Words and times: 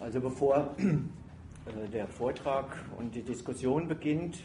Also 0.00 0.20
bevor 0.20 0.76
äh, 0.78 1.88
der 1.92 2.06
Vortrag 2.06 2.84
und 2.96 3.16
die 3.16 3.22
Diskussion 3.22 3.88
beginnt, 3.88 4.38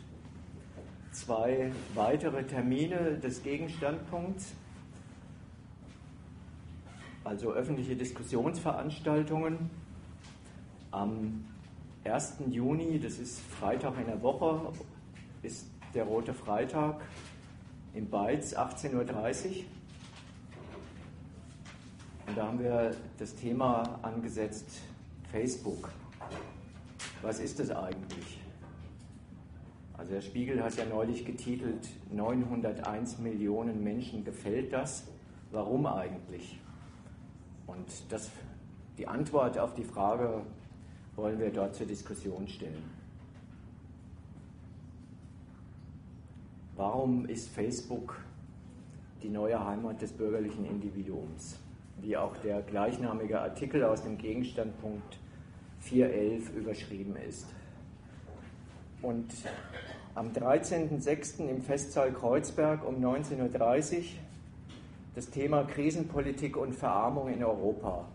zwei 1.12 1.72
weitere 1.94 2.44
Termine 2.44 3.20
des 3.20 3.44
Gegenstandpunkts, 3.44 4.54
also 7.24 7.54
öffentliche 7.54 7.96
Diskussionsveranstaltungen 7.96 9.70
am 10.90 11.46
1. 12.04 12.40
Juni, 12.50 13.00
das 13.00 13.20
ist 13.20 13.40
Freitag 13.40 14.00
in 14.00 14.08
der 14.08 14.22
Woche, 14.24 14.74
ist 15.44 15.68
der 15.94 16.06
Rote 16.06 16.34
Freitag 16.34 17.00
im 17.94 18.10
Beiz 18.10 18.58
18.30 18.58 18.96
Uhr. 18.96 19.06
Und 22.26 22.38
da 22.38 22.48
haben 22.48 22.60
wir 22.60 22.96
das 23.20 23.36
Thema 23.36 24.00
angesetzt 24.02 24.82
Facebook. 25.34 25.90
Was 27.24 27.40
ist 27.40 27.60
das 27.60 27.72
eigentlich? 27.72 28.40
Also 29.98 30.14
der 30.14 30.22
Spiegel 30.22 30.64
hat 30.64 30.76
ja 30.76 30.86
neulich 30.86 31.26
getitelt, 31.26 31.90
901 32.12 33.18
Millionen 33.18 33.84
Menschen 33.84 34.24
gefällt 34.24 34.72
das. 34.72 35.08
Warum 35.50 35.88
eigentlich? 35.88 36.60
Und 37.66 37.88
das, 38.10 38.30
die 39.00 39.08
Antwort 39.08 39.58
auf 39.58 39.74
die 39.74 39.84
Frage 39.84 40.44
wollen 41.16 41.40
wir 41.40 41.50
dort 41.50 41.74
zur 41.74 41.88
Diskussion 41.88 42.48
stellen. 42.48 42.84
Warum 46.76 47.26
ist 47.26 47.50
Facebook 47.50 48.20
die 49.24 49.30
neue 49.30 49.66
Heimat 49.66 50.00
des 50.00 50.14
bürgerlichen 50.14 50.66
Individuums? 50.66 51.58
Wie 52.02 52.16
auch 52.18 52.38
der 52.38 52.62
gleichnamige 52.62 53.42
Artikel 53.42 53.84
aus 53.84 54.04
dem 54.04 54.20
Gegenstandpunkt 54.20 55.23
411 55.84 56.56
überschrieben 56.56 57.16
ist. 57.28 57.46
Und 59.02 59.34
am 60.16 60.32
13.06. 60.32 61.50
im 61.50 61.62
Festsaal 61.62 62.12
Kreuzberg 62.12 62.88
um 62.88 63.04
19.30 63.04 63.98
Uhr 63.98 64.04
das 65.16 65.30
Thema 65.30 65.64
Krisenpolitik 65.64 66.58
und 66.58 66.74
Verarmung 66.74 67.28
in 67.28 67.44
Europa. 67.44 68.06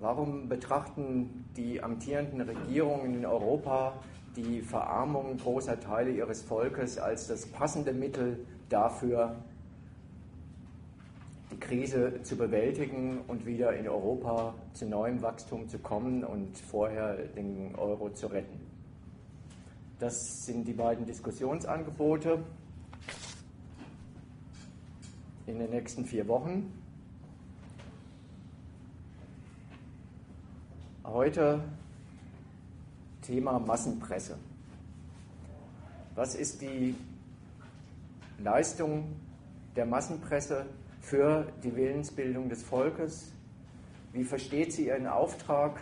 Warum 0.00 0.48
betrachten 0.48 1.46
die 1.56 1.82
amtierenden 1.82 2.40
Regierungen 2.40 3.14
in 3.14 3.26
Europa 3.26 3.94
die 4.36 4.62
Verarmung 4.62 5.36
großer 5.36 5.80
Teile 5.80 6.10
ihres 6.10 6.42
Volkes 6.42 6.98
als 6.98 7.28
das 7.28 7.46
passende 7.46 7.92
Mittel 7.92 8.46
dafür, 8.68 9.36
die 11.50 11.58
Krise 11.58 12.22
zu 12.22 12.36
bewältigen 12.36 13.22
und 13.26 13.44
wieder 13.44 13.72
in 13.76 13.88
Europa 13.88 14.54
zu 14.72 14.86
neuem 14.86 15.20
Wachstum 15.22 15.68
zu 15.68 15.78
kommen 15.78 16.24
und 16.24 16.56
vorher 16.58 17.16
den 17.16 17.74
Euro 17.74 18.10
zu 18.10 18.28
retten. 18.28 18.60
Das 19.98 20.46
sind 20.46 20.66
die 20.66 20.72
beiden 20.72 21.04
Diskussionsangebote 21.06 22.42
in 25.46 25.58
den 25.58 25.70
nächsten 25.70 26.04
vier 26.04 26.26
Wochen. 26.28 26.72
Heute 31.04 31.60
Thema 33.22 33.58
Massenpresse. 33.58 34.38
Was 36.14 36.34
ist 36.34 36.62
die 36.62 36.94
Leistung 38.38 39.16
der 39.76 39.86
Massenpresse 39.86 40.66
für 41.00 41.46
die 41.64 41.74
Willensbildung 41.74 42.48
des 42.48 42.62
Volkes? 42.62 43.32
Wie 44.12 44.24
versteht 44.24 44.72
sie 44.72 44.86
ihren 44.86 45.06
Auftrag? 45.06 45.80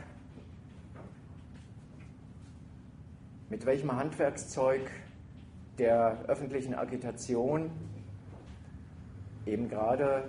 Mit 3.50 3.66
welchem 3.66 3.94
Handwerkszeug 3.94 4.90
der 5.78 6.24
öffentlichen 6.26 6.74
Agitation, 6.74 7.70
eben 9.46 9.68
gerade 9.68 10.28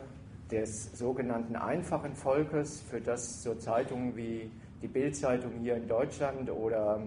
des 0.51 0.97
sogenannten 0.97 1.55
einfachen 1.55 2.15
Volkes, 2.15 2.81
für 2.81 3.01
das 3.01 3.43
so 3.43 3.55
Zeitungen 3.55 4.15
wie 4.15 4.49
die 4.81 4.87
Bildzeitung 4.87 5.59
hier 5.61 5.75
in 5.75 5.87
Deutschland 5.87 6.49
oder 6.49 7.01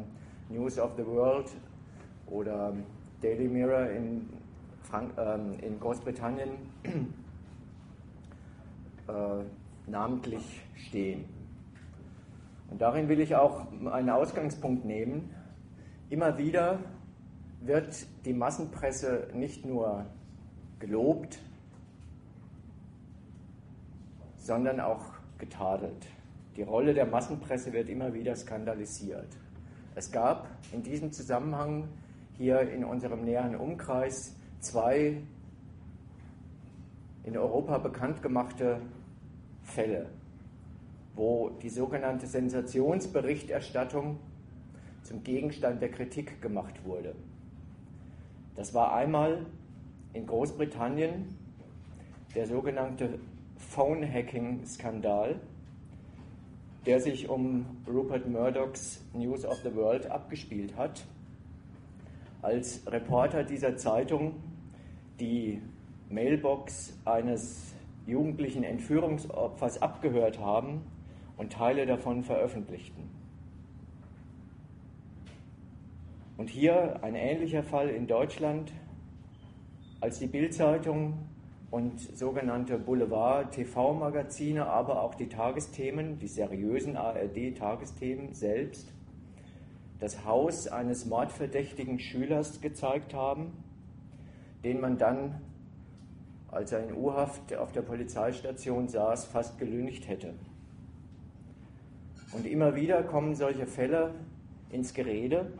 News 0.48 0.78
of 0.78 0.92
the 0.96 1.06
World 1.06 1.50
oder 2.26 2.74
Daily 3.22 3.48
Mirror 3.48 3.90
in, 3.90 4.28
Frank 4.82 5.16
äh, 5.16 5.66
in 5.66 5.80
Großbritannien 5.80 6.50
äh, 9.08 9.90
namentlich 9.90 10.62
stehen. 10.76 11.24
Und 12.70 12.80
darin 12.80 13.08
will 13.08 13.20
ich 13.20 13.36
auch 13.36 13.66
einen 13.70 14.10
Ausgangspunkt 14.10 14.84
nehmen. 14.84 15.34
Immer 16.08 16.38
wieder 16.38 16.78
wird 17.60 18.06
die 18.24 18.32
Massenpresse 18.32 19.28
nicht 19.34 19.64
nur 19.66 20.06
gelobt, 20.78 21.38
sondern 24.38 24.80
auch 24.80 25.04
getadelt. 25.38 26.06
Die 26.56 26.62
Rolle 26.62 26.94
der 26.94 27.06
Massenpresse 27.06 27.72
wird 27.72 27.88
immer 27.88 28.14
wieder 28.14 28.34
skandalisiert. 28.36 29.28
Es 29.94 30.10
gab 30.10 30.48
in 30.72 30.82
diesem 30.82 31.12
Zusammenhang 31.12 31.88
hier 32.36 32.60
in 32.60 32.84
unserem 32.84 33.24
näheren 33.24 33.56
Umkreis 33.56 34.34
zwei 34.60 35.22
in 37.24 37.36
Europa 37.36 37.78
bekannt 37.78 38.22
gemachte 38.22 38.80
Fälle, 39.62 40.06
wo 41.14 41.50
die 41.62 41.70
sogenannte 41.70 42.26
Sensationsberichterstattung 42.26 44.18
zum 45.02 45.22
Gegenstand 45.22 45.80
der 45.82 45.90
Kritik 45.90 46.40
gemacht 46.42 46.84
wurde. 46.84 47.14
Das 48.56 48.74
war 48.74 48.94
einmal 48.94 49.46
in 50.12 50.26
Großbritannien 50.26 51.36
der 52.34 52.46
sogenannte 52.46 53.18
Phone-Hacking-Skandal, 53.56 55.40
der 56.86 57.00
sich 57.00 57.28
um 57.28 57.66
Rupert 57.86 58.28
Murdochs 58.28 59.04
News 59.14 59.44
of 59.44 59.58
the 59.62 59.74
World 59.74 60.10
abgespielt 60.10 60.76
hat. 60.76 61.06
Als 62.42 62.82
Reporter 62.86 63.44
dieser 63.44 63.76
Zeitung 63.76 64.34
die 65.20 65.62
Mailbox 66.12 66.98
eines 67.04 67.74
jugendlichen 68.06 68.64
Entführungsopfers 68.64 69.80
abgehört 69.80 70.38
haben 70.38 70.82
und 71.36 71.52
Teile 71.52 71.86
davon 71.86 72.22
veröffentlichten. 72.22 73.08
Und 76.36 76.50
hier 76.50 77.02
ein 77.02 77.14
ähnlicher 77.14 77.62
Fall 77.62 77.88
in 77.88 78.06
Deutschland, 78.06 78.72
als 80.00 80.18
die 80.18 80.26
Bildzeitung 80.26 81.18
und 81.70 82.00
sogenannte 82.00 82.78
Boulevard-TV-Magazine, 82.78 84.66
aber 84.66 85.02
auch 85.02 85.14
die 85.14 85.28
Tagesthemen, 85.28 86.18
die 86.18 86.28
seriösen 86.28 86.96
ARD-Tagesthemen 86.96 88.34
selbst, 88.34 88.92
das 90.00 90.24
Haus 90.24 90.66
eines 90.66 91.06
mordverdächtigen 91.06 92.00
Schülers 92.00 92.60
gezeigt 92.60 93.14
haben, 93.14 93.52
den 94.64 94.80
man 94.80 94.98
dann 94.98 95.40
als 96.52 96.70
er 96.70 96.86
in 96.86 96.94
U-Haft 96.94 97.54
auf 97.56 97.72
der 97.72 97.80
Polizeistation 97.80 98.86
saß, 98.86 99.24
fast 99.24 99.58
gelüncht 99.58 100.06
hätte. 100.06 100.34
Und 102.32 102.46
immer 102.46 102.76
wieder 102.76 103.02
kommen 103.02 103.34
solche 103.34 103.66
Fälle 103.66 104.14
ins 104.70 104.92
Gerede, 104.92 105.50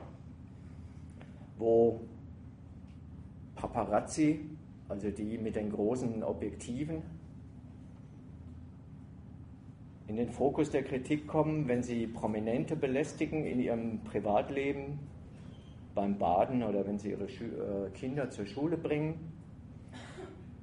wo 1.56 2.00
Paparazzi, 3.54 4.40
also 4.88 5.10
die 5.10 5.38
mit 5.38 5.56
den 5.56 5.72
großen 5.72 6.22
Objektiven, 6.22 7.02
in 10.08 10.16
den 10.16 10.28
Fokus 10.28 10.70
der 10.70 10.82
Kritik 10.82 11.26
kommen, 11.26 11.68
wenn 11.68 11.82
sie 11.82 12.06
Prominente 12.06 12.76
belästigen 12.76 13.46
in 13.46 13.60
ihrem 13.60 14.04
Privatleben, 14.04 14.98
beim 15.94 16.18
Baden 16.18 16.62
oder 16.62 16.86
wenn 16.86 16.98
sie 16.98 17.10
ihre 17.10 17.24
äh, 17.24 17.90
Kinder 17.94 18.28
zur 18.30 18.44
Schule 18.46 18.76
bringen 18.76 19.31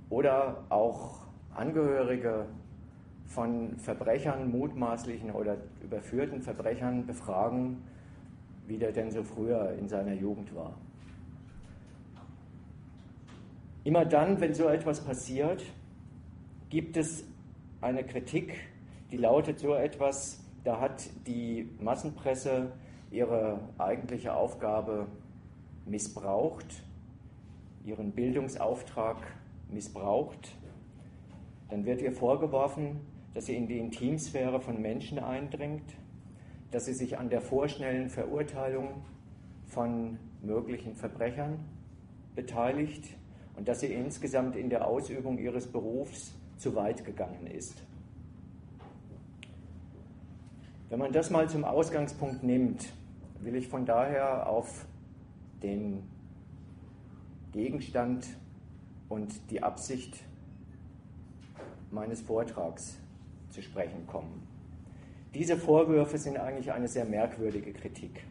oder 0.10 0.64
auch 0.70 1.20
Angehörige 1.54 2.46
von 3.26 3.78
Verbrechern, 3.78 4.52
mutmaßlichen 4.52 5.32
oder 5.32 5.58
überführten 5.84 6.42
Verbrechern 6.42 7.06
befragen, 7.06 7.84
wie 8.68 8.78
der 8.78 8.92
denn 8.92 9.12
so 9.12 9.24
früher 9.24 9.74
in 9.80 9.88
seiner 9.88 10.14
Jugend 10.14 10.56
war. 10.56 10.74
Immer 13.84 14.06
dann, 14.06 14.40
wenn 14.42 14.54
so 14.54 14.68
etwas 14.68 15.02
passiert, 15.02 15.64
gibt 16.70 16.98
es 16.98 17.24
eine 17.82 18.04
Kritik, 18.04 18.56
die 19.12 19.18
lautet 19.18 19.60
so 19.60 19.74
etwas, 19.74 20.44
da 20.64 20.80
hat 20.80 21.10
die 21.26 21.70
Massenpresse 21.80 22.72
ihre 23.12 23.60
eigentliche 23.78 24.34
Aufgabe 24.34 25.08
missbraucht, 25.86 26.84
ihren 27.86 28.12
Bildungsauftrag 28.12 29.18
missbraucht, 29.72 30.56
dann 31.70 31.86
wird 31.86 32.02
ihr 32.02 32.12
vorgeworfen, 32.12 33.02
dass 33.34 33.46
sie 33.46 33.56
in 33.56 33.68
die 33.68 33.78
Intimsphäre 33.78 34.60
von 34.60 34.82
Menschen 34.82 35.20
eindringt, 35.20 35.96
dass 36.72 36.86
sie 36.86 36.94
sich 36.94 37.18
an 37.18 37.30
der 37.30 37.42
vorschnellen 37.42 38.10
Verurteilung 38.10 39.04
von 39.68 40.18
möglichen 40.42 40.96
Verbrechern 40.96 41.60
beteiligt 42.36 43.06
und 43.56 43.68
dass 43.68 43.82
sie 43.82 43.94
insgesamt 43.94 44.56
in 44.56 44.70
der 44.70 44.88
Ausübung 44.88 45.38
ihres 45.38 45.68
Berufs 45.68 46.34
zu 46.58 46.76
weit 46.76 47.06
gegangen 47.06 47.48
ist. 47.48 47.84
Wenn 50.90 51.00
man 51.00 51.12
das 51.12 51.30
mal 51.30 51.48
zum 51.48 51.64
Ausgangspunkt 51.64 52.44
nimmt, 52.44 52.94
will 53.42 53.56
ich 53.56 53.68
von 53.68 53.86
daher 53.86 54.50
auf 54.50 54.86
den 55.62 56.04
Gegenstand 57.52 58.28
und 59.10 59.52
die 59.52 59.62
Absicht 59.62 60.24
meines 61.92 62.22
Vortrags 62.22 62.98
zu 63.50 63.62
sprechen 63.62 64.06
kommen. 64.08 64.48
Diese 65.34 65.58
Vorwürfe 65.58 66.18
sind 66.18 66.38
eigentlich 66.38 66.72
eine 66.72 66.88
sehr 66.88 67.06
merkwürdige 67.06 67.74
Kritik. 67.74 68.24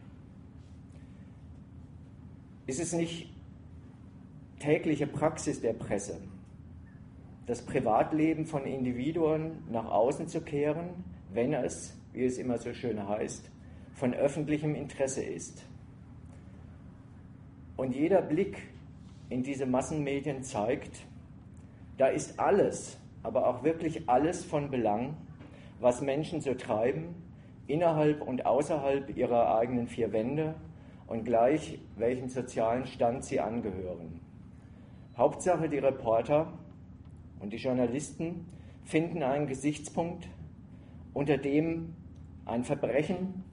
Ist 2.65 2.79
es 2.79 2.93
nicht 2.93 3.33
tägliche 4.59 5.07
Praxis 5.07 5.61
der 5.61 5.73
Presse, 5.73 6.19
das 7.47 7.61
Privatleben 7.65 8.45
von 8.45 8.65
Individuen 8.65 9.63
nach 9.71 9.85
außen 9.85 10.27
zu 10.27 10.41
kehren, 10.41 11.03
wenn 11.33 11.53
es, 11.53 11.97
wie 12.13 12.25
es 12.25 12.37
immer 12.37 12.57
so 12.57 12.73
schön 12.73 13.07
heißt, 13.07 13.49
von 13.93 14.13
öffentlichem 14.13 14.75
Interesse 14.75 15.23
ist? 15.23 15.65
Und 17.75 17.95
jeder 17.95 18.21
Blick 18.21 18.57
in 19.29 19.43
diese 19.43 19.65
Massenmedien 19.65 20.43
zeigt, 20.43 21.05
da 21.97 22.07
ist 22.07 22.39
alles, 22.39 22.97
aber 23.23 23.47
auch 23.47 23.63
wirklich 23.63 24.09
alles 24.09 24.43
von 24.43 24.71
Belang, 24.71 25.15
was 25.79 26.01
Menschen 26.01 26.41
so 26.41 26.53
treiben, 26.53 27.15
innerhalb 27.67 28.21
und 28.21 28.45
außerhalb 28.45 29.15
ihrer 29.15 29.55
eigenen 29.57 29.87
vier 29.87 30.11
Wände 30.11 30.55
und 31.07 31.23
gleich 31.23 31.79
welchen 31.97 32.29
sozialen 32.29 32.85
Stand 32.85 33.23
sie 33.23 33.39
angehören. 33.39 34.19
Hauptsache, 35.15 35.69
die 35.69 35.77
Reporter 35.77 36.53
und 37.39 37.53
die 37.53 37.57
Journalisten 37.57 38.45
finden 38.83 39.21
einen 39.21 39.47
Gesichtspunkt, 39.47 40.27
unter 41.13 41.37
dem 41.37 41.93
ein 42.45 42.63
Verbrechen 42.63 43.43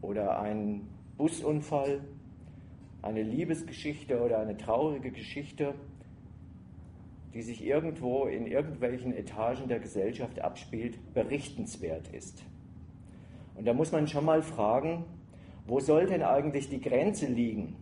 oder 0.00 0.40
ein 0.40 0.88
Busunfall, 1.16 2.00
eine 3.02 3.22
Liebesgeschichte 3.22 4.20
oder 4.20 4.38
eine 4.38 4.56
traurige 4.56 5.10
Geschichte 5.10 5.74
die 7.34 7.42
sich 7.42 7.64
irgendwo 7.64 8.26
in 8.26 8.46
irgendwelchen 8.46 9.12
Etagen 9.12 9.68
der 9.68 9.78
Gesellschaft 9.78 10.40
abspielt, 10.40 10.98
berichtenswert 11.14 12.08
ist. 12.08 12.42
Und 13.54 13.66
da 13.66 13.72
muss 13.72 13.92
man 13.92 14.08
schon 14.08 14.24
mal 14.24 14.42
fragen, 14.42 15.04
wo 15.66 15.78
soll 15.78 16.06
denn 16.06 16.22
eigentlich 16.22 16.68
die 16.68 16.80
Grenze 16.80 17.26
liegen, 17.26 17.76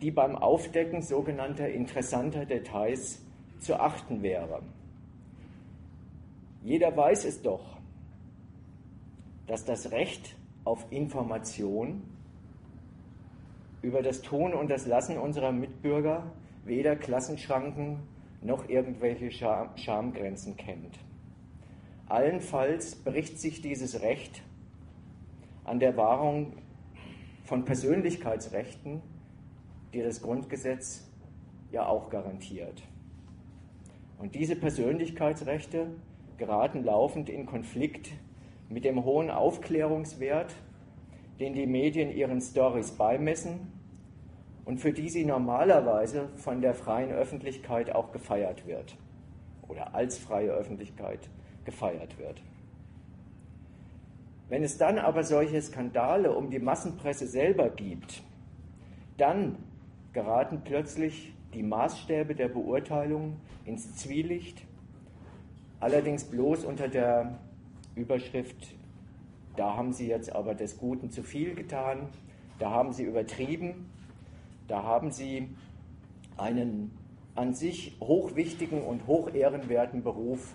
die 0.00 0.10
beim 0.10 0.34
Aufdecken 0.34 1.02
sogenannter 1.02 1.68
interessanter 1.68 2.46
Details 2.46 3.22
zu 3.60 3.78
achten 3.78 4.22
wäre? 4.22 4.62
Jeder 6.64 6.96
weiß 6.96 7.24
es 7.26 7.42
doch, 7.42 7.78
dass 9.46 9.64
das 9.64 9.92
Recht 9.92 10.34
auf 10.64 10.84
Information 10.90 12.02
über 13.82 14.02
das 14.02 14.22
Tun 14.22 14.54
und 14.54 14.70
das 14.70 14.86
Lassen 14.86 15.18
unserer 15.18 15.52
Mitbürger 15.52 16.32
weder 16.64 16.96
Klassenschranken 16.96 18.00
noch 18.42 18.68
irgendwelche 18.68 19.30
Schamgrenzen 19.30 20.56
kennt. 20.56 20.98
Allenfalls 22.06 22.96
bricht 22.96 23.38
sich 23.38 23.60
dieses 23.60 24.00
Recht 24.00 24.42
an 25.64 25.80
der 25.80 25.96
Wahrung 25.96 26.54
von 27.44 27.64
Persönlichkeitsrechten, 27.64 29.02
die 29.92 30.02
das 30.02 30.22
Grundgesetz 30.22 31.06
ja 31.70 31.86
auch 31.86 32.10
garantiert. 32.10 32.82
Und 34.18 34.34
diese 34.34 34.56
Persönlichkeitsrechte 34.56 35.88
geraten 36.38 36.84
laufend 36.84 37.28
in 37.28 37.46
Konflikt 37.46 38.10
mit 38.68 38.84
dem 38.84 39.04
hohen 39.04 39.30
Aufklärungswert, 39.30 40.54
den 41.40 41.54
die 41.54 41.66
Medien 41.66 42.10
ihren 42.10 42.40
Stories 42.40 42.92
beimessen 42.92 43.72
und 44.64 44.78
für 44.78 44.92
die 44.92 45.08
sie 45.08 45.24
normalerweise 45.24 46.28
von 46.36 46.60
der 46.60 46.74
freien 46.74 47.10
Öffentlichkeit 47.10 47.94
auch 47.94 48.12
gefeiert 48.12 48.66
wird 48.66 48.96
oder 49.68 49.94
als 49.94 50.18
freie 50.18 50.50
Öffentlichkeit 50.50 51.30
gefeiert 51.64 52.18
wird. 52.18 52.42
Wenn 54.48 54.62
es 54.62 54.78
dann 54.78 54.98
aber 54.98 55.24
solche 55.24 55.60
Skandale 55.60 56.32
um 56.32 56.50
die 56.50 56.58
Massenpresse 56.58 57.26
selber 57.26 57.68
gibt, 57.68 58.22
dann 59.18 59.56
geraten 60.12 60.62
plötzlich 60.64 61.34
die 61.54 61.62
Maßstäbe 61.62 62.34
der 62.34 62.48
Beurteilung 62.48 63.36
ins 63.64 63.96
Zwielicht, 63.96 64.62
allerdings 65.80 66.24
bloß 66.24 66.64
unter 66.64 66.88
der 66.88 67.38
Überschrift, 67.94 68.74
da 69.58 69.76
haben 69.76 69.92
sie 69.92 70.06
jetzt 70.06 70.34
aber 70.34 70.54
des 70.54 70.78
Guten 70.78 71.10
zu 71.10 71.22
viel 71.22 71.54
getan, 71.54 72.08
da 72.58 72.70
haben 72.70 72.92
sie 72.92 73.04
übertrieben 73.04 73.90
da 74.68 74.82
haben 74.82 75.10
Sie 75.10 75.48
einen 76.36 76.92
an 77.34 77.54
sich 77.54 77.96
hochwichtigen 78.00 78.82
und 78.82 79.06
hochehrenwerten 79.06 80.02
Beruf 80.02 80.54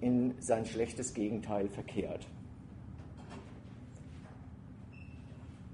in 0.00 0.34
sein 0.38 0.64
schlechtes 0.64 1.12
Gegenteil 1.12 1.68
verkehrt. 1.68 2.26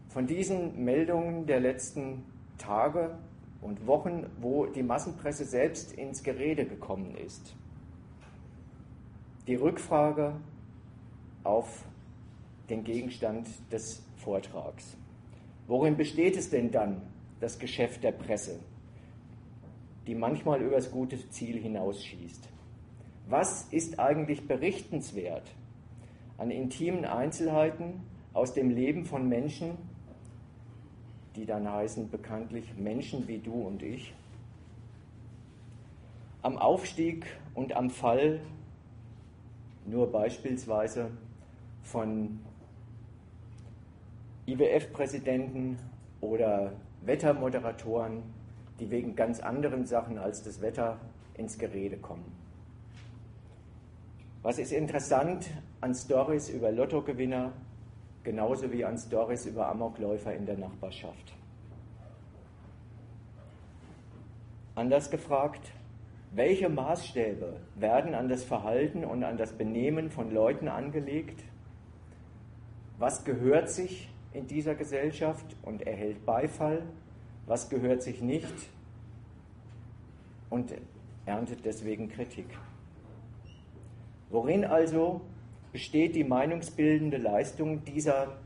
Von 0.08 0.26
diesen 0.26 0.82
Meldungen 0.84 1.46
der 1.46 1.60
letzten 1.60 2.24
Tage 2.56 3.18
und 3.60 3.86
Wochen, 3.86 4.26
wo 4.40 4.66
die 4.66 4.82
Massenpresse 4.82 5.44
selbst 5.44 5.92
ins 5.92 6.22
Gerede 6.22 6.64
gekommen 6.64 7.16
ist, 7.16 7.54
die 9.46 9.56
Rückfrage 9.56 10.34
auf 11.44 11.84
den 12.70 12.84
Gegenstand 12.84 13.48
des 13.70 14.02
Vortrags. 14.16 14.96
Worin 15.66 15.96
besteht 15.96 16.36
es 16.36 16.50
denn 16.50 16.70
dann, 16.70 17.02
das 17.40 17.58
Geschäft 17.58 18.04
der 18.04 18.12
Presse, 18.12 18.60
die 20.06 20.14
manchmal 20.14 20.60
übers 20.60 20.90
gute 20.90 21.28
Ziel 21.30 21.58
hinausschießt. 21.58 22.48
Was 23.28 23.68
ist 23.70 23.98
eigentlich 23.98 24.46
berichtenswert 24.46 25.50
an 26.36 26.50
intimen 26.50 27.04
Einzelheiten 27.04 28.02
aus 28.32 28.52
dem 28.54 28.70
Leben 28.70 29.04
von 29.04 29.28
Menschen, 29.28 29.78
die 31.36 31.46
dann 31.46 31.70
heißen 31.70 32.10
bekanntlich 32.10 32.76
Menschen 32.76 33.28
wie 33.28 33.38
du 33.38 33.52
und 33.52 33.82
ich, 33.82 34.14
am 36.42 36.58
Aufstieg 36.58 37.26
und 37.54 37.74
am 37.74 37.90
Fall 37.90 38.40
nur 39.86 40.10
beispielsweise 40.10 41.10
von 41.82 42.40
IWF-Präsidenten 44.52 45.78
oder 46.20 46.72
Wettermoderatoren, 47.02 48.22
die 48.78 48.90
wegen 48.90 49.14
ganz 49.14 49.40
anderen 49.40 49.86
Sachen 49.86 50.18
als 50.18 50.42
das 50.42 50.60
Wetter 50.60 50.98
ins 51.34 51.58
Gerede 51.58 51.96
kommen. 51.96 52.36
Was 54.42 54.58
ist 54.58 54.72
interessant 54.72 55.50
an 55.80 55.94
Stories 55.94 56.48
über 56.48 56.72
Lottogewinner, 56.72 57.52
genauso 58.22 58.72
wie 58.72 58.84
an 58.84 58.96
Stories 58.96 59.46
über 59.46 59.68
Amokläufer 59.68 60.34
in 60.34 60.46
der 60.46 60.56
Nachbarschaft? 60.56 61.34
Anders 64.74 65.10
gefragt, 65.10 65.72
welche 66.32 66.68
Maßstäbe 66.68 67.56
werden 67.74 68.14
an 68.14 68.28
das 68.28 68.44
Verhalten 68.44 69.04
und 69.04 69.24
an 69.24 69.36
das 69.36 69.52
Benehmen 69.52 70.10
von 70.10 70.32
Leuten 70.32 70.68
angelegt? 70.68 71.42
Was 72.98 73.24
gehört 73.24 73.68
sich 73.68 74.08
in 74.32 74.46
dieser 74.46 74.74
Gesellschaft 74.74 75.56
und 75.62 75.82
erhält 75.82 76.24
Beifall, 76.24 76.82
was 77.46 77.68
gehört 77.68 78.02
sich 78.02 78.20
nicht 78.20 78.54
und 80.50 80.72
erntet 81.26 81.64
deswegen 81.64 82.08
Kritik. 82.08 82.46
Worin 84.30 84.64
also 84.64 85.20
besteht 85.72 86.14
die 86.14 86.24
meinungsbildende 86.24 87.16
Leistung 87.16 87.84
dieser 87.84 88.36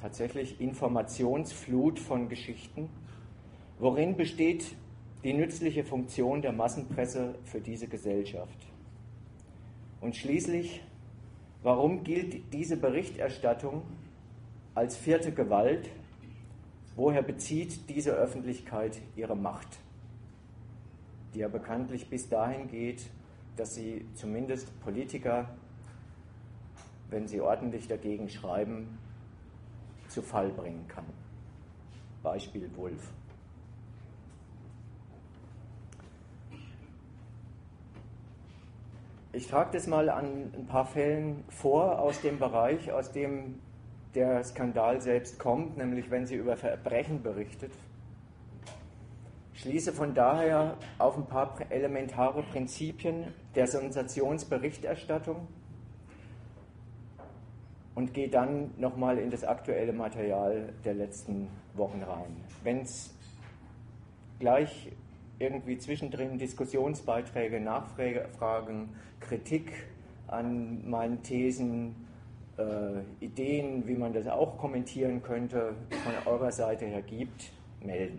tatsächlich 0.00 0.60
Informationsflut 0.60 1.98
von 1.98 2.28
Geschichten? 2.28 2.88
Worin 3.78 4.16
besteht 4.16 4.74
die 5.22 5.32
nützliche 5.32 5.84
Funktion 5.84 6.42
der 6.42 6.52
Massenpresse 6.52 7.34
für 7.44 7.60
diese 7.60 7.88
Gesellschaft? 7.88 8.66
Und 10.00 10.16
schließlich, 10.16 10.80
Warum 11.62 12.04
gilt 12.04 12.52
diese 12.52 12.76
Berichterstattung 12.76 13.82
als 14.74 14.96
vierte 14.96 15.32
Gewalt? 15.32 15.90
Woher 16.94 17.22
bezieht 17.22 17.88
diese 17.88 18.12
Öffentlichkeit 18.12 19.00
ihre 19.16 19.36
Macht, 19.36 19.78
die 21.34 21.40
ja 21.40 21.48
bekanntlich 21.48 22.08
bis 22.08 22.28
dahin 22.28 22.68
geht, 22.68 23.06
dass 23.56 23.74
sie 23.74 24.06
zumindest 24.14 24.80
Politiker, 24.80 25.48
wenn 27.10 27.26
sie 27.26 27.40
ordentlich 27.40 27.88
dagegen 27.88 28.28
schreiben, 28.28 28.98
zu 30.08 30.22
Fall 30.22 30.50
bringen 30.50 30.86
kann. 30.88 31.04
Beispiel 32.22 32.70
Wulff. 32.76 33.12
Ich 39.38 39.46
trage 39.46 39.70
das 39.74 39.86
mal 39.86 40.08
an 40.10 40.52
ein 40.52 40.66
paar 40.66 40.84
Fällen 40.84 41.44
vor 41.46 42.00
aus 42.00 42.20
dem 42.22 42.40
Bereich, 42.40 42.90
aus 42.90 43.12
dem 43.12 43.60
der 44.16 44.42
Skandal 44.42 45.00
selbst 45.00 45.38
kommt, 45.38 45.76
nämlich 45.76 46.10
wenn 46.10 46.26
sie 46.26 46.34
über 46.34 46.56
Verbrechen 46.56 47.22
berichtet. 47.22 47.70
Schließe 49.52 49.92
von 49.92 50.12
daher 50.12 50.76
auf 50.98 51.16
ein 51.16 51.26
paar 51.26 51.54
elementare 51.70 52.42
Prinzipien 52.42 53.32
der 53.54 53.68
Sensationsberichterstattung 53.68 55.46
und 57.94 58.14
gehe 58.14 58.28
dann 58.28 58.72
nochmal 58.76 59.18
in 59.18 59.30
das 59.30 59.44
aktuelle 59.44 59.92
Material 59.92 60.72
der 60.84 60.94
letzten 60.94 61.46
Wochen 61.74 62.02
rein. 62.02 62.42
Wenn 62.64 62.80
es 62.80 63.14
gleich 64.40 64.90
irgendwie 65.38 65.78
zwischendrin 65.78 66.38
Diskussionsbeiträge, 66.38 67.60
Nachfragen, 67.60 68.90
Kritik 69.20 69.72
an 70.26 70.88
meinen 70.88 71.22
Thesen, 71.22 71.94
äh, 72.58 73.24
Ideen, 73.24 73.86
wie 73.86 73.94
man 73.94 74.12
das 74.12 74.26
auch 74.26 74.58
kommentieren 74.58 75.22
könnte, 75.22 75.74
von 76.04 76.32
eurer 76.32 76.52
Seite 76.52 76.86
her 76.86 77.02
gibt, 77.02 77.52
melden. 77.80 78.18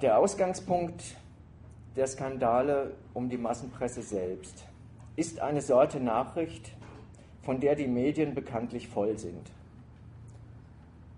Der 0.00 0.18
Ausgangspunkt 0.18 1.16
der 1.94 2.06
Skandale 2.06 2.94
um 3.12 3.28
die 3.28 3.36
Massenpresse 3.36 4.00
selbst 4.00 4.64
ist 5.16 5.40
eine 5.40 5.60
Sorte 5.60 6.00
Nachricht, 6.00 6.72
von 7.42 7.60
der 7.60 7.74
die 7.74 7.86
Medien 7.86 8.34
bekanntlich 8.34 8.88
voll 8.88 9.18
sind. 9.18 9.50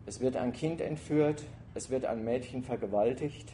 Es 0.04 0.20
wird 0.20 0.36
ein 0.36 0.52
Kind 0.52 0.80
entführt, 0.80 1.44
es 1.74 1.90
wird 1.90 2.04
ein 2.04 2.24
Mädchen 2.24 2.62
vergewaltigt 2.62 3.52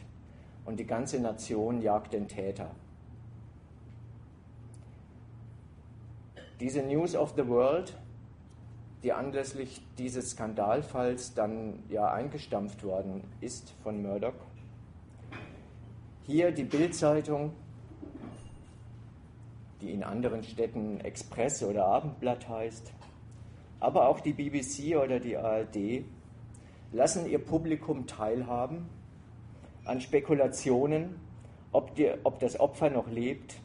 und 0.65 0.79
die 0.79 0.85
ganze 0.85 1.19
Nation 1.19 1.81
jagt 1.81 2.13
den 2.13 2.27
Täter. 2.27 2.71
Diese 6.59 6.81
News 6.81 7.15
of 7.15 7.33
the 7.37 7.47
World, 7.47 7.95
die 9.03 9.13
anlässlich 9.13 9.81
dieses 9.97 10.31
Skandalfalls 10.31 11.33
dann 11.33 11.83
ja 11.87 12.11
eingestampft 12.11 12.83
worden 12.83 13.23
ist 13.39 13.73
von 13.83 14.01
Murdoch, 14.01 14.33
hier 16.23 16.51
die 16.51 16.65
Bildzeitung, 16.65 17.53
die 19.81 19.91
in 19.91 20.03
anderen 20.03 20.43
Städten 20.43 20.99
Express 20.99 21.63
oder 21.63 21.85
Abendblatt 21.85 22.49
heißt, 22.49 22.91
aber 23.79 24.09
auch 24.09 24.19
die 24.19 24.33
BBC 24.33 24.97
oder 24.97 25.19
die 25.19 25.37
ARD 25.37 26.03
lassen 26.91 27.27
ihr 27.27 27.39
Publikum 27.39 28.07
teilhaben 28.07 28.89
an 29.85 30.01
Spekulationen, 30.01 31.15
ob, 31.71 31.95
die, 31.95 32.11
ob 32.23 32.39
das 32.39 32.59
Opfer 32.59 32.89
noch 32.89 33.07
lebt, 33.09 33.55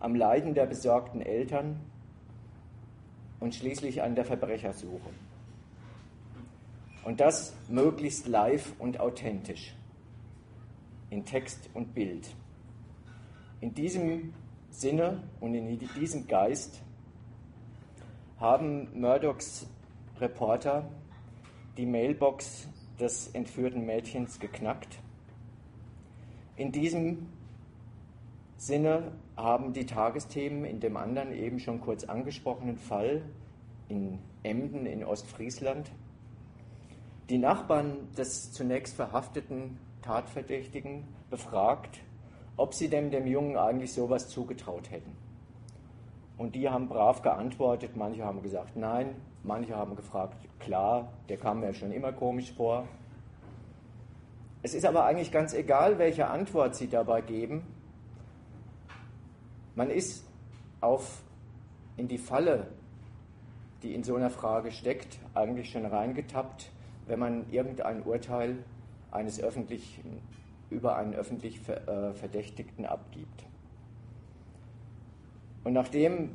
am 0.00 0.14
Leiden 0.14 0.54
der 0.54 0.66
besorgten 0.66 1.22
Eltern 1.22 1.80
und 3.40 3.54
schließlich 3.54 4.02
an 4.02 4.14
der 4.14 4.24
Verbrechersuche. 4.24 5.10
Und 7.04 7.20
das 7.20 7.54
möglichst 7.68 8.26
live 8.26 8.72
und 8.78 9.00
authentisch, 9.00 9.74
in 11.10 11.24
Text 11.24 11.68
und 11.74 11.94
Bild. 11.94 12.28
In 13.60 13.74
diesem 13.74 14.34
Sinne 14.70 15.22
und 15.40 15.54
in 15.54 15.78
diesem 15.78 16.26
Geist 16.26 16.82
haben 18.38 18.88
Murdochs 18.98 19.66
Reporter 20.20 20.88
die 21.76 21.86
Mailbox 21.86 22.68
des 23.00 23.28
entführten 23.28 23.84
Mädchens 23.84 24.38
geknackt. 24.38 24.98
In 26.56 26.70
diesem 26.70 27.28
Sinne 28.56 29.12
haben 29.36 29.72
die 29.72 29.86
Tagesthemen 29.86 30.64
in 30.64 30.80
dem 30.80 30.96
anderen 30.96 31.32
eben 31.32 31.58
schon 31.58 31.80
kurz 31.80 32.04
angesprochenen 32.04 32.78
Fall 32.78 33.22
in 33.88 34.18
Emden 34.42 34.86
in 34.86 35.04
Ostfriesland 35.04 35.90
die 37.30 37.38
Nachbarn 37.38 38.12
des 38.16 38.52
zunächst 38.52 38.94
verhafteten 38.94 39.78
Tatverdächtigen 40.02 41.04
befragt, 41.30 42.00
ob 42.56 42.74
sie 42.74 42.88
dem, 42.88 43.10
dem 43.10 43.26
Jungen 43.26 43.56
eigentlich 43.56 43.92
sowas 43.92 44.28
zugetraut 44.28 44.90
hätten. 44.90 45.16
Und 46.36 46.54
die 46.54 46.68
haben 46.68 46.88
brav 46.88 47.22
geantwortet, 47.22 47.96
manche 47.96 48.24
haben 48.24 48.42
gesagt 48.42 48.76
nein, 48.76 49.14
Manche 49.44 49.76
haben 49.76 49.94
gefragt, 49.94 50.36
klar, 50.58 51.12
der 51.28 51.36
kam 51.36 51.60
mir 51.60 51.74
schon 51.74 51.92
immer 51.92 52.12
komisch 52.12 52.50
vor. 52.52 52.88
Es 54.62 54.72
ist 54.72 54.86
aber 54.86 55.04
eigentlich 55.04 55.30
ganz 55.30 55.52
egal, 55.52 55.98
welche 55.98 56.28
Antwort 56.28 56.74
Sie 56.74 56.88
dabei 56.88 57.20
geben. 57.20 57.66
Man 59.74 59.90
ist 59.90 60.26
auf, 60.80 61.22
in 61.98 62.08
die 62.08 62.16
Falle, 62.16 62.68
die 63.82 63.94
in 63.94 64.02
so 64.02 64.16
einer 64.16 64.30
Frage 64.30 64.72
steckt, 64.72 65.18
eigentlich 65.34 65.70
schon 65.70 65.84
reingetappt, 65.84 66.70
wenn 67.06 67.18
man 67.18 67.50
irgendein 67.50 68.02
Urteil 68.02 68.64
eines 69.10 69.38
öffentlichen, 69.38 70.22
über 70.70 70.96
einen 70.96 71.12
öffentlich 71.12 71.60
äh, 71.68 72.14
Verdächtigten 72.14 72.86
abgibt. 72.86 73.44
Und 75.64 75.74
nachdem 75.74 76.30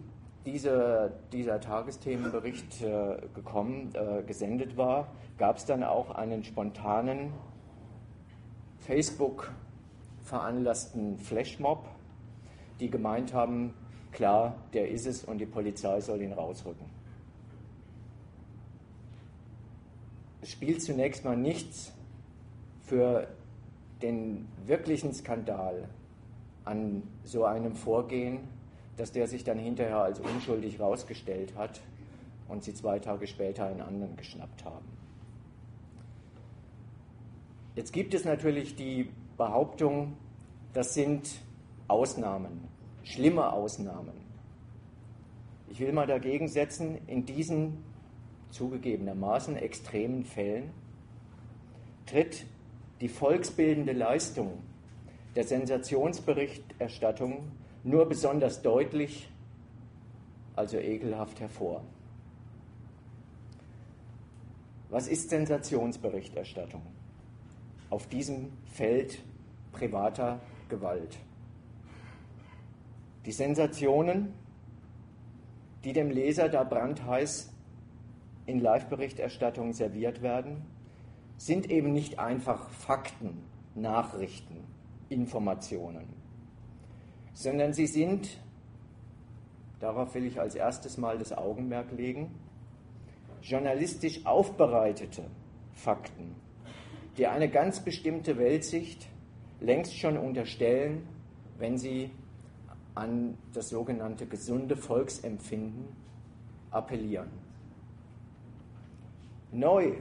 diese, 0.51 1.11
dieser 1.31 1.61
Tagesthemenbericht 1.61 2.81
äh, 2.81 3.17
gekommen, 3.35 3.91
äh, 3.93 4.23
gesendet 4.23 4.77
war, 4.77 5.07
gab 5.37 5.57
es 5.57 5.65
dann 5.65 5.83
auch 5.83 6.09
einen 6.11 6.43
spontanen 6.43 7.31
Facebook 8.79 9.51
veranlassten 10.23 11.19
Flashmob, 11.19 11.85
die 12.79 12.89
gemeint 12.89 13.33
haben, 13.33 13.73
klar, 14.11 14.55
der 14.73 14.89
ist 14.89 15.05
es 15.05 15.23
und 15.23 15.37
die 15.37 15.45
Polizei 15.45 16.01
soll 16.01 16.21
ihn 16.21 16.33
rausrücken. 16.33 16.85
Es 20.41 20.51
spielt 20.51 20.81
zunächst 20.81 21.25
mal 21.25 21.37
nichts 21.37 21.91
für 22.81 23.27
den 24.01 24.47
wirklichen 24.65 25.13
Skandal 25.13 25.89
an 26.65 27.03
so 27.23 27.45
einem 27.45 27.75
Vorgehen 27.75 28.39
dass 28.99 29.11
der 29.13 29.27
sich 29.27 29.45
dann 29.45 29.57
hinterher 29.57 29.99
als 29.99 30.19
unschuldig 30.19 30.77
herausgestellt 30.77 31.55
hat 31.55 31.79
und 32.49 32.65
sie 32.65 32.73
zwei 32.73 32.99
Tage 32.99 33.27
später 33.27 33.65
einen 33.65 33.79
anderen 33.79 34.17
geschnappt 34.17 34.65
haben. 34.65 34.85
Jetzt 37.75 37.93
gibt 37.93 38.13
es 38.13 38.25
natürlich 38.25 38.75
die 38.75 39.09
Behauptung, 39.37 40.17
das 40.73 40.95
sind 40.95 41.29
Ausnahmen, 41.87 42.67
schlimme 43.03 43.53
Ausnahmen. 43.53 44.11
Ich 45.69 45.79
will 45.79 45.93
mal 45.93 46.07
dagegen 46.07 46.49
setzen, 46.49 46.97
in 47.07 47.25
diesen 47.25 47.77
zugegebenermaßen 48.49 49.55
extremen 49.55 50.25
Fällen 50.25 50.71
tritt 52.05 52.45
die 52.99 53.07
volksbildende 53.07 53.93
Leistung 53.93 54.61
der 55.37 55.45
Sensationsberichterstattung 55.45 57.49
nur 57.83 58.07
besonders 58.07 58.61
deutlich, 58.61 59.29
also 60.55 60.77
ekelhaft 60.77 61.39
hervor. 61.39 61.83
Was 64.89 65.07
ist 65.07 65.29
Sensationsberichterstattung 65.29 66.81
auf 67.89 68.07
diesem 68.07 68.51
Feld 68.65 69.19
privater 69.71 70.39
Gewalt? 70.67 71.17
Die 73.25 73.31
Sensationen, 73.31 74.33
die 75.83 75.93
dem 75.93 76.09
Leser 76.09 76.49
da 76.49 76.63
brandheiß 76.63 77.53
in 78.47 78.59
Live-Berichterstattung 78.59 79.73
serviert 79.73 80.21
werden, 80.21 80.65
sind 81.37 81.69
eben 81.69 81.93
nicht 81.93 82.17
einfach 82.17 82.69
Fakten, 82.69 83.43
Nachrichten, 83.75 84.63
Informationen 85.09 86.18
sondern 87.39 87.71
sie 87.71 87.87
sind, 87.87 88.37
darauf 89.79 90.13
will 90.13 90.25
ich 90.25 90.41
als 90.41 90.55
erstes 90.55 90.97
Mal 90.97 91.17
das 91.17 91.31
Augenmerk 91.31 91.89
legen, 91.93 92.35
journalistisch 93.41 94.25
aufbereitete 94.25 95.23
Fakten, 95.71 96.35
die 97.17 97.27
eine 97.27 97.49
ganz 97.49 97.79
bestimmte 97.79 98.37
Weltsicht 98.37 99.07
längst 99.61 99.97
schon 99.97 100.17
unterstellen, 100.17 101.07
wenn 101.57 101.77
sie 101.77 102.11
an 102.93 103.37
das 103.53 103.69
sogenannte 103.69 104.25
gesunde 104.25 104.75
Volksempfinden 104.75 105.85
appellieren. 106.71 107.29
Neu 109.53 109.93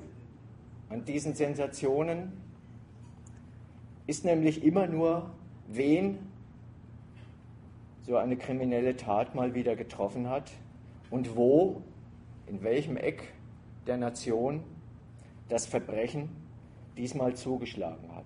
an 0.88 1.04
diesen 1.04 1.34
Sensationen 1.34 2.32
ist 4.08 4.24
nämlich 4.24 4.64
immer 4.64 4.88
nur, 4.88 5.30
wen 5.68 6.27
so 8.08 8.16
eine 8.16 8.38
kriminelle 8.38 8.96
Tat 8.96 9.34
mal 9.34 9.54
wieder 9.54 9.76
getroffen 9.76 10.30
hat 10.30 10.50
und 11.10 11.36
wo, 11.36 11.82
in 12.46 12.62
welchem 12.62 12.96
Eck 12.96 13.34
der 13.86 13.98
Nation 13.98 14.64
das 15.50 15.66
Verbrechen 15.66 16.30
diesmal 16.96 17.36
zugeschlagen 17.36 18.14
hat. 18.16 18.24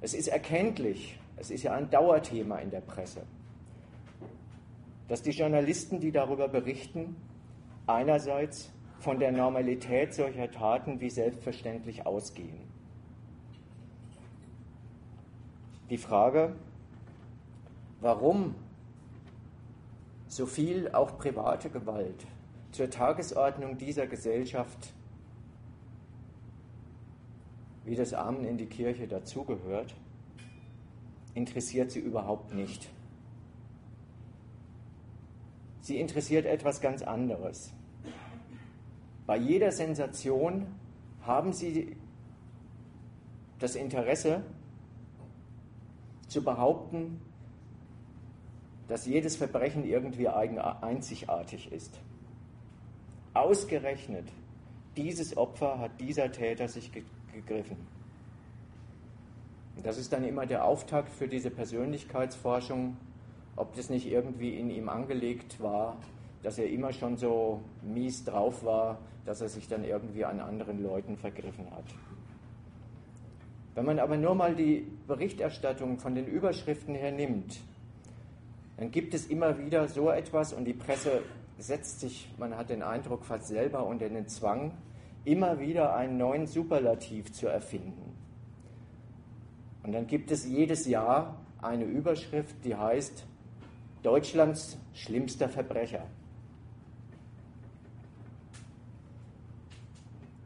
Es 0.00 0.14
ist 0.14 0.28
erkenntlich, 0.28 1.18
es 1.36 1.50
ist 1.50 1.64
ja 1.64 1.74
ein 1.74 1.90
Dauerthema 1.90 2.56
in 2.58 2.70
der 2.70 2.80
Presse, 2.80 3.24
dass 5.08 5.20
die 5.20 5.32
Journalisten, 5.32 6.00
die 6.00 6.10
darüber 6.10 6.48
berichten, 6.48 7.14
einerseits 7.86 8.72
von 9.00 9.18
der 9.18 9.32
Normalität 9.32 10.14
solcher 10.14 10.50
Taten 10.50 11.00
wie 11.00 11.10
selbstverständlich 11.10 12.06
ausgehen. 12.06 12.58
Die 15.90 15.98
Frage, 15.98 16.54
warum 18.00 18.54
so 20.26 20.46
viel 20.46 20.90
auch 20.92 21.18
private 21.18 21.70
Gewalt 21.70 22.26
zur 22.72 22.90
Tagesordnung 22.90 23.78
dieser 23.78 24.06
Gesellschaft 24.06 24.92
wie 27.84 27.96
das 27.96 28.12
Amen 28.12 28.44
in 28.44 28.58
die 28.58 28.66
Kirche 28.66 29.08
dazugehört, 29.08 29.94
interessiert 31.32 31.90
sie 31.90 32.00
überhaupt 32.00 32.52
nicht. 32.52 32.90
Sie 35.80 35.98
interessiert 35.98 36.44
etwas 36.44 36.82
ganz 36.82 37.00
anderes. 37.00 37.72
Bei 39.26 39.38
jeder 39.38 39.72
Sensation 39.72 40.66
haben 41.22 41.54
sie 41.54 41.96
das 43.58 43.74
Interesse 43.74 44.42
zu 46.26 46.44
behaupten, 46.44 47.22
dass 48.88 49.06
jedes 49.06 49.36
Verbrechen 49.36 49.84
irgendwie 49.84 50.28
eigen, 50.28 50.58
einzigartig 50.58 51.70
ist. 51.72 52.00
Ausgerechnet 53.34 54.28
dieses 54.96 55.36
Opfer 55.36 55.78
hat 55.78 56.00
dieser 56.00 56.32
Täter 56.32 56.66
sich 56.66 56.90
gegriffen. 57.32 57.76
Und 59.76 59.86
das 59.86 59.96
ist 59.96 60.12
dann 60.12 60.24
immer 60.24 60.44
der 60.44 60.64
Auftakt 60.64 61.12
für 61.12 61.28
diese 61.28 61.50
Persönlichkeitsforschung, 61.50 62.96
ob 63.54 63.76
das 63.76 63.90
nicht 63.90 64.06
irgendwie 64.06 64.58
in 64.58 64.70
ihm 64.70 64.88
angelegt 64.88 65.60
war, 65.60 65.96
dass 66.42 66.58
er 66.58 66.68
immer 66.68 66.92
schon 66.92 67.16
so 67.16 67.60
mies 67.82 68.24
drauf 68.24 68.64
war, 68.64 68.98
dass 69.24 69.40
er 69.40 69.48
sich 69.48 69.68
dann 69.68 69.84
irgendwie 69.84 70.24
an 70.24 70.40
anderen 70.40 70.82
Leuten 70.82 71.16
vergriffen 71.16 71.70
hat. 71.70 71.84
Wenn 73.74 73.84
man 73.84 74.00
aber 74.00 74.16
nur 74.16 74.34
mal 74.34 74.56
die 74.56 74.90
Berichterstattung 75.06 75.98
von 75.98 76.16
den 76.16 76.26
Überschriften 76.26 76.96
her 76.96 77.12
nimmt, 77.12 77.60
dann 78.78 78.92
gibt 78.92 79.12
es 79.12 79.26
immer 79.26 79.58
wieder 79.58 79.88
so 79.88 80.08
etwas 80.08 80.52
und 80.52 80.64
die 80.64 80.72
Presse 80.72 81.22
setzt 81.58 81.98
sich, 82.00 82.30
man 82.38 82.56
hat 82.56 82.70
den 82.70 82.82
Eindruck, 82.82 83.24
fast 83.24 83.48
selber 83.48 83.84
unter 83.84 84.08
den 84.08 84.28
Zwang, 84.28 84.72
immer 85.24 85.58
wieder 85.58 85.96
einen 85.96 86.16
neuen 86.16 86.46
Superlativ 86.46 87.32
zu 87.32 87.48
erfinden. 87.48 88.16
Und 89.82 89.92
dann 89.92 90.06
gibt 90.06 90.30
es 90.30 90.46
jedes 90.46 90.86
Jahr 90.86 91.40
eine 91.60 91.84
Überschrift, 91.84 92.54
die 92.64 92.76
heißt 92.76 93.26
Deutschlands 94.02 94.78
schlimmster 94.94 95.48
Verbrecher. 95.48 96.06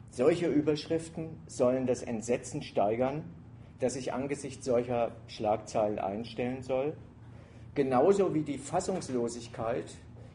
Solche 0.09 0.47
Überschriften 0.47 1.37
sollen 1.45 1.85
das 1.85 2.01
Entsetzen 2.01 2.63
steigern, 2.63 3.23
das 3.79 3.93
sich 3.93 4.13
angesichts 4.13 4.65
solcher 4.65 5.11
Schlagzeilen 5.27 5.99
einstellen 5.99 6.63
soll, 6.63 6.95
genauso 7.75 8.33
wie 8.33 8.41
die 8.41 8.57
Fassungslosigkeit, 8.57 9.85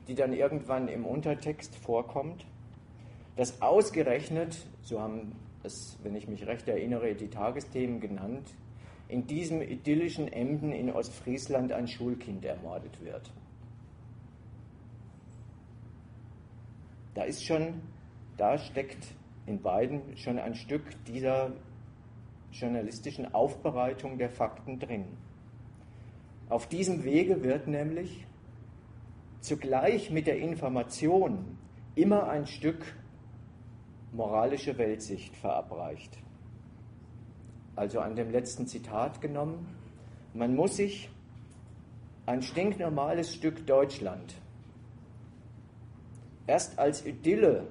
die 0.07 0.15
dann 0.15 0.33
irgendwann 0.33 0.89
im 0.89 1.05
Untertext 1.05 1.77
vorkommt 1.77 2.45
dass 3.39 3.63
ausgerechnet, 3.63 4.59
so 4.83 5.01
haben 5.01 5.31
es, 5.63 5.97
wenn 6.03 6.17
ich 6.17 6.27
mich 6.27 6.45
recht 6.49 6.67
erinnere, 6.67 7.15
die 7.15 7.29
Tagesthemen 7.29 8.01
genannt, 8.01 8.53
in 9.07 9.29
diesem 9.29 9.63
idyllischen 9.63 10.27
Emden 10.27 10.73
in 10.73 10.91
Ostfriesland 10.91 11.71
ein 11.71 11.87
Schulkind 11.87 12.45
ermordet 12.45 13.01
wird. 13.01 13.31
Da 17.15 17.23
ist 17.23 17.45
schon, 17.45 17.81
da 18.37 18.59
steckt 18.59 19.15
in 19.47 19.63
beiden 19.63 20.17
schon 20.17 20.41
ein 20.41 20.57
Stück 20.57 20.83
dieser 21.05 21.53
journalistischen 22.51 23.33
Aufbereitung 23.33 24.19
der 24.19 24.31
Fakten 24.31 24.81
drin. 24.81 25.05
Auf 26.49 26.67
diesem 26.67 27.05
Wege 27.05 27.43
wird 27.43 27.67
nämlich 27.69 28.27
zugleich 29.41 30.11
mit 30.11 30.27
der 30.27 30.39
Information 30.39 31.59
immer 31.95 32.29
ein 32.29 32.47
Stück 32.47 32.95
moralische 34.13 34.79
Weltsicht 34.79 35.37
verabreicht. 35.37 36.19
Also 37.77 38.01
an 38.01 38.17
dem 38.17 38.31
letzten 38.31 38.67
Zitat 38.67 39.21
genommen, 39.21 39.67
man 40.33 40.55
muss 40.57 40.77
sich 40.77 41.11
ein 42.27 42.43
stinknormales 42.43 43.35
Stück 43.35 43.67
Deutschland 43.67 44.35
erst 46.47 46.79
als 46.79 47.05
Idylle 47.05 47.67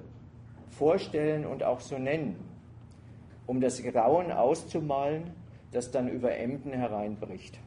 vorstellen 0.70 1.44
und 1.44 1.64
auch 1.64 1.80
so 1.80 1.98
nennen, 1.98 2.36
um 3.46 3.60
das 3.60 3.82
Grauen 3.82 4.30
auszumalen, 4.30 5.34
das 5.72 5.90
dann 5.90 6.08
über 6.08 6.36
Emden 6.36 6.72
hereinbricht. 6.72 7.58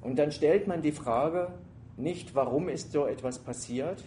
Und 0.00 0.18
dann 0.18 0.32
stellt 0.32 0.66
man 0.66 0.82
die 0.82 0.92
Frage 0.92 1.52
nicht, 1.96 2.34
warum 2.34 2.68
ist 2.68 2.92
so 2.92 3.06
etwas 3.06 3.38
passiert 3.38 4.04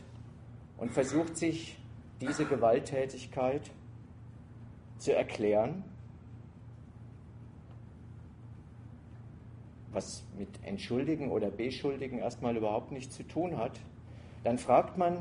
und 0.78 0.92
versucht 0.92 1.38
sich 1.38 1.78
diese 2.20 2.46
Gewalttätigkeit 2.46 3.70
zu 4.98 5.16
erklären, 5.16 5.84
was 9.92 10.24
mit 10.38 10.50
Entschuldigen 10.64 11.30
oder 11.30 11.52
Beschuldigen 11.52 12.18
erstmal 12.18 12.58
überhaupt 12.58 12.92
nichts 12.92 13.16
zu 13.16 13.24
tun 13.24 13.58
hat, 13.58 13.80
dann 14.44 14.58
fragt 14.58 14.98
man 14.98 15.18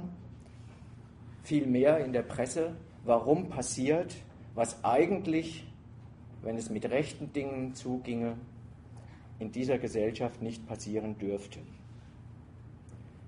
vielmehr 1.42 2.04
in 2.04 2.12
der 2.12 2.22
Presse, 2.22 2.74
warum 3.04 3.48
passiert, 3.50 4.14
was 4.54 4.82
eigentlich, 4.84 5.66
wenn 6.42 6.56
es 6.56 6.70
mit 6.70 6.88
rechten 6.90 7.32
Dingen 7.32 7.74
zuginge, 7.74 8.36
in 9.38 9.52
dieser 9.52 9.78
Gesellschaft 9.78 10.42
nicht 10.42 10.66
passieren 10.66 11.18
dürfte. 11.18 11.58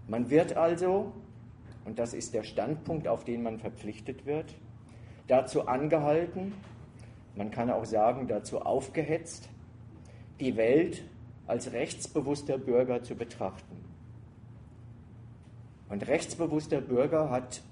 Man 0.07 0.31
wird 0.31 0.57
also 0.57 1.13
und 1.85 1.99
das 1.99 2.15
ist 2.15 2.35
der 2.35 2.45
Standpunkt, 2.45 3.07
auf 3.09 3.25
den 3.25 3.43
man 3.43 3.59
verpflichtet 3.59 4.25
wird, 4.27 4.55
dazu 5.27 5.67
angehalten, 5.67 6.53
man 7.37 7.51
kann 7.51 7.71
auch 7.71 7.85
sagen 7.85 8.29
dazu 8.29 8.61
aufgehetzt, 8.61 9.49
die 10.41 10.57
Welt 10.57 11.05
als 11.47 11.73
rechtsbewusster 11.73 12.59
Bürger 12.59 13.03
zu 13.03 13.15
betrachten. 13.15 13.77
Und 15.89 16.07
rechtsbewusster 16.07 16.81
Bürger 16.81 17.31
hat 17.31 17.63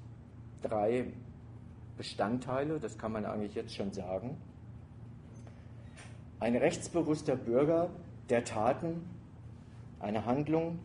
drei 0.61 1.07
Bestandteile, 1.97 2.79
das 2.79 2.99
kann 2.99 3.12
man 3.12 3.25
eigentlich 3.25 3.55
jetzt 3.55 3.75
schon 3.75 3.92
sagen. 3.92 4.37
Ein 6.38 6.57
rechtsbewusster 6.57 7.37
Bürger, 7.37 7.90
der 8.33 8.45
Taten, 8.45 9.09
eine 10.01 10.25
Handlung 10.25 10.79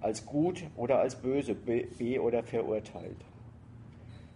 als 0.00 0.24
gut 0.24 0.64
oder 0.74 1.00
als 1.00 1.16
böse 1.16 1.54
be- 1.54 2.20
oder 2.20 2.42
verurteilt, 2.42 3.18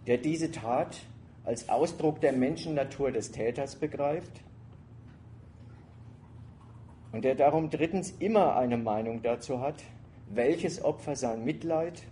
der 0.05 0.19
diese 0.19 0.51
Tat 0.51 0.97
als 1.43 1.67
Ausdruck 1.67 2.21
der 2.21 2.31
Menschennatur 2.31 3.11
des 3.11 3.31
Täters 3.31 3.75
begreift 3.75 4.31
und 7.11 7.25
der 7.25 7.33
darum 7.33 7.71
drittens 7.71 8.11
immer 8.19 8.55
eine 8.55 8.77
Meinung 8.77 9.23
dazu 9.23 9.61
hat, 9.61 9.83
welches 10.29 10.83
Opfer 10.83 11.15
sein 11.15 11.43
Mitleid 11.43 12.03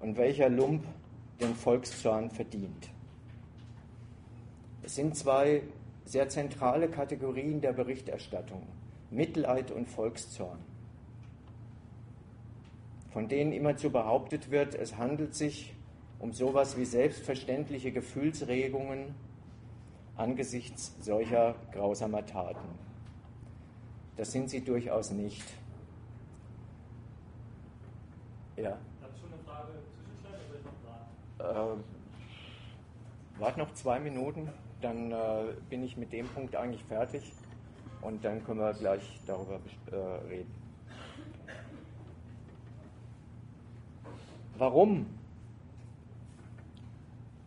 und 0.00 0.16
welcher 0.16 0.48
Lump 0.48 0.84
den 1.40 1.54
Volkszorn 1.54 2.30
verdient. 2.30 2.90
Es 4.82 4.96
sind 4.96 5.16
zwei 5.16 5.62
sehr 6.04 6.28
zentrale 6.28 6.88
Kategorien 6.88 7.60
der 7.60 7.72
Berichterstattung, 7.72 8.62
Mitleid 9.10 9.70
und 9.70 9.88
Volkszorn 9.88 10.58
von 13.10 13.28
denen 13.28 13.52
immerzu 13.52 13.90
behauptet 13.90 14.50
wird, 14.50 14.74
es 14.74 14.96
handelt 14.96 15.34
sich 15.34 15.74
um 16.18 16.32
sowas 16.32 16.76
wie 16.76 16.84
selbstverständliche 16.84 17.92
Gefühlsregungen 17.92 19.14
angesichts 20.16 20.94
solcher 21.00 21.54
grausamer 21.72 22.24
Taten. 22.26 22.68
Das 24.16 24.32
sind 24.32 24.50
sie 24.50 24.62
durchaus 24.62 25.10
nicht. 25.10 25.42
Ja. 28.56 28.76
Dazu 29.00 29.26
eine 29.26 29.42
Frage 29.44 29.72
zwischenstellen 29.94 30.40
oder 30.50 30.58
ich 30.58 30.64
noch 31.38 31.64
warten? 31.64 31.80
Äh, 31.80 33.40
wart 33.40 33.56
noch 33.56 33.72
zwei 33.72 33.98
Minuten, 33.98 34.50
dann 34.82 35.10
äh, 35.10 35.54
bin 35.70 35.82
ich 35.82 35.96
mit 35.96 36.12
dem 36.12 36.28
Punkt 36.28 36.54
eigentlich 36.54 36.84
fertig. 36.84 37.32
Und 38.02 38.24
dann 38.24 38.44
können 38.44 38.60
wir 38.60 38.72
gleich 38.72 39.20
darüber 39.26 39.60
äh, 39.90 39.96
reden. 40.28 40.54
Warum 44.56 45.06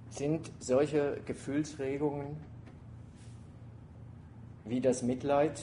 sind 0.10 0.52
solche 0.60 1.20
Gefühlsregungen 1.26 2.38
wie 4.66 4.82
das 4.82 5.02
Mitleid, 5.02 5.62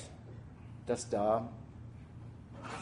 das 0.86 1.08
da 1.08 1.48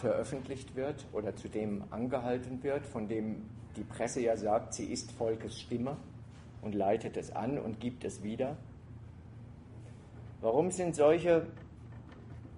veröffentlicht 0.01 0.75
wird 0.75 1.07
oder 1.13 1.35
zu 1.37 1.49
dem 1.49 1.85
angehalten 1.91 2.63
wird, 2.63 2.85
von 2.87 3.09
dem 3.09 3.49
die 3.77 3.85
Presse 3.85 4.21
ja 4.21 4.37
sagt, 4.37 4.75
sie 4.75 4.87
ist 4.87 5.13
Volkes 5.13 5.61
Stimme 5.61 5.97
und 6.63 6.75
leitet 6.75 7.17
es 7.17 7.35
an 7.35 7.59
und 7.59 7.81
gibt 7.81 8.05
es 8.05 8.23
wieder. 8.23 8.57
Warum 10.41 10.71
sind 10.71 10.95
solche 10.95 11.47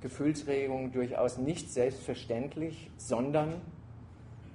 Gefühlsregungen 0.00 0.92
durchaus 0.92 1.38
nicht 1.38 1.70
selbstverständlich, 1.70 2.90
sondern, 2.96 3.60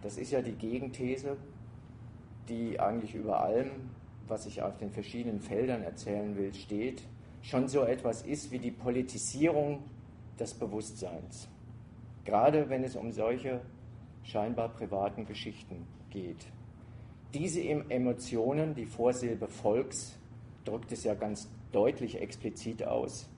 das 0.01 0.17
ist 0.17 0.31
ja 0.31 0.41
die 0.41 0.53
Gegenthese, 0.53 1.37
die 2.49 2.79
eigentlich 2.79 3.15
über 3.15 3.41
allem, 3.41 3.71
was 4.27 4.45
ich 4.45 4.61
auf 4.61 4.77
den 4.77 4.91
verschiedenen 4.91 5.39
Feldern 5.39 5.83
erzählen 5.83 6.35
will, 6.35 6.53
steht, 6.53 7.03
schon 7.41 7.67
so 7.67 7.81
etwas 7.81 8.23
ist 8.23 8.51
wie 8.51 8.59
die 8.59 8.71
Politisierung 8.71 9.83
des 10.39 10.53
Bewusstseins. 10.53 11.47
Gerade 12.23 12.69
wenn 12.69 12.83
es 12.83 12.95
um 12.95 13.11
solche 13.11 13.61
scheinbar 14.23 14.69
privaten 14.69 15.25
Geschichten 15.25 15.85
geht. 16.09 16.47
Diese 17.33 17.61
Emotionen, 17.61 18.73
die 18.73 18.85
Vorsilbe 18.85 19.47
Volks, 19.47 20.17
drückt 20.63 20.91
es 20.91 21.03
ja 21.03 21.13
ganz 21.13 21.47
deutlich 21.71 22.19
explizit 22.19 22.83
aus, 22.83 23.29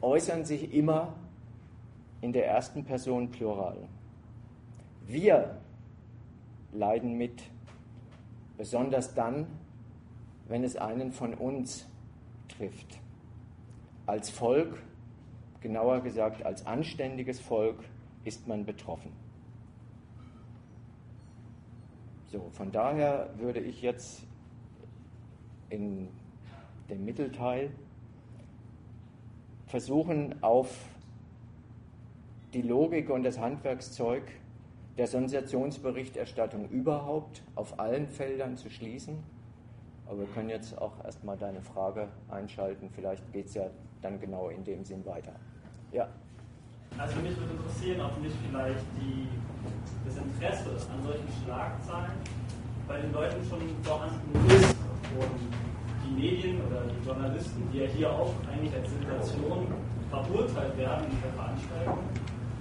äußern 0.00 0.44
sich 0.44 0.74
immer 0.74 1.14
in 2.24 2.32
der 2.32 2.46
ersten 2.46 2.84
Person 2.84 3.30
Plural. 3.30 3.76
Wir 5.06 5.60
leiden 6.72 7.18
mit, 7.18 7.42
besonders 8.56 9.12
dann, 9.12 9.46
wenn 10.48 10.64
es 10.64 10.74
einen 10.76 11.12
von 11.12 11.34
uns 11.34 11.86
trifft. 12.48 12.98
Als 14.06 14.30
Volk, 14.30 14.82
genauer 15.60 16.00
gesagt 16.00 16.46
als 16.46 16.66
anständiges 16.66 17.40
Volk, 17.40 17.84
ist 18.24 18.48
man 18.48 18.64
betroffen. 18.64 19.12
So, 22.32 22.48
von 22.52 22.72
daher 22.72 23.28
würde 23.36 23.60
ich 23.60 23.82
jetzt 23.82 24.22
in 25.68 26.08
dem 26.88 27.04
Mittelteil 27.04 27.70
versuchen, 29.66 30.42
auf 30.42 30.93
die 32.54 32.62
Logik 32.62 33.10
und 33.10 33.24
das 33.24 33.38
Handwerkszeug 33.38 34.22
der 34.96 35.08
Sensationsberichterstattung 35.08 36.68
überhaupt 36.68 37.42
auf 37.56 37.80
allen 37.80 38.06
Feldern 38.06 38.56
zu 38.56 38.70
schließen. 38.70 39.18
Aber 40.06 40.20
wir 40.20 40.26
können 40.28 40.50
jetzt 40.50 40.78
auch 40.78 41.04
erstmal 41.04 41.36
deine 41.36 41.60
Frage 41.62 42.08
einschalten. 42.30 42.88
Vielleicht 42.94 43.32
geht 43.32 43.46
es 43.46 43.54
ja 43.54 43.66
dann 44.02 44.20
genau 44.20 44.50
in 44.50 44.62
dem 44.62 44.84
Sinn 44.84 45.04
weiter. 45.04 45.32
Ja. 45.92 46.08
Also 46.96 47.16
mich 47.20 47.36
würde 47.36 47.54
interessieren, 47.54 48.00
ob 48.02 48.22
nicht 48.22 48.36
vielleicht 48.48 48.84
die, 49.00 49.26
das 50.06 50.16
Interesse 50.16 50.70
an 50.92 51.02
solchen 51.02 51.28
Schlagzeilen 51.44 52.12
bei 52.86 53.00
den 53.00 53.12
Leuten 53.12 53.44
schon 53.48 53.60
vorhanden 53.82 54.48
ist 54.48 54.76
und 55.18 55.40
die 56.06 56.14
Medien 56.14 56.60
oder 56.68 56.82
die 56.82 57.04
Journalisten, 57.04 57.68
die 57.72 57.78
ja 57.78 57.86
hier 57.86 58.12
auch 58.12 58.32
eigentlich 58.48 58.74
als 58.74 58.90
Sensation 58.90 59.66
verurteilt 60.10 60.76
werden 60.78 61.06
in 61.10 61.20
der 61.20 61.32
Veranstaltung, 61.32 61.98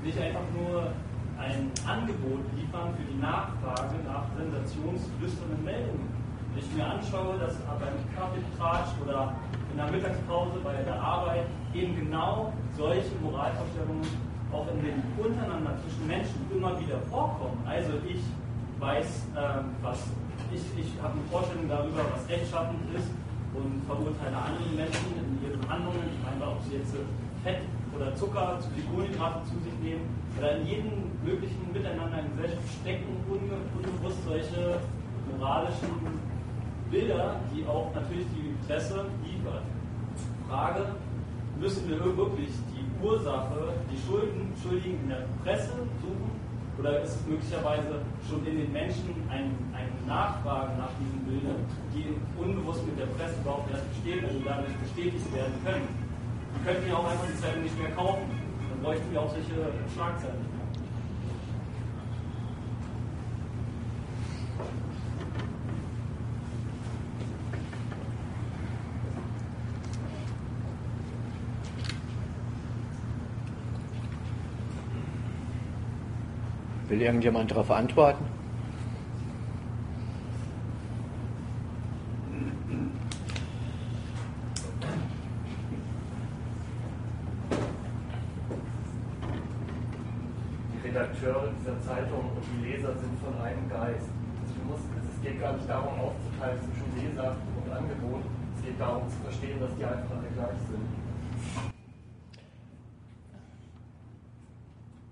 nicht 0.04 0.20
einfach 0.20 0.44
nur 0.54 0.92
ein 1.39 1.72
Angebot 1.88 2.44
liefern 2.56 2.94
für 2.96 3.08
die 3.08 3.20
Nachfrage 3.20 3.96
nach 4.06 4.28
sensationslüsternen 4.36 5.63
Meldungen. 5.63 6.12
Wenn 6.54 6.63
ich 6.63 6.72
mir 6.76 6.86
anschaue, 6.86 7.39
dass 7.39 7.56
beim 7.80 7.98
Kaffeetratsch 8.13 8.94
oder 9.02 9.34
in 9.72 9.78
der 9.78 9.89
Mittagspause 9.89 10.60
bei 10.63 10.84
der 10.84 11.02
Arbeit 11.02 11.48
eben 11.74 11.96
genau 11.96 12.54
solche 12.78 13.16
Moralvorstellungen 13.24 14.06
auch 14.52 14.68
in 14.70 14.86
den 14.86 15.02
untereinander 15.18 15.74
zwischen 15.82 16.06
Menschen 16.06 16.38
immer 16.54 16.78
wieder 16.80 17.00
vorkommen. 17.10 17.58
Also 17.66 17.98
ich 18.06 18.22
weiß, 18.78 19.26
ähm, 19.34 19.74
was 19.82 20.06
ich, 20.54 20.62
ich 20.78 20.94
habe 21.02 21.18
eine 21.18 21.26
Vorstellung 21.32 21.68
darüber, 21.68 22.06
was 22.13 22.30
rechtschaffend 22.30 22.86
ist 22.94 23.10
und 23.58 23.82
verurteile 23.89 24.38
andere 24.38 24.70
Menschen 24.78 25.10
in 25.18 25.42
ihren 25.42 25.63
Handlungen. 25.66 26.06
Ich 26.06 26.22
meine, 26.22 26.52
ob 26.52 26.62
sie 26.70 26.78
jetzt 26.78 26.94
Fett 27.42 27.66
oder 27.96 28.16
Zucker, 28.16 28.60
zu 28.60 28.70
viel 28.72 28.84
Kohlenhydrate 28.86 29.44
zu 29.46 29.56
sich 29.64 29.74
nehmen 29.82 30.02
oder 30.38 30.58
in 30.58 30.68
jedem 30.68 30.92
möglichen 31.24 31.72
Miteinander 31.72 32.20
in 32.20 32.36
Gesellschaft 32.36 32.68
stecken 32.82 33.18
unbewusst 33.28 34.24
solche 34.26 34.80
moralischen 35.30 35.90
Bilder, 36.90 37.40
die 37.54 37.66
auch 37.66 37.94
natürlich 37.94 38.28
die 38.36 38.54
Presse 38.68 39.06
liefert. 39.26 39.64
Frage, 40.48 40.86
müssen 41.60 41.90
wir 41.90 42.00
wirklich 42.00 42.50
die 42.74 43.06
Ursache, 43.06 43.74
die 43.92 44.00
Schulden, 44.06 44.54
Schuldigen 44.62 45.00
in 45.04 45.10
der 45.10 45.26
Presse 45.44 45.74
suchen? 46.02 46.32
Oder 46.80 47.02
ist 47.02 47.16
es 47.16 47.28
möglicherweise 47.28 48.02
schon 48.28 48.46
in 48.48 48.58
den 48.58 48.74
Menschen 48.74 49.14
ein, 49.30 49.54
ein 49.74 49.90
Nachfrage 50.08 50.72
nach 50.78 50.90
diesen 51.00 51.20
Bildern, 51.26 51.62
die 51.94 52.14
unbewusst 52.42 52.86
mit 52.86 52.98
der 52.98 53.06
Presse 53.06 53.36
überhaupt 53.42 53.72
erst 53.72 53.88
bestehen 53.94 54.26
und 54.26 54.46
dadurch 54.46 54.74
bestätigt 54.78 55.34
werden 55.34 55.54
können? 55.64 56.03
Wir 56.56 56.74
könnten 56.74 56.89
ja 56.89 56.96
auch 56.96 57.10
einfach 57.10 57.26
die 57.28 57.42
Zeitung 57.42 57.63
nicht 57.63 57.78
mehr 57.80 57.92
kaufen. 57.92 58.24
Dann 58.70 58.82
bräuchten 58.82 59.12
wir 59.12 59.22
auch 59.22 59.32
solche 59.32 59.54
Schlagzeilen 59.94 60.38
nicht 60.39 60.54
mehr. 60.54 60.63
Will 76.89 77.02
irgendjemand 77.02 77.50
darauf 77.50 77.72
antworten? 77.72 78.24
Die 90.70 90.88
Redakteure 90.88 91.50
dieser 91.60 91.82
Zeitung 91.82 92.30
und 92.36 92.44
die 92.54 92.68
Leser 92.68 92.94
sind 92.96 93.18
von 93.20 93.42
einem 93.42 93.68
Geist. 93.70 94.10
Also 94.70 94.84
es 95.16 95.22
geht 95.24 95.39
gar 95.42 95.54
nicht 95.54 95.68
darum 95.68 96.00
aufzuteilen 96.00 96.60
zwischen 96.60 97.10
Leser 97.10 97.36
und 97.58 97.72
Angebot. 97.72 98.22
Es 98.58 98.66
geht 98.66 98.80
darum 98.80 99.10
zu 99.10 99.16
verstehen, 99.24 99.60
dass 99.60 99.76
die 99.76 99.86
einfach 99.86 100.12
alle 100.12 100.28
gleich 100.36 100.60
sind. 100.70 100.86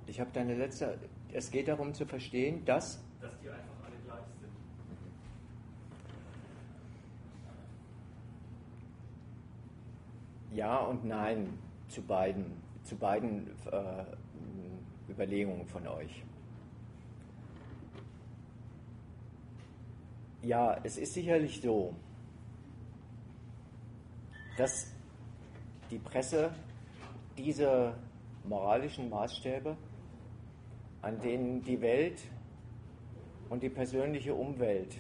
Ich 0.08 0.11
habe 0.22 0.32
deine 0.34 0.56
letzte 0.56 0.98
es 1.34 1.50
geht 1.50 1.68
darum 1.68 1.94
zu 1.94 2.06
verstehen, 2.06 2.66
dass. 2.66 3.04
Dass 3.20 3.32
die 3.40 3.50
einfach 3.50 3.86
alle 3.86 3.96
gleich 4.06 4.26
sind. 4.40 4.52
Ja 10.58 10.80
und 10.80 11.06
nein 11.06 11.58
zu 11.88 12.02
beiden, 12.02 12.62
zu 12.84 12.96
beiden 12.96 13.48
äh, 13.72 14.06
Überlegungen 15.10 15.66
von 15.68 15.88
euch. 15.88 16.24
Ja, 20.42 20.78
es 20.84 20.98
ist 20.98 21.14
sicherlich 21.14 21.62
so, 21.62 21.96
dass 24.58 24.92
die 25.92 26.00
Presse 26.00 26.52
diese 27.38 27.94
moralischen 28.44 29.10
Maßstäbe 29.10 29.78
an 31.02 31.20
denen 31.20 31.64
die 31.64 31.82
Welt 31.82 32.22
und 33.50 33.64
die 33.64 33.70
persönliche 33.70 34.34
Umwelt, 34.34 34.96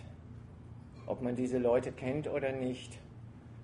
ob 1.05 1.21
man 1.21 1.35
diese 1.35 1.57
Leute 1.57 1.91
kennt 1.91 2.27
oder 2.27 2.51
nicht, 2.51 2.99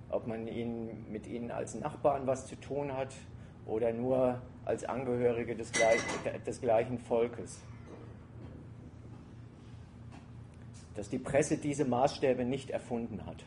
ob 0.09 0.27
man 0.27 0.47
ihnen, 0.47 1.05
mit 1.11 1.27
ihnen 1.27 1.51
als 1.51 1.75
Nachbarn 1.75 2.27
was 2.27 2.47
zu 2.47 2.55
tun 2.55 2.93
hat 2.93 3.13
oder 3.65 3.91
nur 3.91 4.41
als 4.65 4.83
Angehörige 4.85 5.55
des, 5.55 5.71
gleich, 5.71 6.01
des 6.45 6.61
gleichen 6.61 6.99
Volkes. 6.99 7.61
Dass 10.95 11.09
die 11.09 11.19
Presse 11.19 11.57
diese 11.57 11.85
Maßstäbe 11.85 12.45
nicht 12.45 12.69
erfunden 12.69 13.25
hat. 13.25 13.43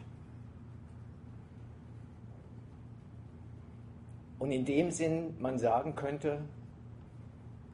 Und 4.39 4.53
in 4.53 4.65
dem 4.65 4.91
Sinn 4.91 5.35
man 5.39 5.59
sagen 5.59 5.95
könnte, 5.95 6.41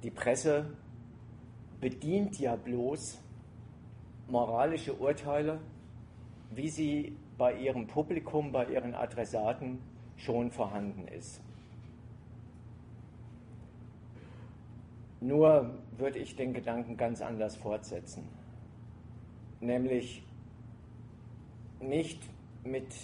die 0.02 0.10
Presse 0.10 0.66
bedient 1.80 2.38
ja 2.38 2.56
bloß 2.56 3.18
moralische 4.28 4.94
Urteile, 4.94 5.60
wie 6.50 6.68
sie 6.68 7.16
bei 7.38 7.54
ihrem 7.54 7.86
Publikum, 7.86 8.52
bei 8.52 8.66
ihren 8.66 8.94
Adressaten 8.94 9.78
schon 10.16 10.50
vorhanden 10.50 11.06
ist. 11.08 11.40
Nur 15.20 15.78
würde 15.96 16.18
ich 16.18 16.36
den 16.36 16.52
Gedanken 16.52 16.96
ganz 16.96 17.20
anders 17.20 17.56
fortsetzen. 17.56 18.28
Nämlich 19.60 20.22
nicht 21.80 22.22
mit, 22.64 22.94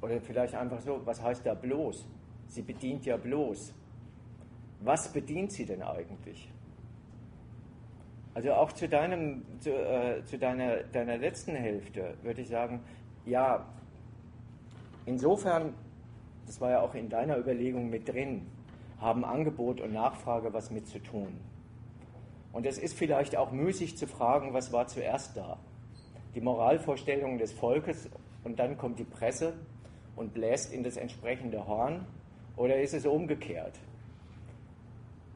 oder 0.00 0.20
vielleicht 0.20 0.54
einfach 0.54 0.80
so, 0.80 1.00
was 1.04 1.22
heißt 1.22 1.46
da 1.46 1.54
bloß? 1.54 2.06
Sie 2.48 2.62
bedient 2.62 3.06
ja 3.06 3.16
bloß. 3.16 3.72
Was 4.80 5.12
bedient 5.12 5.52
sie 5.52 5.64
denn 5.64 5.82
eigentlich? 5.82 6.50
Also 8.34 8.52
auch 8.54 8.72
zu, 8.72 8.88
deinem, 8.88 9.42
zu, 9.60 9.70
äh, 9.70 10.24
zu 10.24 10.38
deiner, 10.38 10.84
deiner 10.84 11.18
letzten 11.18 11.54
Hälfte 11.54 12.14
würde 12.22 12.40
ich 12.40 12.48
sagen, 12.48 12.80
ja, 13.26 13.66
insofern, 15.04 15.74
das 16.46 16.60
war 16.60 16.70
ja 16.70 16.80
auch 16.80 16.94
in 16.94 17.08
deiner 17.08 17.36
Überlegung 17.36 17.90
mit 17.90 18.08
drin, 18.08 18.46
haben 19.00 19.24
Angebot 19.24 19.80
und 19.80 19.92
Nachfrage 19.92 20.52
was 20.52 20.70
mit 20.70 20.86
zu 20.86 20.98
tun. 20.98 21.38
Und 22.52 22.66
es 22.66 22.78
ist 22.78 22.96
vielleicht 22.96 23.36
auch 23.36 23.50
müßig 23.50 23.96
zu 23.98 24.06
fragen, 24.06 24.54
was 24.54 24.72
war 24.72 24.86
zuerst 24.86 25.36
da? 25.36 25.58
Die 26.34 26.40
Moralvorstellungen 26.40 27.38
des 27.38 27.52
Volkes 27.52 28.08
und 28.44 28.58
dann 28.58 28.78
kommt 28.78 28.98
die 28.98 29.04
Presse 29.04 29.54
und 30.16 30.32
bläst 30.32 30.72
in 30.72 30.82
das 30.82 30.96
entsprechende 30.96 31.66
Horn 31.66 32.06
oder 32.56 32.80
ist 32.80 32.94
es 32.94 33.06
umgekehrt? 33.06 33.78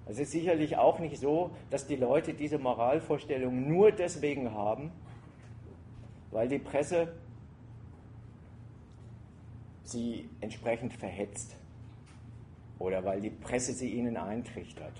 Es 0.09 0.21
ist 0.21 0.31
sicherlich 0.31 0.77
auch 0.77 1.01
nicht 1.01 1.19
so, 1.19 1.51
dass 1.71 1.87
die 1.87 1.97
Leute 1.97 2.33
diese 2.33 2.59
Moralvorstellungen 2.59 3.69
nur 3.69 3.90
deswegen 3.90 4.53
haben, 4.53 4.92
weil 6.31 6.49
die 6.49 6.61
Presse 6.61 7.12
sie 9.83 10.29
entsprechend 10.40 10.92
verhetzt 10.92 11.57
oder 12.79 13.05
weil 13.05 13.21
die 13.21 13.31
Presse 13.31 13.73
sie 13.73 13.90
ihnen 13.90 14.16
eintrichtert. 14.16 14.95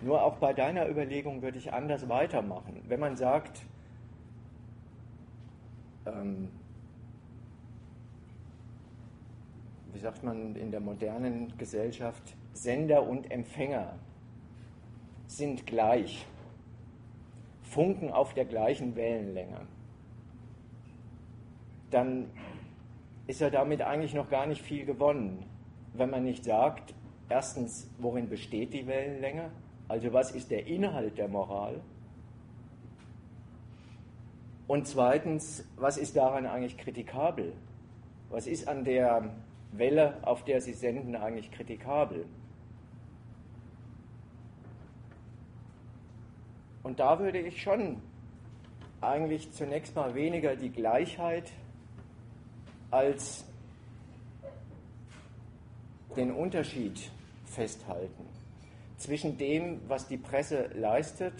Nur 0.00 0.22
auch 0.22 0.36
bei 0.36 0.52
deiner 0.52 0.88
Überlegung 0.88 1.42
würde 1.42 1.58
ich 1.58 1.72
anders 1.72 2.08
weitermachen. 2.08 2.82
Wenn 2.88 3.00
man 3.00 3.16
sagt, 3.16 3.62
ähm, 6.06 6.48
wie 9.92 9.98
sagt 9.98 10.22
man 10.22 10.56
in 10.56 10.70
der 10.70 10.80
modernen 10.80 11.56
Gesellschaft, 11.56 12.34
Sender 12.52 13.06
und 13.06 13.30
Empfänger 13.30 13.94
sind 15.26 15.66
gleich, 15.66 16.26
funken 17.62 18.10
auf 18.10 18.34
der 18.34 18.44
gleichen 18.44 18.94
Wellenlänge, 18.96 19.66
dann 21.90 22.30
ist 23.26 23.40
ja 23.40 23.50
damit 23.50 23.82
eigentlich 23.82 24.14
noch 24.14 24.28
gar 24.28 24.46
nicht 24.46 24.62
viel 24.62 24.84
gewonnen, 24.84 25.44
wenn 25.94 26.10
man 26.10 26.24
nicht 26.24 26.44
sagt, 26.44 26.94
erstens, 27.28 27.88
worin 27.98 28.28
besteht 28.28 28.74
die 28.74 28.86
Wellenlänge, 28.86 29.50
also 29.88 30.12
was 30.12 30.32
ist 30.32 30.50
der 30.50 30.66
Inhalt 30.66 31.18
der 31.18 31.28
Moral, 31.28 31.80
und 34.72 34.86
zweitens, 34.86 35.68
was 35.76 35.98
ist 35.98 36.16
daran 36.16 36.46
eigentlich 36.46 36.78
kritikabel? 36.78 37.52
Was 38.30 38.46
ist 38.46 38.68
an 38.68 38.84
der 38.84 39.34
Welle, 39.72 40.16
auf 40.22 40.44
der 40.44 40.62
Sie 40.62 40.72
senden, 40.72 41.14
eigentlich 41.14 41.50
kritikabel? 41.50 42.24
Und 46.82 47.00
da 47.00 47.18
würde 47.18 47.38
ich 47.38 47.62
schon 47.62 48.00
eigentlich 49.00 49.52
zunächst 49.52 49.94
mal 49.94 50.14
weniger 50.14 50.56
die 50.56 50.70
Gleichheit 50.70 51.50
als 52.90 53.44
den 56.16 56.32
Unterschied 56.32 57.10
festhalten 57.46 58.26
zwischen 58.96 59.36
dem, 59.36 59.80
was 59.88 60.06
die 60.06 60.16
Presse 60.16 60.70
leistet 60.74 61.34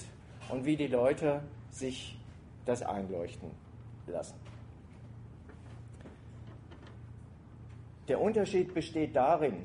und 0.48 0.64
wie 0.64 0.76
die 0.76 0.88
Leute 0.88 1.42
sich 1.70 2.18
das 2.64 2.82
einleuchten 2.82 3.50
lassen. 4.06 4.34
Der 8.08 8.20
Unterschied 8.20 8.74
besteht 8.74 9.14
darin, 9.14 9.56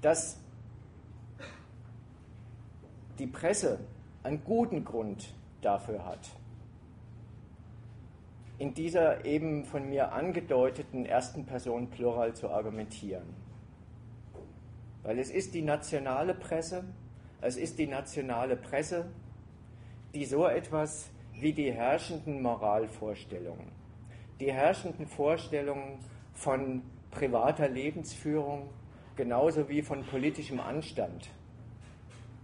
dass 0.00 0.41
die 3.18 3.26
Presse 3.26 3.78
einen 4.22 4.42
guten 4.44 4.84
Grund 4.84 5.34
dafür 5.60 6.04
hat, 6.04 6.30
in 8.58 8.74
dieser 8.74 9.24
eben 9.24 9.64
von 9.64 9.88
mir 9.88 10.12
angedeuteten 10.12 11.04
ersten 11.04 11.44
Person 11.44 11.88
Plural 11.90 12.34
zu 12.34 12.50
argumentieren. 12.50 13.34
Weil 15.02 15.18
es 15.18 15.30
ist 15.30 15.54
die 15.54 15.62
nationale 15.62 16.34
Presse, 16.34 16.84
es 17.40 17.56
ist 17.56 17.78
die 17.78 17.88
nationale 17.88 18.56
Presse, 18.56 19.06
die 20.14 20.24
so 20.24 20.46
etwas 20.46 21.10
wie 21.34 21.52
die 21.52 21.72
herrschenden 21.72 22.40
Moralvorstellungen, 22.40 23.66
die 24.38 24.52
herrschenden 24.52 25.06
Vorstellungen 25.06 25.98
von 26.34 26.82
privater 27.10 27.68
Lebensführung 27.68 28.68
genauso 29.16 29.68
wie 29.68 29.82
von 29.82 30.04
politischem 30.04 30.60
Anstand 30.60 31.28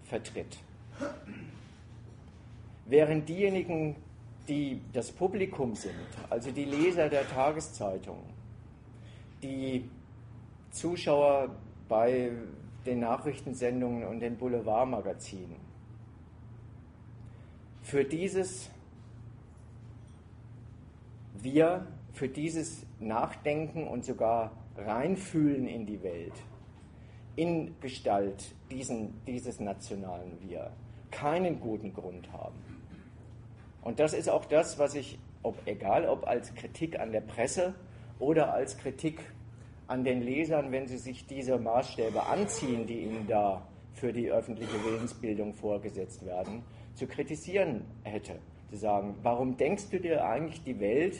vertritt. 0.08 0.58
Während 2.86 3.28
diejenigen, 3.28 3.96
die 4.48 4.80
das 4.92 5.12
Publikum 5.12 5.74
sind, 5.74 5.94
also 6.30 6.50
die 6.50 6.64
Leser 6.64 7.08
der 7.08 7.28
Tageszeitung, 7.28 8.18
die 9.42 9.84
Zuschauer 10.70 11.54
bei 11.88 12.32
den 12.86 13.00
Nachrichtensendungen 13.00 14.04
und 14.04 14.20
den 14.20 14.36
Boulevardmagazinen, 14.36 15.56
für 17.82 18.04
dieses 18.04 18.70
wir, 21.42 21.86
für 22.12 22.28
dieses 22.28 22.84
Nachdenken 23.00 23.86
und 23.86 24.04
sogar 24.04 24.52
reinfühlen 24.76 25.68
in 25.68 25.86
die 25.86 26.02
Welt, 26.02 26.32
in 27.38 27.76
Gestalt 27.80 28.52
diesen, 28.68 29.14
dieses 29.24 29.60
nationalen 29.60 30.40
Wir, 30.40 30.72
keinen 31.12 31.60
guten 31.60 31.94
Grund 31.94 32.32
haben. 32.32 32.56
Und 33.80 34.00
das 34.00 34.12
ist 34.12 34.28
auch 34.28 34.44
das, 34.44 34.80
was 34.80 34.96
ich, 34.96 35.20
ob, 35.44 35.54
egal 35.64 36.08
ob 36.08 36.26
als 36.26 36.52
Kritik 36.56 36.98
an 36.98 37.12
der 37.12 37.20
Presse 37.20 37.74
oder 38.18 38.52
als 38.52 38.76
Kritik 38.76 39.20
an 39.86 40.02
den 40.02 40.20
Lesern, 40.20 40.72
wenn 40.72 40.88
sie 40.88 40.98
sich 40.98 41.26
diese 41.26 41.58
Maßstäbe 41.58 42.26
anziehen, 42.26 42.88
die 42.88 43.04
ihnen 43.04 43.28
da 43.28 43.62
für 43.94 44.12
die 44.12 44.32
öffentliche 44.32 44.84
Willensbildung 44.84 45.54
vorgesetzt 45.54 46.26
werden, 46.26 46.64
zu 46.94 47.06
kritisieren 47.06 47.84
hätte. 48.02 48.34
Zu 48.68 48.76
sagen, 48.78 49.14
warum 49.22 49.56
denkst 49.56 49.90
du 49.90 50.00
dir 50.00 50.24
eigentlich 50.24 50.64
die 50.64 50.80
Welt 50.80 51.16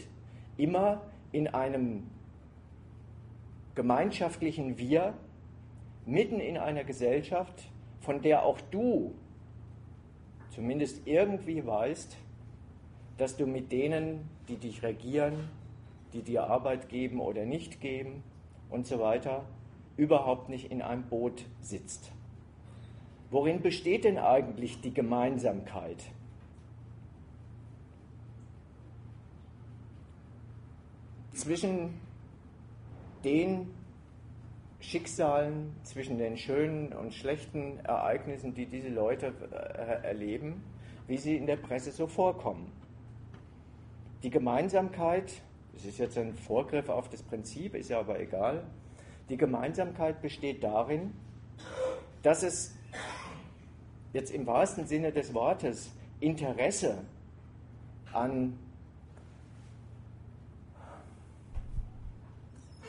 immer 0.57 1.01
in 1.31 1.47
einem 1.47 2.09
gemeinschaftlichen 3.77 4.79
Wir, 4.79 5.15
mitten 6.09 6.41
in 6.41 6.57
einer 6.57 6.85
Gesellschaft, 6.85 7.69
von 8.01 8.23
der 8.23 8.43
auch 8.45 8.61
du 8.71 9.15
zumindest 10.51 11.07
irgendwie 11.07 11.65
weißt, 11.65 12.17
dass 13.19 13.37
du 13.37 13.47
mit 13.47 13.71
denen, 13.71 14.29
die 14.49 14.57
dich 14.57 14.83
regieren, 14.83 15.51
die 16.15 16.23
dir 16.23 16.45
Arbeit 16.45 16.89
geben 16.89 17.21
oder 17.21 17.45
nicht 17.45 17.81
geben 17.81 18.23
und 18.71 18.87
so 18.87 18.99
weiter, 18.99 19.45
überhaupt 19.97 20.49
nicht 20.49 20.71
in 20.71 20.81
einem 20.81 21.05
Boot 21.05 21.45
sitzt. 21.61 22.11
Worin 23.31 23.61
besteht 23.61 24.05
denn 24.05 24.17
eigentlich 24.17 24.81
die 24.81 24.95
Gemeinsamkeit? 24.95 26.03
Zwischen 31.35 32.01
den 33.23 33.78
Schicksalen, 34.81 35.75
zwischen 35.83 36.19
den 36.19 36.37
schönen 36.37 36.93
und 36.93 37.13
schlechten 37.13 37.81
Ereignissen, 37.81 38.55
die 38.55 38.67
diese 38.67 38.89
Leute 38.89 39.33
äh, 39.51 40.07
erleben, 40.07 40.63
wie 41.07 41.17
sie 41.17 41.37
in 41.37 41.47
der 41.47 41.57
Presse 41.57 41.91
so 41.91 42.07
vorkommen. 42.07 42.71
Die 44.23 44.31
Gemeinsamkeit, 44.31 45.43
das 45.73 45.85
ist 45.85 45.99
jetzt 45.99 46.17
ein 46.17 46.35
Vorgriff 46.35 46.89
auf 46.89 47.09
das 47.09 47.23
Prinzip, 47.23 47.75
ist 47.75 47.91
ja 47.91 47.99
aber 47.99 48.21
egal, 48.21 48.65
die 49.29 49.37
Gemeinsamkeit 49.37 50.23
besteht 50.23 50.63
darin, 50.63 51.13
dass 52.23 52.43
es 52.43 52.75
jetzt 54.13 54.31
im 54.31 54.47
wahrsten 54.47 54.87
Sinne 54.87 55.13
des 55.13 55.35
Wortes 55.35 55.91
Interesse 56.21 56.99
an 58.13 58.59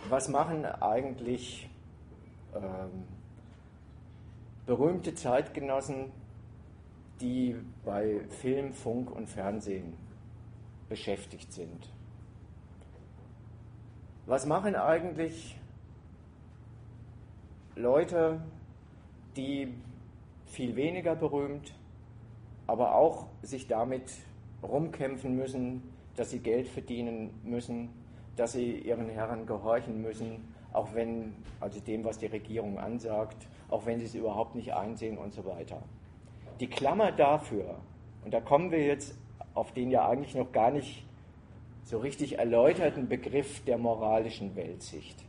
was 0.09 0.27
machen 0.27 0.65
eigentlich 0.65 1.69
ähm, 2.55 3.03
berühmte 4.65 5.15
Zeitgenossen, 5.15 6.11
die 7.21 7.55
bei 7.83 8.21
Film, 8.29 8.73
Funk 8.73 9.11
und 9.11 9.27
Fernsehen 9.27 9.93
beschäftigt 10.87 11.51
sind. 11.51 11.89
Was 14.25 14.45
machen 14.45 14.75
eigentlich 14.75 15.59
Leute, 17.75 18.41
die 19.35 19.73
viel 20.45 20.75
weniger 20.75 21.15
berühmt, 21.15 21.73
aber 22.67 22.95
auch 22.95 23.27
sich 23.41 23.67
damit 23.67 24.11
rumkämpfen 24.61 25.35
müssen, 25.35 25.81
dass 26.15 26.31
sie 26.31 26.39
Geld 26.39 26.67
verdienen 26.67 27.31
müssen, 27.43 27.89
dass 28.35 28.51
sie 28.51 28.79
ihren 28.79 29.09
Herren 29.09 29.45
gehorchen 29.45 30.01
müssen, 30.01 30.53
auch 30.73 30.93
wenn, 30.93 31.33
also 31.59 31.79
dem, 31.79 32.03
was 32.03 32.17
die 32.17 32.27
Regierung 32.27 32.77
ansagt, 32.77 33.47
auch 33.69 33.85
wenn 33.85 33.99
sie 33.99 34.05
es 34.05 34.15
überhaupt 34.15 34.55
nicht 34.55 34.73
einsehen 34.73 35.17
und 35.17 35.33
so 35.33 35.45
weiter. 35.45 35.81
Die 36.59 36.67
Klammer 36.67 37.11
dafür, 37.11 37.75
und 38.23 38.33
da 38.33 38.41
kommen 38.41 38.71
wir 38.71 38.85
jetzt 38.85 39.17
auf 39.53 39.71
den 39.71 39.91
ja 39.91 40.07
eigentlich 40.07 40.35
noch 40.35 40.51
gar 40.51 40.71
nicht 40.71 41.05
so 41.83 41.97
richtig 41.97 42.37
erläuterten 42.37 43.07
Begriff 43.07 43.63
der 43.65 43.77
moralischen 43.77 44.55
Weltsicht. 44.55 45.23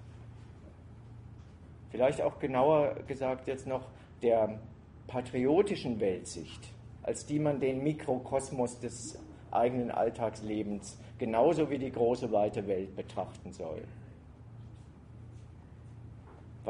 Vielleicht 1.90 2.20
auch 2.20 2.38
genauer 2.38 2.96
gesagt 3.07 3.48
jetzt 3.48 3.66
noch 3.66 3.88
der 4.22 4.61
patriotischen 5.07 5.98
Weltsicht, 6.00 6.72
als 7.03 7.26
die 7.26 7.38
man 7.38 7.61
den 7.61 7.83
Mikrokosmos 7.83 8.79
des 8.79 9.18
eigenen 9.50 9.90
Alltagslebens 9.90 10.98
genauso 11.18 11.70
wie 11.70 11.79
die 11.79 11.90
große 11.90 12.31
weite 12.31 12.66
Welt 12.66 12.94
betrachten 12.94 13.53
soll. 13.53 13.83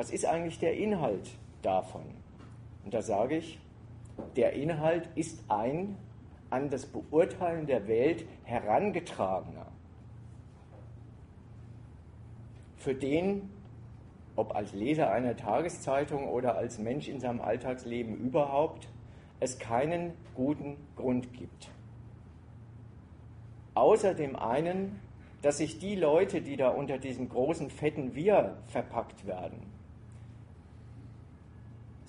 Was 0.01 0.11
ist 0.11 0.25
eigentlich 0.25 0.59
der 0.59 0.79
Inhalt 0.79 1.29
davon? 1.61 2.01
Und 2.87 2.95
da 2.95 3.03
sage 3.03 3.37
ich, 3.37 3.61
der 4.35 4.55
Inhalt 4.55 5.07
ist 5.15 5.45
ein 5.49 5.95
an 6.49 6.71
das 6.71 6.87
Beurteilen 6.87 7.67
der 7.67 7.87
Welt 7.87 8.25
herangetragener, 8.45 9.67
für 12.79 12.95
den, 12.95 13.51
ob 14.37 14.57
als 14.57 14.73
Leser 14.73 15.11
einer 15.11 15.37
Tageszeitung 15.37 16.29
oder 16.31 16.57
als 16.57 16.79
Mensch 16.79 17.07
in 17.07 17.21
seinem 17.21 17.43
Alltagsleben 17.43 18.17
überhaupt, 18.17 18.89
es 19.39 19.59
keinen 19.59 20.15
guten 20.35 20.79
Grund 20.97 21.35
gibt. 21.35 21.71
Außer 23.75 24.15
dem 24.15 24.35
einen, 24.35 24.99
dass 25.43 25.59
sich 25.59 25.79
die 25.79 25.95
Leute, 25.95 26.41
die 26.41 26.57
da 26.57 26.71
unter 26.71 26.97
diesem 26.97 27.29
großen 27.29 27.69
fetten 27.69 28.15
Wir 28.15 28.57
verpackt 28.69 29.27
werden, 29.27 29.70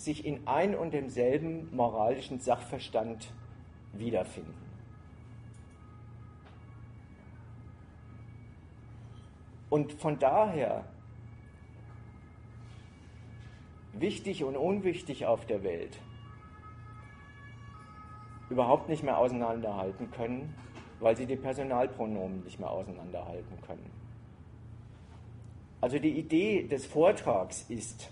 sich 0.03 0.25
in 0.25 0.47
ein 0.47 0.75
und 0.75 0.93
demselben 0.93 1.73
moralischen 1.75 2.39
Sachverstand 2.39 3.31
wiederfinden. 3.93 4.53
Und 9.69 9.93
von 9.93 10.19
daher 10.19 10.85
wichtig 13.93 14.43
und 14.43 14.57
unwichtig 14.57 15.25
auf 15.25 15.45
der 15.45 15.63
Welt 15.63 15.97
überhaupt 18.49 18.89
nicht 18.89 19.03
mehr 19.03 19.17
auseinanderhalten 19.17 20.11
können, 20.11 20.53
weil 20.99 21.15
sie 21.15 21.25
die 21.25 21.37
Personalpronomen 21.37 22.43
nicht 22.43 22.59
mehr 22.59 22.69
auseinanderhalten 22.69 23.61
können. 23.65 23.89
Also 25.79 25.97
die 25.97 26.19
Idee 26.19 26.67
des 26.67 26.85
Vortrags 26.85 27.65
ist 27.69 28.11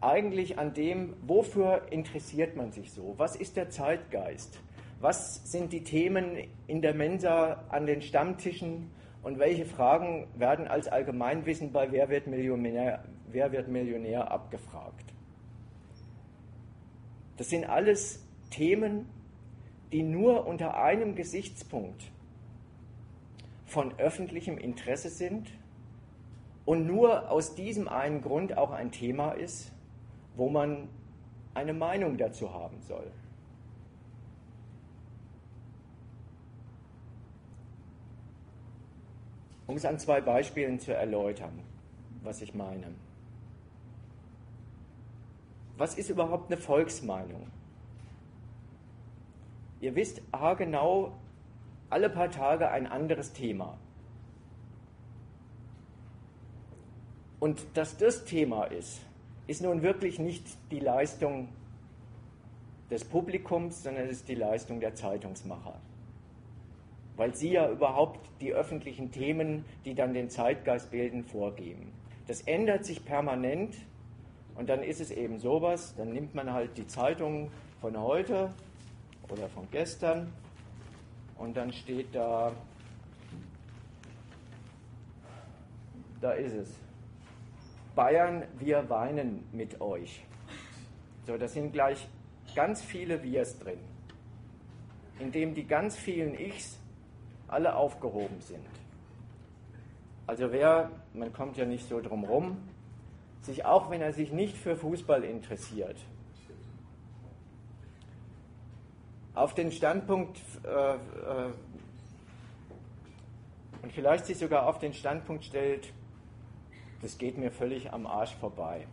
eigentlich 0.00 0.58
an 0.58 0.72
dem, 0.74 1.14
wofür 1.22 1.82
interessiert 1.90 2.56
man 2.56 2.72
sich 2.72 2.92
so? 2.92 3.14
Was 3.18 3.36
ist 3.36 3.56
der 3.56 3.70
Zeitgeist? 3.70 4.58
Was 5.00 5.50
sind 5.50 5.72
die 5.72 5.82
Themen 5.82 6.36
in 6.66 6.82
der 6.82 6.94
Mensa 6.94 7.64
an 7.68 7.86
den 7.86 8.02
Stammtischen 8.02 8.90
und 9.22 9.38
welche 9.38 9.66
Fragen 9.66 10.26
werden 10.36 10.68
als 10.68 10.88
Allgemeinwissen 10.88 11.72
bei 11.72 11.90
Wer 11.92 12.08
wird 12.08 12.26
Millionär, 12.26 13.04
Wer 13.28 13.52
wird 13.52 13.68
Millionär 13.68 14.30
abgefragt? 14.30 15.14
Das 17.36 17.48
sind 17.48 17.64
alles 17.64 18.26
Themen, 18.50 19.06
die 19.92 20.02
nur 20.02 20.46
unter 20.46 20.76
einem 20.76 21.14
Gesichtspunkt 21.14 22.10
von 23.66 23.98
öffentlichem 23.98 24.58
Interesse 24.58 25.10
sind 25.10 25.50
und 26.64 26.86
nur 26.86 27.30
aus 27.30 27.54
diesem 27.54 27.88
einen 27.88 28.20
Grund 28.20 28.56
auch 28.56 28.70
ein 28.72 28.92
Thema 28.92 29.32
ist, 29.32 29.72
wo 30.36 30.48
man 30.48 30.88
eine 31.54 31.72
Meinung 31.72 32.16
dazu 32.16 32.52
haben 32.52 32.80
soll. 32.82 33.10
Um 39.66 39.76
es 39.76 39.84
an 39.84 39.98
zwei 39.98 40.20
Beispielen 40.20 40.80
zu 40.80 40.94
erläutern, 40.94 41.62
was 42.22 42.42
ich 42.42 42.54
meine. 42.54 42.92
Was 45.76 45.96
ist 45.96 46.10
überhaupt 46.10 46.52
eine 46.52 46.60
Volksmeinung? 46.60 47.46
Ihr 49.80 49.94
wisst 49.94 50.20
haargenau, 50.32 51.12
alle 51.88 52.10
paar 52.10 52.30
Tage 52.30 52.68
ein 52.70 52.86
anderes 52.86 53.32
Thema. 53.32 53.78
Und 57.38 57.64
dass 57.74 57.96
das 57.96 58.24
Thema 58.24 58.64
ist, 58.64 59.00
ist 59.50 59.62
nun 59.62 59.82
wirklich 59.82 60.20
nicht 60.20 60.44
die 60.70 60.78
Leistung 60.78 61.48
des 62.88 63.04
Publikums, 63.04 63.82
sondern 63.82 64.04
es 64.04 64.12
ist 64.12 64.28
die 64.28 64.36
Leistung 64.36 64.78
der 64.78 64.94
Zeitungsmacher. 64.94 65.74
Weil 67.16 67.34
sie 67.34 67.50
ja 67.50 67.68
überhaupt 67.68 68.20
die 68.40 68.52
öffentlichen 68.52 69.10
Themen, 69.10 69.64
die 69.84 69.96
dann 69.96 70.14
den 70.14 70.30
Zeitgeist 70.30 70.92
bilden, 70.92 71.24
vorgeben. 71.24 71.92
Das 72.28 72.42
ändert 72.42 72.84
sich 72.84 73.04
permanent 73.04 73.74
und 74.54 74.68
dann 74.68 74.84
ist 74.84 75.00
es 75.00 75.10
eben 75.10 75.40
sowas, 75.40 75.96
dann 75.96 76.12
nimmt 76.12 76.32
man 76.32 76.52
halt 76.52 76.78
die 76.78 76.86
Zeitungen 76.86 77.50
von 77.80 78.00
heute 78.00 78.54
oder 79.28 79.48
von 79.48 79.66
gestern 79.72 80.32
und 81.38 81.56
dann 81.56 81.72
steht 81.72 82.14
da, 82.14 82.52
da 86.20 86.30
ist 86.34 86.54
es. 86.54 86.89
Bayern, 87.94 88.44
wir 88.58 88.88
weinen 88.88 89.44
mit 89.52 89.80
euch. 89.80 90.24
So, 91.26 91.36
da 91.36 91.48
sind 91.48 91.72
gleich 91.72 92.08
ganz 92.54 92.82
viele 92.82 93.22
Wirs 93.22 93.58
drin, 93.58 93.78
in 95.18 95.32
dem 95.32 95.54
die 95.54 95.64
ganz 95.66 95.96
vielen 95.96 96.34
Ichs 96.34 96.78
alle 97.48 97.74
aufgehoben 97.74 98.40
sind. 98.40 98.64
Also 100.26 100.52
wer, 100.52 100.90
man 101.12 101.32
kommt 101.32 101.56
ja 101.56 101.64
nicht 101.64 101.88
so 101.88 102.00
drum 102.00 102.24
rum, 102.24 102.56
sich 103.42 103.64
auch 103.64 103.90
wenn 103.90 104.00
er 104.00 104.12
sich 104.12 104.32
nicht 104.32 104.56
für 104.56 104.76
Fußball 104.76 105.24
interessiert, 105.24 105.96
auf 109.34 109.54
den 109.54 109.72
Standpunkt 109.72 110.40
äh, 110.64 110.94
äh, 110.94 111.52
und 113.82 113.92
vielleicht 113.92 114.26
sich 114.26 114.38
sogar 114.38 114.66
auf 114.66 114.78
den 114.78 114.92
Standpunkt 114.92 115.44
stellt, 115.44 115.92
das 117.02 117.18
geht 117.18 117.38
mir 117.38 117.50
völlig 117.50 117.92
am 117.92 118.06
Arsch 118.06 118.34
vorbei. 118.34 118.86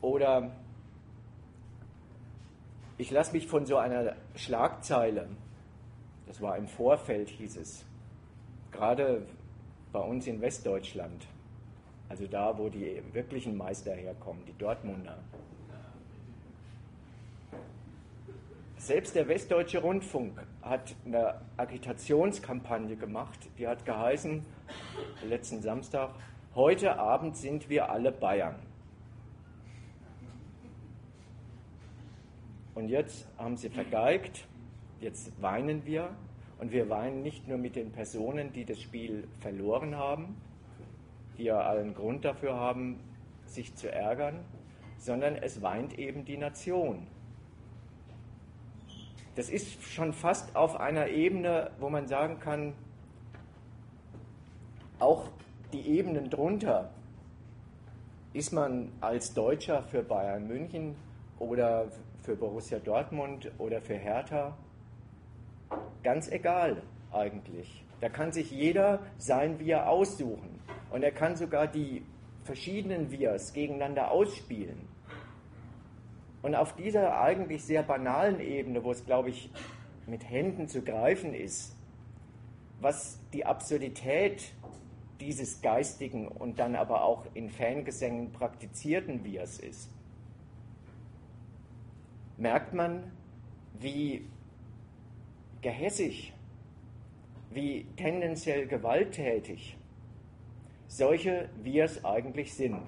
Oder 0.00 0.50
ich 2.98 3.10
lasse 3.10 3.32
mich 3.32 3.46
von 3.46 3.66
so 3.66 3.76
einer 3.76 4.16
Schlagzeile, 4.34 5.28
das 6.26 6.40
war 6.40 6.56
im 6.56 6.66
Vorfeld, 6.66 7.28
hieß 7.28 7.56
es, 7.56 7.84
gerade 8.70 9.26
bei 9.92 10.00
uns 10.00 10.26
in 10.26 10.40
Westdeutschland, 10.40 11.26
also 12.08 12.26
da, 12.26 12.56
wo 12.58 12.68
die 12.68 13.02
wirklichen 13.12 13.56
Meister 13.56 13.94
herkommen, 13.94 14.44
die 14.46 14.56
Dortmunder, 14.58 15.18
Selbst 18.82 19.14
der 19.14 19.28
Westdeutsche 19.28 19.78
Rundfunk 19.78 20.44
hat 20.60 20.96
eine 21.06 21.40
Agitationskampagne 21.56 22.96
gemacht, 22.96 23.38
die 23.56 23.68
hat 23.68 23.84
geheißen, 23.84 24.44
letzten 25.24 25.62
Samstag, 25.62 26.10
heute 26.54 26.98
Abend 26.98 27.36
sind 27.36 27.68
wir 27.68 27.90
alle 27.90 28.12
Bayern. 28.12 28.56
Und 32.74 32.88
jetzt 32.88 33.28
haben 33.38 33.56
sie 33.56 33.68
vergeigt, 33.68 34.46
jetzt 35.00 35.40
weinen 35.42 35.84
wir. 35.84 36.10
Und 36.58 36.72
wir 36.72 36.88
weinen 36.88 37.22
nicht 37.22 37.48
nur 37.48 37.58
mit 37.58 37.74
den 37.74 37.90
Personen, 37.90 38.52
die 38.52 38.64
das 38.64 38.80
Spiel 38.80 39.26
verloren 39.40 39.96
haben, 39.96 40.36
die 41.36 41.44
ja 41.44 41.60
allen 41.60 41.92
Grund 41.92 42.24
dafür 42.24 42.54
haben, 42.54 43.00
sich 43.46 43.74
zu 43.74 43.90
ärgern, 43.90 44.44
sondern 44.98 45.34
es 45.34 45.60
weint 45.60 45.98
eben 45.98 46.24
die 46.24 46.36
Nation. 46.36 47.06
Das 49.34 49.48
ist 49.48 49.82
schon 49.82 50.12
fast 50.12 50.54
auf 50.54 50.78
einer 50.78 51.08
Ebene, 51.08 51.70
wo 51.80 51.88
man 51.88 52.06
sagen 52.06 52.38
kann, 52.38 52.74
auch 54.98 55.28
die 55.72 55.88
Ebenen 55.88 56.30
drunter. 56.30 56.90
Ist 58.32 58.52
man 58.52 58.92
als 59.00 59.34
Deutscher 59.34 59.82
für 59.82 60.02
Bayern 60.02 60.46
München 60.46 60.96
oder 61.38 61.88
für 62.22 62.36
Borussia 62.36 62.78
Dortmund 62.78 63.50
oder 63.58 63.80
für 63.80 63.94
Hertha? 63.94 64.56
Ganz 66.02 66.30
egal 66.30 66.82
eigentlich. 67.12 67.84
Da 68.00 68.08
kann 68.08 68.32
sich 68.32 68.50
jeder 68.50 69.00
sein 69.18 69.58
Wir 69.58 69.88
aussuchen. 69.88 70.60
Und 70.90 71.02
er 71.02 71.12
kann 71.12 71.36
sogar 71.36 71.66
die 71.66 72.04
verschiedenen 72.44 73.10
Wirs 73.10 73.52
gegeneinander 73.52 74.10
ausspielen. 74.10 74.88
Und 76.42 76.56
auf 76.56 76.74
dieser 76.74 77.20
eigentlich 77.20 77.64
sehr 77.64 77.82
banalen 77.82 78.40
Ebene, 78.40 78.82
wo 78.82 78.90
es, 78.90 79.04
glaube 79.06 79.30
ich, 79.30 79.50
mit 80.06 80.28
Händen 80.28 80.66
zu 80.66 80.82
greifen 80.82 81.34
ist, 81.34 81.76
was 82.80 83.20
die 83.32 83.46
Absurdität 83.46 84.52
dieses 85.22 85.62
geistigen 85.62 86.26
und 86.26 86.58
dann 86.58 86.74
aber 86.74 87.04
auch 87.04 87.24
in 87.34 87.48
Fangesängen 87.48 88.32
praktizierten 88.32 89.24
Wirs 89.24 89.60
ist, 89.60 89.88
merkt 92.36 92.74
man, 92.74 93.04
wie 93.78 94.26
gehässig, 95.60 96.32
wie 97.50 97.86
tendenziell 97.96 98.66
gewalttätig 98.66 99.76
solche 100.88 101.48
Wirs 101.62 102.04
eigentlich 102.04 102.54
sind. 102.54 102.82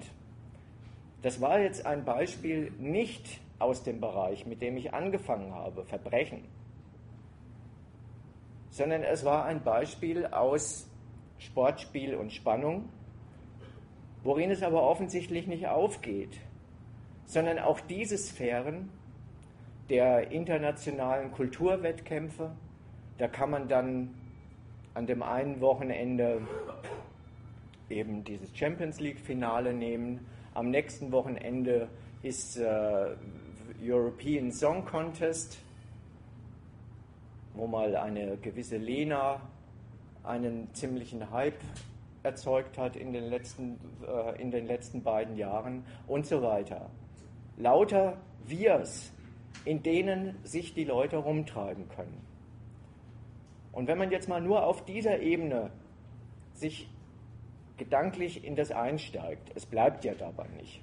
Das 1.21 1.39
war 1.39 1.59
jetzt 1.59 1.85
ein 1.85 2.03
Beispiel 2.03 2.71
nicht 2.77 3.39
aus 3.59 3.83
dem 3.83 4.01
Bereich, 4.01 4.45
mit 4.45 4.61
dem 4.61 4.75
ich 4.75 4.93
angefangen 4.93 5.53
habe, 5.53 5.85
Verbrechen, 5.85 6.43
sondern 8.69 9.03
es 9.03 9.23
war 9.23 9.45
ein 9.45 9.63
Beispiel 9.63 10.25
aus 10.25 10.87
Sportspiel 11.37 12.15
und 12.15 12.31
Spannung, 12.31 12.89
worin 14.23 14.51
es 14.51 14.63
aber 14.63 14.83
offensichtlich 14.83 15.47
nicht 15.47 15.67
aufgeht, 15.67 16.39
sondern 17.25 17.59
auch 17.59 17.79
diese 17.79 18.17
Sphären 18.17 18.89
der 19.89 20.31
internationalen 20.31 21.31
Kulturwettkämpfe, 21.31 22.51
da 23.17 23.27
kann 23.27 23.51
man 23.51 23.67
dann 23.67 24.15
an 24.93 25.05
dem 25.05 25.21
einen 25.21 25.61
Wochenende 25.61 26.41
eben 27.89 28.23
dieses 28.23 28.55
Champions 28.57 28.99
League-Finale 28.99 29.73
nehmen, 29.73 30.25
am 30.53 30.69
nächsten 30.71 31.11
Wochenende 31.11 31.89
ist 32.23 32.57
äh, 32.57 33.15
European 33.83 34.51
Song 34.51 34.85
Contest, 34.85 35.59
wo 37.53 37.67
mal 37.67 37.95
eine 37.95 38.37
gewisse 38.37 38.77
Lena 38.77 39.41
einen 40.25 40.73
ziemlichen 40.73 41.31
Hype 41.31 41.59
erzeugt 42.23 42.77
hat 42.77 42.95
in 42.95 43.13
den 43.13 43.25
letzten, 43.25 43.79
äh, 44.05 44.41
in 44.41 44.51
den 44.51 44.65
letzten 44.65 45.03
beiden 45.03 45.37
Jahren 45.37 45.85
und 46.07 46.25
so 46.25 46.41
weiter. 46.41 46.89
Lauter 47.57 48.17
Wirs, 48.45 49.13
in 49.63 49.83
denen 49.83 50.37
sich 50.43 50.73
die 50.73 50.83
Leute 50.83 51.17
rumtreiben 51.17 51.87
können. 51.89 52.25
Und 53.71 53.87
wenn 53.87 53.97
man 53.97 54.11
jetzt 54.11 54.27
mal 54.27 54.41
nur 54.41 54.65
auf 54.65 54.85
dieser 54.85 55.19
Ebene 55.19 55.71
sich 56.53 56.89
gedanklich 57.77 58.43
in 58.43 58.55
das 58.55 58.71
einsteigt, 58.71 59.51
es 59.55 59.65
bleibt 59.65 60.05
ja 60.05 60.13
dabei 60.13 60.47
nicht, 60.57 60.81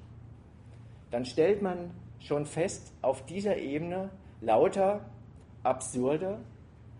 dann 1.10 1.24
stellt 1.24 1.62
man 1.62 1.90
schon 2.20 2.46
fest, 2.46 2.92
auf 3.02 3.24
dieser 3.26 3.56
Ebene 3.56 4.10
lauter 4.40 5.04
absurde, 5.62 6.38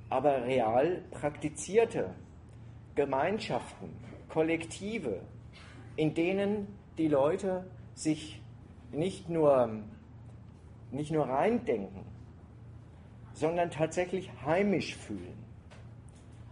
aber 0.09 0.45
real 0.45 1.03
praktizierte 1.11 2.15
Gemeinschaften, 2.95 3.91
Kollektive, 4.29 5.21
in 5.97 6.15
denen 6.15 6.67
die 6.99 7.09
Leute 7.09 7.65
sich 7.95 8.41
nicht 8.91 9.29
nur, 9.29 9.83
nicht 10.91 11.11
nur 11.11 11.29
reindenken, 11.29 12.05
sondern 13.33 13.71
tatsächlich 13.71 14.31
heimisch 14.45 14.97
fühlen. 14.97 15.43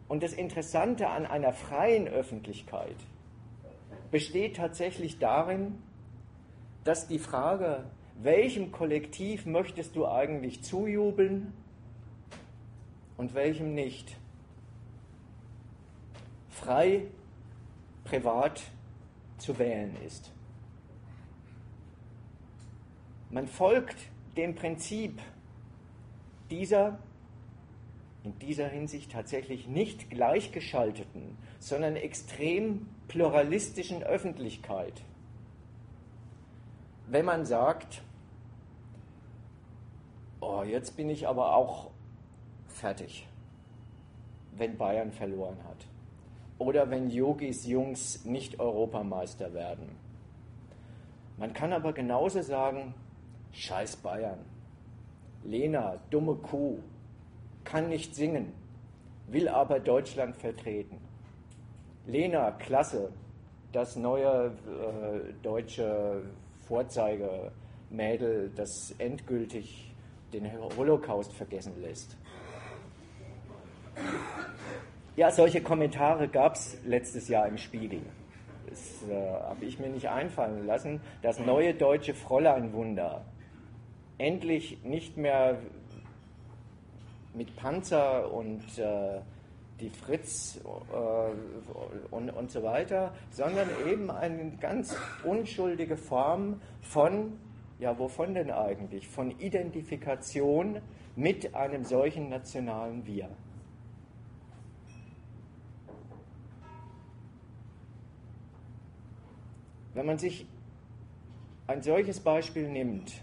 Und 0.09 0.23
das 0.23 0.33
Interessante 0.33 1.09
an 1.09 1.27
einer 1.27 1.53
freien 1.53 2.09
Öffentlichkeit 2.09 2.97
besteht 4.11 4.57
tatsächlich 4.57 5.19
darin, 5.19 5.79
dass 6.85 7.07
die 7.07 7.19
Frage, 7.19 7.85
welchem 8.23 8.73
Kollektiv 8.73 9.47
möchtest 9.47 9.95
du 9.97 10.07
eigentlich 10.07 10.63
zujubeln 10.63 11.53
und 13.17 13.35
welchem 13.35 13.75
nicht, 13.75 14.17
frei 16.51 17.07
privat 18.05 18.63
zu 19.39 19.59
wählen 19.59 19.97
ist. 20.05 20.33
Man 23.31 23.47
folgt 23.47 23.97
dem 24.37 24.55
Prinzip 24.55 25.21
dieser 26.51 26.99
in 28.23 28.39
dieser 28.39 28.69
Hinsicht 28.69 29.13
tatsächlich 29.13 29.67
nicht 29.67 30.11
gleichgeschalteten, 30.11 31.39
sondern 31.59 31.97
extrem 31.97 32.87
pluralistischen 33.09 34.03
Öffentlichkeit. 34.03 35.01
Wenn 37.07 37.25
man 37.25 37.47
sagt, 37.47 38.03
oh, 40.41 40.63
jetzt 40.65 40.99
bin 40.99 41.09
ich 41.09 41.27
aber 41.27 41.57
auch 41.57 41.91
fertig, 42.69 43.27
wenn 44.53 44.77
Bayern 44.77 45.13
verloren 45.13 45.57
hat 45.65 45.87
oder 46.61 46.91
wenn 46.91 47.11
Yogis 47.11 47.67
Jungs 47.67 48.25
nicht 48.27 48.61
Europameister 48.61 49.55
werden. 49.55 49.97
Man 51.39 51.55
kann 51.55 51.73
aber 51.73 51.95
genauso 51.95 52.43
sagen, 52.43 52.95
scheiß 53.53 53.97
Bayern, 53.97 54.39
Lena, 55.43 55.97
dumme 56.11 56.35
Kuh, 56.35 56.79
kann 57.65 57.89
nicht 57.89 58.15
singen, 58.15 58.53
will 59.29 59.49
aber 59.49 59.81
Deutschland 59.81 60.37
vertreten. 60.37 60.99
Lena, 62.07 62.51
klasse, 62.51 63.11
das 63.73 63.97
neue 63.97 64.49
äh, 64.49 65.33
deutsche 65.43 66.23
Vorzeigemädel, 66.69 68.51
das 68.55 68.95
endgültig 68.99 69.95
den 70.35 70.47
Holocaust 70.77 71.33
vergessen 71.33 71.81
lässt. 71.81 72.19
Ja, 75.21 75.31
solche 75.31 75.61
Kommentare 75.61 76.29
gab 76.29 76.55
es 76.55 76.79
letztes 76.87 77.29
Jahr 77.29 77.47
im 77.47 77.59
Spiegel. 77.59 78.01
Das 78.71 79.07
äh, 79.07 79.31
habe 79.51 79.67
ich 79.67 79.79
mir 79.79 79.91
nicht 79.91 80.09
einfallen 80.09 80.67
lassen. 80.67 81.03
Das 81.21 81.39
neue 81.39 81.75
deutsche 81.75 82.15
Fräuleinwunder. 82.15 83.27
Endlich 84.17 84.83
nicht 84.83 85.19
mehr 85.19 85.59
mit 87.35 87.55
Panzer 87.55 88.33
und 88.33 88.63
äh, 88.79 89.21
die 89.79 89.91
Fritz 89.91 90.59
äh, 90.65 92.15
und, 92.15 92.31
und 92.31 92.51
so 92.51 92.63
weiter, 92.63 93.13
sondern 93.31 93.69
eben 93.87 94.11
eine 94.11 94.53
ganz 94.59 94.97
unschuldige 95.23 95.99
Form 95.99 96.63
von, 96.81 97.39
ja, 97.79 97.99
wovon 97.99 98.33
denn 98.33 98.51
eigentlich? 98.51 99.07
Von 99.07 99.39
Identifikation 99.39 100.81
mit 101.15 101.55
einem 101.55 101.85
solchen 101.85 102.31
nationalen 102.31 103.05
Wir. 103.07 103.29
Wenn 110.01 110.07
man 110.07 110.17
sich 110.17 110.47
ein 111.67 111.83
solches 111.83 112.21
Beispiel 112.21 112.71
nimmt 112.71 113.21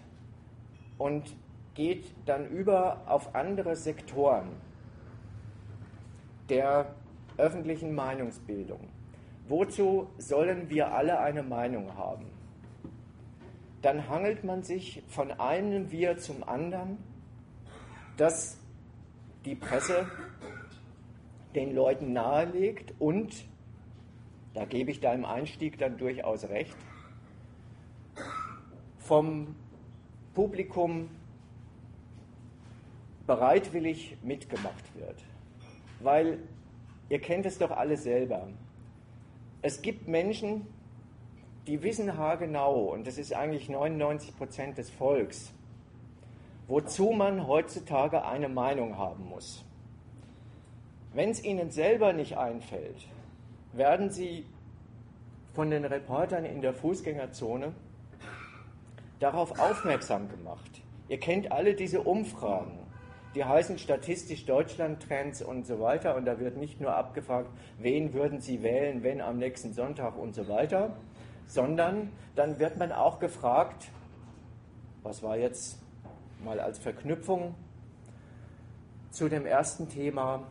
und 0.99 1.36
geht 1.73 2.13
dann 2.28 2.47
über 2.49 3.01
auf 3.07 3.34
andere 3.34 3.75
Sektoren 3.75 4.49
der 6.49 6.93
öffentlichen 7.38 7.95
Meinungsbildung. 7.95 8.89
Wozu 9.47 10.07
sollen 10.19 10.69
wir 10.69 10.93
alle 10.93 11.19
eine 11.19 11.41
Meinung 11.41 11.95
haben? 11.95 12.28
Dann 13.82 14.07
hangelt 14.07 14.43
man 14.43 14.61
sich 14.61 15.01
von 15.07 15.32
einem 15.32 15.89
Wir 15.89 16.17
zum 16.19 16.43
anderen, 16.43 16.99
dass 18.17 18.59
die 19.45 19.55
Presse 19.55 20.05
den 21.55 21.73
Leuten 21.73 22.13
nahelegt 22.13 22.93
und, 22.99 23.34
da 24.58 24.66
gebe 24.66 24.89
ich 24.89 24.99
deinem 24.99 25.24
Einstieg 25.24 25.78
dann 25.78 25.99
durchaus 25.99 26.49
recht, 26.49 26.76
vom 28.97 29.55
Publikum 30.34 31.12
bereitwillig 33.28 34.18
mitgemacht 34.24 34.95
wird. 34.95 35.24
Weil 35.99 36.39
ihr 37.08 37.22
kennt 37.22 37.45
es 37.45 37.60
doch 37.60 37.70
alle 37.70 37.97
selber. 37.97 38.47
Es 39.62 39.84
gibt 39.84 40.08
Menschen, 40.08 40.66
die 41.68 41.84
wissen 41.84 42.18
haargenau, 42.18 42.91
und 42.91 43.05
das 43.05 43.20
ist 43.20 43.36
eigentlich 43.36 43.70
99 43.70 44.36
Prozent 44.38 44.80
des 44.80 44.89
Volks, 44.89 45.53
wozu 46.68 47.12
man 47.12 47.45
heutzutage 47.45 48.26
eine 48.26 48.49
Meinung 48.49 48.97
haben 48.97 49.30
muss. 49.30 49.64
Wenn 51.14 51.30
es 51.30 51.43
ihnen 51.43 51.70
selber 51.70 52.12
nicht 52.12 52.39
einfällt, 52.39 53.08
werden 53.74 54.09
sie 54.09 54.45
von 55.53 55.70
den 55.70 55.86
Reportern 55.86 56.45
in 56.45 56.61
der 56.61 56.74
Fußgängerzone 56.74 57.74
darauf 59.20 59.59
aufmerksam 59.59 60.30
gemacht. 60.30 60.82
Ihr 61.09 61.20
kennt 61.20 61.51
alle 61.51 61.74
diese 61.74 62.01
Umfragen 62.01 62.88
die 63.38 63.45
heißen 63.45 63.78
statistisch 63.78 64.45
Deutschland-Trends 64.45 65.43
und 65.43 65.68
so 65.68 65.80
weiter. 65.80 66.15
Und 66.15 66.26
da 66.26 66.39
wird 66.39 66.57
nicht 66.57 66.82
nur 66.82 66.95
abgefragt, 66.95 67.49
wen 67.78 68.13
würden 68.13 68.41
Sie 68.41 68.63
wählen, 68.63 69.03
wenn 69.03 69.22
am 69.22 69.38
nächsten 69.38 69.74
Sonntag 69.74 70.18
und 70.18 70.34
so 70.34 70.47
weiter, 70.47 70.97
sondern 71.45 72.11
dann 72.36 72.57
wird 72.57 72.78
man 72.78 72.91
auch 72.91 73.20
gefragt, 73.20 73.89
was 75.03 75.22
war 75.22 75.38
jetzt 75.38 75.80
mal 76.43 76.59
als 76.59 76.80
Verknüpfung 76.80 77.53
zu 79.11 79.30
dem 79.30 79.45
ersten 79.45 79.88
Thema, 79.88 80.47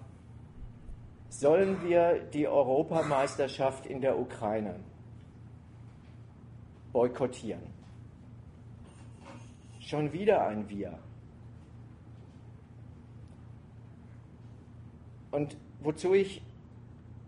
sollen 1.29 1.83
wir 1.83 2.21
die 2.33 2.49
Europameisterschaft 2.49 3.87
in 3.87 4.01
der 4.01 4.19
Ukraine 4.19 4.77
boykottieren? 6.93 7.63
Schon 9.81 10.13
wieder 10.13 10.47
ein 10.47 10.69
Wir. 10.69 10.99
Und 15.31 15.57
wozu 15.81 16.15
ich 16.15 16.43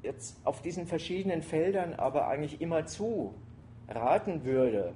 jetzt 0.03 0.39
auf 0.45 0.63
diesen 0.63 0.87
verschiedenen 0.87 1.43
Feldern 1.43 1.95
aber 1.95 2.29
eigentlich 2.29 2.61
immer 2.61 2.87
zu 2.87 3.35
raten 3.89 4.45
würde, 4.45 4.95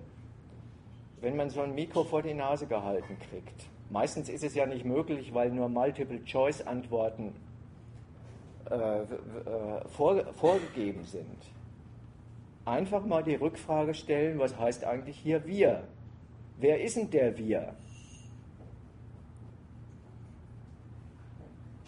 wenn 1.20 1.36
man 1.36 1.50
so 1.50 1.60
ein 1.60 1.74
Mikro 1.74 2.04
vor 2.04 2.22
die 2.22 2.34
Nase 2.34 2.66
gehalten 2.66 3.18
kriegt. 3.18 3.68
Meistens 3.90 4.28
ist 4.28 4.42
es 4.42 4.54
ja 4.54 4.66
nicht 4.66 4.84
möglich, 4.84 5.34
weil 5.34 5.50
nur 5.50 5.68
Multiple-Choice-Antworten 5.68 7.34
äh, 8.72 9.02
äh, 9.02 9.88
vor, 9.88 10.24
vorgegeben 10.32 11.04
sind. 11.04 11.38
Einfach 12.64 13.04
mal 13.04 13.22
die 13.22 13.34
Rückfrage 13.34 13.92
stellen, 13.92 14.38
was 14.38 14.58
heißt 14.58 14.84
eigentlich 14.84 15.18
hier 15.18 15.44
wir? 15.46 15.84
Wer 16.58 16.82
ist 16.82 16.96
denn 16.96 17.10
der 17.10 17.36
wir? 17.36 17.74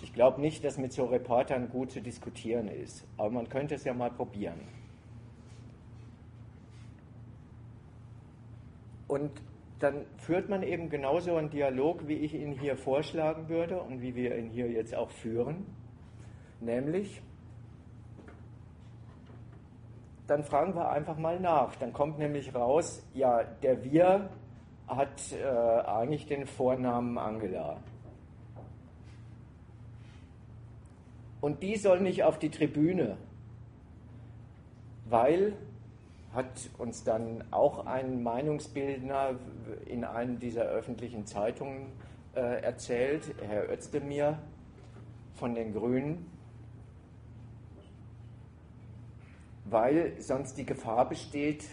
Ich 0.02 0.12
glaube 0.12 0.42
nicht, 0.42 0.62
dass 0.62 0.76
mit 0.76 0.92
so 0.92 1.06
Reportern 1.06 1.70
gut 1.70 1.90
zu 1.90 2.02
diskutieren 2.02 2.68
ist, 2.68 3.06
aber 3.16 3.30
man 3.30 3.48
könnte 3.48 3.76
es 3.76 3.84
ja 3.84 3.94
mal 3.94 4.10
probieren. 4.10 4.60
Und 9.08 9.30
dann 9.78 10.04
führt 10.18 10.50
man 10.50 10.62
eben 10.62 10.90
genauso 10.90 11.36
einen 11.36 11.50
Dialog, 11.50 12.06
wie 12.06 12.14
ich 12.14 12.34
ihn 12.34 12.52
hier 12.52 12.76
vorschlagen 12.76 13.48
würde 13.48 13.80
und 13.80 14.02
wie 14.02 14.14
wir 14.14 14.36
ihn 14.36 14.50
hier 14.50 14.70
jetzt 14.70 14.94
auch 14.94 15.10
führen. 15.10 15.66
Nämlich, 16.64 17.20
dann 20.26 20.42
fragen 20.44 20.74
wir 20.74 20.90
einfach 20.90 21.18
mal 21.18 21.38
nach. 21.38 21.76
Dann 21.76 21.92
kommt 21.92 22.18
nämlich 22.18 22.54
raus, 22.54 23.06
ja, 23.12 23.44
der 23.62 23.84
Wir 23.84 24.30
hat 24.86 25.32
äh, 25.32 25.44
eigentlich 25.44 26.26
den 26.26 26.46
Vornamen 26.46 27.18
Angela. 27.18 27.76
Und 31.40 31.62
die 31.62 31.76
soll 31.76 32.00
nicht 32.00 32.24
auf 32.24 32.38
die 32.38 32.48
Tribüne, 32.48 33.18
weil 35.04 35.54
hat 36.32 36.70
uns 36.78 37.04
dann 37.04 37.44
auch 37.50 37.84
ein 37.86 38.22
Meinungsbildner 38.22 39.36
in 39.86 40.04
einer 40.04 40.34
dieser 40.34 40.62
öffentlichen 40.64 41.26
Zeitungen 41.26 41.92
äh, 42.34 42.62
erzählt, 42.62 43.34
Herr 43.46 43.70
Özdemir 43.70 44.38
von 45.34 45.54
den 45.54 45.72
Grünen, 45.72 46.33
weil 49.64 50.20
sonst 50.20 50.58
die 50.58 50.66
Gefahr 50.66 51.08
besteht, 51.08 51.64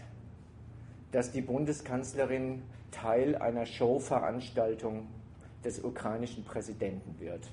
dass 1.12 1.32
die 1.32 1.42
Bundeskanzlerin 1.42 2.64
Teil 2.92 3.36
einer 3.36 3.66
Showveranstaltung 3.66 5.08
des 5.64 5.84
ukrainischen 5.84 6.44
Präsidenten 6.44 7.20
wird. 7.20 7.52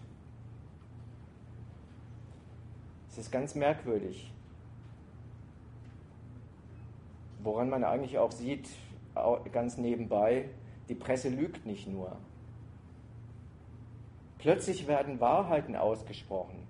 Es 3.11 3.19
ist 3.19 3.33
ganz 3.33 3.55
merkwürdig 3.55 4.33
woran 7.49 7.71
man 7.71 7.83
eigentlich 7.83 8.19
auch 8.19 8.31
sieht, 8.31 8.69
ganz 9.53 9.79
nebenbei, 9.79 10.51
die 10.91 10.95
Presse 10.95 11.31
lügt 11.31 11.67
nicht 11.67 11.89
nur. 11.89 12.17
Plötzlich 14.39 14.87
werden 14.87 15.19
Wahrheiten 15.19 15.75
ausgesprochen, 15.75 16.68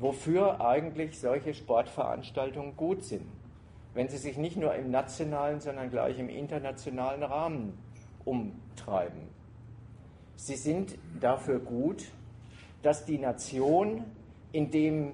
wofür 0.00 0.62
eigentlich 0.62 1.20
solche 1.20 1.54
Sportveranstaltungen 1.54 2.76
gut 2.76 3.04
sind, 3.04 3.26
wenn 3.94 4.08
sie 4.08 4.16
sich 4.16 4.38
nicht 4.38 4.56
nur 4.56 4.74
im 4.74 4.90
nationalen, 4.90 5.60
sondern 5.60 5.90
gleich 5.90 6.18
im 6.18 6.30
internationalen 6.30 7.22
Rahmen 7.22 7.78
umtreiben. 8.24 9.28
Sie 10.36 10.56
sind 10.56 10.96
dafür 11.20 11.58
gut, 11.58 12.10
dass 12.82 13.04
die 13.04 13.18
Nation, 13.18 14.04
in 14.52 14.70
dem 14.70 15.12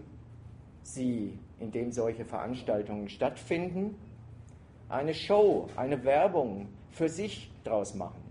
sie, 0.82 1.36
in 1.58 1.72
dem 1.72 1.90
solche 1.90 2.24
Veranstaltungen 2.24 3.08
stattfinden, 3.08 3.96
eine 4.88 5.14
Show, 5.14 5.68
eine 5.74 6.04
Werbung 6.04 6.68
für 6.92 7.08
sich 7.08 7.50
draus 7.64 7.96
machen. 7.96 8.22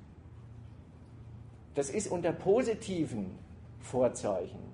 Das 1.73 1.89
ist 1.89 2.07
unter 2.07 2.31
positiven 2.31 3.37
Vorzeichen 3.81 4.64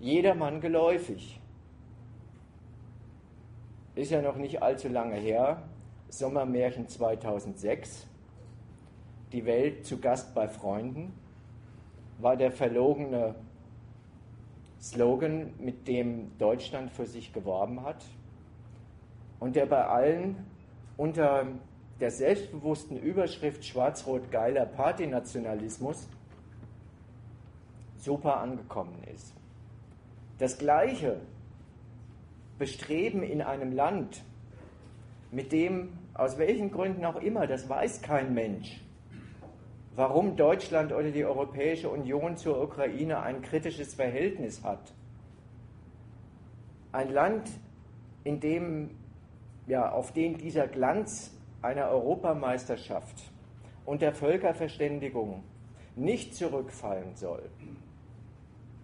jedermann 0.00 0.60
geläufig. 0.60 1.40
Ist 3.94 4.10
ja 4.10 4.22
noch 4.22 4.36
nicht 4.36 4.62
allzu 4.62 4.88
lange 4.88 5.16
her, 5.16 5.62
Sommermärchen 6.08 6.88
2006, 6.88 8.06
die 9.32 9.44
Welt 9.44 9.84
zu 9.84 9.98
Gast 9.98 10.34
bei 10.34 10.48
Freunden, 10.48 11.12
war 12.18 12.36
der 12.36 12.52
verlogene 12.52 13.34
Slogan, 14.80 15.52
mit 15.58 15.88
dem 15.88 16.36
Deutschland 16.38 16.90
für 16.90 17.06
sich 17.06 17.32
geworben 17.32 17.82
hat 17.82 18.04
und 19.40 19.56
der 19.56 19.66
bei 19.66 19.84
allen 19.84 20.46
unter 20.96 21.46
der 22.00 22.10
selbstbewussten 22.10 22.96
Überschrift 22.96 23.64
Schwarz-Rot 23.64 24.30
geiler 24.30 24.66
Partynationalismus 24.66 26.08
super 27.98 28.38
angekommen 28.38 29.02
ist. 29.12 29.37
Das 30.38 30.56
gleiche 30.58 31.20
Bestreben 32.58 33.22
in 33.22 33.42
einem 33.42 33.72
Land, 33.72 34.22
mit 35.30 35.52
dem, 35.52 35.98
aus 36.14 36.38
welchen 36.38 36.70
Gründen 36.70 37.04
auch 37.04 37.20
immer, 37.20 37.46
das 37.46 37.68
weiß 37.68 38.02
kein 38.02 38.34
Mensch, 38.34 38.80
warum 39.94 40.36
Deutschland 40.36 40.92
oder 40.92 41.10
die 41.10 41.24
Europäische 41.24 41.90
Union 41.90 42.36
zur 42.36 42.62
Ukraine 42.62 43.20
ein 43.20 43.42
kritisches 43.42 43.94
Verhältnis 43.94 44.62
hat. 44.64 44.94
Ein 46.92 47.12
Land, 47.12 47.50
in 48.24 48.40
dem 48.40 48.90
ja, 49.66 49.90
auf 49.90 50.12
den 50.12 50.38
dieser 50.38 50.66
Glanz 50.66 51.36
einer 51.60 51.88
Europameisterschaft 51.88 53.30
und 53.84 54.02
der 54.02 54.14
Völkerverständigung 54.14 55.42
nicht 55.94 56.34
zurückfallen 56.34 57.14
soll, 57.16 57.50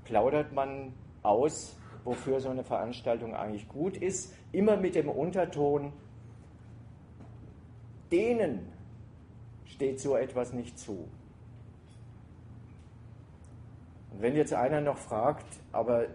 plaudert 0.04 0.52
man 0.52 0.92
aus, 1.24 1.76
wofür 2.04 2.40
so 2.40 2.50
eine 2.50 2.64
Veranstaltung 2.64 3.34
eigentlich 3.34 3.68
gut 3.68 3.96
ist, 3.96 4.34
immer 4.52 4.76
mit 4.76 4.94
dem 4.94 5.08
Unterton, 5.08 5.92
denen 8.12 8.72
steht 9.64 10.00
so 10.00 10.16
etwas 10.16 10.52
nicht 10.52 10.78
zu. 10.78 11.08
Und 14.12 14.22
wenn 14.22 14.36
jetzt 14.36 14.54
einer 14.54 14.80
noch 14.80 14.98
fragt, 14.98 15.46
aber 15.72 16.06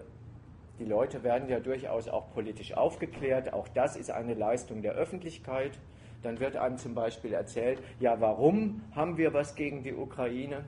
die 0.79 0.85
Leute 0.85 1.23
werden 1.23 1.49
ja 1.49 1.59
durchaus 1.59 2.07
auch 2.07 2.31
politisch 2.33 2.73
aufgeklärt. 2.73 3.51
Auch 3.51 3.67
das 3.67 3.97
ist 3.97 4.11
eine 4.11 4.33
Leistung 4.33 4.81
der 4.81 4.93
Öffentlichkeit. 4.93 5.77
Dann 6.23 6.39
wird 6.39 6.55
einem 6.55 6.77
zum 6.77 6.95
Beispiel 6.95 7.33
erzählt, 7.33 7.81
ja, 7.99 8.21
warum 8.21 8.81
haben 8.95 9.17
wir 9.17 9.33
was 9.33 9.55
gegen 9.55 9.83
die 9.83 9.93
Ukraine 9.93 10.63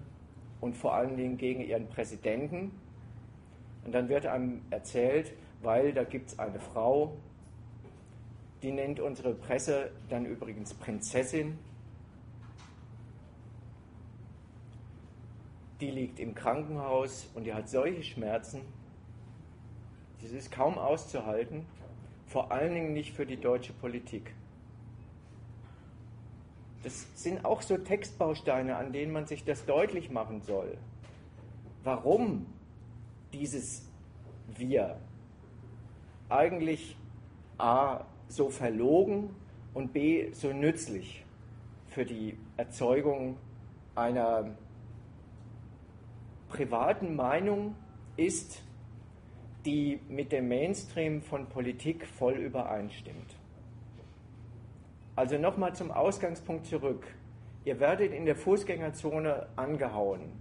und 0.59 0.75
vor 0.75 0.93
allen 0.93 1.15
Dingen 1.15 1.37
gegen 1.37 1.61
ihren 1.61 1.87
Präsidenten? 1.87 2.71
Und 3.86 3.93
dann 3.93 4.09
wird 4.09 4.25
einem 4.25 4.61
erzählt, 4.69 5.34
weil 5.61 5.93
da 5.93 6.03
gibt 6.03 6.29
es 6.32 6.39
eine 6.39 6.59
Frau, 6.59 7.17
die 8.61 8.71
nennt 8.71 8.99
unsere 8.99 9.34
Presse 9.34 9.91
dann 10.09 10.25
übrigens 10.25 10.73
Prinzessin. 10.73 11.57
Die 15.79 15.89
liegt 15.89 16.19
im 16.19 16.36
Krankenhaus 16.36 17.27
und 17.34 17.45
die 17.45 17.53
hat 17.53 17.69
solche 17.69 18.03
Schmerzen, 18.03 18.61
das 20.21 20.32
ist 20.32 20.51
kaum 20.51 20.77
auszuhalten, 20.77 21.65
vor 22.27 22.51
allen 22.51 22.75
Dingen 22.75 22.93
nicht 22.93 23.13
für 23.15 23.25
die 23.25 23.38
deutsche 23.38 23.73
Politik. 23.73 24.36
Das 26.84 27.07
sind 27.15 27.45
auch 27.45 27.63
so 27.63 27.77
Textbausteine, 27.77 28.75
an 28.75 28.93
denen 28.93 29.11
man 29.11 29.25
sich 29.25 29.43
das 29.43 29.65
deutlich 29.65 30.11
machen 30.11 30.41
soll. 30.41 30.77
Warum 31.84 32.45
dieses 33.34 33.89
Wir 34.57 34.99
eigentlich 36.29 36.97
A 37.57 38.05
so 38.27 38.49
verlogen 38.49 39.36
und 39.73 39.93
B 39.93 40.32
so 40.32 40.53
nützlich 40.53 41.25
für 41.88 42.05
die 42.05 42.38
Erzeugung 42.57 43.38
einer 43.95 44.55
privaten 46.49 47.15
Meinung 47.15 47.75
ist, 48.17 48.63
die 49.65 49.99
mit 50.09 50.32
dem 50.32 50.47
Mainstream 50.47 51.21
von 51.21 51.47
Politik 51.47 52.07
voll 52.07 52.34
übereinstimmt. 52.34 53.36
Also 55.15 55.38
nochmal 55.38 55.75
zum 55.75 55.91
Ausgangspunkt 55.91 56.65
zurück. 56.65 57.05
Ihr 57.63 57.79
werdet 57.79 58.11
in 58.11 58.25
der 58.25 58.36
Fußgängerzone 58.36 59.47
angehauen. 59.55 60.40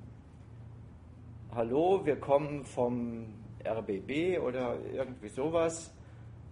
Hallo, 1.52 2.00
wir 2.04 2.16
kommen 2.16 2.64
vom 2.64 3.26
RBB 3.64 4.38
oder 4.38 4.78
irgendwie 4.92 5.28
sowas, 5.28 5.92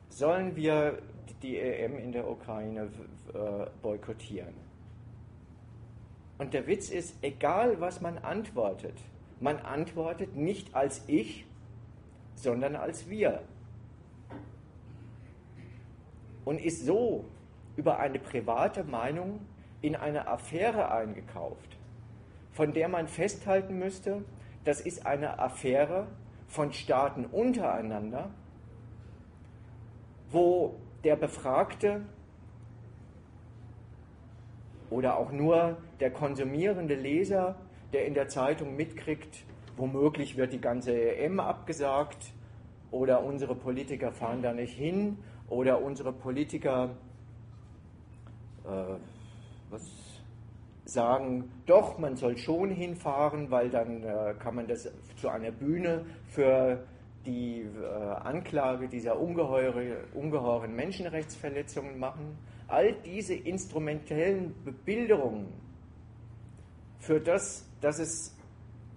sollen 0.08 0.56
wir 0.56 0.98
die 1.42 1.56
EM 1.56 1.98
in 1.98 2.10
der 2.12 2.28
Ukraine 2.28 2.88
äh, 3.32 3.66
boykottieren? 3.80 4.54
Und 6.38 6.52
der 6.52 6.66
Witz 6.66 6.90
ist, 6.90 7.16
egal 7.22 7.80
was 7.80 8.00
man 8.00 8.18
antwortet, 8.18 8.94
man 9.40 9.58
antwortet 9.58 10.36
nicht 10.36 10.74
als 10.74 11.04
ich, 11.06 11.46
sondern 12.34 12.74
als 12.74 13.08
wir. 13.08 13.42
Und 16.44 16.60
ist 16.60 16.86
so 16.86 17.24
über 17.76 17.98
eine 17.98 18.18
private 18.18 18.82
Meinung 18.82 19.40
in 19.80 19.94
eine 19.94 20.26
Affäre 20.26 20.90
eingekauft, 20.90 21.76
von 22.50 22.72
der 22.72 22.88
man 22.88 23.06
festhalten 23.06 23.78
müsste, 23.78 24.24
das 24.64 24.80
ist 24.80 25.06
eine 25.06 25.38
Affäre 25.38 26.06
von 26.46 26.72
Staaten 26.72 27.26
untereinander, 27.26 28.30
wo 30.30 30.76
der 31.04 31.16
Befragte 31.16 32.02
oder 34.90 35.18
auch 35.18 35.32
nur 35.32 35.76
der 36.00 36.10
konsumierende 36.10 36.94
Leser, 36.94 37.56
der 37.92 38.06
in 38.06 38.14
der 38.14 38.28
Zeitung 38.28 38.76
mitkriegt, 38.76 39.44
womöglich 39.76 40.36
wird 40.36 40.52
die 40.52 40.60
ganze 40.60 41.16
EM 41.16 41.40
abgesagt 41.40 42.32
oder 42.90 43.22
unsere 43.22 43.54
Politiker 43.54 44.12
fahren 44.12 44.42
da 44.42 44.52
nicht 44.52 44.74
hin 44.74 45.18
oder 45.48 45.82
unsere 45.82 46.12
Politiker 46.12 46.90
äh, 48.64 48.96
was 49.70 50.07
sagen, 50.88 51.50
doch, 51.66 51.98
man 51.98 52.16
soll 52.16 52.38
schon 52.38 52.70
hinfahren, 52.70 53.50
weil 53.50 53.68
dann 53.68 54.02
äh, 54.02 54.34
kann 54.38 54.54
man 54.54 54.66
das 54.66 54.90
zu 55.16 55.28
einer 55.28 55.50
Bühne 55.50 56.06
für 56.28 56.82
die 57.26 57.60
äh, 57.60 57.86
Anklage 58.24 58.88
dieser 58.88 59.20
ungeheure, 59.20 60.04
ungeheuren 60.14 60.74
Menschenrechtsverletzungen 60.74 61.98
machen. 61.98 62.38
All 62.68 62.94
diese 63.04 63.34
instrumentellen 63.34 64.54
Bebilderungen 64.64 65.52
für 67.00 67.20
das, 67.20 67.68
dass 67.82 67.98
es 67.98 68.34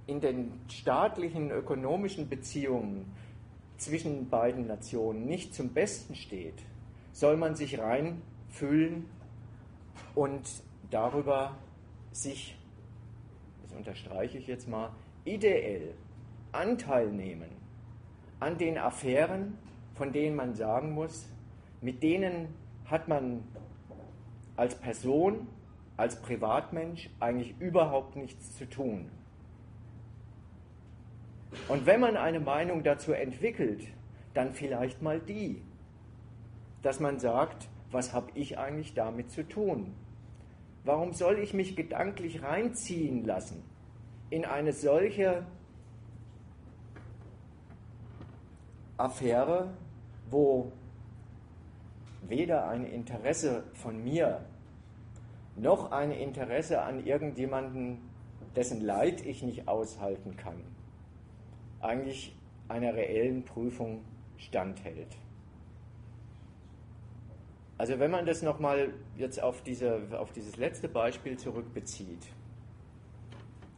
in 0.07 0.21
den 0.21 0.53
staatlichen 0.69 1.51
ökonomischen 1.51 2.29
Beziehungen 2.29 3.13
zwischen 3.77 4.29
beiden 4.29 4.65
Nationen 4.65 5.25
nicht 5.25 5.53
zum 5.53 5.73
Besten 5.73 6.15
steht, 6.15 6.63
soll 7.11 7.35
man 7.35 7.55
sich 7.55 7.79
reinfühlen 7.79 9.07
und 10.15 10.47
darüber 10.89 11.57
sich, 12.11 12.57
das 13.63 13.73
unterstreiche 13.73 14.37
ich 14.37 14.47
jetzt 14.47 14.67
mal, 14.67 14.91
ideell 15.25 15.93
Anteil 16.51 17.11
nehmen 17.11 17.49
an 18.39 18.57
den 18.57 18.77
Affären, 18.77 19.57
von 19.93 20.11
denen 20.11 20.35
man 20.35 20.55
sagen 20.55 20.91
muss, 20.91 21.27
mit 21.81 22.03
denen 22.03 22.53
hat 22.85 23.07
man 23.07 23.43
als 24.55 24.75
Person, 24.75 25.47
als 25.97 26.21
Privatmensch 26.21 27.09
eigentlich 27.19 27.55
überhaupt 27.59 28.15
nichts 28.15 28.57
zu 28.57 28.69
tun. 28.69 29.09
Und 31.67 31.85
wenn 31.85 31.99
man 31.99 32.17
eine 32.17 32.39
Meinung 32.39 32.83
dazu 32.83 33.13
entwickelt, 33.13 33.87
dann 34.33 34.53
vielleicht 34.53 35.01
mal 35.01 35.19
die, 35.19 35.61
dass 36.81 36.99
man 36.99 37.19
sagt, 37.19 37.69
was 37.91 38.13
habe 38.13 38.31
ich 38.35 38.57
eigentlich 38.57 38.93
damit 38.93 39.31
zu 39.31 39.47
tun? 39.47 39.93
Warum 40.83 41.13
soll 41.13 41.39
ich 41.39 41.53
mich 41.53 41.75
gedanklich 41.75 42.41
reinziehen 42.41 43.23
lassen 43.25 43.63
in 44.29 44.45
eine 44.45 44.73
solche 44.73 45.45
Affäre, 48.97 49.69
wo 50.29 50.71
weder 52.27 52.67
ein 52.67 52.85
Interesse 52.85 53.63
von 53.73 54.03
mir 54.03 54.45
noch 55.55 55.91
ein 55.91 56.11
Interesse 56.11 56.81
an 56.81 57.05
irgendjemanden, 57.05 57.97
dessen 58.55 58.81
Leid 58.81 59.25
ich 59.25 59.43
nicht 59.43 59.67
aushalten 59.67 60.37
kann, 60.37 60.61
eigentlich 61.81 62.35
einer 62.67 62.93
reellen 62.93 63.43
Prüfung 63.43 64.03
standhält. 64.37 65.17
Also 67.81 67.97
wenn 67.97 68.11
man 68.11 68.27
das 68.27 68.43
nochmal 68.43 68.93
jetzt 69.17 69.41
auf, 69.41 69.63
diese, 69.63 70.03
auf 70.11 70.31
dieses 70.33 70.55
letzte 70.55 70.87
Beispiel 70.87 71.39
zurückbezieht, 71.39 72.27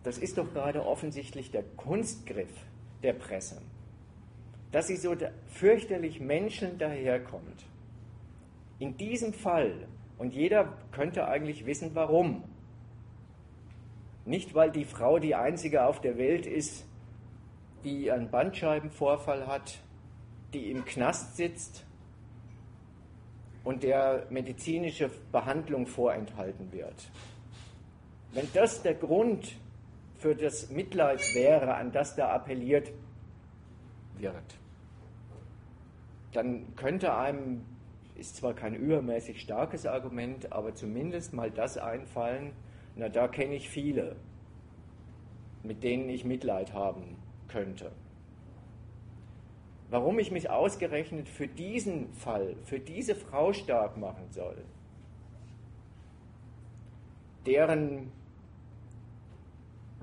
das 0.03 0.17
ist 0.17 0.37
doch 0.37 0.51
gerade 0.51 0.85
offensichtlich 0.85 1.51
der 1.51 1.63
Kunstgriff 1.77 2.51
der 3.01 3.13
Presse, 3.13 3.61
dass 4.73 4.87
sie 4.87 4.97
so 4.97 5.15
fürchterlich 5.45 6.19
Menschen 6.19 6.77
daherkommt. 6.79 7.63
In 8.77 8.97
diesem 8.97 9.31
Fall, 9.31 9.87
und 10.17 10.33
jeder 10.33 10.77
könnte 10.91 11.25
eigentlich 11.29 11.65
wissen, 11.65 11.91
warum. 11.93 12.43
Nicht, 14.25 14.53
weil 14.53 14.69
die 14.69 14.83
Frau 14.83 15.17
die 15.17 15.35
einzige 15.35 15.85
auf 15.85 16.01
der 16.01 16.17
Welt 16.17 16.45
ist, 16.45 16.85
die 17.85 18.11
einen 18.11 18.29
Bandscheibenvorfall 18.29 19.47
hat, 19.47 19.79
die 20.53 20.71
im 20.71 20.83
Knast 20.83 21.37
sitzt 21.37 21.85
und 23.63 23.83
der 23.83 24.27
medizinische 24.29 25.09
Behandlung 25.31 25.87
vorenthalten 25.87 26.71
wird. 26.71 27.09
Wenn 28.33 28.47
das 28.53 28.81
der 28.81 28.95
Grund 28.95 29.55
für 30.17 30.35
das 30.35 30.69
Mitleid 30.69 31.21
wäre, 31.33 31.75
an 31.75 31.91
das 31.91 32.15
da 32.15 32.29
appelliert 32.29 32.91
wird, 34.17 34.35
dann 36.33 36.75
könnte 36.75 37.15
einem, 37.15 37.63
ist 38.15 38.37
zwar 38.37 38.53
kein 38.53 38.75
übermäßig 38.75 39.41
starkes 39.41 39.85
Argument, 39.85 40.51
aber 40.51 40.73
zumindest 40.73 41.33
mal 41.33 41.51
das 41.51 41.77
einfallen, 41.77 42.53
na 42.95 43.09
da 43.09 43.27
kenne 43.27 43.55
ich 43.55 43.69
viele, 43.69 44.15
mit 45.63 45.83
denen 45.83 46.09
ich 46.09 46.25
Mitleid 46.25 46.73
haben 46.73 47.17
könnte. 47.47 47.91
Warum 49.93 50.17
ich 50.17 50.31
mich 50.31 50.49
ausgerechnet 50.49 51.29
für 51.29 51.47
diesen 51.47 52.11
Fall, 52.13 52.55
für 52.65 52.79
diese 52.79 53.13
Frau 53.13 53.53
stark 53.53 53.95
machen 53.95 54.25
soll, 54.31 54.57
deren 57.45 58.11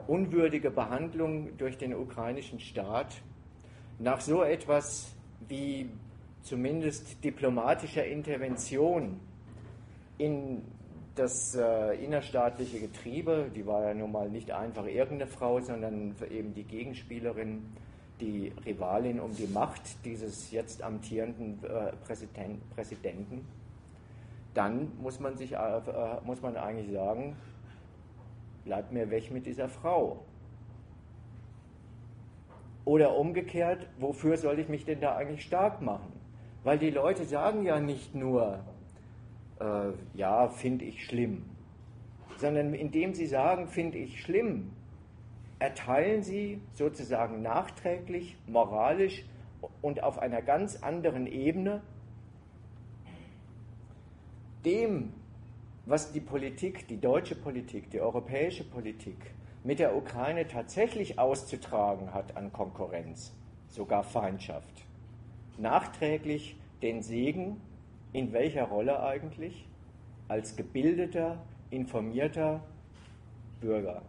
unwürdige 0.07 0.71
Behandlung 0.71 1.57
durch 1.59 1.77
den 1.77 1.93
ukrainischen 1.93 2.61
Staat 2.61 3.21
nach 3.99 4.21
so 4.21 4.45
etwas 4.45 5.13
wie 5.49 5.91
zumindest 6.43 7.25
diplomatischer 7.25 8.07
Intervention 8.07 9.19
in 10.19 10.63
das 11.17 11.57
äh, 11.57 11.95
innerstaatliche 11.95 12.79
Getriebe, 12.79 13.51
die 13.57 13.67
war 13.67 13.83
ja 13.83 13.95
nun 13.95 14.13
mal 14.13 14.31
nicht 14.31 14.53
einfach 14.53 14.87
irgendeine 14.87 15.27
Frau, 15.27 15.59
sondern 15.59 16.15
eben 16.31 16.55
die 16.55 16.63
Gegenspielerin 16.63 17.65
die 18.21 18.53
Rivalin 18.65 19.21
um 19.21 19.35
die 19.35 19.47
Macht 19.47 20.05
dieses 20.05 20.51
jetzt 20.51 20.83
amtierenden 20.83 21.59
äh, 21.65 21.93
Präsidenten, 22.75 23.47
dann 24.55 24.93
muss 25.01 25.21
man, 25.21 25.37
sich, 25.37 25.53
äh, 25.53 25.81
muss 26.25 26.43
man 26.43 26.57
eigentlich 26.57 26.93
sagen, 26.93 27.37
bleibt 28.65 28.93
mir 28.93 29.11
weg 29.11 29.31
mit 29.31 29.47
dieser 29.47 29.69
Frau. 29.69 30.25
Oder 32.85 33.17
umgekehrt, 33.17 33.87
wofür 33.99 34.37
soll 34.37 34.59
ich 34.59 34.69
mich 34.69 34.85
denn 34.85 35.01
da 35.01 35.17
eigentlich 35.17 35.45
stark 35.45 35.81
machen? 35.83 36.13
Weil 36.65 36.79
die 36.79 36.91
Leute 36.91 37.25
sagen 37.25 37.65
ja 37.65 37.79
nicht 37.79 38.15
nur, 38.15 38.61
äh, 39.61 39.93
ja, 40.15 40.49
finde 40.49 40.85
ich 40.85 41.05
schlimm, 41.05 41.45
sondern 42.37 42.75
indem 42.75 43.15
sie 43.15 43.27
sagen, 43.27 43.69
finde 43.69 43.99
ich 43.99 44.21
schlimm, 44.21 44.73
erteilen 45.61 46.23
sie 46.23 46.61
sozusagen 46.73 47.43
nachträglich, 47.43 48.37
moralisch 48.47 49.25
und 49.83 50.03
auf 50.03 50.19
einer 50.19 50.43
ganz 50.43 50.83
anderen 50.83 51.27
Ebene 51.27 51.83
dem, 54.65 55.13
was 55.87 56.13
die 56.13 56.21
Politik, 56.21 56.89
die 56.89 56.99
deutsche 56.99 57.35
Politik, 57.35 57.91
die 57.91 58.01
europäische 58.01 58.65
Politik 58.65 59.17
mit 59.63 59.79
der 59.79 59.95
Ukraine 59.95 60.49
tatsächlich 60.49 61.19
auszutragen 61.19 62.15
hat 62.15 62.37
an 62.37 62.53
Konkurrenz, 62.53 63.33
sogar 63.69 64.03
Feindschaft, 64.03 64.87
nachträglich 65.59 66.57
den 66.83 67.03
Segen, 67.03 67.61
in 68.13 68.33
welcher 68.33 68.65
Rolle 68.65 69.03
eigentlich? 69.03 69.67
Als 70.29 70.57
gebildeter, 70.57 71.39
informierter 71.71 72.63
Bürger 73.61 74.03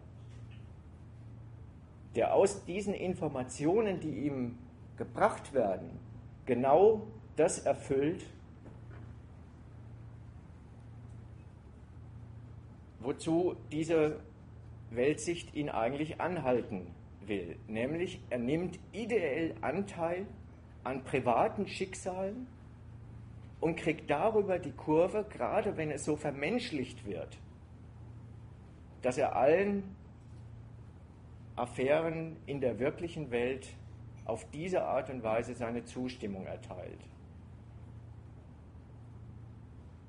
der 2.14 2.34
aus 2.34 2.64
diesen 2.64 2.94
Informationen, 2.94 4.00
die 4.00 4.26
ihm 4.26 4.58
gebracht 4.96 5.52
werden, 5.52 5.98
genau 6.46 7.06
das 7.36 7.60
erfüllt, 7.60 8.24
wozu 13.00 13.56
diese 13.70 14.20
Weltsicht 14.90 15.54
ihn 15.54 15.70
eigentlich 15.70 16.20
anhalten 16.20 16.86
will. 17.26 17.56
Nämlich, 17.66 18.20
er 18.30 18.38
nimmt 18.38 18.78
ideell 18.92 19.54
Anteil 19.60 20.26
an 20.84 21.04
privaten 21.04 21.66
Schicksalen 21.66 22.46
und 23.60 23.76
kriegt 23.76 24.10
darüber 24.10 24.58
die 24.58 24.72
Kurve, 24.72 25.24
gerade 25.30 25.76
wenn 25.76 25.90
es 25.90 26.04
so 26.04 26.16
vermenschlicht 26.16 27.06
wird, 27.06 27.38
dass 29.02 29.18
er 29.18 29.36
allen 29.36 29.96
Affären 31.62 32.36
in 32.46 32.60
der 32.60 32.80
wirklichen 32.80 33.30
Welt 33.30 33.68
auf 34.24 34.44
diese 34.50 34.82
Art 34.82 35.10
und 35.10 35.22
Weise 35.22 35.54
seine 35.54 35.84
Zustimmung 35.84 36.44
erteilt. 36.44 36.98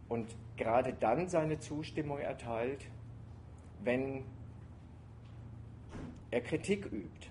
Und 0.09 0.35
gerade 0.57 0.93
dann 0.93 1.27
seine 1.27 1.59
Zustimmung 1.59 2.17
erteilt, 2.17 2.85
wenn 3.83 4.23
er 6.31 6.41
Kritik 6.41 6.87
übt. 6.91 7.27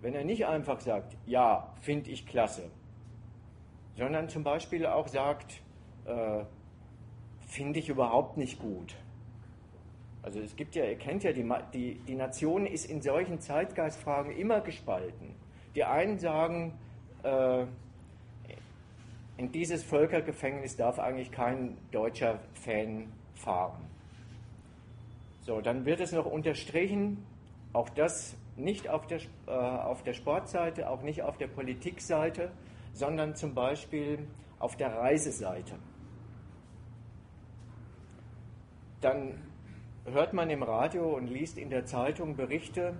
Wenn 0.00 0.14
er 0.14 0.24
nicht 0.24 0.46
einfach 0.46 0.80
sagt, 0.80 1.14
ja, 1.26 1.74
finde 1.82 2.10
ich 2.10 2.26
klasse, 2.26 2.70
sondern 3.94 4.30
zum 4.30 4.42
Beispiel 4.42 4.86
auch 4.86 5.08
sagt, 5.08 5.60
äh, 6.06 6.44
finde 7.46 7.78
ich 7.78 7.90
überhaupt 7.90 8.38
nicht 8.38 8.58
gut. 8.58 8.94
Also 10.26 10.40
es 10.40 10.56
gibt 10.56 10.74
ja, 10.74 10.84
ihr 10.84 10.96
kennt 10.96 11.22
ja, 11.22 11.32
die, 11.32 11.48
die, 11.72 11.94
die 12.00 12.14
Nation 12.16 12.66
ist 12.66 12.90
in 12.90 13.00
solchen 13.00 13.40
Zeitgeistfragen 13.40 14.32
immer 14.32 14.60
gespalten. 14.60 15.36
Die 15.76 15.84
einen 15.84 16.18
sagen, 16.18 16.76
äh, 17.22 17.64
in 19.36 19.52
dieses 19.52 19.84
Völkergefängnis 19.84 20.76
darf 20.76 20.98
eigentlich 20.98 21.30
kein 21.30 21.78
deutscher 21.92 22.40
Fan 22.54 23.12
fahren. 23.34 23.86
So, 25.42 25.60
dann 25.60 25.86
wird 25.86 26.00
es 26.00 26.10
noch 26.10 26.26
unterstrichen, 26.26 27.24
auch 27.72 27.88
das 27.90 28.36
nicht 28.56 28.88
auf 28.88 29.06
der, 29.06 29.20
äh, 29.46 29.52
auf 29.52 30.02
der 30.02 30.14
Sportseite, 30.14 30.90
auch 30.90 31.02
nicht 31.02 31.22
auf 31.22 31.36
der 31.38 31.46
Politikseite, 31.46 32.50
sondern 32.94 33.36
zum 33.36 33.54
Beispiel 33.54 34.26
auf 34.58 34.74
der 34.74 34.92
Reiseseite. 34.92 35.76
Dann 39.00 39.46
hört 40.06 40.32
man 40.32 40.50
im 40.50 40.62
Radio 40.62 41.16
und 41.16 41.26
liest 41.26 41.58
in 41.58 41.70
der 41.70 41.84
Zeitung 41.84 42.36
Berichte, 42.36 42.94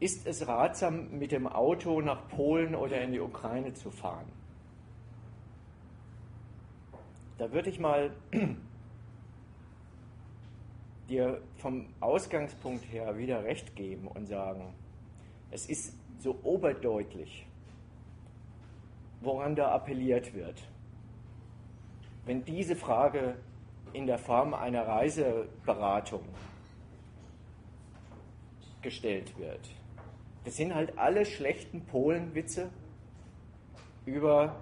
ist 0.00 0.26
es 0.26 0.46
ratsam, 0.46 1.18
mit 1.18 1.32
dem 1.32 1.46
Auto 1.46 2.00
nach 2.00 2.28
Polen 2.28 2.74
oder 2.74 3.00
in 3.00 3.12
die 3.12 3.20
Ukraine 3.20 3.72
zu 3.74 3.90
fahren? 3.90 4.30
Da 7.36 7.50
würde 7.52 7.70
ich 7.70 7.80
mal 7.80 8.12
dir 11.08 11.40
vom 11.56 11.86
Ausgangspunkt 12.00 12.84
her 12.92 13.16
wieder 13.16 13.42
recht 13.42 13.74
geben 13.74 14.08
und 14.08 14.26
sagen, 14.26 14.74
es 15.50 15.68
ist 15.68 15.96
so 16.18 16.38
oberdeutlich, 16.42 17.46
woran 19.20 19.56
da 19.56 19.72
appelliert 19.72 20.34
wird. 20.34 20.62
Wenn 22.24 22.44
diese 22.44 22.76
Frage 22.76 23.36
in 23.92 24.06
der 24.06 24.18
Form 24.18 24.54
einer 24.54 24.86
Reiseberatung 24.86 26.22
gestellt 28.82 29.36
wird. 29.38 29.60
Das 30.44 30.56
sind 30.56 30.74
halt 30.74 30.96
alle 30.98 31.26
schlechten 31.26 31.84
Polenwitze 31.86 32.70
über, 34.06 34.56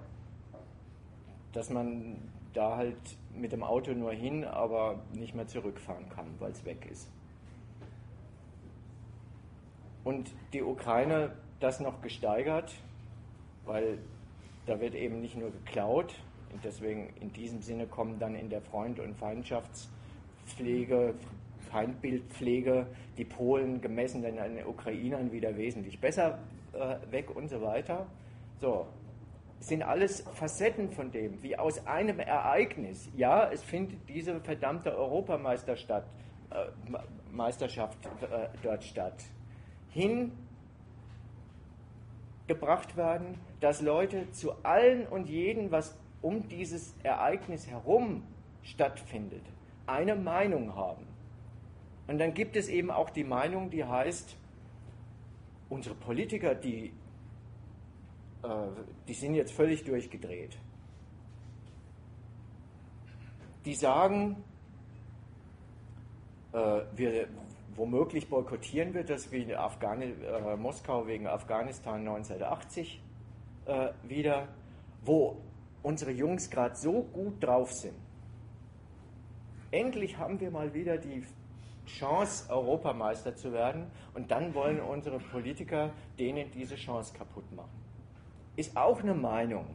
dass 1.52 1.70
man 1.70 2.16
da 2.54 2.76
halt 2.76 2.96
mit 3.34 3.52
dem 3.52 3.62
Auto 3.62 3.92
nur 3.92 4.12
hin, 4.12 4.44
aber 4.44 4.98
nicht 5.12 5.34
mehr 5.34 5.46
zurückfahren 5.46 6.08
kann, 6.08 6.26
weil 6.38 6.52
es 6.52 6.64
weg 6.64 6.88
ist. 6.90 7.10
Und 10.04 10.30
die 10.52 10.62
Ukraine 10.62 11.36
das 11.60 11.80
noch 11.80 12.00
gesteigert, 12.00 12.74
weil 13.64 13.98
da 14.66 14.80
wird 14.80 14.94
eben 14.94 15.20
nicht 15.20 15.36
nur 15.36 15.50
geklaut, 15.50 16.14
und 16.52 16.64
deswegen 16.64 17.12
in 17.20 17.32
diesem 17.32 17.62
Sinne 17.62 17.86
kommen 17.86 18.18
dann 18.18 18.34
in 18.34 18.48
der 18.48 18.60
Freund- 18.60 19.00
und 19.00 19.16
Feindschaftspflege, 19.16 21.14
Feindbildpflege 21.70 22.86
die 23.18 23.24
Polen 23.24 23.80
gemessen 23.80 24.24
an 24.24 24.56
den 24.56 24.66
Ukrainern 24.66 25.32
wieder 25.32 25.56
wesentlich 25.56 26.00
besser 26.00 26.38
äh, 26.72 26.96
weg 27.10 27.34
und 27.34 27.48
so 27.48 27.60
weiter. 27.60 28.06
So, 28.58 28.86
sind 29.60 29.82
alles 29.82 30.22
Facetten 30.34 30.90
von 30.92 31.10
dem, 31.10 31.42
wie 31.42 31.56
aus 31.56 31.86
einem 31.86 32.20
Ereignis. 32.20 33.08
Ja, 33.16 33.50
es 33.50 33.62
findet 33.62 34.06
diese 34.08 34.40
verdammte 34.40 34.96
Europameisterschaft 34.96 36.06
äh, 36.50 36.66
äh, 38.24 38.48
dort 38.62 38.84
statt. 38.84 39.24
Hingebracht 39.90 40.36
werden, 42.96 43.38
dass 43.60 43.80
Leute 43.80 44.30
zu 44.32 44.52
allen 44.62 45.06
und 45.06 45.28
jeden, 45.28 45.70
was 45.70 45.96
um 46.26 46.48
dieses 46.48 46.92
Ereignis 47.04 47.68
herum 47.68 48.24
stattfindet, 48.62 49.44
eine 49.86 50.16
Meinung 50.16 50.74
haben. 50.74 51.06
Und 52.08 52.18
dann 52.18 52.34
gibt 52.34 52.56
es 52.56 52.68
eben 52.68 52.90
auch 52.90 53.10
die 53.10 53.22
Meinung, 53.22 53.70
die 53.70 53.84
heißt, 53.84 54.36
unsere 55.68 55.94
Politiker, 55.94 56.56
die 56.56 56.92
äh, 58.42 58.48
die 59.06 59.14
sind 59.14 59.34
jetzt 59.34 59.52
völlig 59.52 59.84
durchgedreht. 59.84 60.58
Die 63.64 63.74
sagen, 63.74 64.42
äh, 66.52 66.80
wir, 66.96 67.28
womöglich 67.76 68.28
boykottieren 68.28 68.94
wir 68.94 69.04
das 69.04 69.30
wie 69.30 69.54
Afghani 69.54 70.06
äh, 70.06 70.56
Moskau 70.56 71.06
wegen 71.06 71.28
Afghanistan 71.28 72.00
1980 72.00 73.00
äh, 73.66 73.90
wieder, 74.02 74.48
wo 75.04 75.36
unsere 75.86 76.10
Jungs 76.10 76.50
gerade 76.50 76.76
so 76.76 77.02
gut 77.02 77.42
drauf 77.42 77.72
sind. 77.72 77.94
Endlich 79.70 80.18
haben 80.18 80.40
wir 80.40 80.50
mal 80.50 80.74
wieder 80.74 80.98
die 80.98 81.24
Chance, 81.86 82.50
Europameister 82.50 83.36
zu 83.36 83.52
werden 83.52 83.86
und 84.14 84.30
dann 84.30 84.54
wollen 84.54 84.80
unsere 84.80 85.18
Politiker 85.18 85.90
denen 86.18 86.50
diese 86.50 86.74
Chance 86.74 87.14
kaputt 87.14 87.50
machen 87.54 87.86
ist 88.56 88.76
auch 88.76 89.02
eine 89.02 89.14
Meinung, 89.14 89.66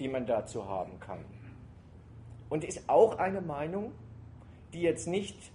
die 0.00 0.08
man 0.08 0.26
dazu 0.26 0.68
haben 0.68 0.98
kann. 1.00 1.24
Und 2.48 2.64
ist 2.64 2.88
auch 2.88 3.18
eine 3.18 3.40
Meinung, 3.40 3.92
die 4.72 4.82
jetzt 4.82 5.06
nicht 5.06 5.52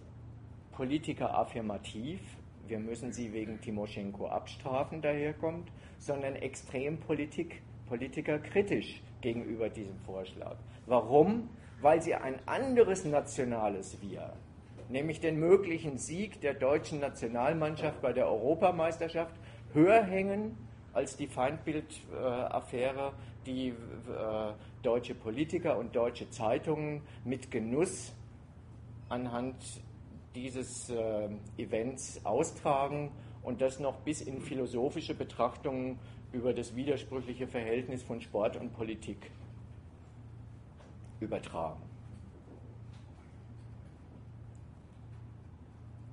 Politiker 0.72 1.38
affirmativ, 1.38 2.20
wir 2.68 2.80
müssen 2.80 3.12
sie 3.12 3.34
wegen 3.34 3.60
Timoschenko 3.60 4.28
abstrafen, 4.28 5.02
daherkommt, 5.02 5.70
sondern 6.00 6.36
extrem 6.36 6.98
Politik, 7.00 7.62
Politiker 7.88 8.40
kritisch 8.40 9.02
gegenüber 9.24 9.70
diesem 9.70 9.98
Vorschlag. 10.02 10.58
Warum? 10.86 11.50
Weil 11.82 12.02
sie 12.02 12.14
ein 12.14 12.36
anderes 12.46 13.06
nationales 13.06 13.98
Wir, 14.02 14.34
nämlich 14.90 15.20
den 15.20 15.40
möglichen 15.40 15.98
Sieg 15.98 16.40
der 16.42 16.54
deutschen 16.54 17.00
Nationalmannschaft 17.00 18.02
bei 18.02 18.14
der 18.14 18.28
Europameisterschaft, 18.28 19.34
höher 19.74 20.04
hängen 20.04 20.56
als 20.94 21.18
die 21.18 21.26
Feindbildaffäre, 21.26 23.14
die 23.48 23.70
äh, 23.70 23.74
deutsche 24.84 25.16
Politiker 25.16 25.78
und 25.80 25.96
deutsche 25.96 26.30
Zeitungen 26.30 27.02
mit 27.26 27.50
Genuss 27.50 28.14
anhand 29.10 29.56
dieses 30.36 30.90
äh, 30.90 31.30
Events 31.58 32.24
austragen 32.26 33.12
und 33.42 33.62
das 33.62 33.80
noch 33.80 33.98
bis 34.02 34.22
in 34.22 34.42
philosophische 34.42 35.16
Betrachtungen 35.16 36.00
über 36.34 36.54
das 36.54 36.76
widersprüchliche 36.76 37.48
Verhältnis 37.48 38.04
von 38.04 38.20
Sport 38.20 38.58
und 38.58 38.74
Politik 38.74 39.32
übertragen. 41.20 41.82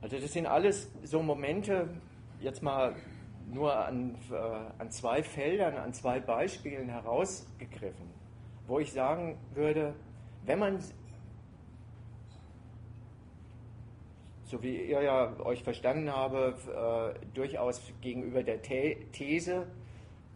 Also 0.02 0.18
das 0.18 0.32
sind 0.32 0.46
alles 0.46 0.90
so 1.02 1.22
Momente, 1.22 1.88
jetzt 2.40 2.62
mal 2.62 2.94
nur 3.50 3.74
an, 3.74 4.14
äh, 4.30 4.34
an 4.78 4.90
zwei 4.90 5.22
Feldern, 5.22 5.76
an 5.76 5.92
zwei 5.92 6.20
Beispielen 6.20 6.88
herausgegriffen, 6.88 8.06
wo 8.66 8.78
ich 8.78 8.92
sagen 8.92 9.36
würde, 9.54 9.94
wenn 10.44 10.58
man, 10.58 10.78
so 14.44 14.62
wie 14.62 14.84
ihr 14.84 15.02
ja 15.02 15.38
euch 15.40 15.62
verstanden 15.62 16.10
habe, 16.10 17.14
äh, 17.14 17.26
durchaus 17.34 17.92
gegenüber 18.00 18.42
der 18.42 18.62
These, 18.62 19.66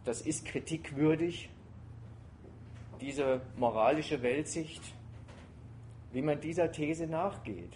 das 0.05 0.21
ist 0.21 0.45
kritikwürdig, 0.45 1.49
diese 3.01 3.41
moralische 3.57 4.21
Weltsicht, 4.21 4.81
wie 6.13 6.21
man 6.21 6.39
dieser 6.39 6.71
These 6.71 7.07
nachgeht, 7.07 7.73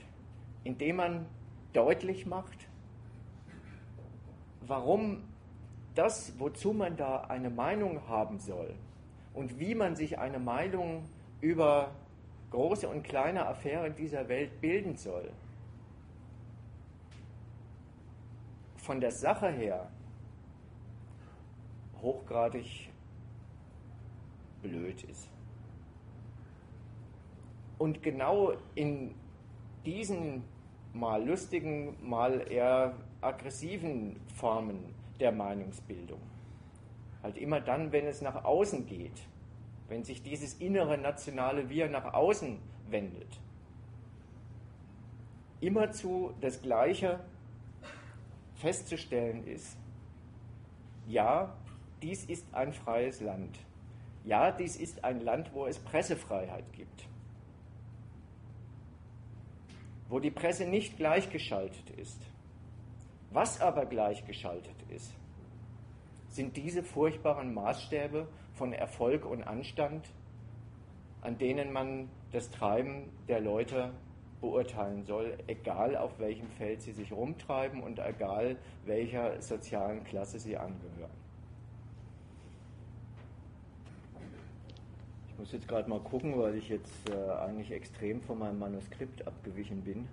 indem 0.63 0.97
man 0.97 1.25
deutlich 1.73 2.25
macht, 2.25 2.67
warum 4.61 5.23
das, 5.95 6.34
wozu 6.39 6.71
man 6.71 6.95
da 6.95 7.21
eine 7.21 7.49
Meinung 7.49 8.07
haben 8.07 8.39
soll 8.39 8.73
und 9.34 9.59
wie 9.59 9.75
man 9.75 9.95
sich 9.95 10.19
eine 10.19 10.39
Meinung 10.39 11.03
über 11.41 11.91
große 12.51 12.88
und 12.88 13.03
kleine 13.03 13.47
Affären 13.47 13.95
dieser 13.95 14.30
Welt 14.30 14.61
bilden 14.61 14.95
soll, 14.95 15.32
von 18.77 18.99
der 19.01 19.11
Sache 19.11 19.49
her 19.49 19.89
hochgradig 22.01 22.89
blöd 24.61 25.03
ist. 25.03 25.29
Und 27.77 28.03
genau 28.03 28.53
in 28.75 29.15
diesen 29.85 30.43
mal 30.93 31.25
lustigen, 31.25 31.95
mal 32.01 32.51
eher 32.51 32.95
aggressiven 33.21 34.19
Formen 34.35 34.93
der 35.19 35.31
Meinungsbildung, 35.31 36.19
halt 37.23 37.37
immer 37.37 37.61
dann, 37.61 37.91
wenn 37.91 38.05
es 38.05 38.21
nach 38.21 38.43
außen 38.43 38.85
geht, 38.85 39.27
wenn 39.87 40.03
sich 40.03 40.21
dieses 40.21 40.55
innere 40.55 40.97
nationale 40.97 41.69
Wir 41.69 41.89
nach 41.89 42.13
außen 42.13 42.59
wendet, 42.89 43.39
immerzu 45.61 46.33
das 46.41 46.61
Gleiche 46.61 47.19
festzustellen 48.55 49.45
ist, 49.45 49.77
ja, 51.07 51.53
dies 52.01 52.25
ist 52.25 52.53
ein 52.53 52.73
freies 52.73 53.21
Land. 53.21 53.57
Ja, 54.23 54.51
dies 54.51 54.75
ist 54.75 55.03
ein 55.03 55.21
Land, 55.21 55.53
wo 55.53 55.65
es 55.65 55.79
Pressefreiheit 55.79 56.71
gibt. 56.73 57.07
Wo 60.07 60.19
die 60.19 60.31
Presse 60.31 60.65
nicht 60.65 60.97
gleichgeschaltet 60.97 61.89
ist. 61.91 62.19
Was 63.31 63.61
aber 63.61 63.85
gleichgeschaltet 63.85 64.75
ist, 64.89 65.13
sind 66.29 66.57
diese 66.57 66.83
furchtbaren 66.83 67.53
Maßstäbe 67.53 68.27
von 68.53 68.73
Erfolg 68.73 69.25
und 69.25 69.43
Anstand, 69.43 70.09
an 71.21 71.37
denen 71.37 71.71
man 71.71 72.09
das 72.31 72.49
Treiben 72.49 73.09
der 73.27 73.39
Leute 73.39 73.93
beurteilen 74.41 75.03
soll, 75.03 75.37
egal 75.47 75.97
auf 75.97 76.17
welchem 76.19 76.49
Feld 76.51 76.81
sie 76.81 76.93
sich 76.93 77.11
rumtreiben 77.11 77.83
und 77.83 77.99
egal 77.99 78.57
welcher 78.85 79.41
sozialen 79.41 80.03
Klasse 80.05 80.39
sie 80.39 80.57
angehören. 80.57 81.18
Muss 85.39 85.51
jetzt 85.53 85.67
gerade 85.67 85.89
mal 85.89 85.99
gucken, 86.01 86.37
weil 86.37 86.55
ich 86.55 86.69
jetzt 86.69 87.09
äh, 87.09 87.31
eigentlich 87.31 87.71
extrem 87.71 88.21
von 88.21 88.39
meinem 88.39 88.59
Manuskript 88.59 89.25
abgewichen 89.25 89.81
bin, 89.81 90.07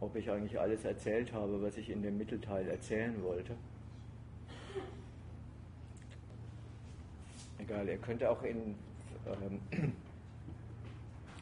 ob 0.00 0.14
ich 0.16 0.30
eigentlich 0.30 0.60
alles 0.60 0.84
erzählt 0.84 1.32
habe, 1.32 1.62
was 1.62 1.76
ich 1.78 1.90
in 1.90 2.02
dem 2.02 2.18
Mittelteil 2.18 2.68
erzählen 2.68 3.22
wollte. 3.22 3.54
Egal, 7.58 7.88
ihr 7.88 7.98
könnt 7.98 8.22
auch 8.22 8.42
in 8.42 8.74
ähm, 9.26 9.60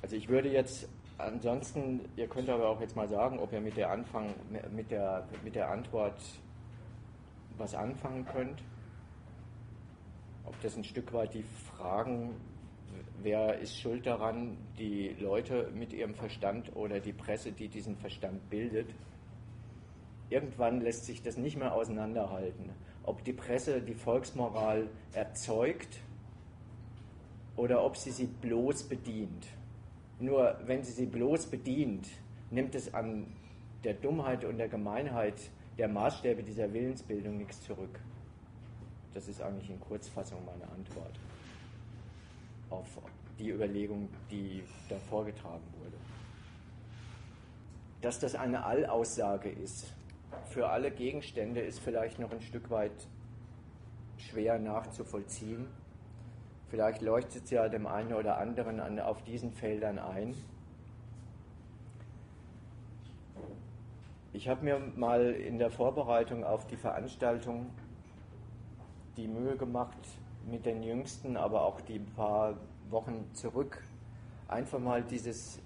also 0.02 0.16
ich 0.16 0.28
würde 0.28 0.50
jetzt 0.50 0.88
ansonsten, 1.18 2.00
ihr 2.16 2.28
könnt 2.28 2.48
aber 2.48 2.68
auch 2.68 2.80
jetzt 2.80 2.96
mal 2.96 3.08
sagen, 3.08 3.38
ob 3.38 3.52
ihr 3.52 3.60
mit 3.60 3.76
der 3.76 3.90
Anfang, 3.90 4.34
mit 4.72 4.90
der, 4.90 5.26
mit 5.44 5.54
der 5.54 5.70
Antwort 5.70 6.20
was 7.58 7.74
anfangen 7.74 8.24
könnt. 8.26 8.62
Ob 10.50 10.60
das 10.62 10.76
ein 10.76 10.82
Stück 10.82 11.12
weit 11.12 11.34
die 11.34 11.44
Fragen, 11.44 12.34
wer 13.22 13.60
ist 13.60 13.78
schuld 13.78 14.04
daran, 14.04 14.56
die 14.80 15.10
Leute 15.20 15.70
mit 15.72 15.92
ihrem 15.92 16.12
Verstand 16.12 16.74
oder 16.74 16.98
die 16.98 17.12
Presse, 17.12 17.52
die 17.52 17.68
diesen 17.68 17.96
Verstand 17.96 18.50
bildet. 18.50 18.88
Irgendwann 20.28 20.80
lässt 20.80 21.04
sich 21.06 21.22
das 21.22 21.36
nicht 21.36 21.56
mehr 21.56 21.72
auseinanderhalten, 21.72 22.70
ob 23.04 23.22
die 23.22 23.32
Presse 23.32 23.80
die 23.80 23.94
Volksmoral 23.94 24.88
erzeugt 25.12 26.00
oder 27.54 27.84
ob 27.84 27.96
sie 27.96 28.10
sie 28.10 28.26
bloß 28.26 28.88
bedient. 28.88 29.46
Nur 30.18 30.58
wenn 30.66 30.82
sie 30.82 30.90
sie 30.92 31.06
bloß 31.06 31.46
bedient, 31.46 32.08
nimmt 32.50 32.74
es 32.74 32.92
an 32.92 33.28
der 33.84 33.94
Dummheit 33.94 34.44
und 34.44 34.58
der 34.58 34.68
Gemeinheit 34.68 35.40
der 35.78 35.86
Maßstäbe 35.86 36.42
dieser 36.42 36.72
Willensbildung 36.72 37.38
nichts 37.38 37.62
zurück. 37.62 38.00
Das 39.14 39.26
ist 39.28 39.42
eigentlich 39.42 39.70
in 39.70 39.80
Kurzfassung 39.80 40.44
meine 40.44 40.70
Antwort 40.70 41.18
auf 42.70 42.86
die 43.38 43.50
Überlegung, 43.50 44.08
die 44.30 44.62
da 44.88 44.96
vorgetragen 44.96 45.64
wurde. 45.82 45.96
Dass 48.02 48.18
das 48.18 48.34
eine 48.34 48.64
Allaussage 48.64 49.50
ist 49.50 49.92
für 50.46 50.68
alle 50.68 50.90
Gegenstände, 50.90 51.60
ist 51.60 51.80
vielleicht 51.80 52.18
noch 52.18 52.30
ein 52.30 52.40
Stück 52.40 52.70
weit 52.70 53.08
schwer 54.16 54.58
nachzuvollziehen. 54.58 55.66
Vielleicht 56.68 57.02
leuchtet 57.02 57.44
es 57.44 57.50
ja 57.50 57.68
dem 57.68 57.86
einen 57.86 58.14
oder 58.14 58.38
anderen 58.38 58.78
an, 58.78 59.00
auf 59.00 59.24
diesen 59.24 59.52
Feldern 59.52 59.98
ein. 59.98 60.34
Ich 64.32 64.48
habe 64.48 64.64
mir 64.64 64.78
mal 64.78 65.32
in 65.32 65.58
der 65.58 65.70
Vorbereitung 65.70 66.44
auf 66.44 66.66
die 66.66 66.76
Veranstaltung 66.76 67.66
die 69.16 69.28
Mühe 69.28 69.56
gemacht, 69.56 69.98
mit 70.50 70.66
den 70.66 70.82
Jüngsten, 70.82 71.36
aber 71.36 71.64
auch 71.64 71.80
die 71.80 71.98
paar 71.98 72.54
Wochen 72.88 73.28
zurück, 73.34 73.82
einfach 74.48 74.78
mal 74.78 75.02
dieses 75.02 75.60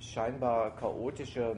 scheinbar 0.00 0.76
chaotische 0.76 1.56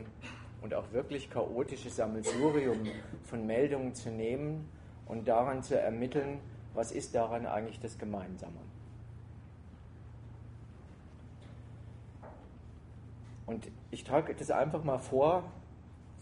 und 0.62 0.74
auch 0.74 0.90
wirklich 0.92 1.30
chaotische 1.30 1.90
Sammelsurium 1.90 2.78
von 3.24 3.46
Meldungen 3.46 3.94
zu 3.94 4.10
nehmen 4.10 4.68
und 5.06 5.26
daran 5.26 5.62
zu 5.62 5.78
ermitteln, 5.78 6.40
was 6.74 6.92
ist 6.92 7.14
daran 7.14 7.46
eigentlich 7.46 7.80
das 7.80 7.98
Gemeinsame. 7.98 8.60
Und 13.46 13.68
ich 13.90 14.04
trage 14.04 14.34
das 14.34 14.50
einfach 14.50 14.84
mal 14.84 14.98
vor. 14.98 15.42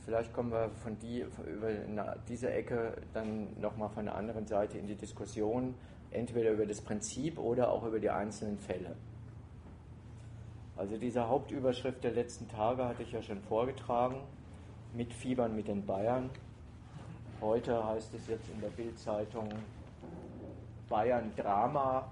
Vielleicht 0.08 0.32
kommen 0.32 0.50
wir 0.50 0.70
von 0.82 0.98
die, 1.00 1.20
über 1.20 2.16
diese 2.26 2.50
Ecke 2.50 2.96
dann 3.12 3.60
nochmal 3.60 3.90
von 3.90 4.06
der 4.06 4.14
anderen 4.14 4.46
Seite 4.46 4.78
in 4.78 4.86
die 4.86 4.94
Diskussion, 4.94 5.74
entweder 6.10 6.52
über 6.52 6.64
das 6.64 6.80
Prinzip 6.80 7.38
oder 7.38 7.70
auch 7.70 7.84
über 7.84 8.00
die 8.00 8.08
einzelnen 8.08 8.58
Fälle. 8.58 8.96
Also 10.78 10.96
diese 10.96 11.28
Hauptüberschrift 11.28 12.02
der 12.02 12.12
letzten 12.12 12.48
Tage 12.48 12.86
hatte 12.86 13.02
ich 13.02 13.12
ja 13.12 13.20
schon 13.20 13.42
vorgetragen, 13.42 14.22
mit 14.94 15.12
Fiebern 15.12 15.54
mit 15.54 15.68
den 15.68 15.84
Bayern. 15.84 16.30
Heute 17.42 17.84
heißt 17.84 18.14
es 18.14 18.28
jetzt 18.28 18.48
in 18.48 18.62
der 18.62 18.70
Bildzeitung 18.70 19.50
Bayern 20.88 21.32
Drama, 21.36 22.10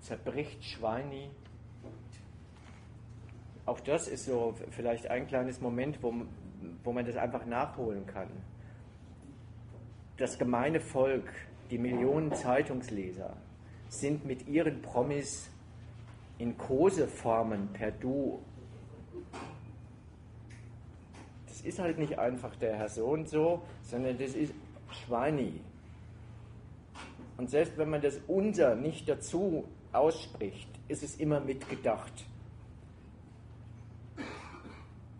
zerbricht 0.00 0.64
Schweini, 0.64 1.30
auch 3.66 3.80
das 3.80 4.08
ist 4.08 4.26
so 4.26 4.54
vielleicht 4.70 5.06
ein 5.06 5.26
kleines 5.26 5.60
Moment, 5.60 6.02
wo, 6.02 6.12
wo 6.82 6.92
man 6.92 7.04
das 7.04 7.16
einfach 7.16 7.46
nachholen 7.46 8.06
kann. 8.06 8.28
Das 10.16 10.38
gemeine 10.38 10.80
Volk, 10.80 11.30
die 11.70 11.78
Millionen 11.78 12.32
Zeitungsleser, 12.34 13.36
sind 13.88 14.24
mit 14.24 14.46
ihren 14.48 14.82
Promis 14.82 15.50
in 16.38 16.56
Koseformen 16.56 17.68
per 17.72 17.90
Du. 17.92 18.40
Das 21.46 21.60
ist 21.62 21.78
halt 21.78 21.98
nicht 21.98 22.18
einfach 22.18 22.54
der 22.56 22.76
Herr 22.76 22.88
so 22.88 23.06
und 23.06 23.28
so, 23.28 23.62
sondern 23.82 24.18
das 24.18 24.34
ist 24.34 24.52
Schweini. 24.90 25.60
Und 27.36 27.50
selbst 27.50 27.76
wenn 27.78 27.90
man 27.90 28.00
das 28.00 28.20
unser 28.28 28.74
nicht 28.76 29.08
dazu 29.08 29.64
ausspricht, 29.92 30.68
ist 30.88 31.02
es 31.02 31.16
immer 31.16 31.40
mitgedacht. 31.40 32.26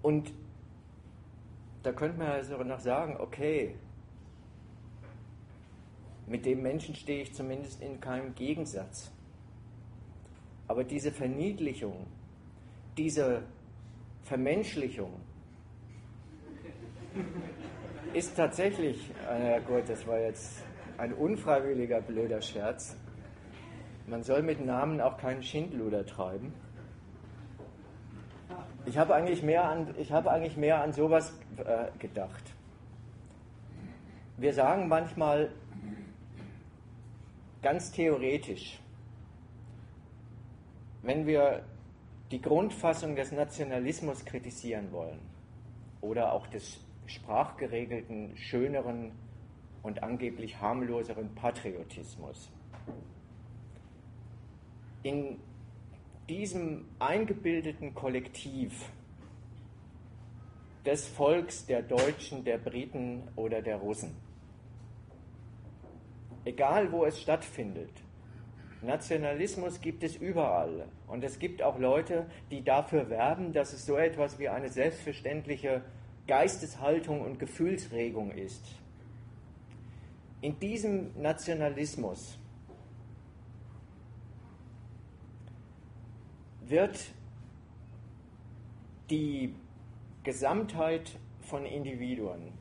Und 0.02 0.32
da 1.84 1.92
könnte 1.92 2.18
man 2.18 2.28
also 2.28 2.56
noch 2.64 2.80
sagen, 2.80 3.16
okay, 3.20 3.76
mit 6.26 6.46
dem 6.46 6.62
Menschen 6.62 6.94
stehe 6.94 7.22
ich 7.22 7.34
zumindest 7.34 7.82
in 7.82 8.00
keinem 8.00 8.34
Gegensatz. 8.34 9.12
Aber 10.66 10.82
diese 10.82 11.12
Verniedlichung, 11.12 12.06
diese 12.96 13.42
Vermenschlichung 14.22 15.20
ist 18.14 18.34
tatsächlich, 18.34 19.10
na 19.28 19.58
gut, 19.58 19.86
das 19.86 20.06
war 20.06 20.18
jetzt 20.18 20.64
ein 20.96 21.12
unfreiwilliger 21.12 22.00
blöder 22.00 22.40
Scherz. 22.40 22.96
Man 24.06 24.22
soll 24.22 24.42
mit 24.42 24.64
Namen 24.64 25.02
auch 25.02 25.18
keinen 25.18 25.42
Schindluder 25.42 26.06
treiben. 26.06 26.54
Ich 28.86 28.98
habe 28.98 29.14
eigentlich 29.14 29.42
mehr 29.42 29.64
an, 29.64 29.94
ich 29.98 30.12
habe 30.12 30.30
eigentlich 30.30 30.56
mehr 30.56 30.82
an 30.82 30.92
sowas 30.92 31.32
äh, 31.56 31.86
gedacht. 31.98 32.52
Wir 34.36 34.52
sagen 34.52 34.88
manchmal 34.88 35.50
ganz 37.62 37.92
theoretisch, 37.92 38.78
wenn 41.02 41.26
wir 41.26 41.64
die 42.30 42.42
Grundfassung 42.42 43.16
des 43.16 43.32
Nationalismus 43.32 44.24
kritisieren 44.24 44.92
wollen 44.92 45.20
oder 46.00 46.32
auch 46.32 46.46
des 46.48 46.80
sprachgeregelten, 47.06 48.36
schöneren 48.36 49.12
und 49.82 50.02
angeblich 50.02 50.60
harmloseren 50.60 51.34
Patriotismus. 51.34 52.50
In 55.02 55.38
diesem 56.28 56.86
eingebildeten 56.98 57.94
Kollektiv 57.94 58.90
des 60.84 61.08
Volks 61.08 61.66
der 61.66 61.82
Deutschen, 61.82 62.44
der 62.44 62.58
Briten 62.58 63.22
oder 63.36 63.62
der 63.62 63.76
Russen 63.76 64.14
egal 66.44 66.92
wo 66.92 67.04
es 67.04 67.20
stattfindet. 67.20 67.90
Nationalismus 68.82 69.80
gibt 69.80 70.02
es 70.02 70.16
überall. 70.16 70.86
Und 71.06 71.24
es 71.24 71.38
gibt 71.38 71.62
auch 71.62 71.78
Leute, 71.78 72.26
die 72.50 72.62
dafür 72.62 73.08
werben, 73.08 73.52
dass 73.52 73.72
es 73.72 73.86
so 73.86 73.96
etwas 73.96 74.38
wie 74.38 74.48
eine 74.48 74.68
selbstverständliche 74.68 75.82
Geisteshaltung 76.26 77.22
und 77.22 77.38
Gefühlsregung 77.38 78.30
ist. 78.30 78.62
In 80.42 80.58
diesem 80.60 81.10
Nationalismus 81.20 82.38
wird 86.68 87.12
die 89.10 89.54
Gesamtheit 90.22 91.18
von 91.40 91.66
Individuen 91.66 92.52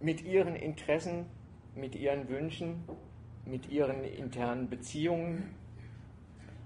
mit 0.00 0.22
ihren 0.22 0.56
Interessen, 0.56 1.26
mit 1.74 1.94
ihren 1.94 2.28
Wünschen, 2.28 2.84
mit 3.44 3.70
ihren 3.70 4.04
internen 4.04 4.70
Beziehungen, 4.70 5.54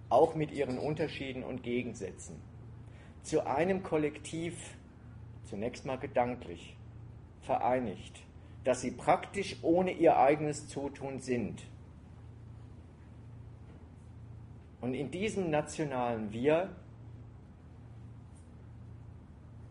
auch 0.09 0.35
mit 0.35 0.53
ihren 0.53 0.79
Unterschieden 0.79 1.43
und 1.43 1.63
Gegensätzen 1.63 2.37
zu 3.25 3.47
einem 3.47 3.83
Kollektiv, 3.83 4.77
zunächst 5.45 5.87
mal 5.87 5.97
gedanklich, 5.97 6.77
vereinigt, 7.41 8.23
dass 8.65 8.83
sie 8.83 8.91
praktisch 8.91 9.57
ohne 9.63 9.93
ihr 9.93 10.19
eigenes 10.19 10.69
Zutun 10.69 11.21
sind. 11.21 11.63
Und 14.85 14.93
in 14.93 15.11
diesem 15.11 15.49
nationalen 15.49 16.31
Wir, 16.31 16.69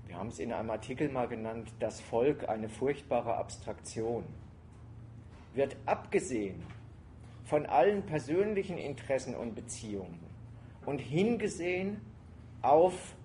wir 0.07 0.18
haben 0.18 0.30
es 0.30 0.39
in 0.39 0.51
einem 0.51 0.72
Artikel 0.72 1.07
mal 1.07 1.28
genannt, 1.28 1.72
das 1.80 2.01
Volk 2.01 2.49
eine 2.49 2.68
furchtbare 2.68 3.36
Abstraktion, 3.36 4.24
wird 5.53 5.78
abgesehen 5.86 6.64
von 7.43 7.68
allen 7.68 8.01
persönlichen 8.07 8.80
Interessen 8.80 9.36
und 9.36 9.53
Beziehungen 9.53 10.20
und 10.84 10.97
hingesehen 10.97 12.01
auf 12.64 13.16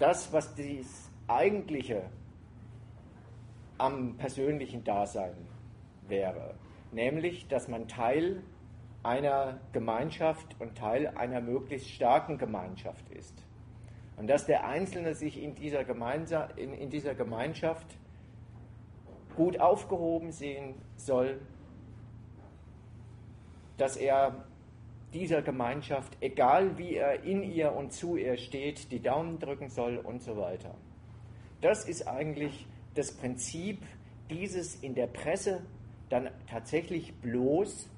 das, 0.00 0.32
was 0.32 0.52
das 0.56 1.12
eigentliche 1.28 2.10
am 3.78 4.16
persönlichen 4.16 4.82
Dasein 4.82 5.36
wäre, 6.08 6.56
nämlich 6.90 7.46
dass 7.46 7.68
man 7.68 7.86
Teil 7.86 8.42
einer 9.02 9.60
Gemeinschaft 9.72 10.56
und 10.60 10.76
Teil 10.76 11.08
einer 11.16 11.40
möglichst 11.40 11.90
starken 11.90 12.38
Gemeinschaft 12.38 13.08
ist. 13.10 13.34
Und 14.16 14.28
dass 14.28 14.46
der 14.46 14.66
Einzelne 14.66 15.14
sich 15.14 15.42
in 15.42 15.54
dieser, 15.54 15.84
Gemeinsa 15.84 16.44
in, 16.56 16.72
in 16.72 16.90
dieser 16.90 17.14
Gemeinschaft 17.14 17.86
gut 19.36 19.58
aufgehoben 19.58 20.30
sehen 20.30 20.74
soll, 20.96 21.40
dass 23.78 23.96
er 23.96 24.44
dieser 25.12 25.42
Gemeinschaft, 25.42 26.16
egal 26.20 26.78
wie 26.78 26.94
er 26.94 27.22
in 27.24 27.42
ihr 27.42 27.72
und 27.72 27.92
zu 27.92 28.16
ihr 28.16 28.36
steht, 28.36 28.92
die 28.92 29.00
Daumen 29.00 29.38
drücken 29.38 29.68
soll 29.68 29.98
und 29.98 30.22
so 30.22 30.36
weiter. 30.36 30.74
Das 31.60 31.86
ist 31.88 32.06
eigentlich 32.06 32.66
das 32.94 33.12
Prinzip 33.12 33.82
dieses 34.30 34.76
in 34.76 34.94
der 34.94 35.06
Presse 35.06 35.62
dann 36.08 36.30
tatsächlich 36.48 37.14
bloß 37.20 37.88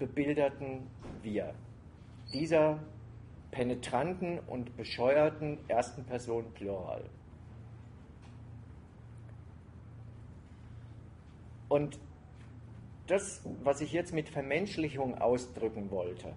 bebilderten 0.00 0.90
Wir, 1.22 1.54
dieser 2.32 2.80
penetranten 3.52 4.40
und 4.40 4.76
bescheuerten 4.76 5.58
ersten 5.68 6.04
Person 6.04 6.52
Plural. 6.54 7.08
Und 11.68 12.00
das, 13.06 13.42
was 13.62 13.80
ich 13.80 13.92
jetzt 13.92 14.12
mit 14.12 14.28
Vermenschlichung 14.28 15.20
ausdrücken 15.20 15.90
wollte, 15.90 16.32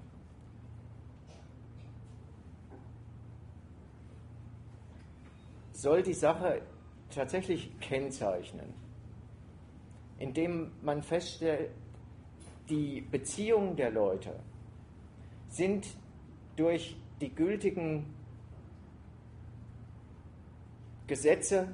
soll 5.72 6.04
die 6.04 6.14
Sache 6.14 6.62
tatsächlich 7.10 7.80
kennzeichnen, 7.80 8.74
indem 10.18 10.72
man 10.82 11.02
feststellt, 11.02 11.72
die 12.70 13.02
Beziehungen 13.02 13.76
der 13.76 13.92
Leute 13.92 14.40
sind 15.50 15.88
durch 16.56 16.96
die 17.22 17.34
gültigen 17.34 18.06
Gesetze, 21.08 21.68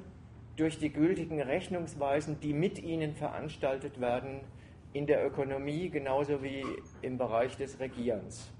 durch 0.56 0.78
die 0.78 0.90
gültigen 0.90 1.40
Rechnungsweisen, 1.40 2.40
die 2.40 2.52
mit 2.52 2.82
ihnen 2.82 3.14
veranstaltet 3.14 4.00
werden, 4.00 4.40
in 4.92 5.06
der 5.06 5.24
Ökonomie 5.24 5.88
genauso 5.88 6.42
wie 6.42 6.64
im 7.00 7.16
Bereich 7.16 7.56
des 7.56 7.78
Regierens, 7.78 8.50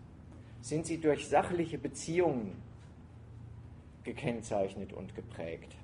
sind 0.60 0.86
sie 0.86 1.00
durch 1.00 1.28
sachliche 1.28 1.78
Beziehungen 1.78 2.52
gekennzeichnet 4.04 4.92
und 4.92 5.14
geprägt. 5.14 5.76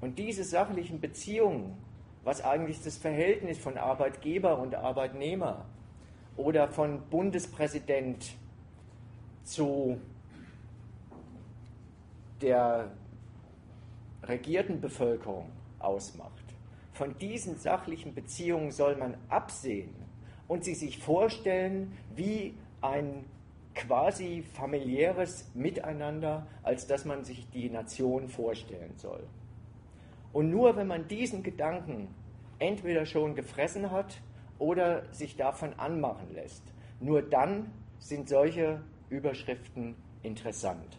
Und 0.00 0.18
diese 0.18 0.44
sachlichen 0.44 1.00
Beziehungen 1.00 1.76
was 2.24 2.42
eigentlich 2.42 2.82
das 2.82 2.96
Verhältnis 2.96 3.58
von 3.58 3.78
Arbeitgeber 3.78 4.58
und 4.58 4.74
Arbeitnehmer 4.74 5.64
oder 6.36 6.68
von 6.68 7.00
Bundespräsident 7.08 8.34
zu 9.44 9.98
der 12.40 12.90
regierten 14.22 14.80
Bevölkerung 14.80 15.50
ausmacht. 15.78 16.30
Von 16.92 17.16
diesen 17.18 17.58
sachlichen 17.58 18.14
Beziehungen 18.14 18.70
soll 18.70 18.96
man 18.96 19.16
absehen 19.28 19.94
und 20.48 20.64
sie 20.64 20.74
sich 20.74 20.98
vorstellen 20.98 21.92
wie 22.14 22.54
ein 22.82 23.24
quasi 23.74 24.44
familiäres 24.52 25.50
Miteinander, 25.54 26.46
als 26.62 26.86
dass 26.86 27.04
man 27.04 27.24
sich 27.24 27.48
die 27.50 27.70
Nation 27.70 28.28
vorstellen 28.28 28.92
soll. 28.96 29.22
Und 30.32 30.50
nur 30.50 30.76
wenn 30.76 30.86
man 30.86 31.08
diesen 31.08 31.42
Gedanken 31.42 32.08
entweder 32.58 33.06
schon 33.06 33.34
gefressen 33.34 33.90
hat 33.90 34.20
oder 34.58 35.02
sich 35.12 35.36
davon 35.36 35.72
anmachen 35.74 36.32
lässt, 36.34 36.62
nur 37.00 37.22
dann 37.22 37.72
sind 37.98 38.28
solche 38.28 38.80
Überschriften 39.08 39.96
interessant. 40.22 40.98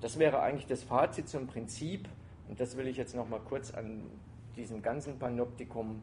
Das 0.00 0.18
wäre 0.18 0.40
eigentlich 0.40 0.66
das 0.66 0.82
Fazit 0.82 1.28
zum 1.28 1.46
Prinzip 1.46 2.08
und 2.48 2.60
das 2.60 2.76
will 2.76 2.86
ich 2.86 2.96
jetzt 2.96 3.14
noch 3.14 3.28
mal 3.28 3.40
kurz 3.40 3.72
an 3.72 4.02
diesem 4.56 4.82
ganzen 4.82 5.18
Panoptikum 5.18 6.02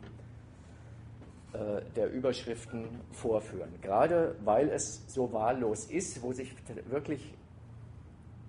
äh, 1.53 1.81
der 1.95 2.11
Überschriften 2.11 2.87
vorführen. 3.11 3.69
Gerade 3.81 4.35
weil 4.43 4.69
es 4.69 5.03
so 5.13 5.31
wahllos 5.33 5.85
ist, 5.85 6.21
wo 6.21 6.31
sich 6.31 6.55
wirklich 6.89 7.33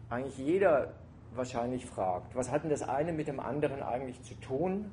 eigentlich 0.09 0.39
jeder 0.39 0.93
wahrscheinlich 1.35 1.87
fragt, 1.87 2.35
was 2.35 2.51
hat 2.51 2.65
denn 2.65 2.71
das 2.71 2.83
eine 2.83 3.13
mit 3.13 3.29
dem 3.29 3.41
anderen 3.41 3.83
eigentlich 3.83 4.21
zu 4.23 4.35
tun 4.35 4.91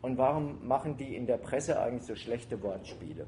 und 0.00 0.18
warum 0.18 0.66
machen 0.66 0.96
die 0.96 1.14
in 1.14 1.26
der 1.26 1.36
Presse 1.36 1.80
eigentlich 1.80 2.04
so 2.04 2.14
schlechte 2.14 2.62
Wortspiele? 2.62 3.26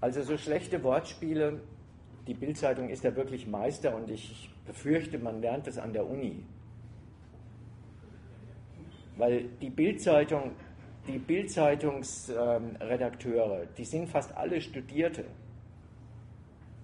Also 0.00 0.22
so 0.22 0.36
schlechte 0.36 0.84
Wortspiele, 0.84 1.60
die 2.26 2.34
Bildzeitung 2.34 2.90
ist 2.90 3.04
ja 3.04 3.16
wirklich 3.16 3.46
Meister 3.46 3.96
und 3.96 4.10
ich 4.10 4.50
befürchte, 4.66 5.18
man 5.18 5.40
lernt 5.40 5.66
das 5.66 5.78
an 5.78 5.92
der 5.92 6.08
Uni. 6.08 6.44
Weil 9.16 9.48
die 9.60 9.70
Bildzeitung, 9.70 10.52
die 11.06 11.18
Bildzeitungsredakteure, 11.18 13.66
die 13.78 13.84
sind 13.84 14.08
fast 14.08 14.36
alle 14.36 14.60
Studierte. 14.60 15.24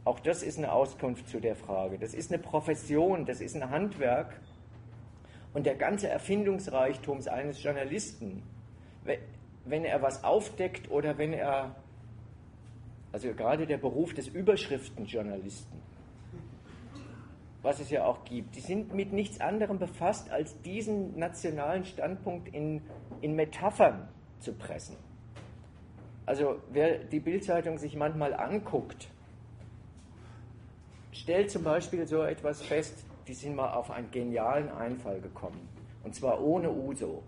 Auch 0.04 0.18
das 0.18 0.42
ist 0.42 0.58
eine 0.58 0.72
Auskunft 0.72 1.28
zu 1.28 1.40
der 1.40 1.54
Frage. 1.54 1.98
Das 1.98 2.12
ist 2.12 2.32
eine 2.32 2.42
Profession, 2.42 3.24
das 3.24 3.40
ist 3.40 3.54
ein 3.54 3.70
Handwerk. 3.70 4.40
Und 5.54 5.66
der 5.66 5.76
ganze 5.76 6.08
Erfindungsreichtum 6.08 7.20
eines 7.28 7.62
Journalisten, 7.62 8.42
wenn 9.64 9.84
er 9.84 10.02
was 10.02 10.24
aufdeckt 10.24 10.90
oder 10.90 11.18
wenn 11.18 11.32
er, 11.32 11.76
also 13.12 13.32
gerade 13.34 13.66
der 13.66 13.78
Beruf 13.78 14.14
des 14.14 14.28
Überschriftenjournalisten, 14.28 15.80
was 17.60 17.78
es 17.78 17.90
ja 17.90 18.04
auch 18.04 18.24
gibt, 18.24 18.56
die 18.56 18.60
sind 18.60 18.92
mit 18.92 19.12
nichts 19.12 19.40
anderem 19.40 19.78
befasst, 19.78 20.30
als 20.30 20.60
diesen 20.62 21.16
nationalen 21.16 21.84
Standpunkt 21.84 22.48
in, 22.52 22.82
in 23.20 23.36
Metaphern 23.36 24.08
zu 24.40 24.52
pressen. 24.52 24.96
Also 26.26 26.60
wer 26.72 26.98
die 26.98 27.20
Bildzeitung 27.20 27.78
sich 27.78 27.94
manchmal 27.94 28.34
anguckt, 28.34 29.11
stellt 31.12 31.50
zum 31.50 31.62
Beispiel 31.62 32.06
so 32.06 32.22
etwas 32.22 32.62
fest, 32.62 33.04
die 33.28 33.34
sind 33.34 33.54
mal 33.54 33.72
auf 33.72 33.90
einen 33.90 34.10
genialen 34.10 34.68
Einfall 34.70 35.20
gekommen. 35.20 35.68
Und 36.02 36.14
zwar 36.14 36.42
ohne 36.42 36.70
Uso. 36.70 37.22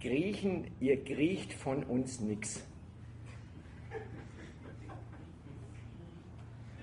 Griechen, 0.00 0.70
ihr 0.78 1.02
griecht 1.02 1.52
von 1.52 1.82
uns 1.84 2.20
nichts. 2.20 2.64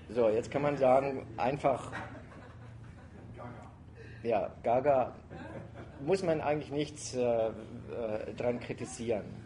So, 0.09 0.29
jetzt 0.29 0.49
kann 0.49 0.61
man 0.61 0.77
sagen, 0.77 1.25
einfach 1.37 1.91
Ja, 4.25 4.49
Gaga 4.63 5.13
muss 6.03 6.23
man 6.23 6.41
eigentlich 6.41 6.71
nichts 6.71 7.13
äh, 7.13 7.47
äh, 7.49 8.33
dran 8.35 8.59
kritisieren. 8.59 9.44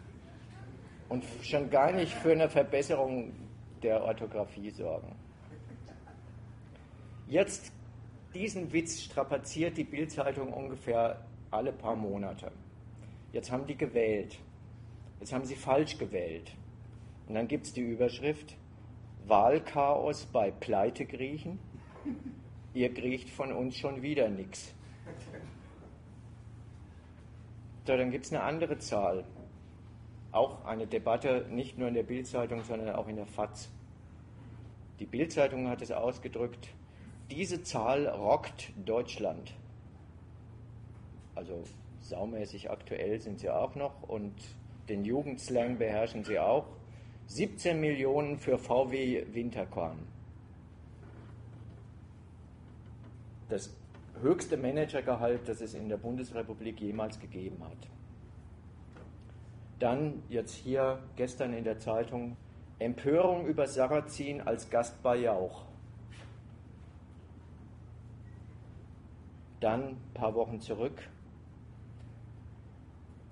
Und 1.10 1.24
schon 1.42 1.68
gar 1.68 1.92
nicht 1.92 2.14
für 2.14 2.32
eine 2.32 2.48
Verbesserung 2.48 3.32
der 3.82 4.02
Orthographie 4.02 4.70
sorgen. 4.70 5.14
Jetzt 7.26 7.72
diesen 8.32 8.72
Witz 8.72 9.02
strapaziert 9.02 9.76
die 9.76 9.84
Bildzeitung 9.84 10.52
ungefähr 10.52 11.24
alle 11.50 11.72
paar 11.72 11.96
Monate. 11.96 12.52
Jetzt 13.32 13.50
haben 13.50 13.66
die 13.66 13.76
gewählt. 13.76 14.38
Jetzt 15.18 15.32
haben 15.32 15.44
sie 15.44 15.56
falsch 15.56 15.98
gewählt. 15.98 16.52
Und 17.26 17.34
dann 17.34 17.48
gibt 17.48 17.66
es 17.66 17.72
die 17.72 17.82
Überschrift 17.82 18.56
Wahlchaos 19.26 20.26
bei 20.26 20.52
Pleitegriechen. 20.52 21.58
Ihr 22.72 22.94
kriecht 22.94 23.30
von 23.30 23.52
uns 23.52 23.76
schon 23.76 24.00
wieder 24.02 24.28
nichts. 24.28 24.72
So, 27.84 27.96
dann 27.96 28.12
gibt 28.12 28.26
es 28.26 28.32
eine 28.32 28.42
andere 28.42 28.78
Zahl. 28.78 29.24
Auch 30.32 30.64
eine 30.64 30.86
Debatte, 30.86 31.46
nicht 31.50 31.76
nur 31.78 31.88
in 31.88 31.94
der 31.94 32.04
Bildzeitung, 32.04 32.62
sondern 32.62 32.94
auch 32.94 33.08
in 33.08 33.16
der 33.16 33.26
FAZ. 33.26 33.70
Die 35.00 35.06
Bildzeitung 35.06 35.68
hat 35.68 35.82
es 35.82 35.90
ausgedrückt, 35.90 36.68
diese 37.30 37.62
Zahl 37.62 38.06
rockt 38.06 38.72
Deutschland. 38.84 39.54
Also 41.34 41.64
saumäßig 42.00 42.70
aktuell 42.70 43.20
sind 43.20 43.40
sie 43.40 43.50
auch 43.50 43.74
noch 43.74 44.02
und 44.02 44.34
den 44.88 45.04
Jugendslang 45.04 45.78
beherrschen 45.78 46.24
sie 46.24 46.38
auch. 46.38 46.66
17 47.28 47.80
Millionen 47.80 48.38
für 48.38 48.58
VW 48.58 49.24
Winterkorn. 49.32 49.98
Das 53.48 53.72
höchste 54.20 54.56
Managergehalt, 54.56 55.48
das 55.48 55.60
es 55.60 55.74
in 55.74 55.88
der 55.88 55.96
Bundesrepublik 55.96 56.80
jemals 56.80 57.18
gegeben 57.20 57.62
hat. 57.64 57.88
Dann 59.80 60.22
jetzt 60.28 60.54
hier 60.54 61.02
gestern 61.16 61.54
in 61.54 61.64
der 61.64 61.78
Zeitung 61.78 62.36
Empörung 62.78 63.46
über 63.46 63.66
Sarrazin 63.66 64.42
als 64.42 64.68
Gast 64.68 65.02
bei 65.02 65.16
Jauch. 65.16 65.64
Dann 69.58 69.82
ein 69.82 70.10
paar 70.12 70.34
Wochen 70.34 70.60
zurück. 70.60 71.02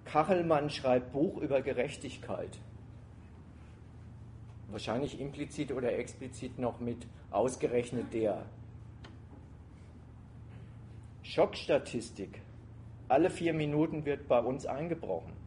Kachelmann 0.06 0.70
schreibt 0.70 1.12
Buch 1.12 1.36
über 1.36 1.60
Gerechtigkeit. 1.60 2.58
Wahrscheinlich 4.70 5.20
implizit 5.20 5.70
oder 5.70 5.92
explizit 5.98 6.58
noch 6.58 6.80
mit 6.80 7.06
ausgerechnet 7.30 8.14
der. 8.14 8.46
Schockstatistik. 11.22 12.40
Alle 13.08 13.28
vier 13.28 13.52
Minuten 13.52 14.06
wird 14.06 14.28
bei 14.28 14.40
uns 14.40 14.64
eingebrochen. 14.64 15.37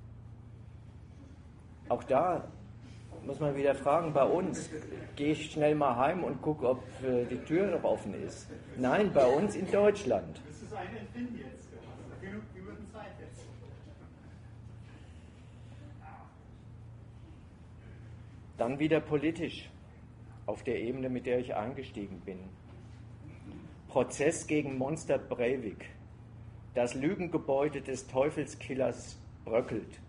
Auch 1.91 2.05
da 2.05 2.47
muss 3.25 3.41
man 3.41 3.53
wieder 3.53 3.75
fragen, 3.75 4.13
bei 4.13 4.23
uns, 4.23 4.69
gehe 5.17 5.33
ich 5.33 5.51
schnell 5.51 5.75
mal 5.75 5.97
heim 5.97 6.23
und 6.23 6.41
gucke, 6.41 6.69
ob 6.69 6.81
äh, 7.03 7.25
die 7.25 7.39
Tür 7.39 7.67
noch 7.67 7.83
offen 7.83 8.13
ist. 8.13 8.47
Nein, 8.77 9.11
bei 9.13 9.25
uns 9.25 9.57
in 9.57 9.69
Deutschland. 9.69 10.41
Das 10.47 10.61
ist 10.61 10.73
ein 10.73 10.95
Entfinden 10.95 11.37
jetzt. 11.37 11.67
Genug 12.21 12.43
Minuten 12.55 12.89
Zeit 12.93 13.11
jetzt. 13.19 13.41
Dann 18.57 18.79
wieder 18.79 19.01
politisch, 19.01 19.69
auf 20.45 20.63
der 20.63 20.79
Ebene, 20.79 21.09
mit 21.09 21.25
der 21.25 21.39
ich 21.39 21.53
eingestiegen 21.53 22.21
bin. 22.21 22.39
Prozess 23.89 24.47
gegen 24.47 24.77
Monster 24.77 25.17
Breivik. 25.17 25.89
Das 26.73 26.93
Lügengebäude 26.93 27.81
des 27.81 28.07
Teufelskillers 28.07 29.19
bröckelt. 29.43 29.99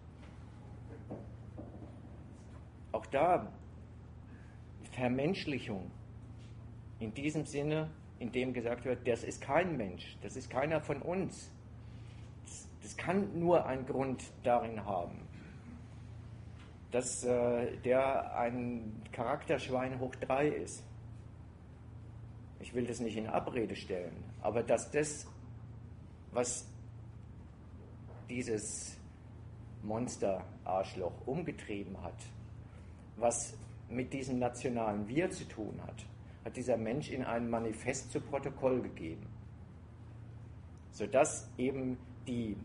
Auch 2.93 3.07
da 3.07 3.51
Vermenschlichung. 4.93 5.91
In 6.99 7.13
diesem 7.15 7.45
Sinne, 7.47 7.91
in 8.19 8.31
dem 8.31 8.53
gesagt 8.53 8.85
wird, 8.85 9.09
das 9.09 9.25
ist 9.25 9.41
kein 9.41 9.77
Mensch, 9.77 10.17
das 10.23 10.37
ist 10.37 10.51
keiner 10.51 10.81
von 10.81 11.03
uns. 11.03 11.51
Das, 12.45 12.69
das 12.83 12.97
kann 12.97 13.39
nur 13.39 13.67
einen 13.67 13.87
Grund 13.87 14.23
darin 14.43 14.85
haben, 14.85 15.27
dass 16.91 17.25
äh, 17.25 17.77
der 17.79 18.37
ein 18.37 19.03
Charakterschwein 19.13 19.99
hoch 19.99 20.15
drei 20.17 20.49
ist. 20.49 20.85
Ich 22.61 22.75
will 22.75 22.87
das 22.87 23.01
nicht 23.01 23.17
in 23.17 23.27
Abrede 23.27 23.75
stellen, 23.75 24.23
aber 24.41 24.63
dass 24.63 24.91
das, 24.91 25.27
was 26.31 26.69
dieses 28.29 28.97
Monster-Arschloch 29.83 31.27
umgetrieben 31.27 32.01
hat, 32.03 32.15
was 33.23 33.57
mit 33.89 34.13
diesem 34.13 34.39
nationalen 34.39 35.09
Wir 35.09 35.31
zu 35.31 35.45
tun 35.45 35.81
hat, 35.87 36.05
hat 36.45 36.57
dieser 36.57 36.77
Mensch 36.77 37.11
in 37.11 37.25
einem 37.25 37.49
Manifest 37.49 38.11
zu 38.11 38.21
Protokoll 38.21 38.83
gegeben, 38.83 39.27
sodass 40.91 41.49
eben 41.57 41.97
die 42.27 42.57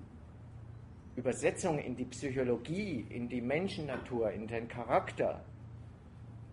Übersetzung 1.15 1.79
in 1.79 1.95
die 1.95 2.05
Psychologie, 2.05 3.05
in 3.09 3.29
die 3.29 3.41
Menschennatur, 3.41 4.31
in 4.31 4.47
den 4.47 4.67
Charakter 4.67 5.43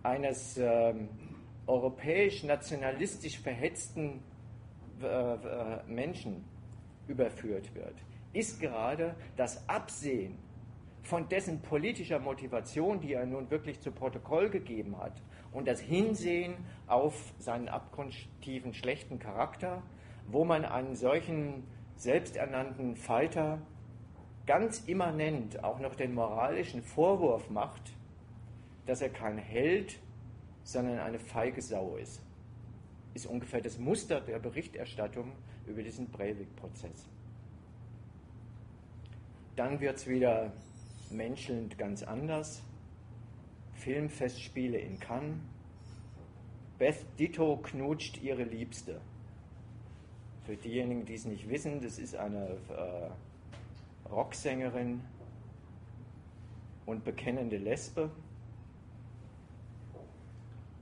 eines 0.03 0.57
äh, 0.57 0.93
europäisch-nationalistisch 1.67 3.39
verhetzten 3.39 4.21
äh, 5.01 5.83
Menschen 5.87 6.45
überführt 7.07 7.73
wird, 7.73 7.95
ist 8.33 8.59
gerade 8.59 9.15
das 9.35 9.67
Absehen 9.67 10.37
von 11.05 11.29
dessen 11.29 11.61
politischer 11.61 12.19
Motivation, 12.19 12.99
die 12.99 13.13
er 13.13 13.25
nun 13.25 13.49
wirklich 13.51 13.79
zu 13.79 13.91
Protokoll 13.91 14.49
gegeben 14.49 14.97
hat, 14.97 15.21
und 15.51 15.67
das 15.67 15.79
Hinsehen 15.79 16.55
auf 16.87 17.33
seinen 17.39 17.69
abgrundtiefen 17.69 18.73
schlechten 18.73 19.19
Charakter, 19.19 19.83
wo 20.27 20.43
man 20.43 20.65
einen 20.65 20.95
solchen 20.95 21.63
selbsternannten 21.95 22.95
Fighter 22.95 23.61
ganz 24.47 24.79
immanent 24.85 25.63
auch 25.63 25.79
noch 25.79 25.95
den 25.95 26.13
moralischen 26.13 26.81
Vorwurf 26.81 27.49
macht, 27.49 27.95
dass 28.85 29.01
er 29.01 29.09
kein 29.09 29.37
Held, 29.37 29.99
sondern 30.63 30.99
eine 30.99 31.19
feige 31.19 31.61
Sau 31.61 31.95
ist. 31.95 32.21
Ist 33.13 33.27
ungefähr 33.27 33.61
das 33.61 33.77
Muster 33.77 34.21
der 34.21 34.39
Berichterstattung 34.39 35.31
über 35.67 35.81
diesen 35.81 36.09
Breivik-Prozess. 36.09 37.07
Dann 39.55 39.79
wird 39.79 39.95
es 39.97 40.07
wieder 40.07 40.51
menschelnd 41.15 41.77
ganz 41.77 42.03
anders. 42.03 42.63
Filmfestspiele 43.73 44.77
in 44.77 44.99
Cannes. 44.99 45.37
Beth 46.77 47.05
Ditto 47.19 47.57
knutscht 47.57 48.21
ihre 48.21 48.43
Liebste. 48.43 48.99
Für 50.45 50.55
diejenigen, 50.55 51.05
die 51.05 51.15
es 51.15 51.25
nicht 51.25 51.49
wissen, 51.49 51.81
das 51.81 51.97
ist 51.97 52.15
eine 52.15 52.57
äh, 52.69 54.09
Rocksängerin 54.09 55.01
und 56.85 57.03
bekennende 57.03 57.57
Lesbe. 57.57 58.11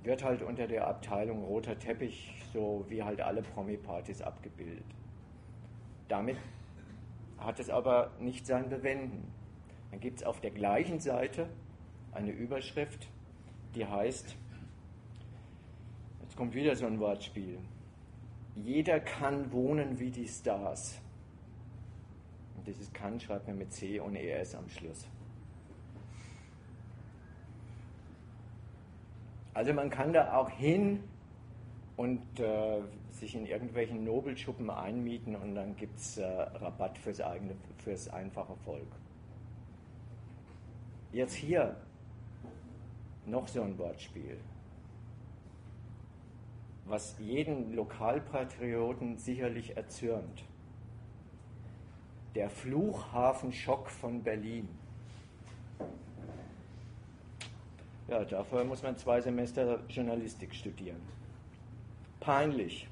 Wird 0.04 0.24
halt 0.24 0.42
unter 0.42 0.68
der 0.68 0.88
Abteilung 0.88 1.44
roter 1.46 1.80
Teppich, 1.80 2.34
so 2.52 2.86
wie 2.90 3.04
halt 3.04 3.22
alle 3.22 3.42
Promi-Partys 3.42 4.22
abgebildet. 4.22 4.86
Damit 6.10 6.38
hat 7.38 7.60
es 7.60 7.70
aber 7.70 8.12
nicht 8.20 8.46
sein 8.46 8.70
Bewenden. 8.70 9.32
Dann 9.94 10.00
gibt 10.00 10.22
es 10.22 10.26
auf 10.26 10.42
der 10.42 10.50
gleichen 10.50 11.00
Seite 11.00 11.48
eine 12.14 12.32
Überschrift, 12.32 13.08
die 13.76 13.86
heißt, 13.86 14.36
jetzt 16.24 16.36
kommt 16.36 16.56
wieder 16.56 16.76
so 16.76 16.88
ein 16.88 17.00
Wortspiel, 17.00 17.60
jeder 18.56 19.00
kann 19.00 19.52
wohnen 19.52 20.00
wie 20.00 20.10
die 20.10 20.28
Stars. 20.28 21.00
Und 22.58 22.66
dieses 22.66 22.92
kann 22.92 23.20
schreibt 23.20 23.48
man 23.48 23.60
mit 23.60 23.72
C 23.72 24.00
und 24.00 24.16
ES 24.16 24.56
am 24.56 24.68
Schluss. 24.68 25.08
Also 29.54 29.74
man 29.74 29.92
kann 29.92 30.12
da 30.12 30.36
auch 30.38 30.50
hin 30.50 31.04
und 31.98 32.40
äh, 32.40 32.82
sich 33.12 33.36
in 33.36 33.46
irgendwelchen 33.46 34.04
Nobelschuppen 34.04 34.72
einmieten 34.72 35.36
und 35.36 35.54
dann 35.54 35.76
gibt 35.76 36.00
es 36.00 36.18
äh, 36.18 36.26
Rabatt 36.26 36.98
fürs, 36.98 37.22
eigene, 37.22 37.56
fürs 37.78 38.10
einfache 38.10 38.56
Volk. 38.66 38.88
Jetzt 41.14 41.36
hier 41.36 41.76
noch 43.28 43.48
so 43.48 43.62
ein 43.62 43.78
Wortspiel, 43.78 44.40
was 46.86 47.16
jeden 47.20 47.76
Lokalpatrioten 47.76 49.20
sicherlich 49.20 49.78
erzürnt. 49.78 50.44
Der 52.34 52.50
Flughafenschock 52.50 53.92
von 53.92 54.24
Berlin. 54.24 54.68
Ja, 58.08 58.26
dafür 58.26 58.64
muss 58.64 58.82
man 58.82 58.98
zwei 58.98 59.22
Semester 59.22 59.82
Journalistik 59.88 60.56
studieren. 60.56 61.02
Peinlich, 62.22 62.88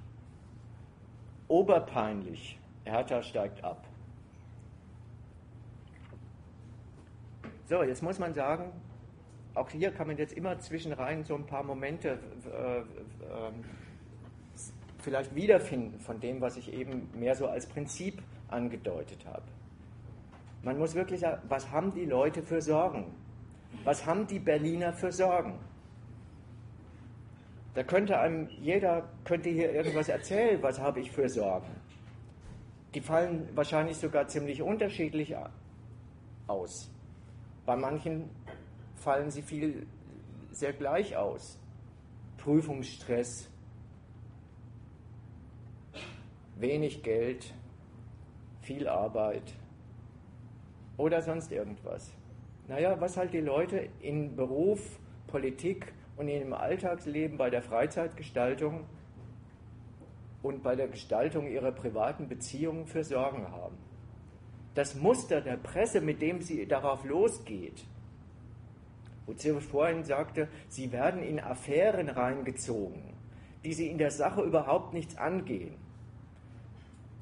oberpeinlich, 1.48 2.60
Hertha 2.86 3.24
steigt 3.24 3.64
ab. 3.64 3.88
So, 7.72 7.84
jetzt 7.84 8.04
muss 8.04 8.20
man 8.20 8.34
sagen, 8.34 8.74
auch 9.56 9.70
hier 9.70 9.92
kann 9.92 10.08
man 10.08 10.18
jetzt 10.18 10.34
immer 10.34 10.60
zwischenrein 10.60 11.24
so 11.24 11.36
ein 11.36 11.46
paar 11.46 11.64
Momente 11.64 12.20
äh, 12.46 12.80
äh, 12.80 12.84
vielleicht 14.98 15.34
wiederfinden 15.34 15.98
von 16.02 16.20
dem, 16.20 16.42
was 16.42 16.58
ich 16.58 16.74
eben 16.74 17.10
mehr 17.18 17.34
so 17.34 17.48
als 17.48 17.66
Prinzip 17.66 18.22
angedeutet 18.50 19.26
habe. 19.26 19.44
Man 20.64 20.80
muss 20.80 20.96
wirklich 20.96 21.22
sagen, 21.22 21.42
was 21.48 21.72
haben 21.72 21.94
die 21.94 22.04
Leute 22.04 22.44
für 22.44 22.62
Sorgen? 22.62 23.06
Was 23.86 24.06
haben 24.06 24.28
die 24.28 24.40
Berliner 24.40 24.92
für 24.92 25.14
Sorgen? 25.14 25.58
Da 27.74 27.84
könnte 27.84 28.20
einem 28.20 28.50
jeder 28.50 29.08
könnte 29.24 29.50
hier 29.50 29.72
irgendwas 29.72 30.10
erzählen, 30.10 30.62
was 30.62 30.78
habe 30.78 31.00
ich 31.00 31.10
für 31.10 31.30
Sorgen. 31.30 31.74
Die 32.96 33.00
fallen 33.00 33.48
wahrscheinlich 33.56 33.96
sogar 33.96 34.28
ziemlich 34.28 34.62
unterschiedlich 34.62 35.34
aus. 36.48 36.92
Bei 37.66 37.76
manchen 37.76 38.30
fallen 38.96 39.30
sie 39.30 39.42
viel 39.42 39.86
sehr 40.52 40.74
gleich 40.74 41.16
aus. 41.16 41.60
Prüfungsstress, 42.38 43.50
wenig 46.56 47.04
Geld, 47.04 47.54
viel 48.62 48.88
Arbeit 48.88 49.54
oder 50.98 51.22
sonst 51.22 51.52
irgendwas. 51.52 52.12
Naja, 52.68 53.00
was 53.00 53.18
halt 53.18 53.34
die 53.34 53.42
Leute 53.42 53.90
in 54.02 54.36
Beruf, 54.36 55.00
Politik 55.28 55.94
und 56.18 56.28
in 56.28 56.42
ihrem 56.42 56.54
Alltagsleben 56.54 57.38
bei 57.38 57.50
der 57.50 57.62
Freizeitgestaltung 57.62 58.86
und 60.42 60.64
bei 60.64 60.76
der 60.76 60.88
Gestaltung 60.88 61.48
ihrer 61.48 61.72
privaten 61.72 62.28
Beziehungen 62.28 62.86
für 62.86 63.04
Sorgen 63.04 63.52
haben. 63.52 63.78
Das 64.74 64.96
Muster 64.96 65.42
der 65.42 65.58
Presse, 65.58 66.00
mit 66.02 66.22
dem 66.22 66.42
sie 66.42 66.66
darauf 66.66 67.04
losgeht, 67.04 67.84
wozu 69.26 69.58
ich 69.58 69.64
vorhin 69.64 70.04
sagte, 70.04 70.48
sie 70.70 70.92
werden 70.92 71.24
in 71.24 71.40
Affären 71.40 72.10
reingezogen, 72.10 73.14
die 73.64 73.74
sie 73.74 73.88
in 73.88 73.98
der 73.98 74.12
Sache 74.12 74.42
überhaupt 74.42 74.94
nichts 74.94 75.18
angehen 75.18 75.76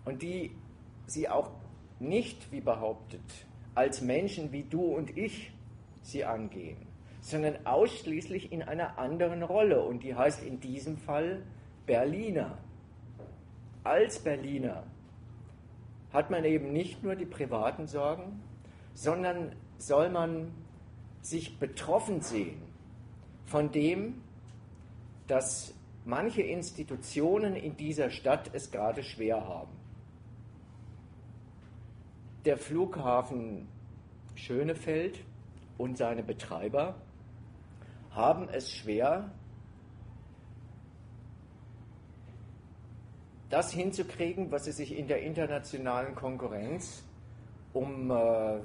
und 0.05 0.21
die 0.21 0.51
sie 1.07 1.27
auch 1.27 1.49
nicht, 1.99 2.51
wie 2.51 2.61
behauptet, 2.61 3.21
als 3.75 4.01
Menschen 4.01 4.51
wie 4.51 4.63
du 4.63 4.81
und 4.81 5.17
ich 5.17 5.51
sie 6.01 6.25
angehen, 6.25 6.77
sondern 7.21 7.65
ausschließlich 7.65 8.51
in 8.51 8.61
einer 8.61 8.97
anderen 8.97 9.43
Rolle 9.43 9.83
und 9.83 10.03
die 10.03 10.15
heißt 10.15 10.43
in 10.43 10.59
diesem 10.59 10.97
Fall 10.97 11.43
Berliner. 11.85 12.57
Als 13.83 14.19
Berliner 14.19 14.83
hat 16.11 16.31
man 16.31 16.43
eben 16.45 16.71
nicht 16.73 17.03
nur 17.03 17.15
die 17.15 17.25
privaten 17.25 17.87
Sorgen, 17.87 18.41
sondern 18.93 19.55
soll 19.77 20.09
man 20.09 20.51
sich 21.21 21.59
betroffen 21.59 22.21
sehen 22.21 22.61
von 23.45 23.71
dem, 23.71 24.21
dass 25.27 25.73
manche 26.05 26.41
Institutionen 26.41 27.55
in 27.55 27.77
dieser 27.77 28.09
Stadt 28.09 28.49
es 28.53 28.71
gerade 28.71 29.03
schwer 29.03 29.47
haben. 29.47 29.71
Der 32.45 32.57
Flughafen 32.57 33.67
Schönefeld 34.35 35.19
und 35.77 35.97
seine 35.97 36.23
Betreiber 36.23 36.95
haben 38.11 38.47
es 38.49 38.71
schwer, 38.71 39.31
das 43.49 43.71
hinzukriegen, 43.71 44.51
was 44.51 44.65
sie 44.65 44.71
sich 44.71 44.97
in 44.97 45.07
der 45.07 45.21
internationalen 45.21 46.15
Konkurrenz 46.15 47.03
um 47.73 48.11
äh, 48.11 48.59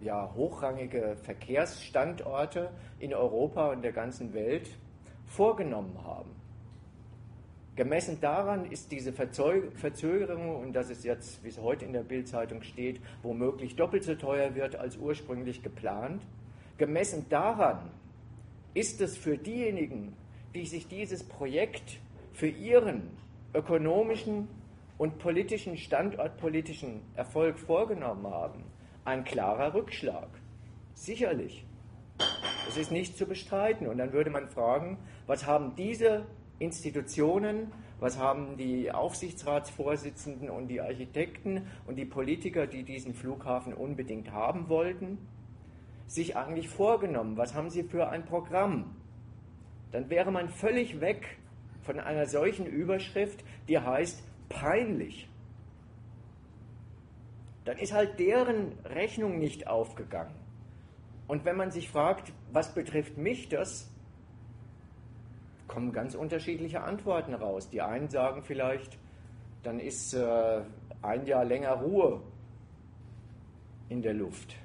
ja, 0.00 0.30
hochrangige 0.34 1.16
Verkehrsstandorte 1.22 2.70
in 2.98 3.14
Europa 3.14 3.70
und 3.70 3.82
der 3.82 3.92
ganzen 3.92 4.34
Welt 4.34 4.68
vorgenommen 5.26 5.96
haben. 6.04 6.30
Gemessen 7.74 8.20
daran 8.20 8.66
ist 8.66 8.92
diese 8.92 9.14
Verzögerung, 9.14 10.56
und 10.56 10.74
dass 10.74 10.90
es 10.90 11.04
jetzt, 11.04 11.42
wie 11.42 11.48
es 11.48 11.58
heute 11.58 11.86
in 11.86 11.94
der 11.94 12.02
Bildzeitung 12.02 12.62
steht, 12.62 13.00
womöglich 13.22 13.76
doppelt 13.76 14.04
so 14.04 14.14
teuer 14.14 14.54
wird 14.54 14.76
als 14.76 14.98
ursprünglich 14.98 15.62
geplant, 15.62 16.22
gemessen 16.76 17.26
daran 17.30 17.90
ist 18.74 19.00
es 19.00 19.16
für 19.16 19.38
diejenigen, 19.38 20.14
die 20.54 20.66
sich 20.66 20.86
dieses 20.86 21.24
Projekt 21.24 21.98
für 22.34 22.48
ihren 22.48 23.08
ökonomischen 23.54 24.48
und 24.98 25.18
politischen, 25.18 25.76
standortpolitischen 25.76 27.02
Erfolg 27.14 27.58
vorgenommen 27.58 28.26
haben, 28.26 28.64
ein 29.04 29.24
klarer 29.24 29.74
Rückschlag. 29.74 30.28
Sicherlich. 30.94 31.64
Es 32.68 32.76
ist 32.76 32.92
nicht 32.92 33.16
zu 33.16 33.26
bestreiten. 33.26 33.86
Und 33.86 33.98
dann 33.98 34.12
würde 34.12 34.30
man 34.30 34.48
fragen, 34.48 34.98
was 35.26 35.46
haben 35.46 35.74
diese 35.76 36.24
Institutionen, 36.58 37.72
was 37.98 38.18
haben 38.18 38.56
die 38.56 38.92
Aufsichtsratsvorsitzenden 38.92 40.50
und 40.50 40.68
die 40.68 40.80
Architekten 40.80 41.66
und 41.86 41.96
die 41.96 42.04
Politiker, 42.04 42.66
die 42.66 42.84
diesen 42.84 43.14
Flughafen 43.14 43.74
unbedingt 43.74 44.30
haben 44.30 44.68
wollten, 44.68 45.18
sich 46.06 46.36
eigentlich 46.36 46.68
vorgenommen? 46.68 47.36
Was 47.36 47.54
haben 47.54 47.70
sie 47.70 47.82
für 47.82 48.08
ein 48.08 48.24
Programm? 48.24 48.96
Dann 49.90 50.08
wäre 50.08 50.30
man 50.30 50.48
völlig 50.48 51.00
weg 51.00 51.38
von 51.82 52.00
einer 52.00 52.26
solchen 52.26 52.66
Überschrift, 52.66 53.44
die 53.68 53.78
heißt 53.78 54.22
peinlich 54.48 55.28
dann 57.64 57.78
ist 57.78 57.92
halt 57.92 58.18
deren 58.18 58.72
Rechnung 58.84 59.38
nicht 59.38 59.66
aufgegangen. 59.66 60.34
Und 61.28 61.44
wenn 61.44 61.56
man 61.56 61.70
sich 61.70 61.88
fragt, 61.88 62.32
was 62.52 62.74
betrifft 62.74 63.16
mich 63.16 63.48
das, 63.48 63.88
kommen 65.68 65.92
ganz 65.92 66.14
unterschiedliche 66.14 66.82
Antworten 66.82 67.34
raus. 67.34 67.70
Die 67.70 67.80
einen 67.80 68.08
sagen 68.08 68.42
vielleicht, 68.42 68.98
dann 69.62 69.78
ist 69.78 70.12
äh, 70.12 70.62
ein 71.00 71.24
Jahr 71.24 71.44
länger 71.44 71.72
Ruhe 71.74 72.20
in 73.88 74.02
der 74.02 74.14
Luft. 74.14 74.56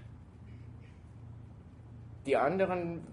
Die 2.26 2.36
anderen 2.36 3.06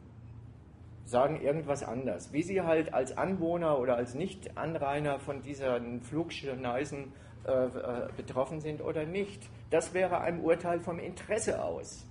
sagen 1.04 1.40
irgendwas 1.40 1.82
anders. 1.82 2.32
Wie 2.32 2.42
sie 2.42 2.62
halt 2.62 2.94
als 2.94 3.16
Anwohner 3.16 3.78
oder 3.78 3.96
als 3.96 4.14
Nicht-Anrainer 4.14 5.18
von 5.18 5.42
diesen 5.42 6.00
Flugschneisen 6.02 7.12
äh, 7.46 7.66
äh, 7.66 8.08
betroffen 8.16 8.60
sind 8.60 8.80
oder 8.80 9.04
nicht. 9.04 9.50
Das 9.68 9.92
wäre 9.92 10.22
ein 10.22 10.40
Urteil 10.40 10.80
vom 10.80 10.98
Interesse 10.98 11.62
aus. 11.62 12.06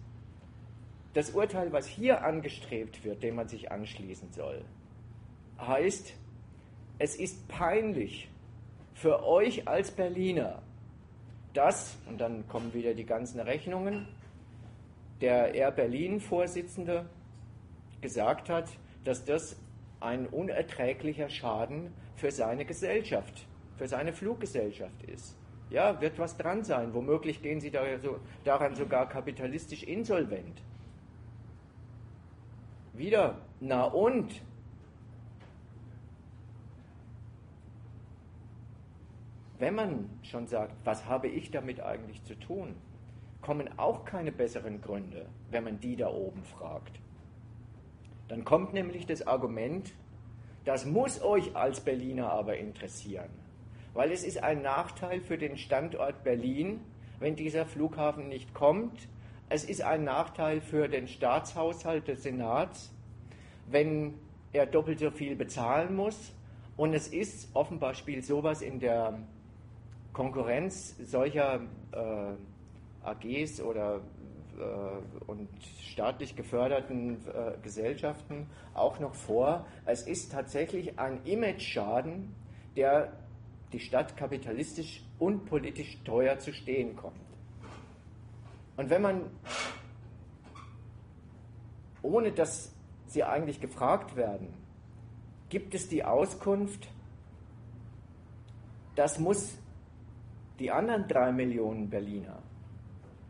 Das 1.15 1.31
Urteil, 1.31 1.73
was 1.73 1.87
hier 1.87 2.23
angestrebt 2.23 3.03
wird, 3.03 3.23
dem 3.23 3.35
man 3.35 3.47
sich 3.47 3.71
anschließen 3.71 4.31
soll, 4.31 4.63
heißt, 5.59 6.13
es 6.99 7.15
ist 7.15 7.47
peinlich 7.47 8.29
für 8.93 9.23
euch 9.25 9.67
als 9.67 9.89
Berliner, 9.91 10.61
dass, 11.53 11.97
und 12.07 12.21
dann 12.21 12.47
kommen 12.47 12.73
wieder 12.73 12.93
die 12.93 13.05
ganzen 13.05 13.39
Rechnungen, 13.39 14.07
der 15.19 15.55
Air 15.55 15.71
Berlin-Vorsitzende 15.71 17.09
gesagt 18.01 18.49
hat, 18.49 18.69
dass 19.03 19.25
das 19.25 19.55
ein 19.99 20.27
unerträglicher 20.27 21.30
Schaden 21.30 21.93
für 22.15 22.31
seine 22.31 22.65
Gesellschaft 22.65 23.47
für 23.77 23.88
seine 23.88 24.13
Fluggesellschaft 24.13 25.03
ist. 25.03 25.38
Ja, 25.69 25.99
wird 25.99 26.19
was 26.19 26.38
dran 26.38 26.63
sein. 26.63 26.93
Womöglich 26.93 27.41
gehen 27.41 27.59
sie 27.59 27.71
daran 27.71 28.75
sogar 28.75 29.09
kapitalistisch 29.09 29.84
insolvent. 29.84 30.61
Wieder, 32.93 33.41
na 33.59 33.85
und? 33.85 34.41
Wenn 39.57 39.75
man 39.75 40.09
schon 40.21 40.45
sagt, 40.47 40.75
was 40.84 41.05
habe 41.05 41.27
ich 41.27 41.49
damit 41.49 41.80
eigentlich 41.80 42.23
zu 42.23 42.35
tun, 42.35 42.75
kommen 43.41 43.67
auch 43.77 44.05
keine 44.05 44.31
besseren 44.31 44.81
Gründe, 44.81 45.27
wenn 45.49 45.63
man 45.63 45.80
die 45.80 45.95
da 45.95 46.09
oben 46.09 46.43
fragt. 46.43 46.99
Dann 48.34 48.45
kommt 48.45 48.73
nämlich 48.73 49.05
das 49.05 49.27
Argument, 49.27 49.93
das 50.65 50.85
muss 50.85 51.22
euch 51.22 51.55
als 51.55 51.81
Berliner 51.81 52.31
aber 52.31 52.57
interessieren 52.57 53.30
weil 53.93 54.11
es 54.11 54.23
ist 54.23 54.41
ein 54.41 54.61
Nachteil 54.61 55.22
für 55.22 55.38
den 55.38 55.57
Standort 55.57 56.23
Berlin, 56.23 56.81
wenn 57.19 57.35
dieser 57.35 57.65
Flughafen 57.65 58.27
nicht 58.27 58.53
kommt. 58.53 59.07
Es 59.49 59.64
ist 59.64 59.81
ein 59.81 60.03
Nachteil 60.03 60.61
für 60.61 60.88
den 60.88 61.07
Staatshaushalt 61.07 62.07
des 62.07 62.23
Senats, 62.23 62.91
wenn 63.69 64.15
er 64.51 64.65
doppelt 64.65 64.99
so 64.99 65.11
viel 65.11 65.35
bezahlen 65.35 65.95
muss. 65.95 66.34
Und 66.76 66.93
es 66.93 67.07
ist 67.07 67.49
offenbar 67.55 67.93
spielt 67.93 68.26
sowas 68.26 68.61
in 68.61 68.80
der 68.80 69.19
Konkurrenz 70.11 70.95
solcher 71.03 71.61
äh, 71.91 73.07
AGs 73.07 73.61
oder 73.61 74.01
und 75.27 75.49
staatlich 75.81 76.35
geförderten 76.35 77.17
äh, 77.27 77.57
Gesellschaften 77.61 78.47
auch 78.73 78.99
noch 78.99 79.15
vor. 79.15 79.65
Es 79.85 80.03
ist 80.03 80.31
tatsächlich 80.31 80.99
ein 80.99 81.23
Image-Schaden, 81.25 82.34
der 82.75 83.13
die 83.71 83.80
Stadt 83.80 84.15
kapitalistisch 84.15 85.01
und 85.19 85.45
politisch 85.45 85.97
teuer 86.03 86.38
zu 86.39 86.53
stehen 86.53 86.95
kommt. 86.95 87.15
Und 88.77 88.89
wenn 88.89 89.01
man, 89.01 89.21
ohne 92.01 92.31
dass 92.31 92.73
sie 93.07 93.23
eigentlich 93.23 93.59
gefragt 93.59 94.15
werden, 94.15 94.53
gibt 95.49 95.73
es 95.73 95.88
die 95.88 96.03
Auskunft, 96.03 96.88
das 98.95 99.19
muss 99.19 99.57
die 100.59 100.71
anderen 100.71 101.07
drei 101.07 101.31
Millionen 101.31 101.89
Berliner 101.89 102.42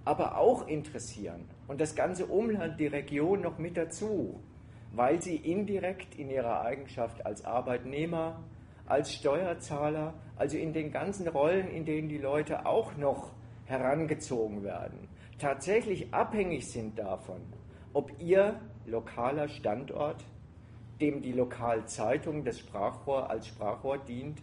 aber 0.06 0.38
auch 0.38 0.68
interessieren 0.68 1.46
und 1.68 1.80
das 1.80 1.96
ganze 1.96 2.26
Umland, 2.26 2.80
die 2.80 2.88
Region 2.88 3.42
noch 3.42 3.58
mit 3.58 3.78
dazu, 3.78 4.40
weil 4.92 5.22
sie 5.22 5.36
indirekt 5.36 6.16
in 6.16 6.30
ihrer 6.30 6.62
Eigenschaft 6.62 7.26
als 7.26 7.46
Arbeitnehmer, 7.46 8.40
als 8.86 9.14
Steuerzahler, 9.14 10.14
also 10.36 10.58
in 10.58 10.74
den 10.74 10.92
ganzen 10.92 11.28
Rollen, 11.28 11.70
in 11.70 11.86
denen 11.86 12.10
die 12.10 12.18
Leute 12.18 12.66
auch 12.66 12.96
noch 12.98 13.32
herangezogen 13.66 14.64
werden, 14.64 15.08
tatsächlich 15.40 16.14
abhängig 16.14 16.70
sind 16.70 17.00
davon, 17.00 17.42
ob 17.94 18.12
ihr 18.20 18.60
lokaler 18.86 19.48
Standort, 19.48 20.24
dem 21.00 21.22
die 21.22 21.32
Lokalzeitung, 21.32 22.44
das 22.44 22.60
Sprachrohr 22.60 23.30
als 23.30 23.48
Sprachrohr 23.48 23.98
dient, 23.98 24.42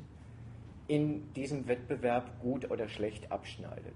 in 0.89 1.33
diesem 1.35 1.69
Wettbewerb 1.69 2.41
gut 2.41 2.71
oder 2.71 2.89
schlecht 2.89 3.31
abschneidet. 3.31 3.95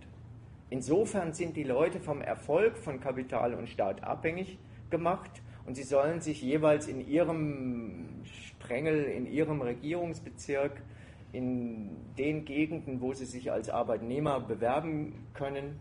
Insofern 0.74 1.32
sind 1.32 1.56
die 1.56 1.62
Leute 1.62 2.01
vom 2.01 2.20
Erfolg 2.20 2.76
von 2.78 2.98
Kapital 2.98 3.55
und 3.55 3.68
Staat 3.68 4.02
abhängig 4.02 4.59
gemacht 4.90 5.30
und 5.66 5.76
sie 5.76 5.84
sollen 5.84 6.20
sich 6.20 6.42
jeweils 6.42 6.88
in 6.88 7.01
ihrem 7.01 8.24
Sprengel, 8.24 9.05
in 9.05 9.24
ihrem 9.24 9.62
Regierungsbezirk, 9.62 10.82
in 11.30 11.90
den 12.18 12.44
Gegenden, 12.44 13.01
wo 13.01 13.12
sie 13.12 13.24
sich 13.24 13.52
als 13.52 13.70
Arbeitnehmer 13.70 14.40
bewerben 14.40 15.14
können, 15.32 15.78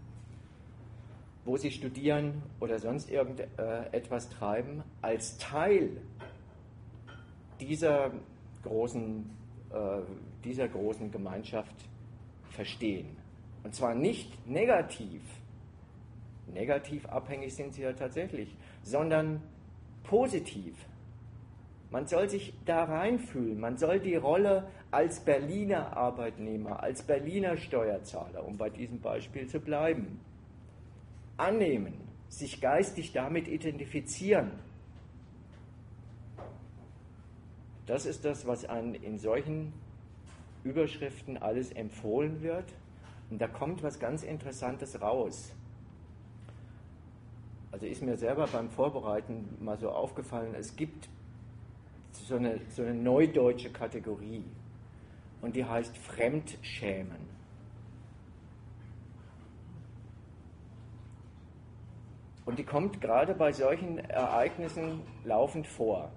wo 1.44 1.58
sie 1.58 1.72
studieren 1.72 2.44
oder 2.60 2.78
sonst 2.78 3.10
irgendetwas 3.10 4.30
treiben, 4.30 4.84
als 5.02 5.40
Teil 5.40 5.90
dieser 7.60 8.12
großen 8.62 9.28
äh, 9.72 10.02
dieser 10.44 10.68
großen 10.68 11.10
Gemeinschaft 11.10 11.90
verstehen. 12.52 13.23
Und 13.64 13.74
zwar 13.74 13.96
nicht 13.96 14.48
negativ, 14.48 15.22
negativ 16.48 17.06
abhängig 17.06 17.56
sind 17.56 17.74
sie 17.74 17.84
ja 17.84 17.94
tatsächlich, 17.94 18.56
sondern 18.82 19.42
positiv. 20.04 20.76
Man 21.90 22.08
soll 22.08 22.28
sich 22.28 22.54
da 22.66 22.84
reinfühlen, 22.84 23.60
man 23.60 23.78
soll 23.78 24.00
die 24.00 24.16
Rolle 24.16 24.68
als 24.92 25.20
Berliner 25.20 25.96
Arbeitnehmer, 25.96 26.82
als 26.82 27.04
Berliner 27.04 27.56
Steuerzahler, 27.56 28.46
um 28.46 28.58
bei 28.58 28.70
diesem 28.70 29.00
Beispiel 29.00 29.48
zu 29.48 29.60
bleiben, 29.60 30.20
annehmen, 31.38 31.94
sich 32.30 32.60
geistig 32.62 33.14
damit 33.14 33.48
identifizieren 33.48 34.52
Das 37.86 38.06
ist 38.06 38.24
das, 38.24 38.48
was 38.48 38.66
einem 38.66 38.94
in 38.94 39.18
solchen 39.18 39.74
Überschriften 40.64 41.38
alles 41.38 41.72
empfohlen 41.72 42.42
wird. 42.42 42.66
Und 43.34 43.40
da 43.40 43.48
kommt 43.48 43.82
was 43.82 43.98
ganz 43.98 44.22
Interessantes 44.22 45.02
raus. 45.02 45.56
Also 47.72 47.88
ist 47.88 48.04
mir 48.04 48.16
selber 48.16 48.46
beim 48.46 48.70
Vorbereiten 48.70 49.58
mal 49.60 49.76
so 49.80 49.90
aufgefallen, 49.90 50.54
es 50.54 50.76
gibt 50.76 51.10
so 52.12 52.36
eine, 52.36 52.60
so 52.70 52.84
eine 52.84 52.94
neudeutsche 52.94 53.72
Kategorie 53.72 54.44
und 55.42 55.56
die 55.56 55.66
heißt 55.66 55.98
Fremdschämen. 55.98 57.28
Und 62.46 62.60
die 62.60 62.64
kommt 62.64 63.02
gerade 63.02 63.34
bei 63.34 63.52
solchen 63.52 63.98
Ereignissen 63.98 65.02
laufend 65.24 65.66
vor. 65.66 66.12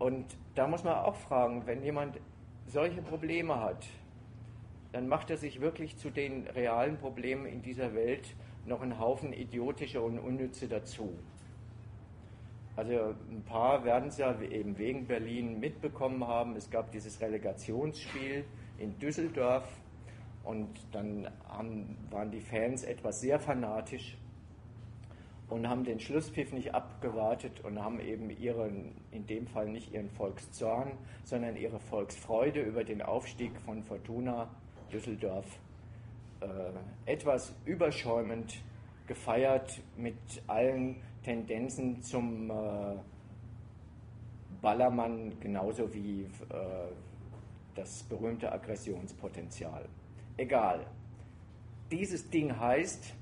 Und 0.00 0.36
da 0.56 0.66
muss 0.66 0.82
man 0.82 0.94
auch 0.94 1.14
fragen, 1.14 1.64
wenn 1.66 1.84
jemand 1.84 2.18
solche 2.66 3.00
Probleme 3.00 3.60
hat, 3.60 3.86
dann 4.94 5.08
macht 5.08 5.28
er 5.28 5.36
sich 5.36 5.60
wirklich 5.60 5.96
zu 5.96 6.08
den 6.08 6.46
realen 6.46 6.98
Problemen 6.98 7.46
in 7.46 7.62
dieser 7.62 7.96
Welt 7.96 8.36
noch 8.64 8.80
einen 8.80 9.00
Haufen 9.00 9.32
idiotische 9.32 10.00
und 10.00 10.20
unnütze 10.20 10.68
dazu. 10.68 11.18
Also 12.76 13.12
ein 13.28 13.42
paar 13.44 13.84
werden 13.84 14.10
es 14.10 14.18
ja 14.18 14.40
eben 14.40 14.78
wegen 14.78 15.08
Berlin 15.08 15.58
mitbekommen 15.58 16.24
haben. 16.24 16.54
Es 16.54 16.70
gab 16.70 16.92
dieses 16.92 17.20
Relegationsspiel 17.20 18.44
in 18.78 18.96
Düsseldorf 19.00 19.68
und 20.44 20.68
dann 20.92 21.28
haben, 21.48 21.96
waren 22.10 22.30
die 22.30 22.40
Fans 22.40 22.84
etwas 22.84 23.20
sehr 23.20 23.40
fanatisch 23.40 24.16
und 25.48 25.68
haben 25.68 25.82
den 25.82 25.98
Schlusspfiff 25.98 26.52
nicht 26.52 26.72
abgewartet 26.72 27.64
und 27.64 27.82
haben 27.82 27.98
eben 27.98 28.30
ihren, 28.30 28.94
in 29.10 29.26
dem 29.26 29.48
Fall 29.48 29.68
nicht 29.68 29.92
ihren 29.92 30.10
Volkszorn, 30.10 30.92
sondern 31.24 31.56
ihre 31.56 31.80
Volksfreude 31.80 32.60
über 32.60 32.84
den 32.84 33.02
Aufstieg 33.02 33.50
von 33.62 33.82
Fortuna 33.82 34.48
Düsseldorf 34.94 35.58
äh, 36.40 36.46
etwas 37.10 37.52
überschäumend 37.64 38.62
gefeiert 39.06 39.80
mit 39.96 40.16
allen 40.46 40.96
Tendenzen 41.24 42.00
zum 42.00 42.50
äh, 42.50 42.54
Ballermann, 44.62 45.38
genauso 45.40 45.92
wie 45.92 46.22
äh, 46.22 46.28
das 47.74 48.04
berühmte 48.04 48.50
Aggressionspotenzial. 48.50 49.86
Egal. 50.36 50.86
Dieses 51.90 52.30
Ding 52.30 52.58
heißt, 52.58 53.14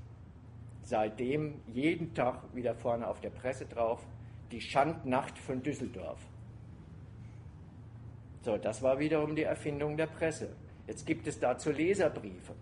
seitdem 0.83 1.55
jeden 1.73 2.13
Tag 2.13 2.43
wieder 2.53 2.75
vorne 2.75 3.07
auf 3.07 3.19
der 3.19 3.31
Presse 3.31 3.65
drauf, 3.65 3.99
die 4.51 4.61
Schandnacht 4.61 5.37
von 5.39 5.61
Düsseldorf. 5.63 6.19
So, 8.41 8.57
das 8.57 8.81
war 8.81 8.99
wiederum 8.99 9.35
die 9.35 9.43
Erfindung 9.43 9.97
der 9.97 10.07
Presse. 10.07 10.49
Jetzt 10.87 11.05
gibt 11.05 11.27
es 11.27 11.39
dazu 11.39 11.71
Leserbriefe 11.71 12.53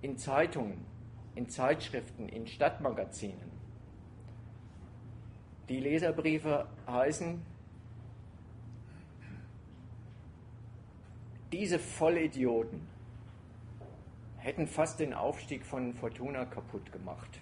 in 0.00 0.16
Zeitungen, 0.16 0.84
in 1.34 1.48
Zeitschriften, 1.48 2.28
in 2.28 2.46
Stadtmagazinen. 2.46 3.50
Die 5.68 5.80
Leserbriefe 5.80 6.66
heißen, 6.86 7.42
diese 11.52 11.78
Vollidioten 11.78 12.88
hätten 14.38 14.66
fast 14.66 14.98
den 14.98 15.14
Aufstieg 15.14 15.64
von 15.64 15.94
Fortuna 15.94 16.44
kaputt 16.46 16.90
gemacht. 16.90 17.40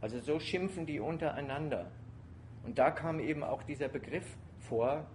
Also 0.00 0.20
so 0.20 0.38
schimpfen 0.38 0.86
die 0.86 1.00
untereinander. 1.00 1.90
Und 2.64 2.78
da 2.78 2.90
kam 2.90 3.18
eben 3.18 3.42
auch 3.42 3.62
dieser 3.64 3.88
Begriff 3.88 4.36
vor, 4.60 5.06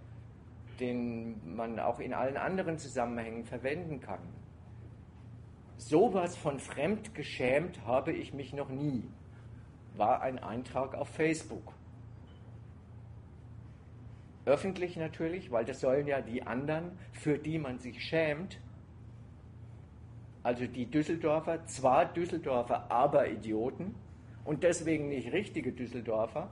den 0.80 1.56
man 1.56 1.78
auch 1.78 2.00
in 2.00 2.14
allen 2.14 2.36
anderen 2.36 2.78
Zusammenhängen 2.78 3.44
verwenden 3.44 4.00
kann. 4.00 4.20
Sowas 5.76 6.36
von 6.36 6.58
fremd 6.58 7.14
geschämt 7.14 7.84
habe 7.84 8.12
ich 8.12 8.32
mich 8.32 8.52
noch 8.52 8.68
nie, 8.68 9.02
war 9.96 10.22
ein 10.22 10.38
Eintrag 10.38 10.94
auf 10.94 11.08
Facebook. 11.08 11.74
Öffentlich 14.46 14.96
natürlich, 14.96 15.50
weil 15.50 15.64
das 15.64 15.80
sollen 15.80 16.06
ja 16.06 16.20
die 16.20 16.42
anderen, 16.42 16.98
für 17.12 17.38
die 17.38 17.58
man 17.58 17.78
sich 17.78 18.02
schämt, 18.02 18.58
also 20.42 20.66
die 20.66 20.86
Düsseldorfer, 20.86 21.64
zwar 21.66 22.04
Düsseldorfer, 22.04 22.90
aber 22.90 23.28
Idioten 23.28 23.94
und 24.44 24.62
deswegen 24.62 25.08
nicht 25.08 25.32
richtige 25.32 25.72
Düsseldorfer, 25.72 26.50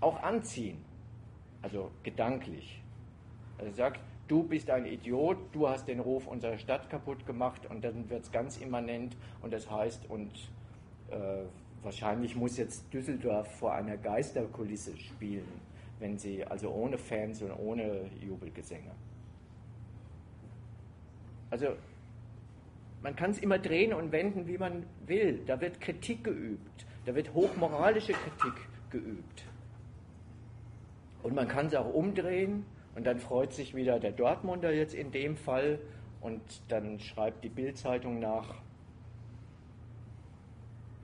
auch 0.00 0.22
anziehen, 0.22 0.84
also 1.62 1.90
gedanklich. 2.02 2.82
Also 3.58 3.72
sagt, 3.72 4.00
du 4.28 4.42
bist 4.42 4.70
ein 4.70 4.86
Idiot, 4.86 5.38
du 5.52 5.68
hast 5.68 5.88
den 5.88 6.00
Ruf 6.00 6.26
unserer 6.26 6.58
Stadt 6.58 6.90
kaputt 6.90 7.26
gemacht 7.26 7.66
und 7.68 7.84
dann 7.84 8.08
wird 8.10 8.24
es 8.24 8.32
ganz 8.32 8.58
immanent 8.58 9.16
und 9.40 9.52
das 9.52 9.70
heißt, 9.70 10.08
und 10.10 10.32
äh, 11.10 11.44
wahrscheinlich 11.82 12.36
muss 12.36 12.56
jetzt 12.56 12.92
Düsseldorf 12.92 13.48
vor 13.58 13.74
einer 13.74 13.96
Geisterkulisse 13.96 14.96
spielen, 14.96 15.48
wenn 15.98 16.18
sie, 16.18 16.44
also 16.44 16.70
ohne 16.70 16.98
Fans 16.98 17.42
und 17.42 17.52
ohne 17.52 18.10
Jubelgesänge. 18.20 18.90
Also 21.50 21.68
man 23.02 23.14
kann 23.14 23.30
es 23.30 23.38
immer 23.38 23.58
drehen 23.58 23.92
und 23.92 24.10
wenden, 24.10 24.46
wie 24.48 24.58
man 24.58 24.84
will. 25.06 25.40
Da 25.46 25.60
wird 25.60 25.80
Kritik 25.80 26.24
geübt, 26.24 26.86
da 27.04 27.14
wird 27.14 27.32
hochmoralische 27.34 28.12
Kritik 28.12 28.54
geübt. 28.90 29.44
Und 31.26 31.34
man 31.34 31.48
kann 31.48 31.66
es 31.66 31.74
auch 31.74 31.92
umdrehen 31.92 32.64
und 32.94 33.04
dann 33.04 33.18
freut 33.18 33.52
sich 33.52 33.74
wieder 33.74 33.98
der 33.98 34.12
Dortmunder 34.12 34.72
jetzt 34.72 34.94
in 34.94 35.10
dem 35.10 35.36
Fall 35.36 35.80
und 36.20 36.40
dann 36.68 37.00
schreibt 37.00 37.42
die 37.42 37.48
Bildzeitung 37.48 38.20
nach 38.20 38.54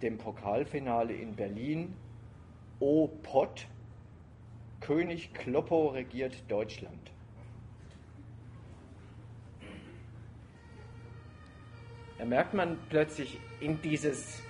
dem 0.01 0.19
Pokalfinale 0.19 1.13
in 1.13 1.35
Berlin, 1.35 1.97
O 2.79 3.09
Pott, 3.09 3.67
König 4.79 5.35
Kloppo 5.35 5.89
regiert 5.89 6.49
Deutschland. 6.49 7.11
Da 12.19 12.27
merkt 12.27 12.55
man 12.55 12.79
plötzlich 12.89 13.41
in 13.59 13.83
dieses 13.83 14.45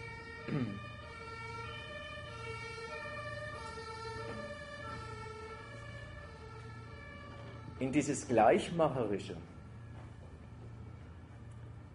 in 7.83 7.91
dieses 7.91 8.29
Gleichmacherische. 8.29 9.37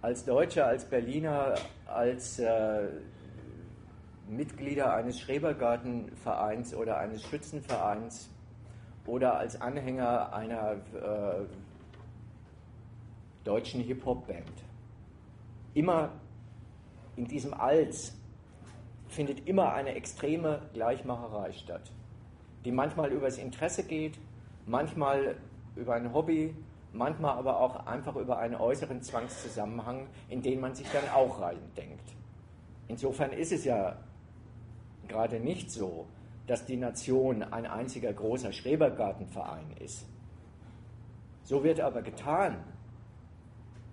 Als 0.01 0.25
Deutscher, 0.25 0.67
als 0.67 0.83
Berliner, 0.83 1.55
als 1.85 2.39
äh, 2.39 2.89
Mitglieder 4.27 4.93
eines 4.93 5.17
Schrebergartenvereins 5.21 6.75
oder 6.75 6.97
eines 6.97 7.23
Schützenvereins 7.23 8.29
oder 9.05 9.37
als 9.37 9.61
Anhänger 9.61 10.33
einer 10.33 10.73
äh, 10.73 11.45
deutschen 13.45 13.79
Hip-Hop-Band. 13.79 14.65
Immer 15.73 16.11
in 17.15 17.29
diesem 17.29 17.53
Als 17.53 18.13
findet 19.07 19.47
immer 19.47 19.71
eine 19.71 19.95
extreme 19.95 20.63
Gleichmacherei 20.73 21.53
statt, 21.53 21.89
die 22.65 22.73
manchmal 22.73 23.09
übers 23.13 23.37
Interesse 23.37 23.85
geht, 23.85 24.19
manchmal 24.65 25.37
über 25.77 25.93
ein 25.93 26.13
Hobby, 26.13 26.55
manchmal 26.93 27.37
aber 27.37 27.59
auch 27.59 27.85
einfach 27.85 28.15
über 28.15 28.37
einen 28.39 28.55
äußeren 28.55 29.01
Zwangszusammenhang, 29.01 30.07
in 30.29 30.41
den 30.41 30.59
man 30.59 30.75
sich 30.75 30.87
dann 30.91 31.07
auch 31.09 31.41
reindenkt. 31.41 32.15
Insofern 32.87 33.31
ist 33.31 33.51
es 33.51 33.65
ja 33.65 33.97
gerade 35.07 35.39
nicht 35.39 35.71
so, 35.71 36.07
dass 36.47 36.65
die 36.65 36.77
Nation 36.77 37.43
ein 37.43 37.65
einziger 37.65 38.13
großer 38.13 38.53
Schrebergartenverein 38.53 39.71
ist. 39.79 40.07
So 41.43 41.63
wird 41.63 41.79
aber 41.79 42.01
getan, 42.01 42.63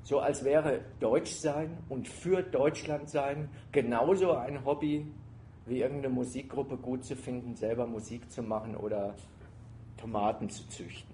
so 0.03 0.21
als 0.21 0.45
wäre 0.45 0.81
Deutschsein 1.01 1.79
und 1.89 2.09
für 2.09 2.43
Deutschland 2.43 3.09
sein 3.09 3.49
genauso 3.73 4.33
ein 4.33 4.65
Hobby 4.65 5.07
wie 5.67 5.81
irgendeine 5.81 6.15
Musikgruppe 6.15 6.77
gut 6.77 7.05
zu 7.05 7.17
finden, 7.17 7.57
selber 7.57 7.87
Musik 7.87 8.31
zu 8.31 8.43
machen 8.43 8.77
oder 8.77 9.15
Tomaten 9.97 10.51
zu 10.51 10.69
züchten. 10.69 11.14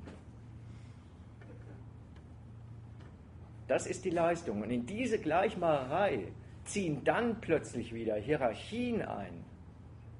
Das 3.71 3.87
ist 3.87 4.05
die 4.05 4.11
Leistung. 4.11 4.63
Und 4.63 4.73
in 4.73 4.85
diese 4.85 5.21
Gleichmacherei 5.21 6.27
ziehen 6.65 7.05
dann 7.05 7.41
plötzlich 7.41 7.95
wieder 7.95 8.17
Hierarchien 8.17 9.01
ein, 9.01 9.45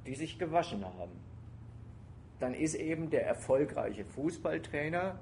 die 0.07 0.15
sich 0.15 0.39
gewaschen 0.39 0.85
haben. 0.85 1.11
Dann 2.39 2.55
ist 2.55 2.77
eben 2.77 3.11
der 3.11 3.27
erfolgreiche 3.27 4.05
Fußballtrainer 4.05 5.19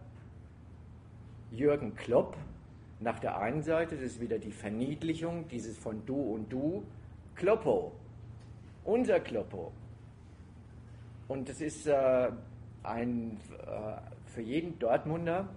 Jürgen 1.53 1.95
Klopp 1.95 2.37
nach 3.01 3.19
der 3.19 3.39
einen 3.39 3.63
Seite, 3.63 3.95
das 3.95 4.05
ist 4.05 4.21
wieder 4.21 4.39
die 4.39 4.53
Verniedlichung 4.53 5.49
dieses 5.49 5.79
von 5.79 6.05
du 6.05 6.35
und 6.35 6.53
du, 6.53 6.85
Kloppo, 7.35 7.93
unser 8.85 9.21
Kloppo. 9.21 9.73
Und 11.29 11.49
das 11.49 11.63
ist 11.63 11.87
äh, 11.87 12.31
ein, 12.83 13.41
äh, 13.59 13.97
für 14.27 14.43
jeden 14.43 14.79
Dortmunder 14.79 15.49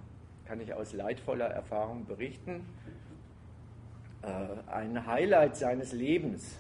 kann 0.52 0.60
ich 0.60 0.74
aus 0.74 0.92
leidvoller 0.92 1.46
Erfahrung 1.46 2.06
berichten, 2.06 2.66
äh, 4.22 4.28
ein 4.70 5.08
Highlight 5.08 5.56
seines 5.56 5.94
Lebens, 5.94 6.60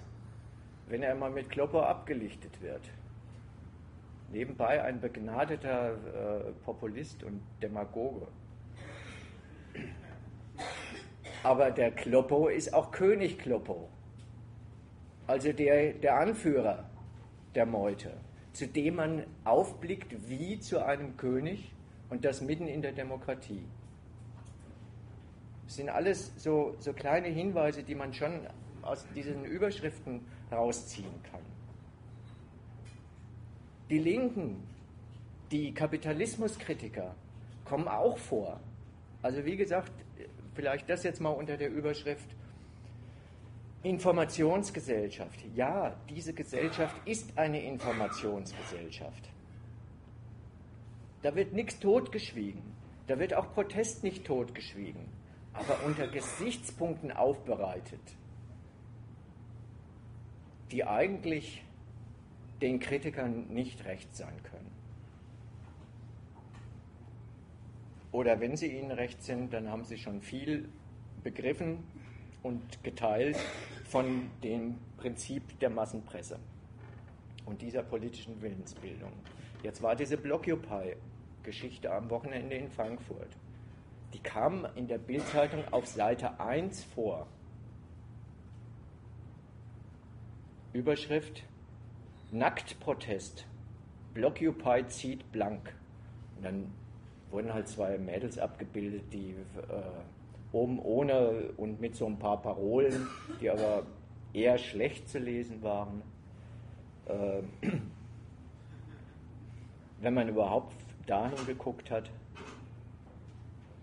wenn 0.88 1.03
er 1.03 1.13
mal 1.13 1.30
mit 1.30 1.49
Klopper 1.49 1.89
abgelichtet 1.89 2.61
wird. 2.61 2.89
Nebenbei 4.31 4.81
ein 4.81 5.01
begnadeter 5.01 5.91
äh, 5.91 6.51
Populist 6.63 7.22
und 7.26 7.41
Demagoge. 7.61 8.27
Aber 11.43 11.69
der 11.72 11.91
Kloppo 11.91 12.47
ist 12.47 12.73
auch 12.73 12.91
König 12.91 13.39
Kloppo, 13.39 13.89
also 15.27 15.51
der, 15.51 15.95
der 15.95 16.15
Anführer 16.15 16.89
der 17.55 17.65
Meute, 17.65 18.13
zu 18.53 18.68
dem 18.68 18.95
man 18.95 19.26
aufblickt 19.43 20.30
wie 20.30 20.61
zu 20.61 20.81
einem 20.81 21.18
König 21.18 21.73
und 22.09 22.23
das 22.23 22.39
mitten 22.39 22.69
in 22.69 22.81
der 22.81 22.93
Demokratie. 22.93 23.65
Sind 25.72 25.88
alles 25.88 26.34
so, 26.35 26.76
so 26.80 26.91
kleine 26.91 27.30
Hinweise, 27.30 27.81
die 27.81 27.95
man 27.95 28.14
schon 28.14 28.41
aus 28.81 29.06
diesen 29.15 29.45
Überschriften 29.45 30.19
rausziehen 30.52 31.23
kann. 31.31 31.39
Die 33.89 33.99
Linken, 33.99 34.68
die 35.49 35.73
Kapitalismuskritiker 35.73 37.15
kommen 37.64 37.88
auch 37.88 38.18
vor. 38.18 38.60
Also 39.22 39.45
wie 39.45 39.56
gesagt, 39.56 39.93
vielleicht 40.56 40.89
das 40.89 41.03
jetzt 41.03 41.22
mal 41.22 41.30
unter 41.30 41.56
der 41.56 41.69
Überschrift 41.69 42.35
Informationsgesellschaft. 43.84 45.39
Ja, 45.56 45.95
diese 46.10 46.34
Gesellschaft 46.34 46.98
ist 47.07 47.38
eine 47.38 47.64
Informationsgesellschaft. 47.64 49.30
Da 51.22 51.34
wird 51.34 51.53
nichts 51.53 51.80
totgeschwiegen. 51.80 52.61
Da 53.07 53.18
wird 53.18 53.34
auch 53.34 53.53
Protest 53.53 54.03
nicht 54.03 54.26
totgeschwiegen 54.26 55.20
aber 55.53 55.84
unter 55.86 56.07
Gesichtspunkten 56.07 57.11
aufbereitet, 57.11 57.99
die 60.72 60.86
eigentlich 60.86 61.64
den 62.61 62.80
Kritikern 62.80 63.48
nicht 63.48 63.86
recht 63.86 64.15
sein 64.15 64.34
können. 64.44 64.72
Oder 68.11 68.40
wenn 68.40 68.56
sie 68.57 68.68
ihnen 68.78 68.91
recht 68.91 69.23
sind, 69.23 69.53
dann 69.53 69.69
haben 69.69 69.86
sie 69.86 69.98
schon 69.98 70.22
viel 70.22 70.69
begriffen 71.23 71.84
und 72.44 72.84
geteilt 72.84 73.38
von 73.86 74.30
dem 74.44 74.78
Prinzip 74.98 75.60
der 75.60 75.69
Massenpresse 75.69 76.40
und 77.45 77.61
dieser 77.61 77.84
politischen 77.84 78.41
Willensbildung. 78.41 79.11
Jetzt 79.64 79.82
war 79.82 79.95
diese 79.95 80.18
Blockupy-Geschichte 80.18 81.91
am 81.91 82.10
Wochenende 82.10 82.56
in 82.56 82.69
Frankfurt 82.69 83.30
die 84.14 84.20
kamen 84.20 84.68
in 84.76 84.88
der 84.88 84.98
Bildzeitung 84.98 85.64
auf 85.72 85.88
Seite 85.88 86.40
1 86.40 86.84
vor. 86.84 87.28
Überschrift 90.74 91.44
Nacktprotest. 92.32 93.46
Blockupy 94.14 94.88
zieht 94.88 95.32
blank. 95.32 95.76
Und 96.38 96.46
dann 96.46 96.74
wurden 97.30 97.54
halt 97.54 97.68
zwei 97.68 97.98
Mädels 97.98 98.38
abgebildet, 98.38 99.04
die 99.14 99.32
äh, 99.70 100.54
oben 100.54 100.80
ohne 100.80 101.54
und 101.58 101.80
mit 101.80 101.96
so 101.96 102.06
ein 102.06 102.20
paar 102.20 102.42
Parolen, 102.42 103.08
die 103.40 103.50
aber 103.50 103.84
eher 104.34 104.58
schlecht 104.58 105.10
zu 105.10 105.20
lesen 105.20 105.62
waren. 105.62 106.02
Äh, 107.06 107.44
wenn 110.02 110.14
man 110.14 110.28
überhaupt 110.28 110.74
dahin 111.06 111.46
geguckt 111.46 111.92
hat 111.92 112.10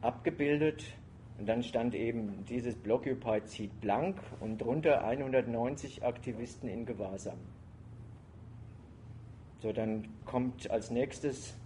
abgebildet. 0.01 0.85
Und 1.39 1.49
dann 1.49 1.63
stand 1.63 1.95
eben, 1.95 2.45
dieses 2.47 2.75
Blockupy 2.75 3.45
zieht 3.45 3.81
blank 3.81 4.21
und 4.41 4.59
drunter 4.59 5.05
190 5.05 6.05
Aktivisten 6.05 6.69
in 6.69 6.85
Gewahrsam. 6.85 7.39
So, 9.61 9.73
dann 9.73 10.09
kommt 10.25 10.71
als 10.71 10.91
nächstes 10.91 11.57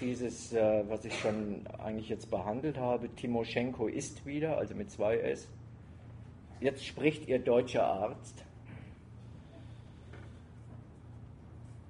dieses, 0.00 0.52
äh, 0.52 0.84
was 0.88 1.04
ich 1.04 1.18
schon 1.18 1.66
eigentlich 1.78 2.08
jetzt 2.08 2.30
behandelt 2.30 2.78
habe, 2.78 3.08
Timoschenko 3.14 3.86
ist 3.86 4.26
wieder, 4.26 4.58
also 4.58 4.74
mit 4.74 4.90
zwei 4.90 5.18
S. 5.18 5.48
Jetzt 6.60 6.84
spricht 6.84 7.28
ihr 7.28 7.38
deutscher 7.38 7.86
Arzt. 7.86 8.44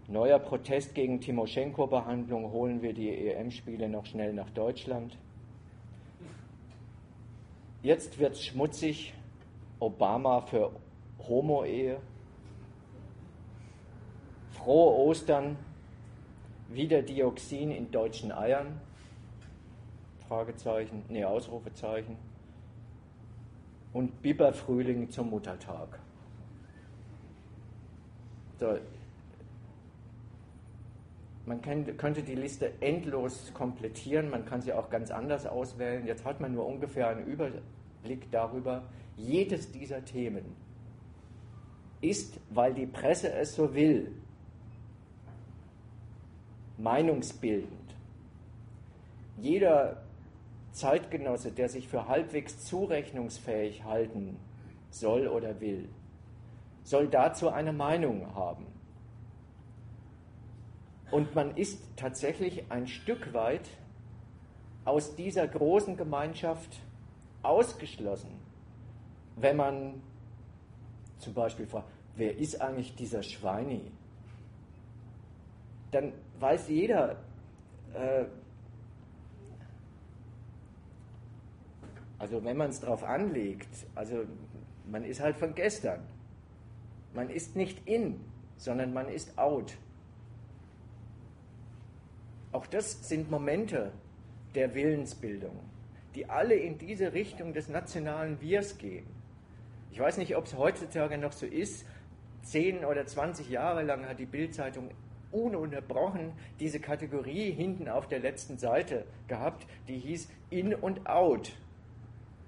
Neuer 0.06 0.38
Protest 0.38 0.94
gegen 0.94 1.20
Timoschenko-Behandlung, 1.20 2.50
holen 2.50 2.80
wir 2.82 2.94
die 2.94 3.28
EM-Spiele 3.28 3.88
noch 3.88 4.06
schnell 4.06 4.32
nach 4.32 4.50
Deutschland. 4.50 5.18
Jetzt 7.82 8.18
wird 8.18 8.32
es 8.32 8.44
schmutzig. 8.44 9.14
Obama 9.78 10.40
für 10.40 10.72
Homo-Ehe. 11.28 12.00
Frohe 14.50 15.08
Ostern. 15.08 15.56
Wieder 16.68 17.02
Dioxin 17.02 17.70
in 17.70 17.90
deutschen 17.90 18.32
Eiern. 18.32 18.80
Fragezeichen, 20.26 21.04
nee, 21.08 21.24
Ausrufezeichen. 21.24 22.16
Und 23.92 24.20
Biberfrühling 24.20 25.08
zum 25.08 25.30
Muttertag. 25.30 25.98
So, 28.58 28.76
man 31.48 31.62
könnte 31.62 32.22
die 32.22 32.34
Liste 32.34 32.72
endlos 32.80 33.52
komplettieren, 33.54 34.30
man 34.30 34.44
kann 34.44 34.60
sie 34.62 34.72
auch 34.72 34.90
ganz 34.90 35.10
anders 35.10 35.46
auswählen. 35.46 36.06
Jetzt 36.06 36.24
hat 36.24 36.40
man 36.40 36.52
nur 36.52 36.66
ungefähr 36.66 37.08
einen 37.08 37.26
Überblick 37.26 38.30
darüber. 38.30 38.82
Jedes 39.16 39.72
dieser 39.72 40.04
Themen 40.04 40.44
ist, 42.00 42.38
weil 42.50 42.74
die 42.74 42.86
Presse 42.86 43.32
es 43.32 43.56
so 43.56 43.74
will, 43.74 44.12
meinungsbildend. 46.76 47.72
Jeder 49.38 50.02
Zeitgenosse, 50.72 51.50
der 51.50 51.68
sich 51.68 51.88
für 51.88 52.06
halbwegs 52.06 52.64
zurechnungsfähig 52.66 53.84
halten 53.84 54.36
soll 54.90 55.26
oder 55.26 55.60
will, 55.60 55.88
soll 56.84 57.08
dazu 57.08 57.48
eine 57.48 57.72
Meinung 57.72 58.34
haben. 58.34 58.66
Und 61.10 61.34
man 61.34 61.56
ist 61.56 61.82
tatsächlich 61.96 62.70
ein 62.70 62.86
Stück 62.86 63.32
weit 63.32 63.68
aus 64.84 65.16
dieser 65.16 65.46
großen 65.48 65.96
Gemeinschaft 65.96 66.80
ausgeschlossen, 67.42 68.30
wenn 69.36 69.56
man 69.56 70.02
zum 71.18 71.34
Beispiel 71.34 71.66
fragt, 71.66 71.88
wer 72.16 72.36
ist 72.36 72.60
eigentlich 72.60 72.94
dieser 72.94 73.22
Schweini? 73.22 73.90
Dann 75.90 76.12
weiß 76.38 76.68
jeder, 76.68 77.16
äh, 77.94 78.24
also 82.18 82.44
wenn 82.44 82.56
man 82.56 82.70
es 82.70 82.80
darauf 82.80 83.02
anlegt, 83.04 83.86
also 83.94 84.24
man 84.90 85.04
ist 85.04 85.20
halt 85.20 85.36
von 85.36 85.54
gestern. 85.54 86.00
Man 87.14 87.30
ist 87.30 87.56
nicht 87.56 87.86
in, 87.86 88.20
sondern 88.56 88.92
man 88.92 89.08
ist 89.08 89.38
out. 89.38 89.76
Auch 92.52 92.66
das 92.66 93.08
sind 93.08 93.30
Momente 93.30 93.92
der 94.54 94.74
Willensbildung, 94.74 95.60
die 96.14 96.30
alle 96.30 96.54
in 96.54 96.78
diese 96.78 97.12
Richtung 97.12 97.52
des 97.52 97.68
nationalen 97.68 98.40
Wirs 98.40 98.78
gehen. 98.78 99.06
Ich 99.90 100.00
weiß 100.00 100.16
nicht, 100.18 100.36
ob 100.36 100.46
es 100.46 100.56
heutzutage 100.56 101.18
noch 101.18 101.32
so 101.32 101.46
ist. 101.46 101.86
Zehn 102.42 102.84
oder 102.84 103.06
zwanzig 103.06 103.50
Jahre 103.50 103.82
lang 103.82 104.06
hat 104.06 104.18
die 104.18 104.26
Bildzeitung 104.26 104.90
ununterbrochen 105.30 106.32
diese 106.58 106.80
Kategorie 106.80 107.50
hinten 107.50 107.88
auf 107.88 108.08
der 108.08 108.20
letzten 108.20 108.56
Seite 108.56 109.04
gehabt, 109.26 109.66
die 109.86 109.98
hieß 109.98 110.28
In 110.48 110.74
und 110.74 111.06
Out. 111.06 111.52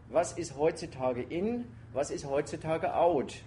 Was 0.09 0.33
ist 0.33 0.57
heutzutage 0.57 1.23
in? 1.23 1.67
Was 1.93 2.11
ist 2.11 2.25
heutzutage 2.25 2.95
out? 2.95 3.43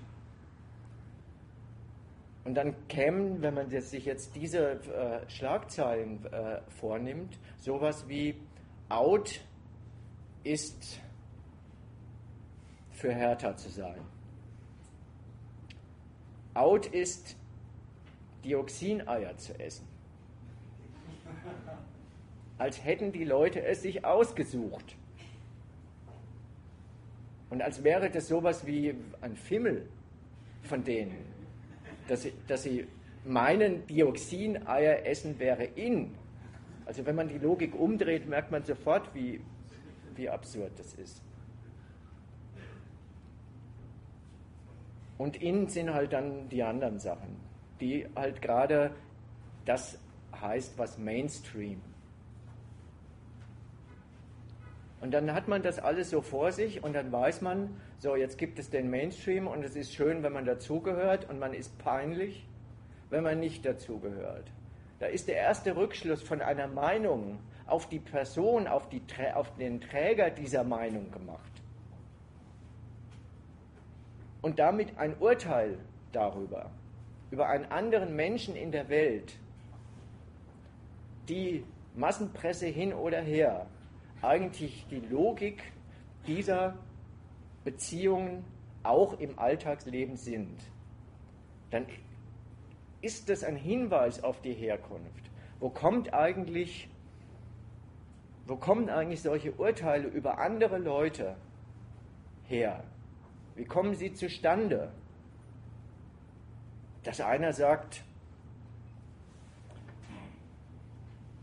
Und 2.46 2.56
dann 2.56 2.88
kämen, 2.88 3.42
wenn 3.42 3.54
man 3.54 3.70
sich 3.70 4.06
jetzt 4.06 4.36
diese 4.36 4.72
äh, 4.72 5.30
Schlagzeilen 5.30 6.26
äh, 6.26 6.60
vornimmt, 6.70 7.40
sowas 7.58 8.08
wie 8.10 8.36
out 8.90 9.40
ist 10.44 11.00
für 12.92 13.14
Hertha 13.14 13.56
zu 13.56 13.70
sein. 13.70 14.02
Out 16.54 16.86
ist 16.88 17.38
Dioxineier 18.44 19.38
zu 19.38 19.58
essen. 19.60 19.88
Als 22.58 22.84
hätten 22.84 23.12
die 23.14 23.24
Leute 23.24 23.64
es 23.64 23.82
sich 23.82 24.06
ausgesucht. 24.06 24.96
Und 27.50 27.62
als 27.62 27.84
wäre 27.84 28.10
das 28.10 28.28
sowas 28.28 28.66
wie 28.66 28.96
ein 29.22 29.36
Fimmel 29.36 29.88
von 30.64 30.84
denen 30.84 31.33
dass 32.08 32.24
sie, 32.24 32.34
dass 32.48 32.64
sie 32.64 32.88
meinen, 33.26 33.86
Dioxineier 33.88 35.06
essen 35.06 35.40
wäre 35.40 35.64
in. 35.64 36.12
Also 36.86 37.06
wenn 37.06 37.16
man 37.16 37.30
die 37.30 37.38
Logik 37.38 37.80
umdreht, 37.80 38.28
merkt 38.28 38.52
man 38.52 38.64
sofort, 38.64 39.14
wie, 39.14 39.42
wie 40.16 40.30
absurd 40.30 40.72
das 40.78 40.94
ist. 40.96 41.22
Und 45.18 45.42
in 45.42 45.68
sind 45.68 45.94
halt 45.94 46.12
dann 46.12 46.50
die 46.50 46.64
anderen 46.64 47.00
Sachen, 47.00 47.38
die 47.80 48.08
halt 48.16 48.42
gerade 48.42 48.92
das 49.66 49.98
heißt, 50.42 50.78
was 50.78 50.98
Mainstream. 50.98 51.82
Und 55.04 55.12
dann 55.12 55.34
hat 55.34 55.50
man 55.50 55.62
das 55.62 55.80
alles 55.80 56.12
so 56.12 56.22
vor 56.22 56.54
sich 56.54 56.82
und 56.82 56.94
dann 56.94 57.12
weiß 57.12 57.42
man, 57.42 57.76
so, 58.00 58.16
jetzt 58.16 58.38
gibt 58.38 58.58
es 58.58 58.70
den 58.70 58.90
Mainstream 58.90 59.48
und 59.48 59.62
es 59.62 59.76
ist 59.76 59.94
schön, 59.94 60.24
wenn 60.24 60.32
man 60.32 60.46
dazugehört 60.46 61.30
und 61.30 61.40
man 61.40 61.54
ist 61.54 61.78
peinlich, 61.78 62.48
wenn 63.10 63.22
man 63.22 63.42
nicht 63.42 63.66
dazugehört. 63.66 64.50
Da 65.00 65.08
ist 65.08 65.28
der 65.28 65.36
erste 65.36 65.76
Rückschluss 65.76 66.24
von 66.24 66.40
einer 66.40 66.70
Meinung 66.70 67.40
auf 67.68 67.90
die 67.90 68.00
Person, 68.00 68.66
auf, 68.66 68.88
die, 68.88 69.02
auf 69.34 69.54
den 69.58 69.82
Träger 69.82 70.30
dieser 70.30 70.64
Meinung 70.64 71.12
gemacht. 71.12 71.52
Und 74.42 74.58
damit 74.58 74.98
ein 74.98 75.18
Urteil 75.20 75.80
darüber, 76.14 76.72
über 77.30 77.50
einen 77.50 77.66
anderen 77.66 78.16
Menschen 78.16 78.56
in 78.56 78.72
der 78.72 78.88
Welt, 78.88 79.34
die 81.28 81.66
Massenpresse 81.94 82.68
hin 82.68 82.94
oder 82.94 83.20
her, 83.20 83.68
eigentlich 84.24 84.86
die 84.90 85.00
Logik 85.00 85.64
dieser 86.28 86.76
Beziehungen 87.64 88.44
auch 88.84 89.20
im 89.20 89.38
Alltagsleben 89.40 90.18
sind, 90.18 90.60
dann 91.72 91.86
ist 93.02 93.30
das 93.30 93.44
ein 93.44 93.56
Hinweis 93.56 94.24
auf 94.24 94.42
die 94.42 94.54
Herkunft. 94.54 95.30
Wo 95.60 95.70
kommt 95.70 96.14
eigentlich, 96.14 96.90
wo 98.46 98.56
kommen 98.56 98.90
eigentlich 98.90 99.22
solche 99.22 99.52
Urteile 99.54 100.08
über 100.08 100.40
andere 100.40 100.78
Leute 100.78 101.36
her? 102.48 102.84
Wie 103.56 103.66
kommen 103.66 103.96
sie 103.96 104.14
zustande? 104.14 104.92
Dass 107.04 107.20
einer 107.22 107.54
sagt, 107.54 108.04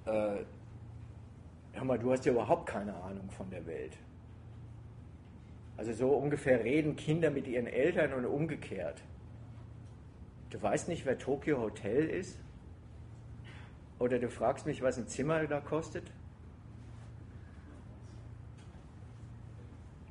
äh, 0.06 0.44
hör 1.80 1.86
mal, 1.86 1.98
du 1.98 2.12
hast 2.12 2.26
ja 2.26 2.32
überhaupt 2.32 2.66
keine 2.68 2.94
Ahnung 2.94 3.30
von 3.30 3.48
der 3.50 3.66
Welt. 3.66 3.96
Also 5.78 5.94
so 5.94 6.10
ungefähr 6.10 6.62
reden 6.62 6.94
Kinder 6.94 7.30
mit 7.30 7.48
ihren 7.48 7.66
Eltern 7.66 8.12
und 8.12 8.26
umgekehrt. 8.26 9.02
Du 10.50 10.60
weißt 10.60 10.88
nicht, 10.88 11.06
wer 11.06 11.16
Tokyo 11.16 11.58
Hotel 11.58 12.06
ist? 12.06 12.38
Oder 13.98 14.18
du 14.18 14.28
fragst 14.28 14.66
mich, 14.66 14.82
was 14.82 14.98
ein 14.98 15.08
Zimmer 15.08 15.46
da 15.46 15.60
kostet? 15.60 16.04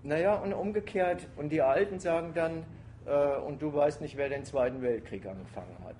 Naja, 0.01 0.35
und 0.35 0.53
umgekehrt, 0.53 1.27
und 1.35 1.49
die 1.49 1.61
Alten 1.61 1.99
sagen 1.99 2.33
dann, 2.33 2.65
äh, 3.05 3.37
und 3.41 3.61
du 3.61 3.71
weißt 3.71 4.01
nicht, 4.01 4.17
wer 4.17 4.29
den 4.29 4.43
Zweiten 4.43 4.81
Weltkrieg 4.81 5.27
angefangen 5.27 5.77
hat. 5.83 5.97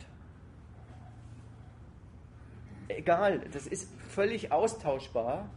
Egal, 2.87 3.39
das 3.51 3.67
ist 3.67 3.93
völlig 3.99 4.51
austauschbar. 4.51 5.47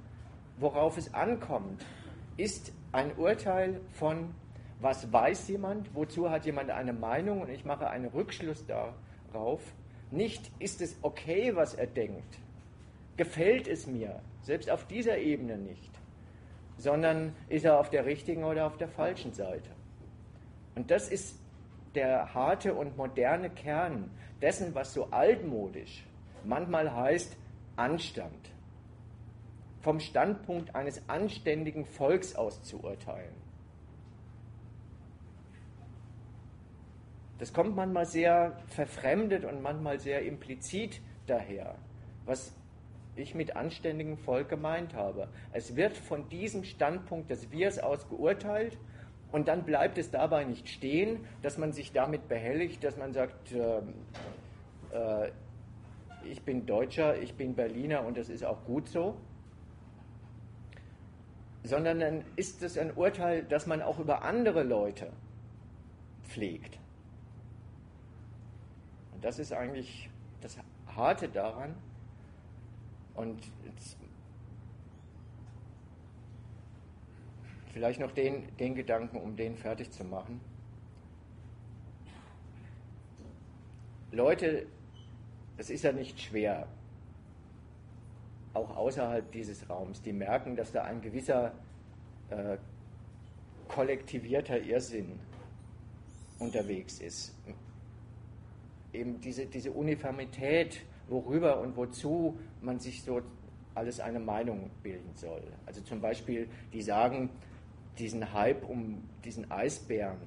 Worauf 0.59 0.99
es 0.99 1.13
ankommt, 1.15 1.85
ist 2.37 2.73
ein 2.93 3.17
Urteil 3.17 3.81
von, 3.93 4.35
was 4.81 5.13
weiß 5.13 5.49
jemand, 5.49 5.95
wozu 5.95 6.31
hat 6.31 6.45
jemand 6.45 6.71
eine 6.71 6.93
Meinung 6.93 7.41
und 7.41 7.51
ich 7.51 7.65
mache 7.65 7.89
einen 7.89 8.07
Rückschluss 8.07 8.65
darauf. 8.67 9.61
Nicht, 10.11 10.51
ist 10.59 10.83
es 10.83 10.97
okay, 11.03 11.55
was 11.55 11.75
er 11.75 11.87
denkt, 11.87 12.39
gefällt 13.17 13.67
es 13.67 13.87
mir, 13.87 14.21
selbst 14.43 14.71
auf 14.71 14.87
dieser 14.87 15.19
Ebene 15.19 15.57
nicht, 15.57 15.91
sondern 16.77 17.35
ist 17.49 17.65
er 17.65 17.79
auf 17.79 17.91
der 17.91 18.05
richtigen 18.05 18.45
oder 18.45 18.67
auf 18.67 18.77
der 18.77 18.89
falschen 18.89 19.33
Seite. 19.33 19.71
Und 20.75 20.91
das 20.91 21.09
ist 21.09 21.39
der 21.95 22.35
harte 22.35 22.75
und 22.75 22.97
moderne 22.97 23.51
Kern 23.51 24.11
dessen, 24.41 24.75
was 24.75 24.93
so 24.93 25.09
altmodisch 25.11 26.05
manchmal 26.45 26.95
heißt 26.95 27.37
Anstand 27.77 28.52
vom 29.83 30.01
Standpunkt 30.01 30.75
eines 30.75 31.09
anständigen 31.09 31.85
Volks 31.85 32.35
aus 32.35 32.63
zu 32.63 32.83
urteilen. 32.83 33.35
Das 37.39 37.53
kommt 37.53 37.75
manchmal 37.75 38.07
sehr 38.07 38.57
verfremdet 38.69 39.45
und 39.45 39.63
manchmal 39.63 39.99
sehr 39.99 40.23
implizit 40.23 41.01
daher, 41.27 41.75
was 42.25 42.55
ich 43.17 43.35
mit 43.35 43.57
anständigem 43.57 44.17
Volk 44.17 44.49
gemeint 44.49 44.95
habe. 44.95 45.29
Es 45.53 45.75
wird 45.75 45.97
von 45.97 46.29
diesem 46.29 46.63
Standpunkt 46.63 47.31
des 47.31 47.51
Wirs 47.51 47.81
aus 47.81 48.09
geurteilt 48.09 48.79
und 49.33 49.49
dann 49.49 49.65
bleibt 49.65 49.99
es 49.99 50.13
dabei 50.13 50.45
nicht 50.45 50.69
stehen, 50.69 51.27
dass 51.43 51.59
man 51.59 51.73
sich 51.73 51.93
damit 51.93 52.29
behelligt, 52.29 52.85
dass 52.85 52.97
man 52.97 53.13
sagt, 53.13 53.53
äh, 53.53 53.79
äh, 54.93 55.33
ich 56.25 56.43
bin 56.43 56.65
Deutscher, 56.65 57.21
ich 57.21 57.35
bin 57.35 57.55
Berliner 57.55 58.07
und 58.07 58.17
das 58.17 58.29
ist 58.29 58.45
auch 58.45 58.65
gut 58.65 58.89
so, 58.89 59.17
sondern 61.65 62.01
dann 62.01 62.25
ist 62.37 62.63
es 62.63 62.77
ein 62.77 62.93
Urteil, 62.95 63.45
das 63.45 63.67
man 63.67 63.83
auch 63.83 63.99
über 63.99 64.23
andere 64.23 64.63
Leute 64.63 65.13
pflegt. 66.25 66.79
Und 69.15 69.25
das 69.25 69.39
ist 69.39 69.53
eigentlich 69.53 70.09
das 70.41 70.59
Harte 70.89 71.29
daran. 71.29 71.75
Und 73.15 73.41
vielleicht 77.73 78.01
noch 78.01 78.13
den, 78.13 78.45
den 78.57 78.75
Gedanken, 78.75 79.19
um 79.19 79.37
den 79.37 79.57
fertig 79.57 79.91
zu 79.93 80.05
machen. 80.05 80.41
Leute, 84.11 84.67
es 85.57 85.71
ist 85.71 85.85
ja 85.85 85.93
nicht 85.93 86.21
schwer, 86.21 86.67
auch 88.55 88.77
außerhalb 88.77 89.31
dieses 89.33 89.69
Raums, 89.69 90.03
die 90.03 90.13
merken, 90.13 90.57
dass 90.57 90.73
da 90.73 90.85
ein 90.85 91.01
gewisser 91.01 91.53
äh, 92.31 92.57
kollektivierter 93.69 94.61
Irrsinn 94.61 95.19
unterwegs 96.39 97.01
ist. 97.01 97.35
Eben 98.93 99.21
diese, 99.21 99.47
diese 99.47 99.73
Uniformität, 99.73 100.85
worüber 101.09 101.61
und 101.61 101.77
wozu 101.77 102.39
man 102.61 102.79
sich 102.79 103.03
so 103.03 103.23
alles 103.75 104.01
eine 104.01 104.21
Meinung 104.21 104.71
bilden 104.83 105.15
soll. 105.15 105.43
Also 105.67 105.81
zum 105.81 106.01
Beispiel, 106.01 106.49
die 106.73 106.83
sagen, 106.83 107.31
diesen 107.99 108.33
Hype 108.33 108.69
um 108.69 109.09
diesen 109.25 109.51
Eisbären, 109.51 110.19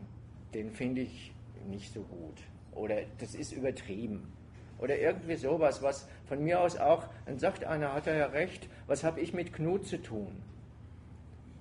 den 0.54 0.72
finde 0.72 1.02
ich 1.02 1.34
nicht 1.68 1.94
so 1.94 2.02
gut. 2.02 2.42
Oder 2.74 3.02
das 3.20 3.36
ist 3.36 3.52
übertrieben. 3.52 4.32
Oder 4.80 4.98
irgendwie 4.98 5.36
sowas, 5.36 5.82
was 5.82 6.08
von 6.26 6.44
mir 6.44 6.62
aus 6.62 6.78
auch, 6.78 7.06
dann 7.26 7.40
sagt 7.40 7.64
einer, 7.64 7.94
hat 7.94 8.08
er 8.08 8.18
ja 8.18 8.26
recht, 8.28 8.68
was 8.88 9.04
habe 9.04 9.22
ich 9.22 9.34
mit 9.34 9.54
Knut 9.54 9.88
zu 9.88 10.02
tun? 10.02 10.42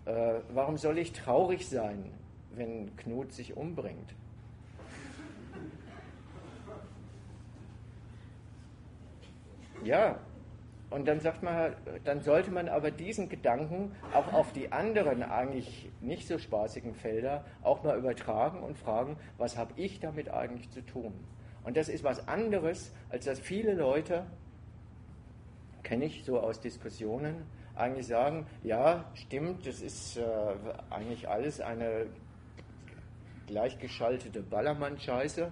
Äh, 0.04 0.40
warum 0.52 0.76
soll 0.76 0.98
ich 0.98 1.12
traurig 1.12 1.68
sein, 1.68 2.10
wenn 2.54 2.94
Knut 2.96 3.32
sich 3.32 3.56
umbringt? 3.56 4.14
Ja, 9.84 10.18
und 10.90 11.08
dann 11.08 11.20
sagt 11.20 11.42
man, 11.42 11.74
dann 12.04 12.22
sollte 12.22 12.50
man 12.50 12.68
aber 12.68 12.90
diesen 12.90 13.28
Gedanken 13.28 13.92
auch 14.12 14.32
auf 14.32 14.52
die 14.52 14.72
anderen 14.72 15.22
eigentlich 15.22 15.90
nicht 16.00 16.28
so 16.28 16.38
spaßigen 16.38 16.94
Felder 16.94 17.44
auch 17.62 17.82
mal 17.82 17.98
übertragen 17.98 18.60
und 18.60 18.78
fragen, 18.78 19.16
was 19.36 19.56
habe 19.56 19.72
ich 19.76 20.00
damit 20.00 20.28
eigentlich 20.30 20.70
zu 20.70 20.86
tun? 20.86 21.12
Und 21.64 21.76
das 21.76 21.88
ist 21.88 22.04
was 22.04 22.28
anderes, 22.28 22.92
als 23.08 23.24
dass 23.24 23.40
viele 23.40 23.74
Leute, 23.74 24.24
kenne 25.82 26.04
ich 26.04 26.24
so 26.24 26.38
aus 26.38 26.60
Diskussionen, 26.60 27.44
eigentlich 27.74 28.06
sagen, 28.06 28.46
ja, 28.62 29.04
stimmt, 29.14 29.66
das 29.66 29.80
ist 29.80 30.16
äh, 30.16 30.22
eigentlich 30.90 31.28
alles 31.28 31.60
eine 31.60 32.06
gleichgeschaltete 33.46 34.42
Ballermann-Scheiße. 34.42 35.50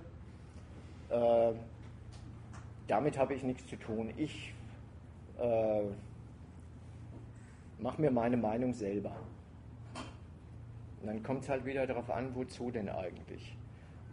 Äh, 1.10 1.52
damit 2.86 3.18
habe 3.18 3.34
ich 3.34 3.42
nichts 3.42 3.66
zu 3.66 3.76
tun. 3.76 4.12
Ich 4.16 4.54
äh, 5.38 5.82
mache 7.78 8.00
mir 8.00 8.10
meine 8.10 8.36
Meinung 8.36 8.72
selber. 8.72 9.16
Und 11.00 11.08
dann 11.08 11.22
kommt 11.22 11.42
es 11.42 11.48
halt 11.48 11.64
wieder 11.64 11.86
darauf 11.86 12.10
an, 12.10 12.34
wozu 12.34 12.70
denn 12.70 12.88
eigentlich. 12.88 13.56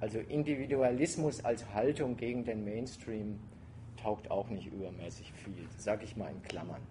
Also 0.01 0.19
Individualismus 0.19 1.43
als 1.43 1.65
Haltung 1.73 2.15
gegen 2.15 2.45
den 2.45 2.63
Mainstream 2.63 3.39
taugt 4.01 4.31
auch 4.31 4.47
nicht 4.49 4.67
übermäßig 4.67 5.33
viel, 5.33 5.67
sage 5.77 6.05
ich 6.05 6.15
mal 6.15 6.31
in 6.31 6.41
Klammern. 6.43 6.81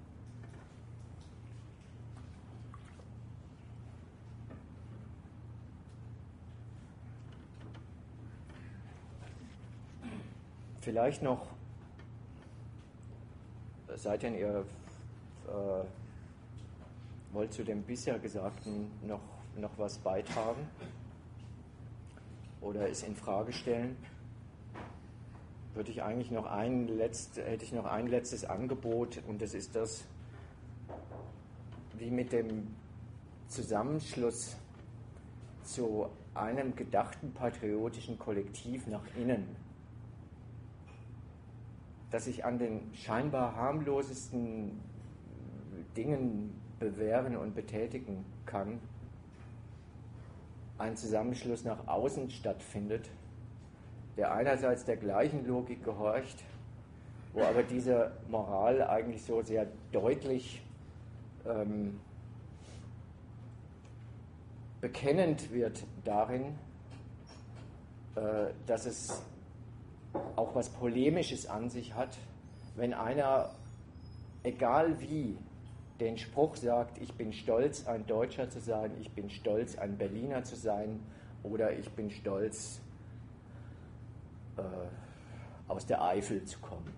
Vielleicht 10.80 11.22
noch, 11.22 11.46
seid 13.94 14.22
denn 14.22 14.34
ihr 14.34 14.64
äh, 15.46 15.84
wollt 17.32 17.52
zu 17.52 17.62
dem 17.64 17.82
bisher 17.82 18.18
Gesagten 18.18 18.90
noch, 19.06 19.20
noch 19.56 19.76
was 19.76 19.98
beitragen? 19.98 20.66
Oder 22.60 22.88
es 22.88 23.02
in 23.02 23.14
Frage 23.14 23.52
stellen, 23.52 23.96
würde 25.74 25.90
ich 25.90 26.02
eigentlich 26.02 26.30
noch 26.30 26.46
ein 26.46 26.88
letzt, 26.88 27.36
hätte 27.36 27.64
ich 27.64 27.72
noch 27.72 27.84
ein 27.84 28.06
letztes 28.06 28.44
Angebot 28.44 29.22
und 29.28 29.40
das 29.40 29.54
ist 29.54 29.76
das, 29.76 30.04
wie 31.96 32.10
mit 32.10 32.32
dem 32.32 32.74
Zusammenschluss 33.48 34.56
zu 35.62 36.08
einem 36.34 36.74
gedachten 36.74 37.32
patriotischen 37.32 38.18
Kollektiv 38.18 38.86
nach 38.86 39.04
innen, 39.16 39.56
das 42.10 42.24
sich 42.24 42.44
an 42.44 42.58
den 42.58 42.92
scheinbar 42.94 43.54
harmlosesten 43.54 44.80
Dingen 45.96 46.58
bewähren 46.78 47.36
und 47.36 47.54
betätigen 47.54 48.24
kann, 48.46 48.80
ein 50.78 50.96
Zusammenschluss 50.96 51.64
nach 51.64 51.86
außen 51.86 52.30
stattfindet, 52.30 53.10
der 54.16 54.32
einerseits 54.32 54.84
der 54.84 54.96
gleichen 54.96 55.46
Logik 55.46 55.84
gehorcht, 55.84 56.44
wo 57.32 57.42
aber 57.42 57.62
diese 57.62 58.12
Moral 58.28 58.82
eigentlich 58.82 59.22
so 59.22 59.42
sehr 59.42 59.66
deutlich 59.92 60.62
ähm, 61.46 62.00
bekennend 64.80 65.52
wird 65.52 65.84
darin, 66.04 66.56
äh, 68.14 68.52
dass 68.66 68.86
es 68.86 69.22
auch 70.36 70.54
was 70.54 70.70
Polemisches 70.70 71.48
an 71.48 71.68
sich 71.68 71.94
hat, 71.94 72.16
wenn 72.76 72.94
einer, 72.94 73.50
egal 74.42 75.00
wie, 75.00 75.36
den 76.00 76.16
Spruch 76.16 76.56
sagt, 76.56 76.98
ich 76.98 77.12
bin 77.14 77.32
stolz, 77.32 77.86
ein 77.86 78.06
Deutscher 78.06 78.48
zu 78.48 78.60
sein, 78.60 78.92
ich 79.00 79.10
bin 79.10 79.30
stolz, 79.30 79.76
ein 79.76 79.98
Berliner 79.98 80.44
zu 80.44 80.56
sein 80.56 81.00
oder 81.42 81.72
ich 81.76 81.90
bin 81.90 82.10
stolz, 82.10 82.80
äh, 84.56 84.62
aus 85.66 85.86
der 85.86 86.02
Eifel 86.02 86.44
zu 86.44 86.58
kommen. 86.60 86.92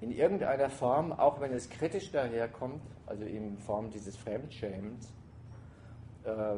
In 0.00 0.12
irgendeiner 0.12 0.70
Form, 0.70 1.12
auch 1.12 1.40
wenn 1.40 1.52
es 1.52 1.68
kritisch 1.68 2.12
daherkommt, 2.12 2.82
also 3.06 3.24
in 3.24 3.58
Form 3.58 3.90
dieses 3.90 4.16
Fremdschämens, 4.16 5.12
äh, 6.24 6.54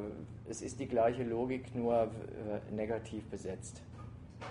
es 0.48 0.60
ist 0.60 0.78
die 0.80 0.86
gleiche 0.86 1.24
Logik, 1.24 1.74
nur 1.74 2.02
äh, 2.02 2.74
negativ 2.74 3.24
besetzt, 3.28 3.80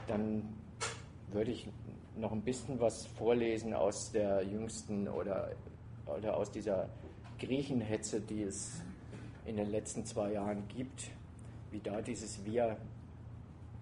dann 0.08 0.56
würde 1.32 1.52
ich 1.52 1.70
noch 2.20 2.32
ein 2.32 2.42
bisschen 2.42 2.80
was 2.80 3.08
vorlesen 3.08 3.74
aus 3.74 4.12
der 4.12 4.44
jüngsten 4.44 5.08
oder, 5.08 5.52
oder 6.06 6.36
aus 6.38 6.52
dieser 6.52 6.90
Griechenhetze, 7.40 8.22
die 8.22 8.44
es 8.44 8.82
in 9.46 9.56
den 9.56 9.70
letzten 9.70 10.06
zwei 10.06 10.34
Jahren 10.34 10.68
gibt, 10.68 11.12
wie 11.72 11.80
da 11.80 12.02
dieses 12.02 12.44
Wir 12.46 12.78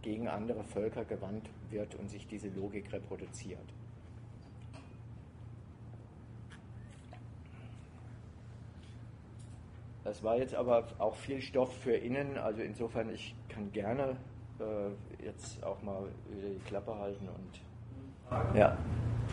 gegen 0.01 0.27
andere 0.27 0.64
Völker 0.64 1.03
gewandt 1.03 1.49
wird 1.69 1.95
und 1.95 2.09
sich 2.09 2.27
diese 2.27 2.49
Logik 2.49 2.93
reproduziert. 2.93 3.73
Das 10.03 10.23
war 10.23 10.38
jetzt 10.38 10.55
aber 10.55 10.88
auch 10.99 11.15
viel 11.18 11.41
Stoff 11.41 11.76
für 11.80 11.95
innen, 11.95 12.38
also 12.38 12.61
insofern 12.61 13.09
ich 13.09 13.35
kann 13.49 13.69
gerne 13.73 14.15
äh, 14.59 15.26
jetzt 15.26 15.61
auch 15.64 15.81
mal 15.81 16.07
die 16.30 16.59
Klappe 16.65 16.95
halten 16.95 17.27
und 17.27 17.66
Frage. 18.29 18.59
Ja. 18.59 18.77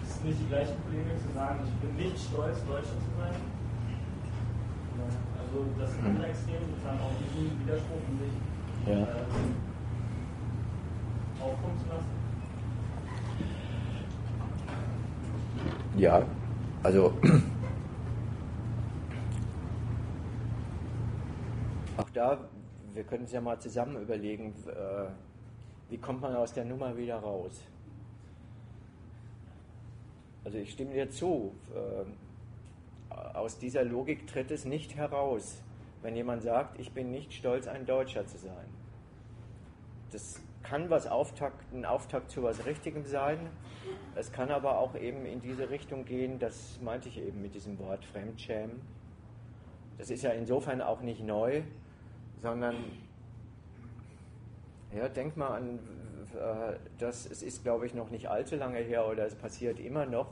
Ist 0.02 0.16
es 0.16 0.24
nicht 0.24 0.40
die 0.40 0.46
gleiche 0.46 0.72
Polemik 0.72 1.20
zu 1.26 1.32
sagen, 1.34 1.60
ich 1.64 1.72
bin 1.80 1.96
nicht 1.96 2.18
stolz, 2.18 2.64
Deutscher 2.66 2.84
zu 2.84 3.10
sein? 3.18 3.34
Also 5.38 5.66
das 5.78 5.90
andere 6.04 6.26
Extrem 6.28 6.60
sozusagen 6.70 7.00
auch 7.00 7.12
diesen 7.18 7.60
Widerspruch 7.60 8.02
in 8.08 8.18
sich 8.18 8.32
ja. 8.86 8.98
ähm, 8.98 9.54
aufkommen 11.40 11.78
zu 11.80 11.86
lassen? 11.88 12.12
Ja, 15.96 16.22
also 16.82 17.12
auch 21.96 22.10
da, 22.10 22.38
wir 22.92 23.04
können 23.04 23.24
es 23.24 23.32
ja 23.32 23.40
mal 23.40 23.58
zusammen 23.58 24.00
überlegen, 24.02 24.54
äh, 24.66 25.08
wie 25.90 25.98
kommt 25.98 26.20
man 26.20 26.34
aus 26.34 26.52
der 26.52 26.64
Nummer 26.64 26.96
wieder 26.96 27.18
raus? 27.18 27.60
Also 30.44 30.58
ich 30.58 30.72
stimme 30.72 30.92
dir 30.92 31.10
zu. 31.10 31.52
Äh, 31.74 32.04
aus 33.36 33.58
dieser 33.58 33.84
Logik 33.84 34.26
tritt 34.26 34.50
es 34.50 34.64
nicht 34.64 34.96
heraus, 34.96 35.62
wenn 36.02 36.16
jemand 36.16 36.42
sagt, 36.42 36.78
ich 36.78 36.92
bin 36.92 37.10
nicht 37.10 37.32
stolz, 37.32 37.66
ein 37.66 37.86
Deutscher 37.86 38.26
zu 38.26 38.38
sein. 38.38 38.66
Das 40.10 40.40
kann 40.62 40.90
was 40.90 41.06
Auftakt, 41.06 41.72
ein 41.72 41.84
Auftakt 41.84 42.30
zu 42.30 42.42
was 42.42 42.64
Richtigem 42.66 43.04
sein. 43.04 43.38
Es 44.14 44.32
kann 44.32 44.50
aber 44.50 44.78
auch 44.78 44.94
eben 44.94 45.26
in 45.26 45.40
diese 45.40 45.70
Richtung 45.70 46.04
gehen, 46.04 46.38
das 46.38 46.78
meinte 46.82 47.08
ich 47.08 47.20
eben 47.20 47.42
mit 47.42 47.54
diesem 47.54 47.78
Wort 47.78 48.04
Fremdschämen. 48.04 48.80
Das 49.98 50.10
ist 50.10 50.22
ja 50.22 50.30
insofern 50.30 50.80
auch 50.80 51.00
nicht 51.00 51.22
neu, 51.22 51.62
sondern 52.42 52.76
ja, 54.94 55.08
denk 55.08 55.36
mal 55.36 55.56
an 55.56 55.78
das, 56.98 57.26
es 57.26 57.42
ist, 57.42 57.62
glaube 57.62 57.86
ich, 57.86 57.94
noch 57.94 58.10
nicht 58.10 58.28
allzu 58.28 58.56
lange 58.56 58.78
her 58.78 59.06
oder 59.06 59.26
es 59.26 59.34
passiert 59.34 59.78
immer 59.78 60.06
noch. 60.06 60.28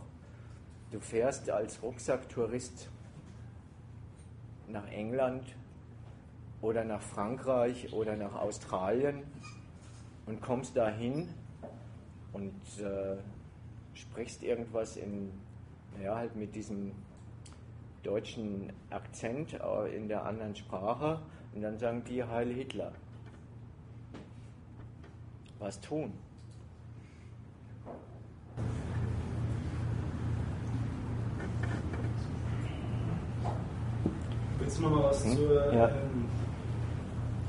Du 0.90 1.00
fährst 1.00 1.50
als 1.50 1.82
Rucksacktourist 1.82 2.90
nach 4.68 4.86
England 4.88 5.44
oder 6.60 6.84
nach 6.84 7.02
Frankreich 7.02 7.92
oder 7.92 8.16
nach 8.16 8.34
Australien 8.34 9.22
und 10.26 10.40
kommst 10.40 10.76
dahin 10.76 11.28
und 12.32 12.54
äh, 12.80 13.16
sprichst 13.94 14.42
irgendwas 14.42 14.96
in, 14.96 15.30
naja, 15.96 16.16
halt 16.16 16.36
mit 16.36 16.54
diesem 16.54 16.92
deutschen 18.02 18.72
Akzent 18.90 19.54
äh, 19.54 19.96
in 19.96 20.08
der 20.08 20.24
anderen 20.24 20.56
Sprache 20.56 21.20
und 21.54 21.62
dann 21.62 21.78
sagen 21.78 22.04
die 22.04 22.24
Heil 22.24 22.52
Hitler. 22.52 22.92
Was 25.62 25.78
tun? 25.80 26.12
Willst 34.58 34.78
du 34.78 34.82
noch 34.82 34.90
mal 34.90 35.04
was 35.04 35.24
hm? 35.24 35.36
zur, 35.36 35.72
ja. 35.72 35.88
ähm, 35.88 36.24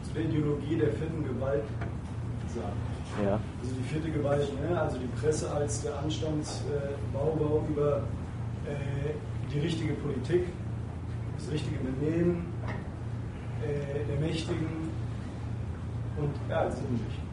zu 0.03 0.13
der 0.13 0.25
Ideologie 0.25 0.77
der 0.77 0.93
vierten 0.93 1.23
Gewalt 1.23 1.63
sagen? 2.47 3.25
Ja. 3.25 3.39
Also 3.61 3.75
die 3.79 3.83
vierte 3.83 4.11
Gewalt, 4.11 4.47
ne? 4.61 4.79
also 4.79 4.99
die 4.99 5.07
Presse 5.19 5.49
als 5.51 5.81
der 5.81 5.97
Anstandsbaubau 5.97 7.63
äh, 7.67 7.71
über 7.71 7.97
äh, 8.67 9.13
die 9.51 9.59
richtige 9.59 9.93
Politik, 9.93 10.45
das 11.35 11.51
richtige 11.51 11.77
Benehmen 11.77 12.53
äh, 13.63 14.05
der 14.07 14.19
Mächtigen 14.19 14.91
und 16.17 16.31
ja, 16.47 16.69
sinnlich. 16.69 17.23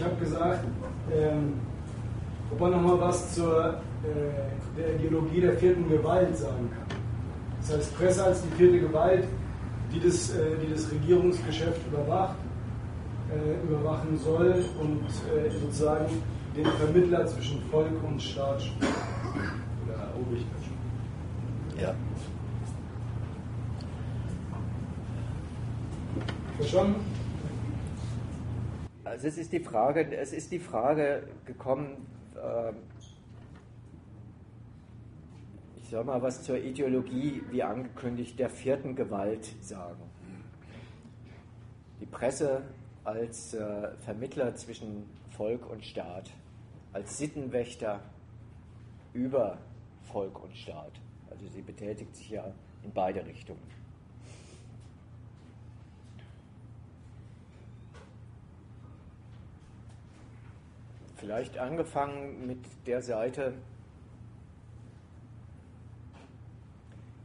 ich 0.00 0.02
habe 0.06 0.16
gesagt, 0.30 0.64
ähm, 1.12 1.54
ob 2.52 2.60
man 2.60 2.70
nochmal 2.72 3.00
was 3.00 3.34
zur 3.34 3.80
äh, 4.02 4.78
der 4.78 4.94
Ideologie 4.96 5.40
der 5.40 5.52
vierten 5.54 5.88
Gewalt 5.88 6.36
sagen 6.36 6.70
kann. 6.70 6.98
Das 7.60 7.76
heißt, 7.76 7.96
Presse 7.96 8.24
als 8.24 8.42
die 8.42 8.50
vierte 8.56 8.80
Gewalt, 8.80 9.24
die 9.92 10.00
das, 10.00 10.30
äh, 10.30 10.56
die 10.62 10.72
das 10.72 10.90
Regierungsgeschäft 10.90 11.80
überwacht, 11.86 12.36
äh, 13.30 13.66
überwachen 13.66 14.18
soll 14.18 14.64
und 14.80 15.04
äh, 15.04 15.50
sozusagen 15.50 16.06
den 16.56 16.66
Vermittler 16.66 17.26
zwischen 17.26 17.60
Volk 17.70 17.92
und 18.06 18.20
Staat 18.20 18.62
spielt. 18.62 18.90
Oder 19.86 20.08
Obrigkeit. 20.20 20.46
Ja. 21.80 21.94
Verstanden? 26.56 27.09
Also 29.10 29.26
es 29.26 29.38
ist 29.38 29.52
die 29.52 29.58
Frage, 29.58 30.16
es 30.16 30.32
ist 30.32 30.52
die 30.52 30.60
Frage 30.60 31.24
gekommen, 31.44 32.06
äh, 32.36 32.72
ich 35.76 35.88
soll 35.88 36.04
mal 36.04 36.22
was 36.22 36.44
zur 36.44 36.56
Ideologie, 36.56 37.42
wie 37.50 37.60
angekündigt, 37.60 38.38
der 38.38 38.48
vierten 38.48 38.94
Gewalt 38.94 39.52
sagen. 39.60 40.00
Die 42.00 42.06
Presse 42.06 42.62
als 43.02 43.52
äh, 43.52 43.88
Vermittler 44.04 44.54
zwischen 44.54 45.10
Volk 45.36 45.68
und 45.68 45.84
Staat, 45.84 46.30
als 46.92 47.18
Sittenwächter 47.18 47.98
über 49.12 49.58
Volk 50.12 50.40
und 50.40 50.56
Staat. 50.56 50.92
Also 51.28 51.48
sie 51.48 51.62
betätigt 51.62 52.14
sich 52.14 52.30
ja 52.30 52.44
in 52.84 52.92
beide 52.92 53.26
Richtungen. 53.26 53.79
Vielleicht 61.20 61.58
angefangen 61.58 62.46
mit 62.46 62.64
der 62.86 63.02
Seite 63.02 63.52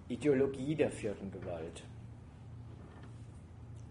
Ideologie 0.09 0.75
der 0.75 0.91
vierten 0.91 1.31
Gewalt. 1.31 1.81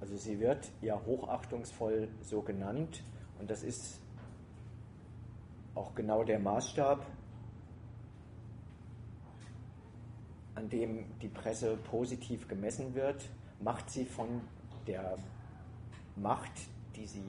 Also 0.03 0.19
sie 0.19 0.39
wird 0.41 0.71
ja 0.83 1.01
hochachtungsvoll 1.07 2.09
so 2.21 2.43
genannt 2.43 3.03
und 3.41 3.51
das 3.51 3.63
ist 3.63 3.99
auch 5.75 5.95
genau 5.95 6.23
der 6.23 6.39
Maßstab, 6.39 7.07
an 10.55 10.69
dem 10.69 11.19
die 11.21 11.29
Presse 11.29 11.79
positiv 11.79 12.47
gemessen 12.47 12.95
wird, 12.95 13.31
macht 13.59 13.89
sie 13.89 14.05
von 14.05 14.43
der 14.87 15.17
Macht, 16.15 16.53
die 16.95 17.07
sie 17.07 17.25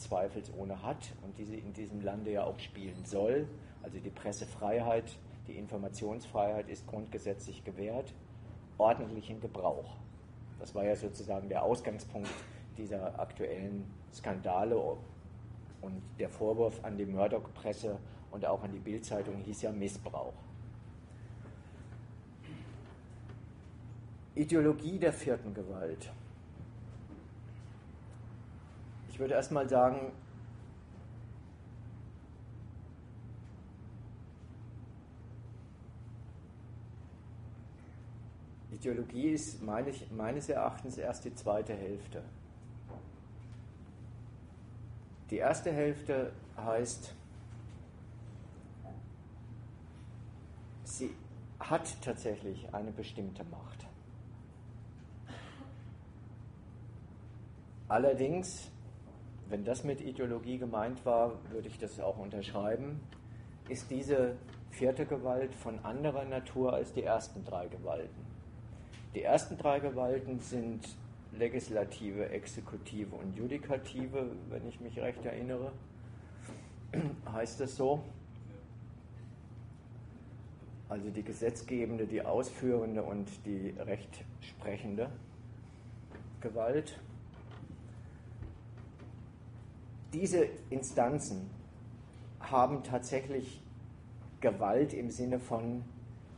zweifelsohne 0.00 0.82
hat 0.82 1.12
und 1.22 1.36
die 1.38 1.44
sie 1.44 1.58
in 1.58 1.72
diesem 1.72 2.00
Lande 2.00 2.32
ja 2.32 2.44
auch 2.44 2.58
spielen 2.58 3.04
soll. 3.04 3.46
Also 3.82 3.98
die 3.98 4.10
Pressefreiheit, 4.10 5.16
die 5.46 5.56
Informationsfreiheit 5.56 6.68
ist 6.68 6.86
grundgesetzlich 6.86 7.64
gewährt, 7.64 8.12
ordentlichen 8.78 9.40
Gebrauch. 9.40 9.96
Das 10.58 10.74
war 10.74 10.84
ja 10.84 10.96
sozusagen 10.96 11.48
der 11.48 11.62
Ausgangspunkt 11.62 12.30
dieser 12.76 13.18
aktuellen 13.18 13.84
Skandale 14.12 14.76
und 15.80 16.02
der 16.18 16.28
Vorwurf 16.28 16.82
an 16.84 16.96
die 16.96 17.06
Murdoch-Presse 17.06 17.98
und 18.30 18.44
auch 18.44 18.62
an 18.62 18.72
die 18.72 18.78
Bildzeitung 18.78 19.36
hieß 19.38 19.62
ja 19.62 19.72
Missbrauch. 19.72 20.34
Ideologie 24.34 24.98
der 24.98 25.12
vierten 25.12 25.52
Gewalt. 25.52 26.10
Ich 29.02 29.08
würde 29.20 29.34
erstmal 29.34 29.68
sagen, 29.68 30.12
Ideologie 38.72 39.28
ist 39.32 39.62
meines 39.62 40.48
Erachtens 40.48 40.96
erst 40.96 41.26
die 41.26 41.34
zweite 41.34 41.74
Hälfte. 41.74 42.22
Die 45.28 45.36
erste 45.36 45.70
Hälfte 45.70 46.32
heißt, 46.56 47.14
sie 50.84 51.14
hat 51.60 52.00
tatsächlich 52.00 52.72
eine 52.72 52.90
bestimmte 52.90 53.44
Macht. 53.44 53.86
Allerdings 57.86 58.70
wenn 59.50 59.64
das 59.64 59.82
mit 59.82 60.00
Ideologie 60.00 60.58
gemeint 60.58 61.04
war, 61.04 61.32
würde 61.50 61.68
ich 61.68 61.76
das 61.78 61.98
auch 61.98 62.18
unterschreiben, 62.18 63.00
ist 63.68 63.90
diese 63.90 64.36
vierte 64.70 65.04
Gewalt 65.04 65.54
von 65.54 65.80
anderer 65.80 66.24
Natur 66.24 66.72
als 66.72 66.92
die 66.92 67.02
ersten 67.02 67.44
drei 67.44 67.66
Gewalten. 67.66 68.24
Die 69.14 69.22
ersten 69.22 69.58
drei 69.58 69.80
Gewalten 69.80 70.38
sind 70.38 70.96
Legislative, 71.32 72.28
Exekutive 72.28 73.14
und 73.16 73.36
Judikative, 73.36 74.30
wenn 74.48 74.68
ich 74.68 74.80
mich 74.80 74.98
recht 75.00 75.24
erinnere. 75.24 75.72
heißt 77.32 77.60
das 77.60 77.76
so? 77.76 78.04
Also 80.88 81.10
die 81.10 81.22
gesetzgebende, 81.22 82.06
die 82.06 82.22
ausführende 82.22 83.02
und 83.02 83.28
die 83.46 83.74
rechtsprechende 83.78 85.10
Gewalt 86.40 87.00
diese 90.12 90.46
Instanzen 90.70 91.50
haben 92.40 92.82
tatsächlich 92.82 93.62
Gewalt 94.40 94.94
im 94.94 95.10
Sinne 95.10 95.38
von, 95.38 95.84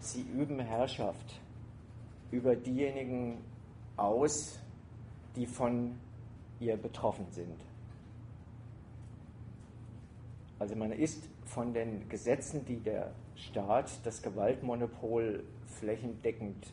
sie 0.01 0.23
üben 0.23 0.59
Herrschaft 0.59 1.40
über 2.31 2.57
diejenigen 2.57 3.39
aus, 3.97 4.59
die 5.36 5.47
von 5.47 5.99
ihr 6.59 6.77
betroffen 6.77 7.27
sind. 7.31 7.57
Also 10.59 10.77
man 10.77 10.93
ist 10.93 11.28
von 11.44 11.73
den 11.73 12.09
Gesetzen, 12.09 12.65
die 12.65 12.81
der 12.81 13.12
Staat 13.35 13.90
das 14.05 14.23
Gewaltmonopol 14.23 15.44
flächendeckend 15.66 16.73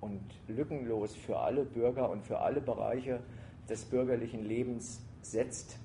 und 0.00 0.20
lückenlos 0.48 1.14
für 1.14 1.38
alle 1.38 1.64
Bürger 1.64 2.10
und 2.10 2.22
für 2.24 2.40
alle 2.40 2.60
Bereiche 2.60 3.20
des 3.68 3.84
bürgerlichen 3.84 4.44
Lebens 4.44 5.00
setzt, 5.22 5.78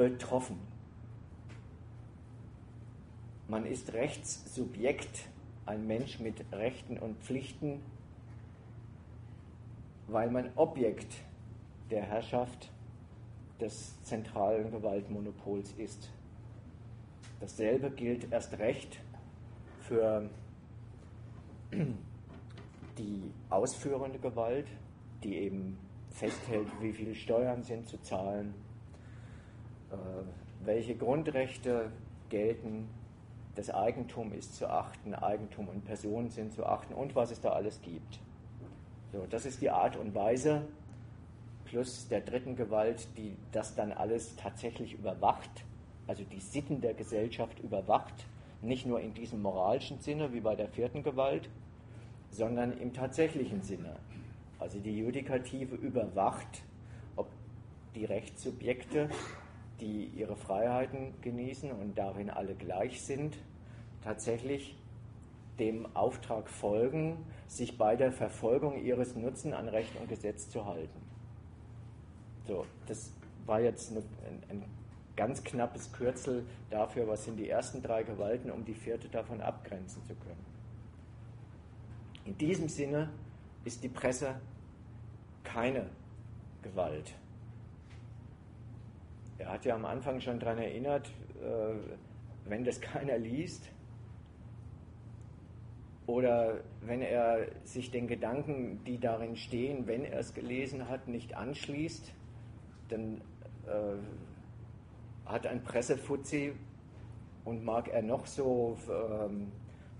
betroffen. 0.00 0.56
Man 3.48 3.66
ist 3.66 3.92
Rechtssubjekt, 3.92 5.28
ein 5.66 5.86
Mensch 5.86 6.20
mit 6.20 6.42
Rechten 6.52 6.98
und 6.98 7.18
Pflichten, 7.18 7.82
weil 10.06 10.30
man 10.30 10.52
Objekt 10.56 11.12
der 11.90 12.02
Herrschaft 12.02 12.72
des 13.60 14.02
zentralen 14.02 14.70
Gewaltmonopols 14.70 15.72
ist. 15.72 16.10
Dasselbe 17.38 17.90
gilt 17.90 18.32
erst 18.32 18.58
recht 18.58 19.00
für 19.80 20.30
die 21.72 23.30
ausführende 23.50 24.18
Gewalt, 24.18 24.66
die 25.22 25.36
eben 25.36 25.76
festhält, 26.08 26.68
wie 26.80 26.94
viele 26.94 27.14
Steuern 27.14 27.62
sind 27.64 27.86
zu 27.86 27.98
zahlen, 28.00 28.54
welche 30.64 30.94
Grundrechte 30.94 31.90
gelten, 32.28 32.88
das 33.54 33.70
Eigentum 33.70 34.32
ist 34.32 34.56
zu 34.56 34.68
achten, 34.68 35.14
Eigentum 35.14 35.68
und 35.68 35.84
Personen 35.84 36.30
sind 36.30 36.52
zu 36.52 36.64
achten 36.64 36.94
und 36.94 37.14
was 37.14 37.30
es 37.30 37.40
da 37.40 37.50
alles 37.50 37.80
gibt. 37.82 38.20
So, 39.12 39.26
das 39.28 39.44
ist 39.44 39.60
die 39.60 39.70
Art 39.70 39.96
und 39.96 40.14
Weise, 40.14 40.62
plus 41.64 42.08
der 42.08 42.20
dritten 42.20 42.56
Gewalt, 42.56 43.08
die 43.16 43.36
das 43.52 43.74
dann 43.74 43.92
alles 43.92 44.36
tatsächlich 44.36 44.94
überwacht, 44.94 45.50
also 46.06 46.24
die 46.24 46.40
Sitten 46.40 46.80
der 46.80 46.94
Gesellschaft 46.94 47.58
überwacht, 47.60 48.14
nicht 48.62 48.86
nur 48.86 49.00
in 49.00 49.14
diesem 49.14 49.42
moralischen 49.42 50.00
Sinne 50.00 50.32
wie 50.32 50.40
bei 50.40 50.54
der 50.54 50.68
vierten 50.68 51.02
Gewalt, 51.02 51.48
sondern 52.30 52.76
im 52.78 52.92
tatsächlichen 52.92 53.62
Sinne. 53.62 53.96
Also 54.58 54.78
die 54.78 54.98
Judikative 54.98 55.74
überwacht, 55.74 56.62
ob 57.16 57.28
die 57.94 58.04
Rechtssubjekte, 58.04 59.08
die 59.80 60.06
ihre 60.06 60.36
Freiheiten 60.36 61.14
genießen 61.22 61.70
und 61.72 61.96
darin 61.96 62.30
alle 62.30 62.54
gleich 62.54 63.02
sind, 63.02 63.36
tatsächlich 64.02 64.76
dem 65.58 65.94
Auftrag 65.94 66.48
folgen, 66.48 67.24
sich 67.46 67.76
bei 67.76 67.96
der 67.96 68.12
Verfolgung 68.12 68.82
ihres 68.82 69.14
Nutzen 69.14 69.52
an 69.52 69.68
Recht 69.68 69.94
und 70.00 70.08
Gesetz 70.08 70.48
zu 70.48 70.64
halten. 70.64 71.00
So, 72.46 72.64
das 72.86 73.12
war 73.46 73.60
jetzt 73.60 73.90
eine, 73.90 74.00
ein, 74.00 74.42
ein 74.50 74.64
ganz 75.16 75.44
knappes 75.44 75.92
Kürzel 75.92 76.46
dafür, 76.70 77.06
was 77.06 77.24
sind 77.24 77.36
die 77.36 77.48
ersten 77.48 77.82
drei 77.82 78.02
Gewalten, 78.02 78.50
um 78.50 78.64
die 78.64 78.74
vierte 78.74 79.08
davon 79.08 79.40
abgrenzen 79.40 80.02
zu 80.06 80.14
können. 80.14 80.46
In 82.24 82.38
diesem 82.38 82.68
Sinne 82.68 83.10
ist 83.64 83.84
die 83.84 83.88
Presse 83.88 84.40
keine 85.44 85.86
Gewalt. 86.62 87.12
Er 89.40 89.52
hat 89.52 89.64
ja 89.64 89.74
am 89.74 89.86
Anfang 89.86 90.20
schon 90.20 90.38
daran 90.38 90.58
erinnert, 90.58 91.08
äh, 91.42 91.74
wenn 92.44 92.62
das 92.62 92.80
keiner 92.80 93.16
liest 93.16 93.70
oder 96.06 96.60
wenn 96.82 97.00
er 97.00 97.46
sich 97.64 97.90
den 97.90 98.06
Gedanken, 98.06 98.84
die 98.84 98.98
darin 98.98 99.36
stehen, 99.36 99.86
wenn 99.86 100.04
er 100.04 100.18
es 100.18 100.34
gelesen 100.34 100.88
hat, 100.88 101.08
nicht 101.08 101.36
anschließt, 101.36 102.12
dann 102.88 103.22
äh, 103.66 103.96
hat 105.24 105.46
ein 105.46 105.62
Pressefuzzi 105.62 106.52
und 107.44 107.64
mag 107.64 107.88
er 107.88 108.02
noch 108.02 108.26
so 108.26 108.76
ähm, 108.90 109.52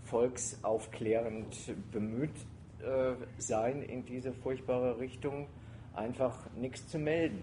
volksaufklärend 0.02 1.56
bemüht 1.90 2.34
äh, 2.82 3.14
sein 3.38 3.82
in 3.82 4.04
diese 4.04 4.32
furchtbare 4.32 4.98
Richtung, 4.98 5.46
einfach 5.94 6.50
nichts 6.56 6.88
zu 6.88 6.98
melden. 6.98 7.42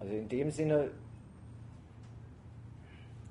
Also 0.00 0.14
in 0.14 0.28
dem 0.28 0.50
Sinne 0.50 0.90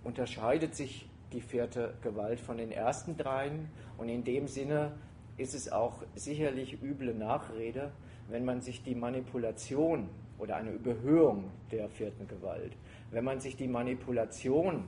unterscheidet 0.04 0.76
sich 0.76 1.10
die 1.34 1.42
vierte 1.42 1.94
Gewalt 2.02 2.40
von 2.40 2.58
den 2.58 2.72
ersten 2.72 3.18
dreien. 3.18 3.70
Und 3.98 4.10
in 4.10 4.24
dem 4.24 4.48
Sinne 4.48 4.98
ist 5.38 5.54
es 5.54 5.72
auch 5.72 6.04
sicherlich 6.16 6.82
üble 6.82 7.14
Nachrede, 7.14 7.92
wenn 8.30 8.46
man 8.46 8.62
sich 8.62 8.84
die 8.84 8.96
Manipulation 8.96 10.10
oder 10.40 10.56
eine 10.58 10.72
Überhöhung 10.72 11.52
der 11.72 11.90
vierten 11.90 12.28
Gewalt, 12.28 12.76
wenn 13.12 13.24
man 13.24 13.40
sich 13.40 13.56
die 13.56 13.68
Manipulation, 13.68 14.86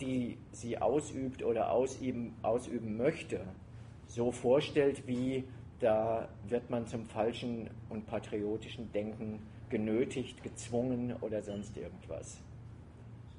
die 0.00 0.38
sie 0.52 0.78
ausübt 0.78 1.42
oder 1.42 1.70
ausüben, 1.70 2.34
ausüben 2.42 2.96
möchte, 2.96 3.40
so 4.06 4.30
vorstellt, 4.30 5.06
wie 5.06 5.44
da 5.80 6.28
wird 6.48 6.70
man 6.70 6.86
zum 6.86 7.04
falschen 7.06 7.70
und 7.88 8.06
patriotischen 8.06 8.90
Denken 8.92 9.40
genötigt, 9.70 10.42
gezwungen 10.42 11.14
oder 11.20 11.42
sonst 11.42 11.76
irgendwas. 11.76 12.40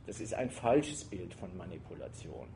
Das 0.05 0.19
ist 0.19 0.33
ein 0.33 0.49
falsches 0.49 1.03
Bild 1.03 1.33
von 1.33 1.55
Manipulation. 1.55 2.47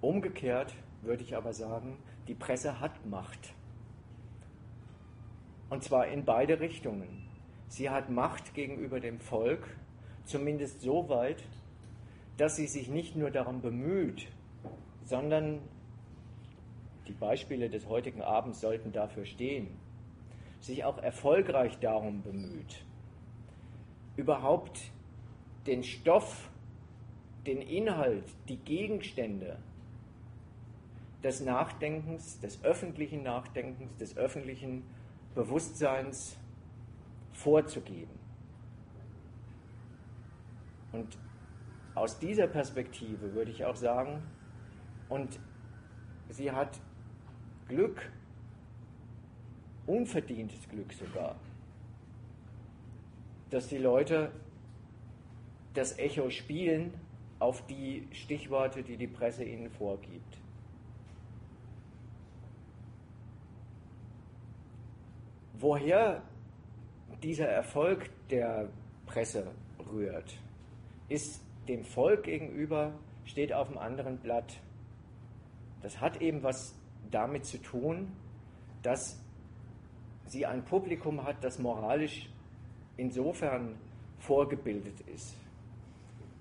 Umgekehrt 0.00 0.74
würde 1.02 1.22
ich 1.22 1.36
aber 1.36 1.52
sagen, 1.52 1.96
die 2.28 2.34
Presse 2.34 2.80
hat 2.80 3.06
Macht. 3.06 3.54
Und 5.68 5.82
zwar 5.82 6.08
in 6.08 6.24
beide 6.24 6.60
Richtungen. 6.60 7.28
Sie 7.68 7.88
hat 7.88 8.10
Macht 8.10 8.54
gegenüber 8.54 9.00
dem 9.00 9.20
Volk, 9.20 9.76
zumindest 10.24 10.80
so 10.80 11.08
weit, 11.08 11.44
dass 12.36 12.56
sie 12.56 12.66
sich 12.66 12.88
nicht 12.88 13.16
nur 13.16 13.30
darum 13.30 13.60
bemüht, 13.60 14.28
sondern 15.04 15.60
die 17.06 17.12
Beispiele 17.12 17.68
des 17.68 17.86
heutigen 17.88 18.22
Abends 18.22 18.60
sollten 18.60 18.92
dafür 18.92 19.24
stehen, 19.24 19.68
sich 20.62 20.84
auch 20.84 20.98
erfolgreich 20.98 21.78
darum 21.80 22.22
bemüht, 22.22 22.84
überhaupt 24.16 24.80
den 25.66 25.82
Stoff, 25.82 26.48
den 27.46 27.60
Inhalt, 27.60 28.24
die 28.48 28.56
Gegenstände 28.56 29.58
des 31.22 31.40
Nachdenkens, 31.40 32.40
des 32.40 32.64
öffentlichen 32.64 33.22
Nachdenkens, 33.22 33.96
des 33.96 34.16
öffentlichen 34.16 34.84
Bewusstseins 35.34 36.36
vorzugeben. 37.32 38.18
Und 40.92 41.18
aus 41.94 42.18
dieser 42.18 42.46
Perspektive 42.46 43.34
würde 43.34 43.50
ich 43.50 43.64
auch 43.64 43.76
sagen, 43.76 44.22
und 45.08 45.40
sie 46.28 46.52
hat 46.52 46.80
Glück, 47.68 48.10
unverdientes 49.86 50.68
Glück 50.68 50.92
sogar, 50.92 51.36
dass 53.50 53.68
die 53.68 53.78
Leute 53.78 54.30
das 55.74 55.98
Echo 55.98 56.30
spielen 56.30 56.92
auf 57.38 57.64
die 57.66 58.06
Stichworte, 58.12 58.82
die 58.82 58.96
die 58.96 59.06
Presse 59.06 59.44
ihnen 59.44 59.70
vorgibt. 59.70 60.38
Woher 65.54 66.22
dieser 67.22 67.46
Erfolg 67.48 68.10
der 68.30 68.68
Presse 69.06 69.46
rührt, 69.92 70.38
ist 71.08 71.40
dem 71.68 71.84
Volk 71.84 72.24
gegenüber, 72.24 72.92
steht 73.24 73.52
auf 73.52 73.68
einem 73.68 73.78
anderen 73.78 74.18
Blatt. 74.18 74.60
Das 75.82 76.00
hat 76.00 76.20
eben 76.20 76.42
was 76.42 76.74
damit 77.10 77.44
zu 77.44 77.58
tun, 77.58 78.12
dass 78.82 79.21
sie 80.26 80.46
ein 80.46 80.64
Publikum 80.64 81.24
hat, 81.24 81.42
das 81.42 81.58
moralisch 81.58 82.28
insofern 82.96 83.76
vorgebildet 84.18 85.00
ist, 85.14 85.34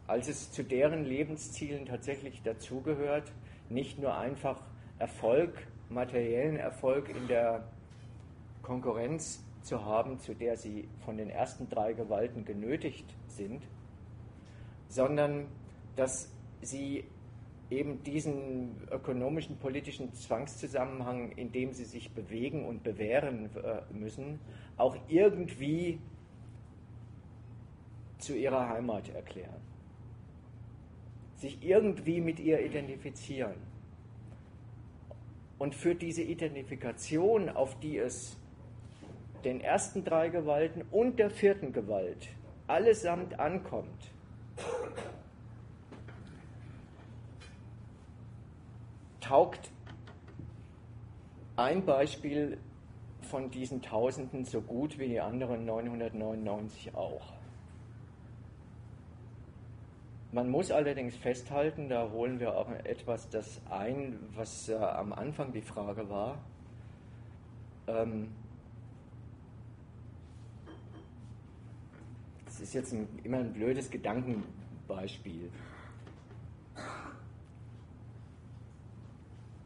als 0.08 0.28
es 0.28 0.52
zu 0.52 0.64
deren 0.64 1.06
Lebenszielen 1.06 1.86
tatsächlich 1.86 2.42
dazugehört, 2.44 3.32
nicht 3.70 4.00
nur 4.00 4.18
einfach 4.18 4.62
Erfolg, 5.00 5.68
materiellen 5.90 6.58
Erfolg 6.58 7.10
in 7.10 7.28
der 7.28 7.64
Konkurrenz 8.62 9.44
zu 9.62 9.84
haben, 9.84 10.20
zu 10.20 10.34
der 10.34 10.58
sie 10.58 10.88
von 11.06 11.18
den 11.18 11.30
ersten 11.30 11.70
drei 11.70 11.94
Gewalten 11.94 12.46
genötigt 12.46 13.06
sind, 13.28 13.64
sondern 14.90 15.48
dass 15.96 16.32
sie 16.62 17.06
eben 17.72 18.04
diesen 18.04 18.76
ökonomischen, 18.92 19.58
politischen 19.58 20.14
Zwangszusammenhang, 20.14 21.32
in 21.32 21.52
dem 21.52 21.74
sie 21.74 21.86
sich 21.86 22.12
bewegen 22.12 22.66
und 22.66 22.84
bewähren 22.84 23.50
äh, 23.56 23.94
müssen, 23.94 24.40
auch 24.78 24.98
irgendwie 25.08 26.00
zu 28.18 28.36
ihrer 28.36 28.70
Heimat 28.70 29.10
erklären. 29.10 29.62
Sich 31.36 31.64
irgendwie 31.64 32.22
mit 32.22 32.40
ihr 32.40 32.64
identifizieren. 32.64 33.56
Und 35.58 35.74
für 35.74 35.96
diese 35.96 36.22
Identifikation, 36.22 37.50
auf 37.50 37.80
die 37.80 37.98
es 37.98 38.38
den 39.44 39.62
ersten 39.62 40.04
drei 40.04 40.30
Gewalten 40.30 40.84
und 40.92 41.20
der 41.20 41.30
vierten 41.30 41.72
Gewalt 41.72 42.30
allesamt 42.68 43.40
ankommt, 43.40 44.12
taugt 49.32 49.72
ein 51.56 51.86
Beispiel 51.86 52.58
von 53.22 53.50
diesen 53.50 53.82
Tausenden 53.82 54.44
so 54.44 54.60
gut 54.60 55.00
wie 55.00 55.08
die 55.08 55.22
anderen 55.22 55.64
999 55.64 56.94
auch. 56.96 57.32
Man 60.34 60.50
muss 60.50 60.70
allerdings 60.70 61.16
festhalten, 61.16 61.88
da 61.88 62.12
holen 62.12 62.42
wir 62.42 62.58
auch 62.58 62.70
etwas 62.84 63.30
das 63.30 63.62
ein, 63.70 64.20
was 64.36 64.68
äh, 64.68 64.76
am 64.76 65.14
Anfang 65.14 65.54
die 65.54 65.62
Frage 65.62 66.10
war. 66.10 66.38
Ähm, 67.88 68.34
das 72.44 72.60
ist 72.60 72.74
jetzt 72.74 72.92
ein, 72.92 73.08
immer 73.24 73.38
ein 73.38 73.54
blödes 73.54 73.90
Gedankenbeispiel. 73.90 75.50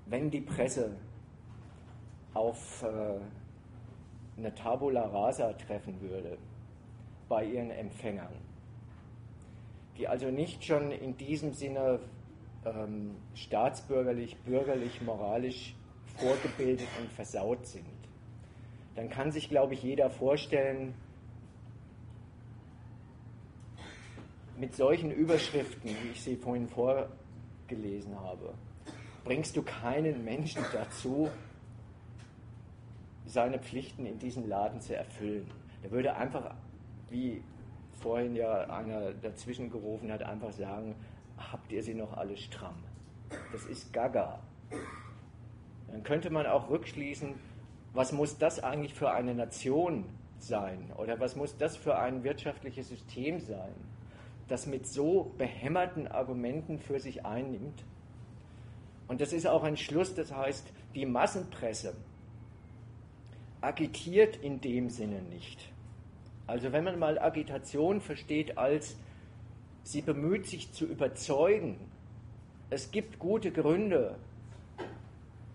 Wenn 0.05 0.29
die 0.29 0.41
Presse 0.41 0.95
auf 2.33 2.83
äh, 2.83 3.19
eine 4.37 4.53
Tabula 4.53 5.05
rasa 5.07 5.53
treffen 5.53 5.99
würde 6.01 6.37
bei 7.27 7.45
ihren 7.45 7.71
Empfängern, 7.71 8.33
die 9.97 10.07
also 10.07 10.29
nicht 10.29 10.63
schon 10.63 10.91
in 10.91 11.17
diesem 11.17 11.53
Sinne 11.53 11.99
ähm, 12.65 13.15
staatsbürgerlich, 13.33 14.37
bürgerlich, 14.39 15.01
moralisch 15.01 15.75
vorgebildet 16.17 16.87
und 17.01 17.11
versaut 17.11 17.65
sind, 17.65 17.85
dann 18.95 19.09
kann 19.09 19.31
sich, 19.31 19.49
glaube 19.49 19.73
ich, 19.73 19.83
jeder 19.83 20.09
vorstellen, 20.09 20.93
mit 24.57 24.73
solchen 24.75 25.11
Überschriften, 25.11 25.89
wie 25.89 26.09
ich 26.11 26.21
sie 26.21 26.35
vorhin 26.35 26.67
vorgelesen 26.67 28.17
habe, 28.19 28.53
bringst 29.25 29.57
du 29.57 29.63
keinen 29.63 30.23
Menschen 30.23 30.63
dazu, 30.71 31.29
seine 33.25 33.59
Pflichten 33.59 34.05
in 34.05 34.19
diesem 34.19 34.47
Laden 34.47 34.79
zu 34.79 34.95
erfüllen. 34.95 35.51
Der 35.83 35.91
würde 35.91 36.15
einfach, 36.15 36.53
wie 37.09 37.43
vorhin 37.99 38.35
ja 38.35 38.61
einer 38.69 39.13
dazwischen 39.13 39.69
gerufen 39.69 40.11
hat, 40.11 40.23
einfach 40.23 40.51
sagen, 40.51 40.95
habt 41.37 41.71
ihr 41.71 41.83
sie 41.83 41.95
noch 41.95 42.15
alle 42.15 42.37
stramm? 42.37 42.75
Das 43.51 43.65
ist 43.65 43.91
Gaga. 43.91 44.39
Dann 45.91 46.03
könnte 46.03 46.29
man 46.29 46.45
auch 46.45 46.69
rückschließen, 46.69 47.33
was 47.93 48.11
muss 48.11 48.37
das 48.37 48.63
eigentlich 48.63 48.93
für 48.93 49.11
eine 49.11 49.33
Nation 49.33 50.05
sein 50.37 50.91
oder 50.97 51.19
was 51.19 51.35
muss 51.35 51.57
das 51.57 51.77
für 51.77 51.97
ein 51.97 52.23
wirtschaftliches 52.23 52.89
System 52.89 53.39
sein, 53.39 53.73
das 54.47 54.67
mit 54.67 54.85
so 54.85 55.33
behämmerten 55.37 56.07
Argumenten 56.07 56.77
für 56.77 56.99
sich 56.99 57.25
einnimmt. 57.25 57.83
Und 59.07 59.21
das 59.21 59.33
ist 59.33 59.47
auch 59.47 59.63
ein 59.63 59.77
Schluss, 59.77 60.15
das 60.15 60.33
heißt, 60.33 60.65
die 60.95 61.05
Massenpresse 61.05 61.93
agitiert 63.61 64.37
in 64.37 64.61
dem 64.61 64.89
Sinne 64.89 65.21
nicht. 65.21 65.71
Also 66.47 66.71
wenn 66.71 66.83
man 66.83 66.99
mal 66.99 67.17
Agitation 67.19 68.01
versteht 68.01 68.57
als 68.57 68.95
sie 69.83 70.01
bemüht 70.01 70.47
sich 70.47 70.71
zu 70.73 70.85
überzeugen, 70.85 71.77
es 72.69 72.91
gibt 72.91 73.19
gute 73.19 73.51
Gründe 73.51 74.15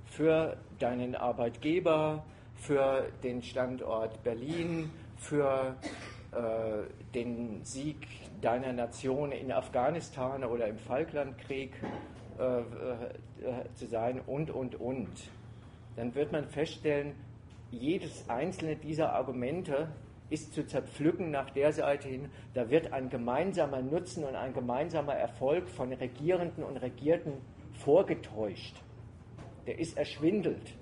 für 0.07 0.57
deinen 0.79 1.17
Arbeitgeber, 1.17 2.25
für 2.55 3.09
den 3.23 3.43
Standort 3.43 4.23
Berlin, 4.23 4.91
für 5.17 5.77
äh, 6.33 7.13
den 7.15 7.65
Sieg 7.65 8.07
deiner 8.41 8.73
Nation 8.73 9.33
in 9.33 9.51
Afghanistan 9.51 10.45
oder 10.45 10.69
im 10.69 10.79
Falklandkrieg 10.79 11.73
äh, 12.41 12.61
äh, 12.61 13.75
zu 13.75 13.87
sein 13.87 14.21
und, 14.27 14.51
und, 14.51 14.75
und, 14.81 15.11
dann 15.97 16.15
wird 16.15 16.33
man 16.33 16.49
feststellen, 16.49 17.15
jedes 17.71 18.29
einzelne 18.31 18.77
dieser 18.77 19.13
Argumente 19.13 19.89
ist 20.31 20.55
zu 20.55 20.67
zerpflücken 20.67 21.31
nach 21.31 21.51
der 21.51 21.73
Seite 21.73 22.09
hin, 22.09 22.31
da 22.55 22.71
wird 22.71 22.93
ein 22.93 23.11
gemeinsamer 23.11 23.83
Nutzen 23.83 24.25
und 24.25 24.37
ein 24.37 24.55
gemeinsamer 24.55 25.15
Erfolg 25.15 25.69
von 25.69 25.93
Regierenden 25.93 26.65
und 26.65 26.79
Regierten 26.79 27.35
vorgetäuscht. 27.75 28.77
Der 29.67 29.79
ist 29.79 29.99
erschwindelt. 29.99 30.75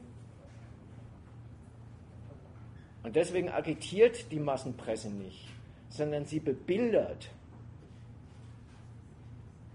Und 3.03 3.17
deswegen 3.17 3.49
agitiert 3.49 4.31
die 4.31 4.39
Massenpresse 4.39 5.11
nicht, 5.11 5.49
sondern 5.89 6.25
sie 6.25 6.41
bebildert 6.41 7.31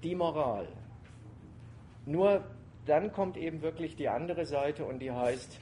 die 0.03 0.15
Moral. 0.15 0.67
Nur 2.05 2.43
dann 2.85 3.11
kommt 3.11 3.37
eben 3.37 3.61
wirklich 3.61 3.95
die 3.95 4.09
andere 4.09 4.45
Seite 4.45 4.85
und 4.85 4.99
die 4.99 5.11
heißt, 5.11 5.59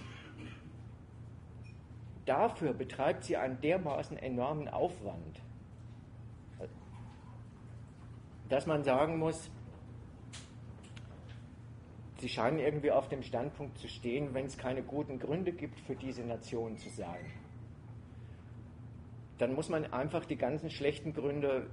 dafür 2.25 2.73
betreibt 2.73 3.23
sie 3.23 3.37
einen 3.37 3.59
dermaßen 3.61 4.17
enormen 4.17 4.67
Aufwand, 4.67 5.41
dass 8.49 8.65
man 8.65 8.83
sagen 8.83 9.17
muss, 9.17 9.49
sie 12.17 12.29
scheinen 12.29 12.59
irgendwie 12.59 12.91
auf 12.91 13.07
dem 13.07 13.21
Standpunkt 13.23 13.77
zu 13.77 13.87
stehen, 13.87 14.33
wenn 14.33 14.45
es 14.45 14.57
keine 14.57 14.83
guten 14.83 15.19
Gründe 15.19 15.51
gibt, 15.51 15.79
für 15.81 15.95
diese 15.95 16.23
Nation 16.23 16.77
zu 16.77 16.89
sein. 16.89 17.25
Dann 19.37 19.53
muss 19.53 19.69
man 19.69 19.85
einfach 19.93 20.25
die 20.25 20.35
ganzen 20.35 20.69
schlechten 20.69 21.13
Gründe 21.13 21.69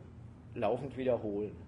laufend 0.55 0.97
wiederholen 0.97 1.68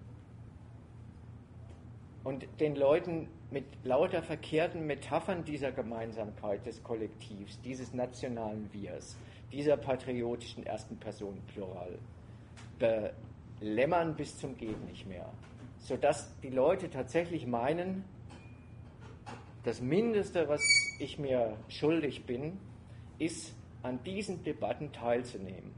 und 2.23 2.45
den 2.59 2.75
Leuten 2.75 3.27
mit 3.49 3.65
lauter 3.83 4.21
verkehrten 4.21 4.85
Metaphern 4.85 5.43
dieser 5.43 5.71
Gemeinsamkeit 5.71 6.65
des 6.65 6.83
Kollektivs, 6.83 7.59
dieses 7.61 7.93
nationalen 7.93 8.71
Wirs, 8.73 9.17
dieser 9.51 9.77
patriotischen 9.77 10.65
ersten 10.65 10.97
Person 10.97 11.41
Plural, 11.47 11.97
belämmern 12.79 14.15
bis 14.15 14.37
zum 14.37 14.55
Geht 14.57 14.83
nicht 14.85 15.07
mehr, 15.07 15.29
sodass 15.79 16.31
die 16.41 16.49
Leute 16.49 16.89
tatsächlich 16.89 17.47
meinen, 17.47 18.05
das 19.63 19.81
Mindeste, 19.81 20.47
was 20.47 20.61
ich 20.99 21.19
mir 21.19 21.57
schuldig 21.67 22.25
bin, 22.25 22.57
ist, 23.19 23.55
an 23.83 24.03
diesen 24.03 24.43
Debatten 24.43 24.91
teilzunehmen. 24.91 25.73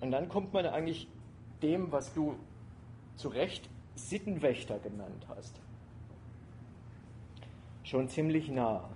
Und 0.00 0.12
dann 0.12 0.28
kommt 0.28 0.52
man 0.52 0.66
eigentlich 0.66 1.08
dem, 1.62 1.92
was 1.92 2.12
du 2.14 2.36
zu 3.16 3.28
Recht 3.28 3.68
Sittenwächter 3.98 4.78
genannt 4.78 5.26
hast, 5.28 5.60
schon 7.82 8.08
ziemlich 8.08 8.48
nah. 8.48 8.88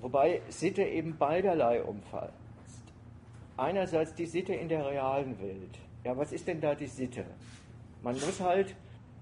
Wobei 0.00 0.40
Sitte 0.48 0.82
eben 0.82 1.16
beiderlei 1.16 1.82
umfasst. 1.82 2.32
Einerseits 3.56 4.14
die 4.14 4.26
Sitte 4.26 4.54
in 4.54 4.68
der 4.68 4.86
realen 4.86 5.40
Welt. 5.40 5.78
Ja, 6.04 6.16
was 6.16 6.32
ist 6.32 6.46
denn 6.46 6.60
da 6.60 6.74
die 6.74 6.86
Sitte? 6.86 7.24
Man 8.02 8.14
muss 8.14 8.40
halt 8.40 8.76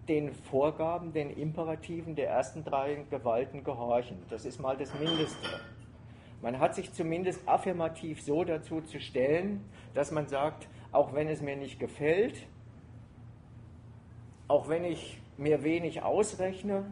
den 0.09 0.35
Vorgaben, 0.35 1.13
den 1.13 1.31
Imperativen 1.31 2.15
der 2.15 2.29
ersten 2.29 2.65
drei 2.65 3.05
Gewalten 3.09 3.65
gehorchen. 3.65 4.19
Das 4.29 4.45
ist 4.45 4.61
mal 4.61 4.77
das 4.77 4.93
Mindeste. 4.99 5.49
Man 6.43 6.59
hat 6.59 6.75
sich 6.75 6.93
zumindest 6.93 7.49
affirmativ 7.49 8.21
so 8.21 8.45
dazu 8.45 8.83
zu 8.83 9.01
stellen, 9.01 9.65
dass 9.95 10.11
man 10.11 10.29
sagt, 10.29 10.69
auch 10.93 11.15
wenn 11.15 11.29
es 11.29 11.41
mir 11.41 11.57
nicht 11.57 11.81
gefällt, 11.81 12.47
auch 14.49 14.69
wenn 14.69 14.85
ich 14.85 15.19
mir 15.37 15.63
wenig 15.63 16.03
ausrechne, 16.03 16.85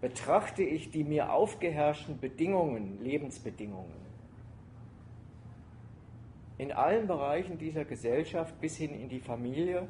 betrachte 0.00 0.62
ich 0.62 0.90
die 0.90 1.04
mir 1.04 1.32
aufgeherrschten 1.32 2.18
Bedingungen, 2.18 3.02
Lebensbedingungen, 3.02 4.08
in 6.56 6.72
allen 6.72 7.06
Bereichen 7.06 7.58
dieser 7.58 7.84
Gesellschaft 7.84 8.60
bis 8.60 8.76
hin 8.76 8.94
in 8.94 9.08
die 9.08 9.20
Familie 9.20 9.88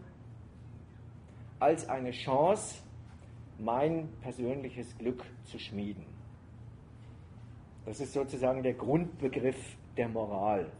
als 1.60 1.88
eine 1.88 2.10
Chance, 2.10 2.82
mein 3.58 4.08
persönliches 4.20 4.96
Glück 4.98 5.24
zu 5.44 5.58
schmieden. 5.58 6.04
Das 7.84 8.00
ist 8.00 8.12
sozusagen 8.12 8.62
der 8.62 8.74
Grundbegriff 8.74 9.76
der 9.96 10.08
Moral. 10.08 10.70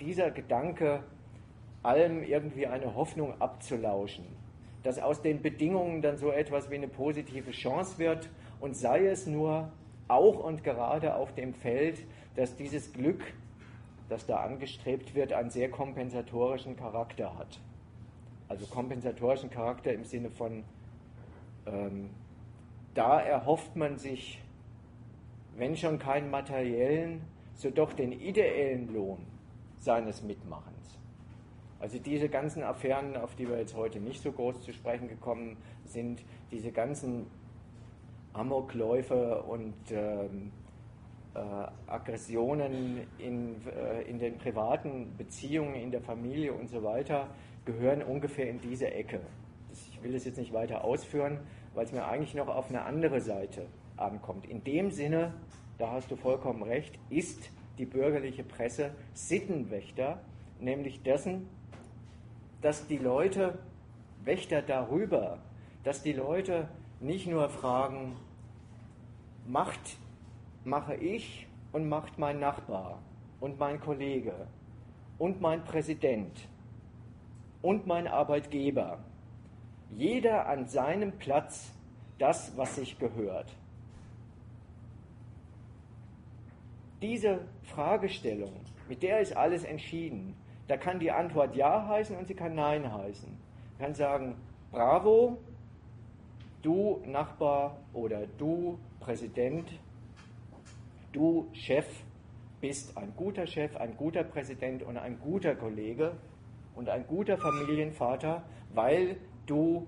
Dieser 0.00 0.30
Gedanke, 0.30 1.02
allem 1.82 2.22
irgendwie 2.22 2.66
eine 2.66 2.94
Hoffnung 2.94 3.40
abzulauschen, 3.40 4.24
dass 4.82 4.98
aus 4.98 5.22
den 5.22 5.42
Bedingungen 5.42 6.02
dann 6.02 6.16
so 6.16 6.30
etwas 6.30 6.70
wie 6.70 6.76
eine 6.76 6.88
positive 6.88 7.50
Chance 7.50 7.98
wird 7.98 8.28
und 8.60 8.76
sei 8.76 9.06
es 9.06 9.26
nur 9.26 9.70
auch 10.08 10.38
und 10.42 10.64
gerade 10.64 11.14
auf 11.14 11.34
dem 11.34 11.54
Feld, 11.54 12.04
dass 12.36 12.56
dieses 12.56 12.92
Glück, 12.92 13.22
das 14.08 14.26
da 14.26 14.38
angestrebt 14.40 15.14
wird, 15.14 15.32
einen 15.32 15.50
sehr 15.50 15.70
kompensatorischen 15.70 16.76
Charakter 16.76 17.36
hat. 17.36 17.60
Also 18.48 18.66
kompensatorischen 18.66 19.50
Charakter 19.50 19.92
im 19.92 20.04
Sinne 20.04 20.30
von, 20.30 20.64
ähm, 21.66 22.10
da 22.94 23.20
erhofft 23.20 23.76
man 23.76 23.98
sich, 23.98 24.42
wenn 25.56 25.76
schon 25.76 25.98
keinen 25.98 26.30
materiellen, 26.30 27.20
so 27.54 27.70
doch 27.70 27.92
den 27.92 28.12
ideellen 28.12 28.92
Lohn 28.94 29.26
seines 29.78 30.22
Mitmachens. 30.22 30.77
Also 31.80 31.98
diese 31.98 32.28
ganzen 32.28 32.62
Affären, 32.64 33.16
auf 33.16 33.36
die 33.36 33.48
wir 33.48 33.58
jetzt 33.58 33.76
heute 33.76 34.00
nicht 34.00 34.22
so 34.22 34.32
groß 34.32 34.62
zu 34.62 34.72
sprechen 34.72 35.08
gekommen 35.08 35.56
sind, 35.84 36.24
diese 36.50 36.72
ganzen 36.72 37.26
Amokläufe 38.32 39.42
und 39.42 39.74
ähm, 39.90 40.50
äh, 41.34 41.40
Aggressionen 41.86 43.06
in, 43.18 43.56
äh, 43.66 44.02
in 44.02 44.18
den 44.18 44.38
privaten 44.38 45.16
Beziehungen, 45.16 45.74
in 45.74 45.90
der 45.90 46.00
Familie 46.00 46.52
und 46.52 46.68
so 46.68 46.82
weiter, 46.82 47.28
gehören 47.64 48.02
ungefähr 48.02 48.48
in 48.48 48.60
diese 48.60 48.90
Ecke. 48.92 49.20
Ich 49.72 50.02
will 50.02 50.12
das 50.12 50.24
jetzt 50.24 50.38
nicht 50.38 50.52
weiter 50.52 50.84
ausführen, 50.84 51.38
weil 51.74 51.84
es 51.84 51.92
mir 51.92 52.06
eigentlich 52.06 52.34
noch 52.34 52.48
auf 52.48 52.70
eine 52.70 52.82
andere 52.82 53.20
Seite 53.20 53.66
ankommt. 53.96 54.46
In 54.46 54.64
dem 54.64 54.90
Sinne, 54.90 55.34
da 55.78 55.92
hast 55.92 56.10
du 56.10 56.16
vollkommen 56.16 56.62
recht, 56.62 56.98
ist 57.10 57.50
die 57.78 57.86
bürgerliche 57.86 58.42
Presse 58.42 58.90
Sittenwächter, 59.14 60.20
nämlich 60.60 61.02
dessen, 61.02 61.48
dass 62.60 62.86
die 62.86 62.98
Leute, 62.98 63.58
Wächter 64.24 64.62
darüber, 64.62 65.38
dass 65.84 66.02
die 66.02 66.12
Leute 66.12 66.68
nicht 67.00 67.26
nur 67.26 67.48
fragen, 67.48 68.16
macht, 69.46 69.96
mache 70.64 70.94
ich 70.94 71.46
und 71.72 71.88
macht 71.88 72.18
mein 72.18 72.40
Nachbar 72.40 72.98
und 73.40 73.58
mein 73.58 73.80
Kollege 73.80 74.34
und 75.18 75.40
mein 75.40 75.64
Präsident, 75.64 76.48
und 77.62 77.86
mein 77.86 78.06
Arbeitgeber, 78.06 78.98
jeder 79.90 80.46
an 80.46 80.66
seinem 80.66 81.12
Platz 81.12 81.72
das, 82.18 82.56
was 82.56 82.76
sich 82.76 82.98
gehört. 82.98 83.54
Diese 87.00 87.40
Fragestellung, 87.62 88.52
mit 88.88 89.02
der 89.02 89.20
ist 89.20 89.36
alles 89.36 89.64
entschieden. 89.64 90.34
Da 90.68 90.76
kann 90.76 91.00
die 91.00 91.10
Antwort 91.10 91.56
Ja 91.56 91.86
heißen 91.88 92.16
und 92.16 92.28
sie 92.28 92.34
kann 92.34 92.54
Nein 92.54 92.92
heißen. 92.92 93.28
Man 93.30 93.86
kann 93.86 93.94
sagen, 93.94 94.36
bravo, 94.70 95.38
du 96.62 97.02
Nachbar 97.06 97.78
oder 97.92 98.26
du 98.38 98.78
Präsident, 99.00 99.70
du 101.12 101.48
Chef 101.52 101.86
bist 102.60 102.96
ein 102.98 103.12
guter 103.16 103.46
Chef, 103.46 103.76
ein 103.76 103.96
guter 103.96 104.24
Präsident 104.24 104.82
und 104.82 104.96
ein 104.98 105.18
guter 105.20 105.54
Kollege 105.54 106.12
und 106.74 106.88
ein 106.88 107.06
guter 107.06 107.38
Familienvater, 107.38 108.42
weil 108.74 109.16
du 109.46 109.86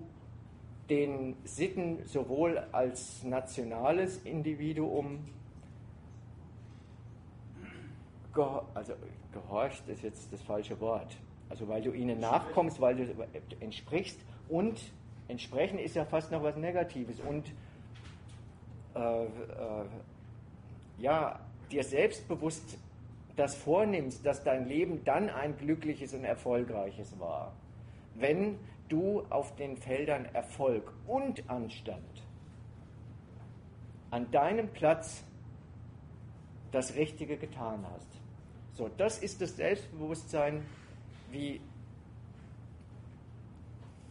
den 0.88 1.36
Sitten 1.44 2.04
sowohl 2.04 2.58
als 2.72 3.22
nationales 3.22 4.18
Individuum 4.24 5.26
also 8.34 8.94
gehorcht 9.32 9.88
ist 9.88 10.02
jetzt 10.02 10.32
das 10.32 10.42
falsche 10.42 10.80
Wort. 10.80 11.16
Also 11.48 11.68
weil 11.68 11.82
du 11.82 11.92
ihnen 11.92 12.20
nachkommst, 12.20 12.80
weil 12.80 12.96
du 12.96 13.28
entsprichst 13.60 14.20
und 14.48 14.80
entsprechen 15.28 15.78
ist 15.78 15.96
ja 15.96 16.04
fast 16.04 16.30
noch 16.30 16.42
was 16.42 16.56
Negatives 16.56 17.20
und 17.20 17.52
äh, 18.94 19.24
äh, 19.24 19.28
ja, 20.98 21.40
dir 21.70 21.84
selbstbewusst 21.84 22.78
das 23.36 23.54
vornimmst, 23.54 24.26
dass 24.26 24.42
dein 24.42 24.66
Leben 24.66 25.02
dann 25.04 25.30
ein 25.30 25.56
glückliches 25.56 26.14
und 26.14 26.24
erfolgreiches 26.24 27.18
war, 27.18 27.52
wenn 28.14 28.58
du 28.88 29.22
auf 29.30 29.54
den 29.56 29.76
Feldern 29.76 30.26
Erfolg 30.34 30.92
und 31.06 31.48
Anstand 31.48 32.04
an 34.10 34.30
deinem 34.30 34.68
Platz 34.68 35.24
das 36.72 36.96
Richtige 36.96 37.36
getan 37.36 37.86
hast. 37.94 38.19
So, 38.80 38.88
das 38.96 39.18
ist 39.18 39.42
das 39.42 39.56
Selbstbewusstsein, 39.56 40.64
wie 41.30 41.60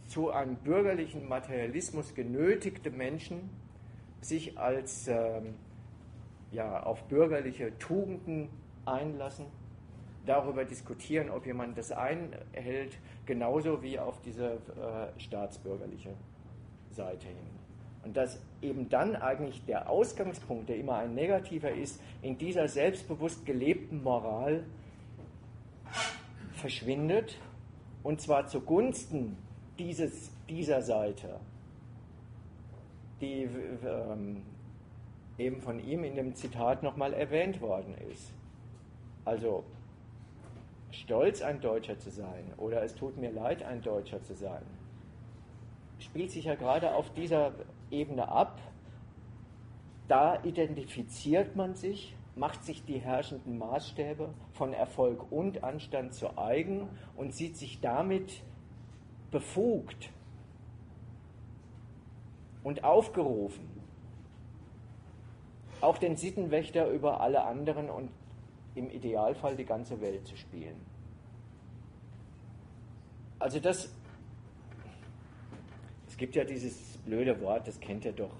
zu 0.06 0.30
einem 0.30 0.54
bürgerlichen 0.54 1.28
Materialismus 1.28 2.14
genötigte 2.14 2.92
Menschen 2.92 3.50
sich 4.20 4.56
als 4.56 5.08
ähm, 5.08 5.54
ja, 6.52 6.84
auf 6.84 7.02
bürgerliche 7.08 7.76
Tugenden 7.80 8.48
einlassen, 8.84 9.46
darüber 10.24 10.64
diskutieren, 10.64 11.30
ob 11.30 11.46
jemand 11.46 11.76
das 11.76 11.90
einhält, 11.90 12.96
genauso 13.26 13.82
wie 13.82 13.98
auf 13.98 14.20
diese 14.22 14.52
äh, 14.52 15.20
staatsbürgerliche 15.20 16.14
Seite 16.92 17.26
hin. 17.26 17.59
Und 18.04 18.16
dass 18.16 18.40
eben 18.62 18.88
dann 18.88 19.14
eigentlich 19.16 19.64
der 19.66 19.90
Ausgangspunkt, 19.90 20.68
der 20.68 20.76
immer 20.76 20.96
ein 20.96 21.14
negativer 21.14 21.70
ist, 21.70 22.00
in 22.22 22.38
dieser 22.38 22.66
selbstbewusst 22.68 23.44
gelebten 23.44 24.02
Moral 24.02 24.64
verschwindet 26.54 27.38
und 28.02 28.20
zwar 28.20 28.46
zugunsten 28.46 29.36
dieses, 29.78 30.30
dieser 30.48 30.82
Seite, 30.82 31.40
die 33.20 33.48
ähm, 33.84 34.42
eben 35.38 35.60
von 35.60 35.80
ihm 35.80 36.04
in 36.04 36.16
dem 36.16 36.34
Zitat 36.34 36.82
nochmal 36.82 37.12
erwähnt 37.14 37.60
worden 37.60 37.94
ist. 38.12 38.32
Also 39.24 39.64
stolz 40.90 41.42
ein 41.42 41.60
Deutscher 41.60 41.98
zu 41.98 42.10
sein 42.10 42.52
oder 42.56 42.82
es 42.82 42.94
tut 42.94 43.16
mir 43.16 43.30
leid, 43.30 43.62
ein 43.62 43.82
Deutscher 43.82 44.22
zu 44.22 44.34
sein, 44.34 44.62
spielt 45.98 46.30
sich 46.30 46.46
ja 46.46 46.54
gerade 46.54 46.94
auf 46.94 47.12
dieser 47.14 47.52
Ebene 47.90 48.28
ab. 48.28 48.60
Da 50.08 50.42
identifiziert 50.42 51.56
man 51.56 51.74
sich, 51.74 52.16
macht 52.34 52.64
sich 52.64 52.84
die 52.84 52.98
herrschenden 52.98 53.58
Maßstäbe 53.58 54.30
von 54.52 54.72
Erfolg 54.72 55.30
und 55.30 55.62
Anstand 55.62 56.14
zu 56.14 56.36
eigen 56.38 56.88
und 57.16 57.34
sieht 57.34 57.56
sich 57.56 57.80
damit 57.80 58.42
befugt 59.30 60.10
und 62.62 62.84
aufgerufen, 62.84 63.68
auch 65.80 65.98
den 65.98 66.16
Sittenwächter 66.16 66.88
über 66.90 67.20
alle 67.20 67.44
anderen 67.44 67.88
und 67.88 68.10
im 68.74 68.90
Idealfall 68.90 69.56
die 69.56 69.64
ganze 69.64 70.00
Welt 70.00 70.26
zu 70.26 70.36
spielen. 70.36 70.76
Also 73.38 73.58
das, 73.58 73.90
es 76.08 76.16
gibt 76.16 76.36
ja 76.36 76.44
dieses 76.44 76.89
blöde 77.04 77.40
Wort, 77.40 77.66
das 77.66 77.80
kennt 77.80 78.04
ihr 78.04 78.12
doch, 78.12 78.36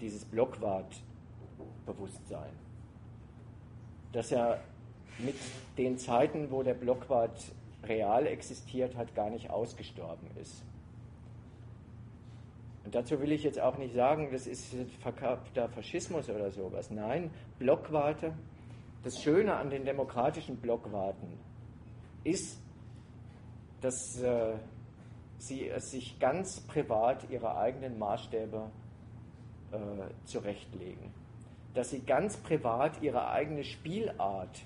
dieses 0.00 0.24
Blockwart-Bewusstsein, 0.24 2.50
das 4.12 4.30
ja 4.30 4.58
mit 5.18 5.36
den 5.76 5.98
Zeiten, 5.98 6.50
wo 6.50 6.62
der 6.62 6.72
Blockwart 6.74 7.38
real 7.84 8.26
existiert 8.26 8.96
hat, 8.96 9.14
gar 9.14 9.30
nicht 9.30 9.50
ausgestorben 9.50 10.28
ist. 10.40 10.64
Und 12.84 12.94
dazu 12.94 13.20
will 13.20 13.32
ich 13.32 13.42
jetzt 13.42 13.60
auch 13.60 13.76
nicht 13.76 13.94
sagen, 13.94 14.28
das 14.32 14.46
ist 14.46 14.74
verkappter 15.00 15.68
Faschismus 15.68 16.30
oder 16.30 16.50
sowas. 16.50 16.90
Nein, 16.90 17.30
Blockwarte, 17.58 18.32
das 19.04 19.22
Schöne 19.22 19.56
an 19.56 19.68
den 19.68 19.84
demokratischen 19.84 20.56
Blockwarten 20.56 21.38
ist, 22.24 22.58
dass 23.80 24.20
äh, 24.20 24.54
sie 25.38 25.68
es 25.68 25.90
sich 25.90 26.18
ganz 26.18 26.60
privat 26.60 27.30
ihre 27.30 27.56
eigenen 27.56 27.98
Maßstäbe 27.98 28.70
äh, 29.72 29.76
zurechtlegen. 30.24 31.12
Dass 31.74 31.90
sie 31.90 32.00
ganz 32.00 32.36
privat 32.36 33.02
ihre 33.02 33.28
eigene 33.30 33.64
Spielart 33.64 34.62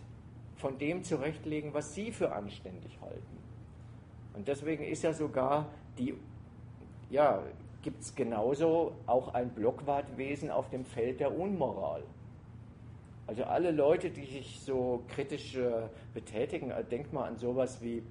von 0.56 0.78
dem 0.78 1.02
zurechtlegen, 1.02 1.74
was 1.74 1.94
sie 1.94 2.10
für 2.10 2.32
anständig 2.32 2.98
halten. 3.00 3.38
Und 4.34 4.48
deswegen 4.48 4.84
ist 4.84 5.02
ja 5.02 5.12
sogar 5.12 5.66
die, 5.98 6.14
ja, 7.10 7.42
gibt 7.82 8.00
es 8.00 8.14
genauso 8.14 8.92
auch 9.06 9.34
ein 9.34 9.50
Blockwartwesen 9.50 10.50
auf 10.50 10.70
dem 10.70 10.84
Feld 10.84 11.20
der 11.20 11.36
Unmoral. 11.36 12.02
Also 13.26 13.44
alle 13.44 13.70
Leute, 13.70 14.10
die 14.10 14.24
sich 14.24 14.60
so 14.60 15.02
kritisch 15.08 15.56
äh, 15.56 15.88
betätigen, 16.14 16.72
denkt 16.90 17.12
mal 17.12 17.24
an 17.24 17.36
sowas 17.36 17.80
wie, 17.82 18.02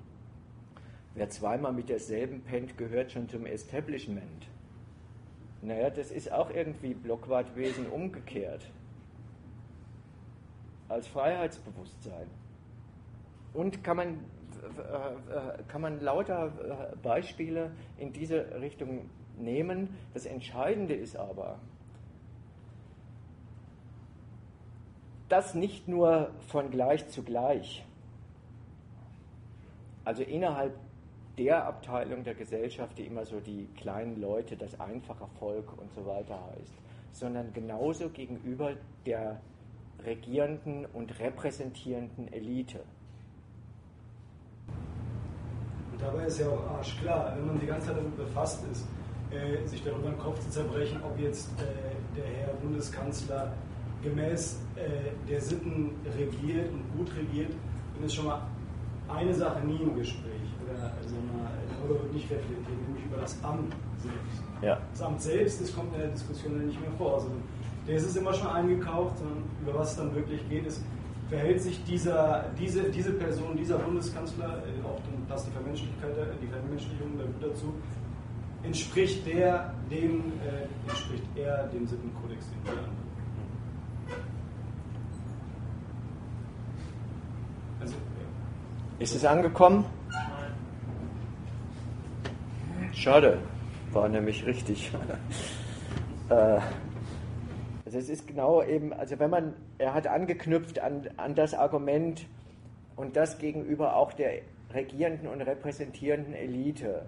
wer 1.15 1.29
zweimal 1.29 1.73
mit 1.73 1.89
derselben 1.89 2.41
pennt, 2.41 2.77
gehört 2.77 3.11
schon 3.11 3.27
zum 3.29 3.45
Establishment. 3.45 4.47
Naja, 5.61 5.89
das 5.89 6.11
ist 6.11 6.31
auch 6.31 6.49
irgendwie 6.49 6.93
Blockwartwesen 6.93 7.87
umgekehrt. 7.87 8.65
Als 10.89 11.07
Freiheitsbewusstsein. 11.07 12.27
Und 13.53 13.83
kann 13.83 13.97
man, 13.97 14.07
äh, 14.77 15.59
äh 15.59 15.63
kann 15.67 15.81
man 15.81 15.99
lauter 15.99 16.91
äh, 16.91 16.95
Beispiele 16.97 17.71
in 17.97 18.11
diese 18.11 18.59
Richtung 18.59 19.09
nehmen. 19.37 19.95
Das 20.13 20.25
Entscheidende 20.25 20.95
ist 20.95 21.15
aber, 21.15 21.59
dass 25.29 25.53
nicht 25.53 25.87
nur 25.87 26.31
von 26.47 26.71
gleich 26.71 27.07
zu 27.07 27.23
gleich, 27.23 27.85
also 30.03 30.23
innerhalb 30.23 30.73
der 31.37 31.65
Abteilung 31.65 32.23
der 32.23 32.35
Gesellschaft, 32.35 32.97
die 32.97 33.05
immer 33.05 33.25
so 33.25 33.39
die 33.39 33.67
kleinen 33.77 34.19
Leute, 34.19 34.57
das 34.57 34.79
einfache 34.79 35.27
Volk 35.39 35.77
und 35.77 35.91
so 35.93 36.05
weiter 36.05 36.39
heißt, 36.51 36.73
sondern 37.13 37.53
genauso 37.53 38.09
gegenüber 38.09 38.73
der 39.05 39.39
regierenden 40.05 40.85
und 40.93 41.19
repräsentierenden 41.19 42.31
Elite. 42.33 42.81
Und 45.91 46.01
dabei 46.01 46.25
ist 46.25 46.39
ja 46.39 46.49
auch 46.49 46.77
arschklar, 46.77 47.35
wenn 47.37 47.47
man 47.47 47.59
die 47.59 47.67
ganze 47.67 47.87
Zeit 47.87 47.97
damit 47.97 48.17
befasst 48.17 48.63
ist, 48.71 48.87
äh, 49.31 49.65
sich 49.67 49.83
darüber 49.83 50.09
den 50.09 50.19
Kopf 50.19 50.39
zu 50.39 50.49
zerbrechen, 50.49 51.01
ob 51.03 51.17
jetzt 51.19 51.49
äh, 51.61 52.17
der 52.17 52.25
Herr 52.25 52.53
Bundeskanzler 52.55 53.53
gemäß 54.03 54.59
äh, 54.75 55.11
der 55.29 55.39
Sitten 55.39 55.91
regiert 56.17 56.71
und 56.71 56.97
gut 56.97 57.15
regiert, 57.15 57.51
dann 57.95 58.03
ist 58.03 58.15
schon 58.15 58.25
mal 58.25 58.41
eine 59.07 59.33
Sache 59.33 59.65
nie 59.65 59.81
im 59.81 59.95
Gespräch 59.95 60.40
also 60.83 61.15
mal, 61.15 61.51
darüber 61.77 62.01
wird 62.03 62.13
nicht 62.13 62.29
reflektiert, 62.31 62.87
nämlich 62.87 63.05
über 63.05 63.17
das 63.17 63.37
Amt 63.43 63.73
selbst. 63.97 64.41
Ja. 64.61 64.77
Das 64.91 65.01
Amt 65.01 65.21
selbst, 65.21 65.61
das 65.61 65.75
kommt 65.75 65.93
in 65.93 66.01
der 66.01 66.09
Diskussion 66.09 66.65
nicht 66.65 66.79
mehr 66.79 66.91
vor. 66.97 67.15
Also, 67.15 67.27
der 67.87 67.95
ist 67.95 68.05
es 68.05 68.15
immer 68.15 68.33
schon 68.33 68.47
eingekauft, 68.47 69.17
sondern 69.17 69.43
über 69.61 69.79
was 69.79 69.91
es 69.91 69.97
dann 69.97 70.13
wirklich 70.15 70.47
geht, 70.49 70.65
ist, 70.67 70.81
verhält 71.29 71.61
sich 71.61 71.83
dieser, 71.85 72.45
diese, 72.59 72.83
diese 72.91 73.13
Person, 73.13 73.55
dieser 73.57 73.77
Bundeskanzler, 73.77 74.63
äh, 74.65 74.85
auch 74.85 74.99
das 75.29 75.45
die 75.45 75.51
Vermenschlichkeit, 75.51 76.11
die 76.41 76.47
Vermenschlichung 76.47 77.17
da 77.17 77.47
dazu, 77.47 77.73
entspricht 78.63 79.25
der 79.25 79.73
dem, 79.89 80.33
äh, 80.43 80.89
entspricht 80.89 81.23
er 81.35 81.67
dem 81.67 81.87
Sittenkodex, 81.87 82.45
den 82.49 82.63
wir 82.65 82.71
anwenden. 82.71 82.97
Also, 87.79 87.93
ja. 87.93 88.99
Ist 88.99 89.15
es 89.15 89.25
angekommen? 89.25 89.85
Schade, 93.01 93.39
war 93.93 94.07
nämlich 94.07 94.45
richtig. 94.45 94.91
äh, 96.29 96.33
also 97.83 97.97
es 97.97 98.09
ist 98.09 98.27
genau 98.27 98.61
eben, 98.61 98.93
also 98.93 99.17
wenn 99.17 99.31
man, 99.31 99.55
er 99.79 99.95
hat 99.95 100.05
angeknüpft 100.05 100.77
an, 100.77 101.09
an 101.17 101.33
das 101.33 101.55
Argument 101.55 102.27
und 102.95 103.15
das 103.15 103.39
gegenüber 103.39 103.95
auch 103.95 104.13
der 104.13 104.43
regierenden 104.71 105.29
und 105.29 105.41
repräsentierenden 105.41 106.35
Elite. 106.35 107.07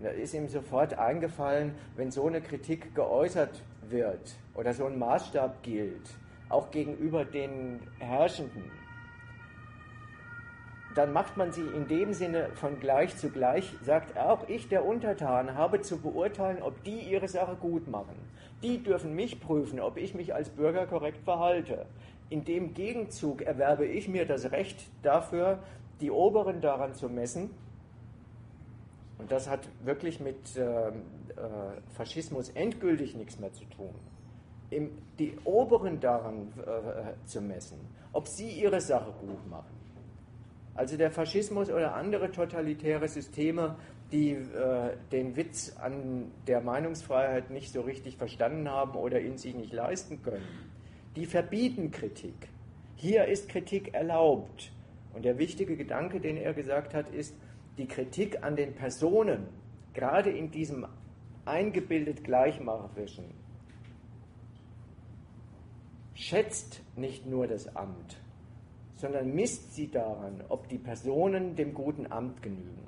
Da 0.00 0.08
ist 0.08 0.32
ihm 0.32 0.48
sofort 0.48 0.94
eingefallen, 0.98 1.74
wenn 1.96 2.10
so 2.10 2.26
eine 2.26 2.40
Kritik 2.40 2.94
geäußert 2.94 3.62
wird 3.90 4.36
oder 4.54 4.72
so 4.72 4.86
ein 4.86 4.98
Maßstab 4.98 5.62
gilt, 5.62 6.16
auch 6.48 6.70
gegenüber 6.70 7.26
den 7.26 7.80
Herrschenden, 7.98 8.64
dann 10.96 11.12
macht 11.12 11.36
man 11.36 11.52
sie 11.52 11.60
in 11.60 11.86
dem 11.88 12.14
Sinne 12.14 12.48
von 12.54 12.80
gleich 12.80 13.18
zu 13.18 13.28
gleich, 13.28 13.70
sagt 13.82 14.16
auch 14.18 14.48
ich, 14.48 14.68
der 14.68 14.86
Untertan, 14.86 15.54
habe 15.54 15.82
zu 15.82 15.98
beurteilen, 15.98 16.62
ob 16.62 16.82
die 16.84 17.00
ihre 17.00 17.28
Sache 17.28 17.54
gut 17.56 17.86
machen. 17.86 18.16
Die 18.62 18.82
dürfen 18.82 19.14
mich 19.14 19.38
prüfen, 19.38 19.78
ob 19.78 19.98
ich 19.98 20.14
mich 20.14 20.34
als 20.34 20.48
Bürger 20.48 20.86
korrekt 20.86 21.22
verhalte. 21.22 21.84
In 22.30 22.46
dem 22.46 22.72
Gegenzug 22.72 23.42
erwerbe 23.42 23.84
ich 23.84 24.08
mir 24.08 24.24
das 24.24 24.50
Recht 24.52 24.88
dafür, 25.02 25.58
die 26.00 26.10
Oberen 26.10 26.62
daran 26.62 26.94
zu 26.94 27.10
messen. 27.10 27.50
Und 29.18 29.30
das 29.30 29.50
hat 29.50 29.68
wirklich 29.84 30.18
mit 30.18 30.56
äh, 30.56 30.88
äh, 30.88 30.92
Faschismus 31.94 32.48
endgültig 32.50 33.14
nichts 33.14 33.38
mehr 33.38 33.52
zu 33.52 33.64
tun. 33.66 33.94
Im, 34.70 34.90
die 35.18 35.36
Oberen 35.44 36.00
daran 36.00 36.54
äh, 36.56 37.26
zu 37.26 37.42
messen, 37.42 37.78
ob 38.14 38.28
sie 38.28 38.48
ihre 38.48 38.80
Sache 38.80 39.12
gut 39.20 39.46
machen. 39.46 39.85
Also 40.76 40.98
der 40.98 41.10
Faschismus 41.10 41.70
oder 41.70 41.94
andere 41.94 42.30
totalitäre 42.30 43.08
Systeme, 43.08 43.76
die 44.12 44.32
äh, 44.32 44.96
den 45.10 45.34
Witz 45.34 45.74
an 45.80 46.30
der 46.46 46.60
Meinungsfreiheit 46.60 47.50
nicht 47.50 47.72
so 47.72 47.80
richtig 47.80 48.18
verstanden 48.18 48.68
haben 48.68 48.94
oder 48.94 49.20
ihn 49.20 49.38
sich 49.38 49.54
nicht 49.54 49.72
leisten 49.72 50.22
können, 50.22 50.44
die 51.16 51.24
verbieten 51.24 51.90
Kritik. 51.90 52.34
Hier 52.94 53.24
ist 53.24 53.48
Kritik 53.48 53.94
erlaubt. 53.94 54.70
Und 55.14 55.24
der 55.24 55.38
wichtige 55.38 55.76
Gedanke, 55.76 56.20
den 56.20 56.36
er 56.36 56.52
gesagt 56.52 56.92
hat, 56.92 57.08
ist, 57.08 57.34
die 57.78 57.86
Kritik 57.86 58.42
an 58.42 58.54
den 58.54 58.74
Personen, 58.74 59.48
gerade 59.94 60.30
in 60.30 60.50
diesem 60.50 60.86
eingebildet 61.46 62.22
Gleichmacherischen, 62.22 63.24
schätzt 66.14 66.82
nicht 66.96 67.26
nur 67.26 67.46
das 67.46 67.74
Amt, 67.76 68.18
sondern 68.96 69.34
misst 69.34 69.74
sie 69.74 69.90
daran, 69.90 70.42
ob 70.48 70.68
die 70.68 70.78
Personen 70.78 71.54
dem 71.54 71.74
guten 71.74 72.10
Amt 72.10 72.42
genügen. 72.42 72.86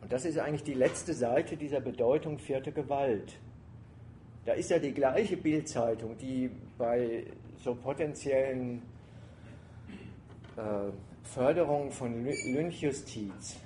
Und 0.00 0.12
das 0.12 0.24
ist 0.24 0.38
eigentlich 0.38 0.64
die 0.64 0.74
letzte 0.74 1.14
Seite 1.14 1.56
dieser 1.56 1.80
Bedeutung 1.80 2.38
vierte 2.38 2.72
Gewalt. 2.72 3.38
Da 4.44 4.54
ist 4.54 4.70
ja 4.70 4.80
die 4.80 4.92
gleiche 4.92 5.36
Bildzeitung, 5.36 6.18
die 6.18 6.50
bei 6.76 7.24
so 7.58 7.76
potenziellen 7.76 8.82
äh, 10.56 10.90
Förderungen 11.22 11.92
von 11.92 12.24
Lynchjustiz 12.24 13.56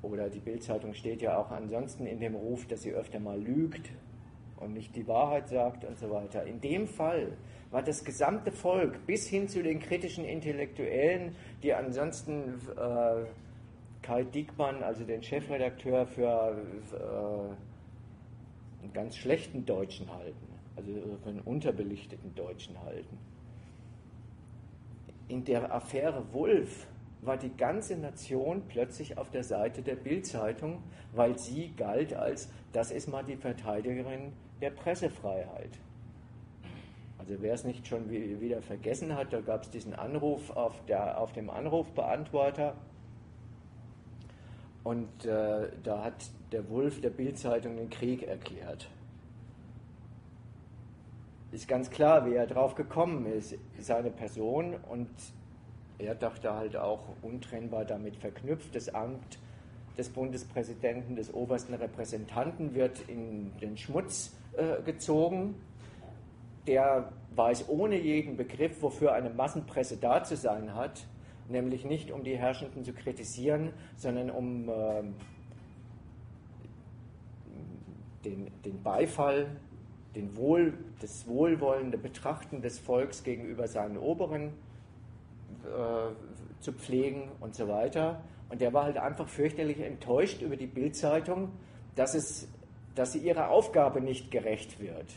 oder 0.00 0.30
die 0.30 0.38
Bildzeitung 0.38 0.94
steht 0.94 1.20
ja 1.20 1.36
auch 1.36 1.50
ansonsten 1.50 2.06
in 2.06 2.18
dem 2.18 2.34
Ruf, 2.34 2.66
dass 2.66 2.82
sie 2.82 2.92
öfter 2.92 3.20
mal 3.20 3.38
lügt 3.38 3.90
und 4.56 4.72
nicht 4.72 4.94
die 4.96 5.06
Wahrheit 5.06 5.48
sagt 5.48 5.84
und 5.84 5.98
so 5.98 6.10
weiter. 6.10 6.44
In 6.44 6.60
dem 6.60 6.86
Fall 6.86 7.36
war 7.70 7.82
das 7.82 8.04
gesamte 8.04 8.52
Volk 8.52 9.06
bis 9.06 9.26
hin 9.28 9.48
zu 9.48 9.62
den 9.62 9.80
kritischen 9.80 10.24
Intellektuellen, 10.24 11.34
die 11.62 11.74
ansonsten 11.74 12.54
äh, 12.76 13.26
Kai 14.02 14.24
Diekmann, 14.24 14.82
also 14.82 15.04
den 15.04 15.22
Chefredakteur, 15.22 16.06
für 16.06 16.56
äh, 16.92 17.02
einen 18.82 18.92
ganz 18.92 19.16
schlechten 19.16 19.66
Deutschen 19.66 20.12
halten, 20.12 20.46
also 20.76 20.92
für 21.22 21.28
einen 21.28 21.40
unterbelichteten 21.40 22.34
Deutschen 22.34 22.80
halten. 22.82 23.18
In 25.28 25.44
der 25.44 25.74
Affäre 25.74 26.32
Wulff 26.32 26.86
war 27.20 27.36
die 27.36 27.54
ganze 27.56 27.96
Nation 27.96 28.62
plötzlich 28.68 29.18
auf 29.18 29.30
der 29.30 29.42
Seite 29.42 29.82
der 29.82 29.96
Bildzeitung, 29.96 30.82
weil 31.12 31.36
sie 31.36 31.72
galt 31.76 32.14
als, 32.14 32.48
das 32.72 32.92
ist 32.92 33.08
mal 33.08 33.24
die 33.24 33.36
Verteidigerin 33.36 34.32
der 34.60 34.70
Pressefreiheit. 34.70 35.78
Also 37.18 37.34
wer 37.40 37.54
es 37.54 37.64
nicht 37.64 37.86
schon 37.86 38.08
wieder 38.08 38.62
vergessen 38.62 39.16
hat, 39.16 39.32
da 39.32 39.40
gab 39.40 39.62
es 39.62 39.70
diesen 39.70 39.94
Anruf 39.94 40.50
auf, 40.50 40.84
der, 40.86 41.20
auf 41.20 41.32
dem 41.32 41.50
Anrufbeantworter 41.50 42.76
und 44.84 45.24
äh, 45.24 45.68
da 45.82 46.04
hat 46.04 46.30
der 46.52 46.68
Wulf 46.70 47.00
der 47.00 47.10
Bildzeitung 47.10 47.76
den 47.76 47.90
Krieg 47.90 48.22
erklärt. 48.22 48.88
Ist 51.50 51.66
ganz 51.66 51.90
klar, 51.90 52.26
wie 52.26 52.34
er 52.34 52.46
drauf 52.46 52.76
gekommen 52.76 53.26
ist, 53.26 53.56
seine 53.80 54.10
Person 54.10 54.74
und 54.88 55.08
er 55.98 56.14
dachte 56.14 56.54
halt 56.54 56.76
auch 56.76 57.00
untrennbar 57.22 57.84
damit 57.84 58.16
verknüpft, 58.16 58.74
das 58.76 58.94
Amt 58.94 59.38
des 59.96 60.10
Bundespräsidenten, 60.10 61.16
des 61.16 61.32
obersten 61.32 61.74
Repräsentanten 61.74 62.74
wird 62.74 63.08
in 63.08 63.56
den 63.60 63.76
Schmutz 63.76 64.35
äh, 64.56 64.82
gezogen. 64.84 65.54
Der 66.66 67.12
weiß 67.34 67.68
ohne 67.68 67.98
jeden 67.98 68.36
Begriff, 68.36 68.82
wofür 68.82 69.12
eine 69.12 69.30
Massenpresse 69.30 69.98
da 69.98 70.24
zu 70.24 70.36
sein 70.36 70.74
hat, 70.74 71.06
nämlich 71.48 71.84
nicht 71.84 72.10
um 72.10 72.24
die 72.24 72.36
Herrschenden 72.36 72.84
zu 72.84 72.92
kritisieren, 72.92 73.72
sondern 73.96 74.30
um 74.30 74.68
äh, 74.68 75.02
den, 78.24 78.50
den 78.64 78.82
Beifall, 78.82 79.46
den 80.14 80.36
Wohl, 80.36 80.74
das 81.00 81.26
wohlwollende 81.28 81.98
Betrachten 81.98 82.62
des 82.62 82.78
Volks 82.78 83.22
gegenüber 83.22 83.68
seinen 83.68 83.98
Oberen 83.98 84.52
äh, 85.64 86.60
zu 86.60 86.72
pflegen 86.72 87.28
und 87.40 87.54
so 87.54 87.68
weiter. 87.68 88.22
Und 88.48 88.60
der 88.60 88.72
war 88.72 88.84
halt 88.84 88.96
einfach 88.96 89.28
fürchterlich 89.28 89.80
enttäuscht 89.80 90.40
über 90.40 90.56
die 90.56 90.66
Bildzeitung, 90.66 91.50
dass, 91.94 92.14
es, 92.14 92.48
dass 92.96 93.12
sie 93.12 93.18
ihrer 93.20 93.50
Aufgabe 93.50 94.00
nicht 94.00 94.30
gerecht 94.30 94.80
wird. 94.80 95.12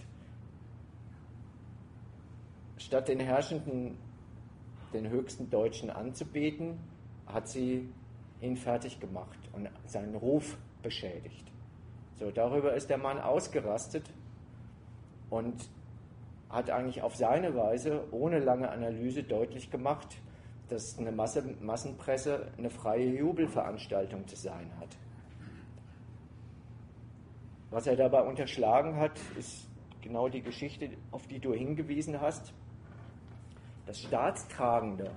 Statt 2.77 3.07
den 3.07 3.19
Herrschenden, 3.19 3.97
den 4.93 5.10
höchsten 5.10 5.49
Deutschen 5.49 5.89
anzubeten, 5.89 6.77
hat 7.26 7.47
sie 7.47 7.89
ihn 8.41 8.57
fertig 8.57 8.99
gemacht 8.99 9.39
und 9.53 9.69
seinen 9.85 10.15
Ruf 10.15 10.57
beschädigt. 10.84 11.51
So, 12.18 12.31
darüber 12.31 12.73
ist 12.73 12.89
der 12.89 12.97
Mann 12.97 13.19
ausgerastet 13.19 14.03
und 15.30 15.56
hat 16.49 16.69
eigentlich 16.69 17.01
auf 17.01 17.15
seine 17.15 17.56
Weise 17.56 18.03
ohne 18.11 18.39
lange 18.39 18.69
Analyse 18.69 19.23
deutlich 19.23 19.72
gemacht, 19.72 20.18
dass 20.68 20.97
eine 20.97 21.11
Masse, 21.11 21.43
Massenpresse 21.61 22.51
eine 22.57 22.69
freie 22.69 23.07
Jubelveranstaltung 23.07 24.27
zu 24.27 24.35
sein 24.35 24.69
hat. 24.80 24.89
Was 27.72 27.86
er 27.86 27.96
dabei 27.96 28.24
unterschlagen 28.24 28.96
hat, 28.96 29.20
ist 29.38 29.68
genau 30.02 30.28
die 30.28 30.41
Geschichte, 30.41 30.90
auf 31.12 31.28
die 31.28 31.40
du 31.40 31.54
hingewiesen 31.54 32.20
hast. 32.20 32.54
Das 33.86 34.02
Staatstragende 34.02 35.12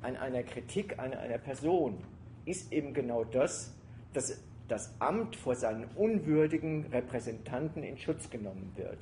an 0.00 0.16
einer 0.16 0.44
Kritik 0.44 0.98
an 0.98 1.12
einer 1.12 1.38
Person 1.38 1.98
ist 2.44 2.72
eben 2.72 2.94
genau 2.94 3.24
das, 3.24 3.74
dass 4.12 4.42
das 4.68 4.94
Amt 5.00 5.34
vor 5.34 5.54
seinen 5.54 5.86
unwürdigen 5.96 6.86
Repräsentanten 6.86 7.82
in 7.82 7.98
Schutz 7.98 8.30
genommen 8.30 8.72
wird. 8.76 8.98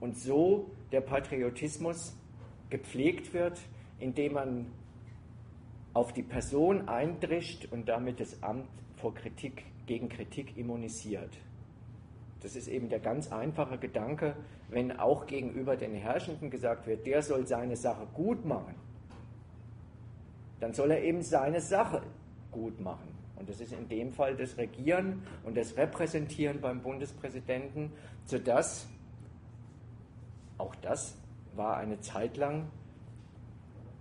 Und 0.00 0.18
so 0.18 0.70
der 0.92 1.00
Patriotismus 1.00 2.16
gepflegt 2.68 3.32
wird, 3.32 3.58
indem 3.98 4.34
man 4.34 4.66
auf 5.94 6.12
die 6.12 6.22
Person 6.22 6.88
eindrischt 6.88 7.68
und 7.70 7.88
damit 7.88 8.20
das 8.20 8.42
Amt 8.42 8.68
vor 8.96 9.14
Kritik, 9.14 9.64
gegen 9.86 10.08
Kritik 10.08 10.56
immunisiert. 10.58 11.30
Das 12.46 12.54
ist 12.54 12.68
eben 12.68 12.88
der 12.88 13.00
ganz 13.00 13.32
einfache 13.32 13.76
Gedanke, 13.76 14.36
wenn 14.68 15.00
auch 15.00 15.26
gegenüber 15.26 15.74
den 15.74 15.96
Herrschenden 15.96 16.48
gesagt 16.48 16.86
wird, 16.86 17.04
der 17.04 17.20
soll 17.20 17.44
seine 17.44 17.74
Sache 17.74 18.06
gut 18.14 18.44
machen, 18.44 18.76
dann 20.60 20.72
soll 20.72 20.92
er 20.92 21.02
eben 21.02 21.22
seine 21.22 21.60
Sache 21.60 22.02
gut 22.52 22.80
machen. 22.80 23.08
Und 23.34 23.48
das 23.48 23.60
ist 23.60 23.72
in 23.72 23.88
dem 23.88 24.12
Fall 24.12 24.36
das 24.36 24.56
Regieren 24.58 25.24
und 25.42 25.56
das 25.56 25.76
Repräsentieren 25.76 26.60
beim 26.60 26.82
Bundespräsidenten, 26.82 27.90
sodass 28.26 28.86
auch 30.56 30.76
das 30.76 31.18
war 31.56 31.78
eine 31.78 31.98
Zeit 31.98 32.36
lang 32.36 32.70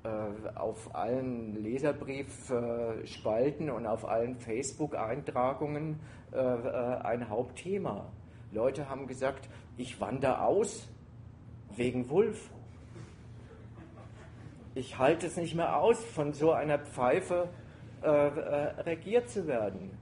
äh, 0.04 0.10
auf 0.54 0.94
allen 0.94 1.64
Leserbriefspalten 1.64 3.72
und 3.72 3.88
auf 3.88 4.08
allen 4.08 4.36
Facebook-Eintragungen 4.36 6.00
äh, 6.32 6.38
äh, 6.38 7.02
ein 7.02 7.28
Hauptthema. 7.28 8.12
Leute 8.52 8.90
haben 8.90 9.08
gesagt, 9.08 9.50
ich 9.78 10.00
wandere 10.00 10.42
aus 10.42 10.88
wegen 11.76 12.10
Wulf. 12.10 12.50
Ich 14.74 14.98
halte 14.98 15.28
es 15.28 15.38
nicht 15.38 15.56
mehr 15.56 15.78
aus, 15.78 16.04
von 16.04 16.34
so 16.34 16.52
einer 16.52 16.80
Pfeife 16.80 17.50
äh, 18.02 18.08
äh, 18.08 18.82
regiert 18.82 19.30
zu 19.30 19.48
werden. 19.48 19.98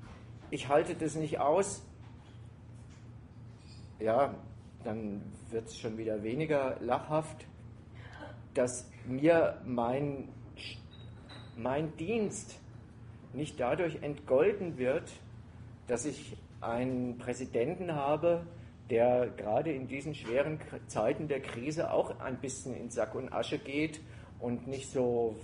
Ich 0.49 0.68
halte 0.68 0.95
das 0.95 1.15
nicht 1.15 1.40
aus. 1.40 1.86
Ja, 3.99 4.34
dann 4.84 5.22
wird 5.49 5.68
es 5.68 5.78
schon 5.78 5.98
wieder 5.98 6.24
weniger 6.24 6.78
lachhaft, 6.82 7.45
dass 8.53 8.90
mir 9.06 9.61
mein, 9.65 10.30
mein 11.56 11.95
Dienst 11.98 12.60
nicht 13.34 13.60
dadurch 13.60 14.02
entgolten 14.02 14.78
wird, 14.78 15.11
dass 15.88 16.06
ich 16.06 16.38
einen 16.64 17.18
Präsidenten 17.18 17.94
habe, 17.94 18.45
der 18.90 19.30
gerade 19.30 19.72
in 19.72 19.88
diesen 19.88 20.14
schweren 20.14 20.60
Zeiten 20.88 21.27
der 21.27 21.41
Krise 21.41 21.91
auch 21.91 22.19
ein 22.19 22.40
bisschen 22.40 22.76
in 22.76 22.90
Sack 22.90 23.15
und 23.15 23.31
Asche 23.31 23.57
geht 23.57 24.02
und 24.40 24.68
nicht 24.68 24.91
so, 24.91 25.35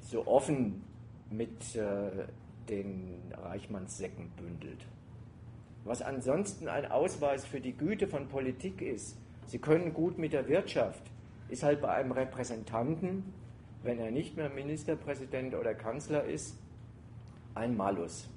so 0.00 0.26
offen 0.26 0.82
mit 1.30 1.76
äh, 1.76 2.10
den 2.68 3.32
Reichmannssäcken 3.32 4.30
bündelt. 4.36 4.86
Was 5.84 6.02
ansonsten 6.02 6.68
ein 6.68 6.90
Ausweis 6.90 7.46
für 7.46 7.60
die 7.60 7.72
Güte 7.72 8.06
von 8.06 8.28
Politik 8.28 8.82
ist, 8.82 9.16
sie 9.46 9.58
können 9.58 9.94
gut 9.94 10.18
mit 10.18 10.32
der 10.32 10.46
Wirtschaft, 10.46 11.02
ist 11.48 11.62
halt 11.62 11.80
bei 11.80 11.88
einem 11.88 12.12
Repräsentanten, 12.12 13.32
wenn 13.82 13.98
er 13.98 14.10
nicht 14.10 14.36
mehr 14.36 14.50
Ministerpräsident 14.50 15.54
oder 15.54 15.74
Kanzler 15.74 16.24
ist, 16.24 16.58
ein 17.54 17.76
Malus. 17.76 18.28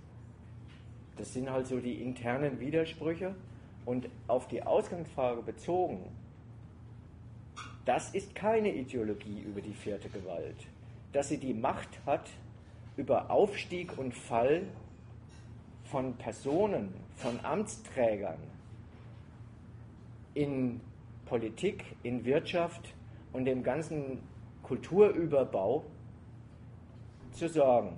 Das 1.17 1.33
sind 1.33 1.49
halt 1.49 1.67
so 1.67 1.79
die 1.79 2.01
internen 2.01 2.59
Widersprüche. 2.59 3.35
Und 3.85 4.07
auf 4.27 4.47
die 4.47 4.63
Ausgangsfrage 4.63 5.41
bezogen, 5.41 5.99
das 7.85 8.11
ist 8.11 8.33
keine 8.33 8.73
Ideologie 8.73 9.41
über 9.41 9.61
die 9.61 9.73
vierte 9.73 10.09
Gewalt. 10.09 10.55
Dass 11.11 11.29
sie 11.29 11.37
die 11.37 11.53
Macht 11.53 11.89
hat 12.05 12.29
über 12.95 13.29
Aufstieg 13.29 13.97
und 13.97 14.13
Fall 14.13 14.63
von 15.83 16.15
Personen, 16.15 16.93
von 17.17 17.39
Amtsträgern 17.43 18.39
in 20.33 20.79
Politik, 21.25 21.83
in 22.03 22.25
Wirtschaft 22.25 22.93
und 23.33 23.45
dem 23.45 23.63
ganzen 23.63 24.19
Kulturüberbau 24.63 25.83
zu 27.31 27.49
sorgen. 27.49 27.97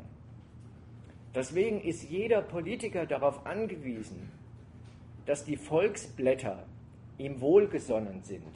Deswegen 1.35 1.81
ist 1.81 2.09
jeder 2.09 2.41
Politiker 2.41 3.05
darauf 3.05 3.45
angewiesen, 3.45 4.31
dass 5.25 5.43
die 5.43 5.57
Volksblätter 5.57 6.65
ihm 7.17 7.41
wohlgesonnen 7.41 8.23
sind, 8.23 8.55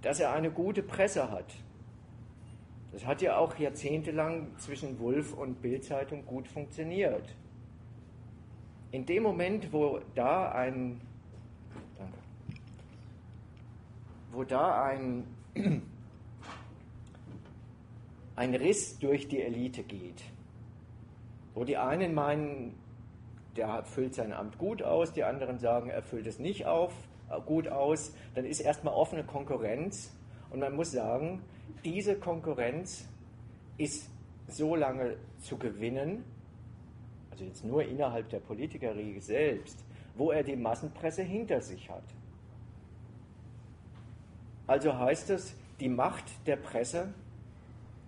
dass 0.00 0.18
er 0.18 0.32
eine 0.32 0.50
gute 0.50 0.82
Presse 0.82 1.30
hat. 1.30 1.54
Das 2.92 3.04
hat 3.04 3.20
ja 3.20 3.36
auch 3.36 3.58
jahrzehntelang 3.58 4.56
zwischen 4.56 4.98
Wulf 4.98 5.34
und 5.34 5.60
Bildzeitung 5.60 6.24
gut 6.24 6.48
funktioniert. 6.48 7.34
In 8.92 9.04
dem 9.04 9.22
Moment, 9.24 9.72
wo 9.72 10.00
da 10.14 10.52
ein, 10.52 11.00
danke, 11.98 12.18
wo 14.32 14.44
da 14.44 14.84
ein, 14.84 15.24
ein 18.36 18.54
Riss 18.54 18.98
durch 19.00 19.26
die 19.28 19.42
Elite 19.42 19.82
geht, 19.82 20.22
wo 21.54 21.64
die 21.64 21.76
einen 21.76 22.14
meinen, 22.14 22.74
der 23.56 23.84
füllt 23.84 24.14
sein 24.14 24.32
Amt 24.32 24.58
gut 24.58 24.82
aus, 24.82 25.12
die 25.12 25.24
anderen 25.24 25.58
sagen, 25.58 25.88
er 25.90 26.02
füllt 26.02 26.26
es 26.26 26.38
nicht 26.38 26.66
auf, 26.66 26.92
äh, 27.30 27.40
gut 27.40 27.68
aus, 27.68 28.14
dann 28.34 28.44
ist 28.44 28.60
erstmal 28.60 28.94
offene 28.94 29.24
Konkurrenz 29.24 30.12
und 30.50 30.60
man 30.60 30.74
muss 30.74 30.90
sagen, 30.90 31.42
diese 31.84 32.16
Konkurrenz 32.16 33.08
ist 33.78 34.10
so 34.48 34.74
lange 34.74 35.16
zu 35.40 35.56
gewinnen, 35.56 36.24
also 37.30 37.44
jetzt 37.44 37.64
nur 37.64 37.82
innerhalb 37.82 38.28
der 38.28 38.40
Politikerriege 38.40 39.20
selbst, 39.20 39.84
wo 40.14 40.30
er 40.30 40.42
die 40.42 40.56
Massenpresse 40.56 41.22
hinter 41.22 41.60
sich 41.60 41.90
hat. 41.90 42.04
Also 44.66 44.96
heißt 44.96 45.30
es, 45.30 45.56
die 45.80 45.88
Macht 45.88 46.24
der 46.46 46.56
Presse, 46.56 47.12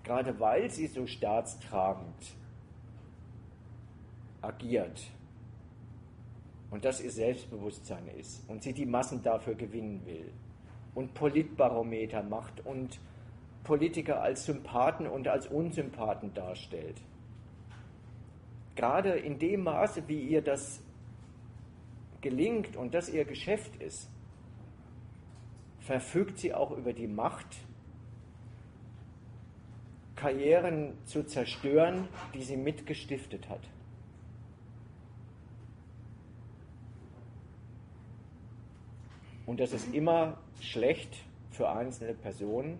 gerade 0.04 0.38
weil 0.38 0.70
sie 0.70 0.86
so 0.86 1.06
staatstragend 1.06 2.36
agiert 4.42 5.10
und 6.70 6.84
das 6.84 7.00
ihr 7.00 7.10
Selbstbewusstsein 7.10 8.08
ist 8.18 8.48
und 8.48 8.62
sie 8.62 8.72
die 8.72 8.86
Massen 8.86 9.22
dafür 9.22 9.54
gewinnen 9.54 10.04
will 10.04 10.32
und 10.94 11.14
Politbarometer 11.14 12.22
macht 12.22 12.64
und 12.64 12.98
Politiker 13.64 14.22
als 14.22 14.44
Sympathen 14.44 15.06
und 15.06 15.28
als 15.28 15.46
Unsympathen 15.46 16.32
darstellt. 16.34 17.00
Gerade 18.76 19.10
in 19.10 19.38
dem 19.38 19.64
Maße, 19.64 20.06
wie 20.06 20.20
ihr 20.20 20.42
das 20.42 20.80
gelingt 22.20 22.76
und 22.76 22.94
das 22.94 23.08
ihr 23.08 23.24
Geschäft 23.24 23.76
ist, 23.82 24.08
verfügt 25.80 26.38
sie 26.38 26.52
auch 26.52 26.70
über 26.72 26.92
die 26.92 27.06
Macht, 27.06 27.46
Karrieren 30.16 30.94
zu 31.04 31.24
zerstören, 31.24 32.08
die 32.34 32.42
sie 32.42 32.56
mitgestiftet 32.56 33.48
hat. 33.48 33.60
Und 39.46 39.60
das 39.60 39.72
ist 39.72 39.94
immer 39.94 40.38
schlecht 40.60 41.08
für 41.50 41.70
einzelne 41.70 42.14
Personen, 42.14 42.78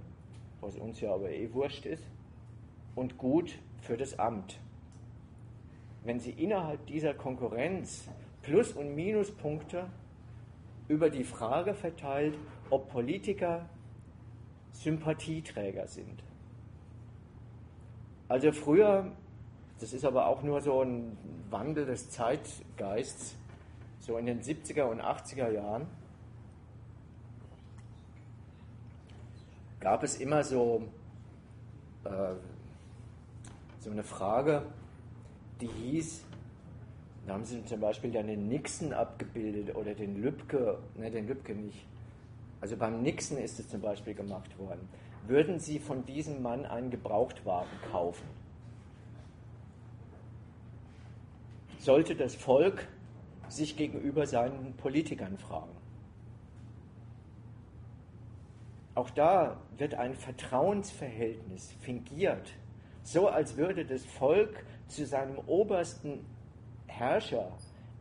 was 0.60 0.76
uns 0.76 1.00
ja 1.00 1.14
aber 1.14 1.30
eh 1.30 1.52
wurscht 1.52 1.86
ist, 1.86 2.04
und 2.94 3.16
gut 3.18 3.58
für 3.80 3.96
das 3.96 4.18
Amt. 4.18 4.58
Wenn 6.04 6.18
sie 6.18 6.32
innerhalb 6.32 6.84
dieser 6.86 7.14
Konkurrenz 7.14 8.08
Plus- 8.42 8.72
und 8.72 8.94
Minuspunkte 8.94 9.88
über 10.88 11.10
die 11.10 11.24
Frage 11.24 11.74
verteilt, 11.74 12.38
ob 12.70 12.88
Politiker 12.90 13.68
Sympathieträger 14.72 15.86
sind. 15.88 16.22
Also 18.28 18.52
früher, 18.52 19.10
das 19.80 19.92
ist 19.92 20.04
aber 20.04 20.26
auch 20.26 20.42
nur 20.42 20.60
so 20.60 20.82
ein 20.82 21.16
Wandel 21.50 21.86
des 21.86 22.10
Zeitgeists, 22.10 23.36
so 24.00 24.16
in 24.16 24.26
den 24.26 24.42
70er 24.42 24.84
und 24.84 25.00
80er 25.00 25.50
Jahren, 25.50 25.86
gab 29.86 30.02
es 30.02 30.16
immer 30.16 30.42
so, 30.42 30.82
äh, 32.02 32.34
so 33.78 33.88
eine 33.88 34.02
Frage, 34.02 34.64
die 35.60 35.68
hieß, 35.68 36.24
da 37.24 37.34
haben 37.34 37.44
sie 37.44 37.64
zum 37.66 37.78
Beispiel 37.78 38.10
dann 38.10 38.26
den 38.26 38.48
Nixon 38.48 38.92
abgebildet 38.92 39.76
oder 39.76 39.94
den 39.94 40.20
Lübcke, 40.20 40.78
ne, 40.96 41.08
den 41.08 41.28
Lübcke 41.28 41.54
nicht. 41.54 41.86
Also 42.60 42.76
beim 42.76 43.00
Nixon 43.00 43.38
ist 43.38 43.60
es 43.60 43.68
zum 43.68 43.80
Beispiel 43.80 44.14
gemacht 44.14 44.58
worden. 44.58 44.88
Würden 45.28 45.60
Sie 45.60 45.78
von 45.78 46.04
diesem 46.04 46.42
Mann 46.42 46.66
einen 46.66 46.90
Gebrauchtwagen 46.90 47.78
kaufen? 47.92 48.26
Sollte 51.78 52.16
das 52.16 52.34
Volk 52.34 52.88
sich 53.48 53.76
gegenüber 53.76 54.26
seinen 54.26 54.74
Politikern 54.78 55.38
fragen. 55.38 55.76
Auch 58.96 59.10
da 59.10 59.58
wird 59.76 59.94
ein 59.94 60.14
Vertrauensverhältnis 60.14 61.70
fingiert, 61.80 62.54
so 63.02 63.28
als 63.28 63.58
würde 63.58 63.84
das 63.84 64.06
Volk 64.06 64.64
zu 64.88 65.04
seinem 65.04 65.38
obersten 65.46 66.24
Herrscher 66.86 67.52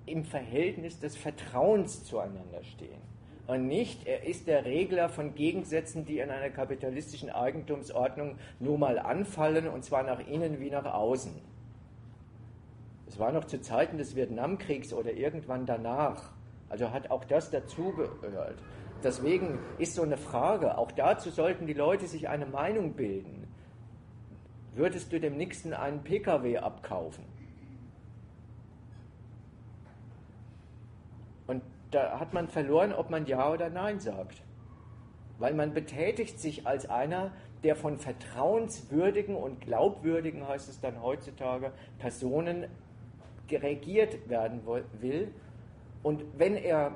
im 0.06 0.24
Verhältnis 0.24 0.98
des 0.98 1.18
Vertrauens 1.18 2.06
zueinander 2.06 2.64
stehen. 2.64 3.02
Und 3.46 3.68
nicht, 3.68 4.08
er 4.08 4.26
ist 4.26 4.48
der 4.48 4.64
Regler 4.64 5.10
von 5.10 5.36
Gegensätzen, 5.36 6.06
die 6.06 6.20
in 6.20 6.30
einer 6.30 6.50
kapitalistischen 6.50 7.30
Eigentumsordnung 7.30 8.38
nur 8.62 8.78
mal 8.78 8.98
anfallen, 8.98 9.68
und 9.68 9.84
zwar 9.84 10.04
nach 10.04 10.26
innen 10.26 10.62
wie 10.62 10.70
nach 10.70 10.86
außen. 10.86 11.34
Es 13.06 13.20
war 13.20 13.34
noch 13.34 13.44
zu 13.44 13.60
Zeiten 13.60 13.98
des 13.98 14.16
Vietnamkriegs 14.16 14.94
oder 14.94 15.12
irgendwann 15.12 15.66
danach. 15.66 16.32
Also 16.70 16.92
hat 16.92 17.12
auch 17.12 17.26
das 17.26 17.52
dazugehört. 17.52 18.64
Deswegen 19.04 19.60
ist 19.78 19.96
so 19.96 20.02
eine 20.02 20.18
Frage, 20.18 20.78
auch 20.78 20.92
dazu 20.92 21.30
sollten 21.30 21.68
die 21.68 21.74
Leute 21.74 22.08
sich 22.08 22.28
eine 22.28 22.46
Meinung 22.46 22.94
bilden. 22.94 23.48
Würdest 24.74 25.14
du 25.14 25.20
dem 25.20 25.38
Nixon 25.38 25.74
einen 25.74 26.04
Pkw 26.04 26.58
abkaufen? 26.58 27.24
Und 31.48 31.62
da 31.92 32.20
hat 32.20 32.34
man 32.34 32.48
verloren, 32.48 32.92
ob 32.92 33.10
man 33.10 33.26
Ja 33.26 33.52
oder 33.52 33.70
Nein 33.70 34.00
sagt. 34.00 34.42
Weil 35.38 35.54
man 35.54 35.74
betätigt 35.74 36.40
sich 36.40 36.66
als 36.66 36.90
einer, 36.90 37.32
der 37.64 37.76
von 37.76 37.98
vertrauenswürdigen 37.98 39.36
und 39.36 39.62
glaubwürdigen, 39.62 40.48
heißt 40.48 40.70
es 40.70 40.80
dann 40.80 41.02
heutzutage, 41.02 41.72
Personen 42.00 42.68
regiert 43.52 44.30
werden 44.30 44.62
will. 45.00 45.32
Und 46.04 46.24
wenn 46.38 46.56
er 46.56 46.96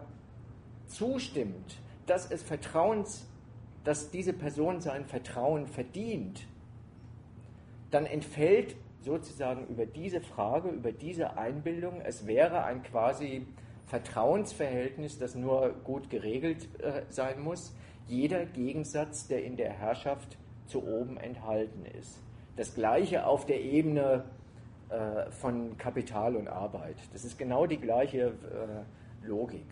zustimmt, 0.87 1.77
dass 2.09 2.29
es 2.29 2.43
Vertrauens, 2.43 3.27
dass 3.83 4.11
diese 4.11 4.33
Person 4.33 4.81
sein 4.81 5.05
Vertrauen 5.05 5.67
verdient, 5.67 6.47
dann 7.91 8.05
entfällt 8.05 8.75
sozusagen 9.01 9.67
über 9.67 9.85
diese 9.85 10.21
Frage, 10.21 10.69
über 10.69 10.91
diese 10.91 11.37
Einbildung, 11.37 12.01
es 12.01 12.27
wäre 12.27 12.63
ein 12.63 12.83
quasi 12.83 13.45
Vertrauensverhältnis, 13.85 15.17
das 15.17 15.35
nur 15.35 15.69
gut 15.83 16.09
geregelt 16.09 16.67
äh, 16.81 17.03
sein 17.09 17.41
muss, 17.41 17.73
jeder 18.07 18.45
Gegensatz, 18.45 19.27
der 19.27 19.43
in 19.43 19.55
der 19.55 19.71
Herrschaft 19.71 20.37
zu 20.67 20.83
oben 20.85 21.17
enthalten 21.17 21.85
ist. 21.99 22.19
Das 22.55 22.75
gleiche 22.75 23.25
auf 23.25 23.45
der 23.45 23.61
Ebene 23.61 24.25
äh, 24.89 25.31
von 25.31 25.77
Kapital 25.77 26.35
und 26.35 26.47
Arbeit. 26.47 26.97
Das 27.13 27.23
ist 27.23 27.37
genau 27.37 27.65
die 27.65 27.77
gleiche 27.77 28.27
äh, 28.27 29.27
Logik. 29.27 29.65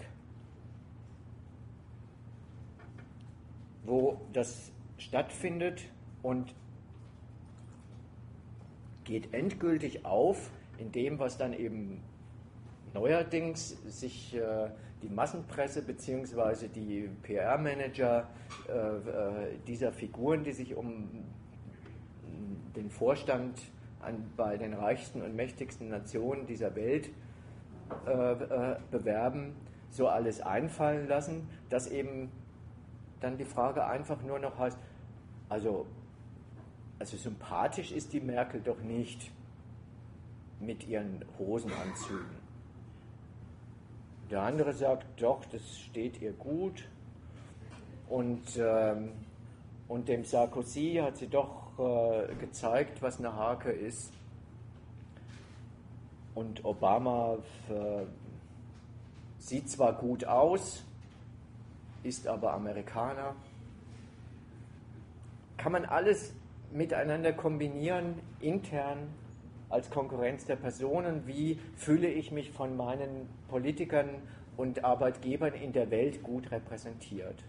Wo 3.87 4.21
das 4.33 4.71
stattfindet 4.99 5.81
und 6.21 6.53
geht 9.03 9.33
endgültig 9.33 10.05
auf 10.05 10.51
in 10.77 10.91
dem, 10.91 11.17
was 11.17 11.37
dann 11.37 11.53
eben 11.53 12.03
neuerdings 12.93 13.69
sich 13.87 14.35
äh, 14.35 14.69
die 15.01 15.09
Massenpresse 15.09 15.81
bzw. 15.81 16.67
die 16.67 17.09
PR-Manager 17.23 18.27
äh, 18.67 18.73
äh, 18.73 19.57
dieser 19.65 19.91
Figuren, 19.91 20.43
die 20.43 20.51
sich 20.51 20.75
um 20.75 21.07
den 22.75 22.89
Vorstand 22.89 23.59
an, 24.01 24.31
bei 24.35 24.57
den 24.57 24.73
reichsten 24.73 25.21
und 25.21 25.35
mächtigsten 25.35 25.89
Nationen 25.89 26.45
dieser 26.45 26.75
Welt 26.75 27.09
äh, 28.05 28.11
äh, 28.11 28.77
bewerben, 28.91 29.55
so 29.89 30.07
alles 30.07 30.41
einfallen 30.41 31.07
lassen, 31.07 31.47
dass 31.69 31.87
eben 31.87 32.31
dann 33.19 33.37
die 33.37 33.45
Frage 33.45 33.85
einfach 33.85 34.21
nur 34.21 34.39
noch 34.39 34.57
heißt, 34.57 34.77
also, 35.49 35.85
also 36.99 37.17
sympathisch 37.17 37.91
ist 37.91 38.13
die 38.13 38.19
Merkel 38.19 38.61
doch 38.61 38.79
nicht 38.81 39.31
mit 40.59 40.87
ihren 40.87 41.23
Hosenanzügen. 41.37 42.47
Der 44.29 44.41
andere 44.41 44.73
sagt, 44.73 45.05
doch, 45.21 45.45
das 45.45 45.61
steht 45.79 46.21
ihr 46.21 46.33
gut. 46.33 46.83
Und, 48.09 48.43
ähm, 48.57 49.11
und 49.87 50.09
dem 50.09 50.25
Sarkozy 50.25 50.99
hat 51.01 51.17
sie 51.17 51.27
doch 51.27 51.79
äh, 51.79 52.35
gezeigt, 52.35 53.01
was 53.01 53.19
eine 53.19 53.35
Hake 53.35 53.71
ist. 53.71 54.13
Und 56.35 56.63
Obama 56.65 57.37
äh, 57.69 58.05
sieht 59.39 59.69
zwar 59.69 59.93
gut 59.93 60.25
aus, 60.25 60.83
ist 62.07 62.27
aber 62.27 62.53
Amerikaner. 62.53 63.35
Kann 65.57 65.73
man 65.73 65.85
alles 65.85 66.33
miteinander 66.71 67.33
kombinieren, 67.33 68.15
intern 68.39 69.09
als 69.69 69.89
Konkurrenz 69.89 70.45
der 70.45 70.55
Personen, 70.55 71.27
wie 71.27 71.59
fühle 71.75 72.07
ich 72.07 72.31
mich 72.31 72.51
von 72.51 72.77
meinen 72.77 73.27
Politikern 73.49 74.09
und 74.55 74.85
Arbeitgebern 74.85 75.53
in 75.53 75.73
der 75.73 75.91
Welt 75.91 76.23
gut 76.23 76.49
repräsentiert. 76.51 77.43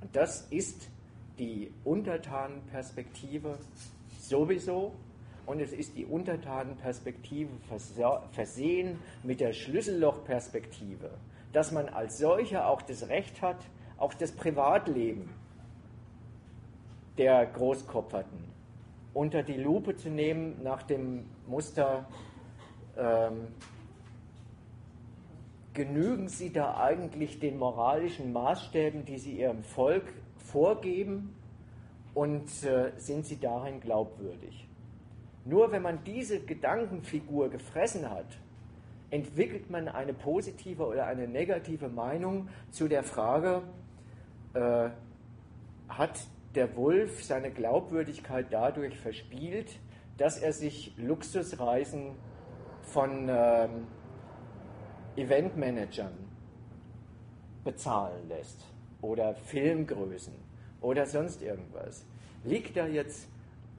Und 0.00 0.14
das 0.16 0.42
ist 0.50 0.90
die 1.38 1.72
Untertanenperspektive 1.84 3.58
sowieso 4.18 4.92
und 5.46 5.60
es 5.60 5.72
ist 5.72 5.96
die 5.96 6.06
Untertanenperspektive 6.06 7.50
versehen 8.32 8.98
mit 9.22 9.40
der 9.40 9.52
Schlüssellochperspektive, 9.52 11.10
dass 11.52 11.70
man 11.70 11.88
als 11.88 12.18
solcher 12.18 12.68
auch 12.68 12.82
das 12.82 13.08
Recht 13.08 13.40
hat, 13.42 13.64
auch 13.98 14.14
das 14.14 14.32
Privatleben 14.32 15.30
der 17.16 17.46
Großkopferten 17.46 18.54
unter 19.14 19.42
die 19.44 19.56
Lupe 19.56 19.96
zu 19.96 20.10
nehmen 20.10 20.62
nach 20.62 20.82
dem 20.82 21.24
Muster, 21.46 22.06
ähm, 22.98 23.48
genügen 25.72 26.28
sie 26.28 26.52
da 26.52 26.76
eigentlich 26.76 27.38
den 27.38 27.58
moralischen 27.58 28.32
Maßstäben, 28.32 29.04
die 29.04 29.18
sie 29.18 29.38
ihrem 29.38 29.62
Volk 29.62 30.04
vorgeben 30.36 31.34
und 32.12 32.48
äh, 32.64 32.92
sind 32.96 33.24
sie 33.24 33.38
darin 33.38 33.80
glaubwürdig. 33.80 34.68
Nur 35.44 35.72
wenn 35.72 35.82
man 35.82 36.02
diese 36.04 36.40
Gedankenfigur 36.40 37.50
gefressen 37.50 38.10
hat, 38.10 38.26
entwickelt 39.10 39.70
man 39.70 39.88
eine 39.88 40.14
positive 40.14 40.86
oder 40.86 41.06
eine 41.06 41.28
negative 41.28 41.88
Meinung 41.88 42.48
zu 42.70 42.88
der 42.88 43.02
Frage, 43.02 43.62
äh, 44.54 44.90
hat 45.88 46.20
der 46.54 46.76
Wolf 46.76 47.24
seine 47.24 47.50
Glaubwürdigkeit 47.50 48.46
dadurch 48.50 48.96
verspielt, 48.98 49.78
dass 50.16 50.38
er 50.38 50.52
sich 50.52 50.94
Luxusreisen 50.96 52.12
von 52.82 53.28
ähm, 53.28 53.86
Eventmanagern 55.16 56.12
bezahlen 57.64 58.28
lässt 58.28 58.64
oder 59.00 59.34
Filmgrößen 59.34 60.34
oder 60.80 61.06
sonst 61.06 61.42
irgendwas. 61.42 62.04
Liegt 62.44 62.76
da 62.76 62.86
jetzt 62.86 63.28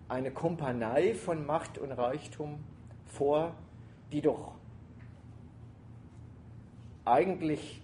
eine 0.10 0.32
Kumpanei 0.32 1.14
von 1.14 1.46
Macht 1.46 1.78
und 1.78 1.92
Reichtum 1.92 2.64
vor, 3.06 3.56
die 4.12 4.22
doch 4.22 4.56
eigentlich 7.06 7.82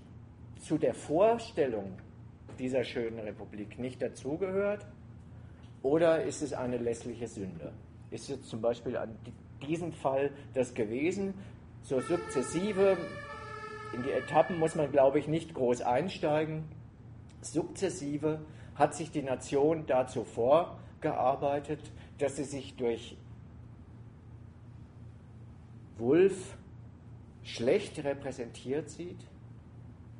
zu 0.59 0.77
der 0.77 0.93
Vorstellung 0.93 1.97
dieser 2.61 2.83
schönen 2.83 3.19
Republik 3.19 3.79
nicht 3.79 4.01
dazugehört? 4.01 4.85
Oder 5.81 6.23
ist 6.23 6.41
es 6.41 6.53
eine 6.53 6.77
lässliche 6.77 7.27
Sünde? 7.27 7.73
Ist 8.11 8.29
jetzt 8.29 8.47
zum 8.47 8.61
Beispiel 8.61 8.95
an 8.97 9.15
diesem 9.67 9.91
Fall 9.91 10.29
das 10.53 10.73
gewesen? 10.73 11.33
So 11.81 11.99
sukzessive, 11.99 12.97
in 13.93 14.03
die 14.03 14.11
Etappen 14.11 14.59
muss 14.59 14.75
man, 14.75 14.91
glaube 14.91 15.17
ich, 15.17 15.27
nicht 15.27 15.55
groß 15.55 15.81
einsteigen. 15.81 16.63
Sukzessive 17.41 18.39
hat 18.75 18.93
sich 18.93 19.11
die 19.11 19.23
Nation 19.23 19.85
dazu 19.87 20.23
vorgearbeitet, 20.23 21.79
dass 22.19 22.35
sie 22.35 22.43
sich 22.43 22.75
durch 22.75 23.17
Wulf 25.97 26.57
schlecht 27.43 28.03
repräsentiert 28.03 28.89
sieht, 28.89 29.25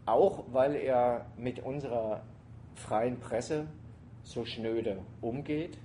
auch 0.05 0.45
weil 0.51 0.75
er 0.75 1.27
mit 1.37 1.59
unserer 1.59 2.23
freien 2.81 3.19
Presse 3.19 3.67
so 4.23 4.45
schnöde 4.45 4.99
umgeht. 5.21 5.77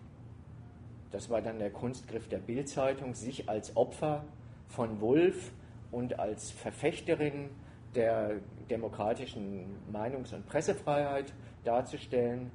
Das 1.11 1.31
war 1.31 1.41
dann 1.41 1.59
der 1.59 1.71
Kunstgriff 1.71 2.29
der 2.29 2.39
Bildzeitung, 2.39 3.15
sich 3.15 3.49
als 3.49 3.77
Opfer 3.77 4.25
von 4.67 5.01
Wulff 5.01 5.53
und 5.93 6.19
als 6.19 6.51
Verfechterin 6.51 7.51
der 7.95 8.41
demokratischen 8.69 9.77
Meinungs- 9.93 10.35
und 10.35 10.47
Pressefreiheit 10.47 11.33
darzustellen. 11.65 12.51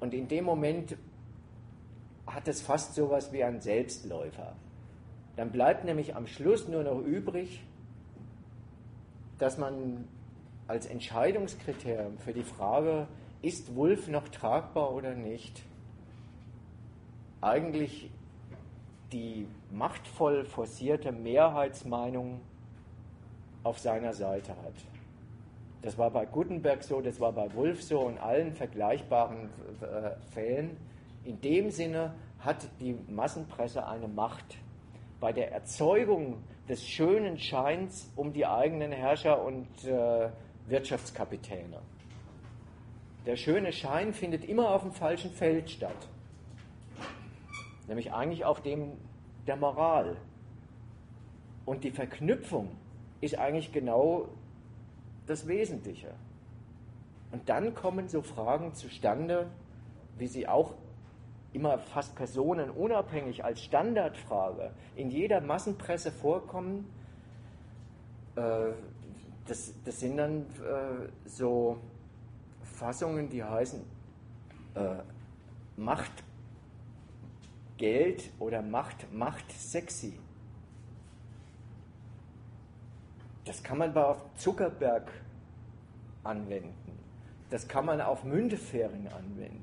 Und 0.00 0.14
in 0.14 0.28
dem 0.28 0.44
Moment 0.44 0.96
hat 2.26 2.46
es 2.48 2.62
fast 2.62 2.94
so 2.94 3.06
etwas 3.06 3.32
wie 3.32 3.42
ein 3.42 3.60
Selbstläufer. 3.60 4.54
Dann 5.36 5.50
bleibt 5.50 5.84
nämlich 5.84 6.14
am 6.14 6.26
Schluss 6.26 6.68
nur 6.68 6.84
noch 6.84 7.00
übrig, 7.00 7.64
dass 9.38 9.58
man 9.58 10.06
als 10.68 10.86
Entscheidungskriterium 10.86 12.18
für 12.18 12.32
die 12.32 12.44
Frage, 12.44 13.08
ist 13.44 13.74
Wulf 13.76 14.08
noch 14.08 14.28
tragbar 14.28 14.92
oder 14.92 15.14
nicht, 15.14 15.62
eigentlich 17.40 18.10
die 19.12 19.46
machtvoll 19.70 20.44
forcierte 20.44 21.12
Mehrheitsmeinung 21.12 22.40
auf 23.62 23.78
seiner 23.78 24.14
Seite 24.14 24.52
hat. 24.52 24.74
Das 25.82 25.98
war 25.98 26.10
bei 26.10 26.24
Gutenberg 26.24 26.82
so, 26.82 27.02
das 27.02 27.20
war 27.20 27.32
bei 27.32 27.52
Wulf 27.54 27.82
so 27.82 28.00
und 28.00 28.18
allen 28.18 28.54
vergleichbaren 28.54 29.50
äh, 29.82 30.16
Fällen. 30.32 30.78
In 31.24 31.40
dem 31.42 31.70
Sinne 31.70 32.14
hat 32.38 32.66
die 32.80 32.94
Massenpresse 33.08 33.86
eine 33.86 34.08
Macht 34.08 34.56
bei 35.20 35.32
der 35.32 35.52
Erzeugung 35.52 36.42
des 36.68 36.86
schönen 36.86 37.38
Scheins 37.38 38.10
um 38.16 38.32
die 38.32 38.46
eigenen 38.46 38.92
Herrscher 38.92 39.42
und 39.44 39.66
äh, 39.84 40.30
Wirtschaftskapitäne. 40.66 41.80
Der 43.26 43.36
schöne 43.36 43.72
Schein 43.72 44.12
findet 44.12 44.44
immer 44.44 44.70
auf 44.70 44.82
dem 44.82 44.92
falschen 44.92 45.30
Feld 45.30 45.70
statt, 45.70 46.08
nämlich 47.88 48.12
eigentlich 48.12 48.44
auf 48.44 48.60
dem 48.60 48.92
der 49.46 49.56
Moral. 49.56 50.16
Und 51.64 51.84
die 51.84 51.90
Verknüpfung 51.90 52.70
ist 53.20 53.38
eigentlich 53.38 53.72
genau 53.72 54.28
das 55.26 55.46
Wesentliche. 55.48 56.12
Und 57.32 57.48
dann 57.48 57.74
kommen 57.74 58.08
so 58.08 58.22
Fragen 58.22 58.74
zustande, 58.74 59.50
wie 60.18 60.26
sie 60.26 60.46
auch 60.46 60.74
immer 61.52 61.78
fast 61.78 62.14
personenunabhängig 62.16 63.44
als 63.44 63.62
Standardfrage 63.62 64.72
in 64.96 65.10
jeder 65.10 65.40
Massenpresse 65.40 66.12
vorkommen. 66.12 66.90
Äh, 68.36 68.72
das, 69.46 69.72
das 69.84 70.00
sind 70.00 70.16
dann 70.16 70.42
äh, 70.42 71.08
so 71.26 71.78
Fassungen, 72.74 73.28
die 73.28 73.42
heißen 73.42 73.80
äh, 74.74 74.96
Macht 75.76 76.24
Geld 77.76 78.30
oder 78.38 78.62
Macht 78.62 79.12
Macht 79.12 79.50
sexy. 79.52 80.18
Das 83.44 83.62
kann 83.62 83.78
man 83.78 83.92
bei 83.92 84.04
auf 84.04 84.24
Zuckerberg 84.36 85.10
anwenden. 86.22 86.98
Das 87.50 87.68
kann 87.68 87.84
man 87.84 88.00
auf 88.00 88.24
Mündefering 88.24 89.06
anwenden. 89.08 89.62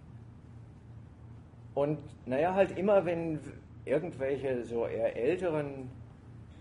Und 1.73 1.99
naja, 2.25 2.53
halt 2.53 2.77
immer, 2.77 3.05
wenn 3.05 3.39
irgendwelche 3.85 4.63
so 4.65 4.85
eher 4.85 5.15
älteren 5.15 5.89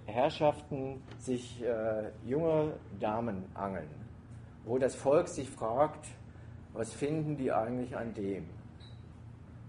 Herrschaften 0.07 1.03
sich 1.19 1.63
äh, 1.63 2.11
junge 2.25 2.73
Damen 2.99 3.45
angeln, 3.55 3.89
wo 4.65 4.79
das 4.79 4.95
Volk 4.95 5.29
sich 5.29 5.51
fragt, 5.51 6.09
was 6.73 6.93
finden 6.93 7.37
die 7.37 7.53
eigentlich 7.53 7.97
an 7.97 8.15
dem? 8.15 8.47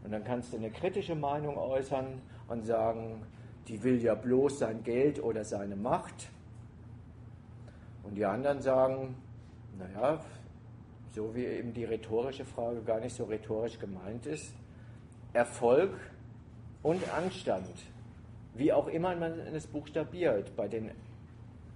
Und 0.03 0.11
dann 0.11 0.23
kannst 0.23 0.53
du 0.53 0.57
eine 0.57 0.71
kritische 0.71 1.15
Meinung 1.15 1.57
äußern 1.57 2.21
und 2.47 2.65
sagen, 2.65 3.21
die 3.67 3.81
will 3.83 4.01
ja 4.01 4.15
bloß 4.15 4.59
sein 4.59 4.83
Geld 4.83 5.21
oder 5.21 5.43
seine 5.43 5.75
Macht. 5.75 6.29
Und 8.03 8.15
die 8.15 8.25
anderen 8.25 8.61
sagen, 8.61 9.15
naja, 9.77 10.19
so 11.13 11.35
wie 11.35 11.45
eben 11.45 11.73
die 11.73 11.85
rhetorische 11.85 12.45
Frage 12.45 12.81
gar 12.81 12.99
nicht 12.99 13.15
so 13.15 13.25
rhetorisch 13.25 13.77
gemeint 13.79 14.25
ist, 14.25 14.53
Erfolg 15.33 15.91
und 16.83 17.01
Anstand, 17.13 17.71
wie 18.55 18.73
auch 18.73 18.87
immer 18.87 19.15
man 19.15 19.33
es 19.53 19.67
buchstabiert. 19.67 20.55
Bei 20.55 20.67
den 20.67 20.91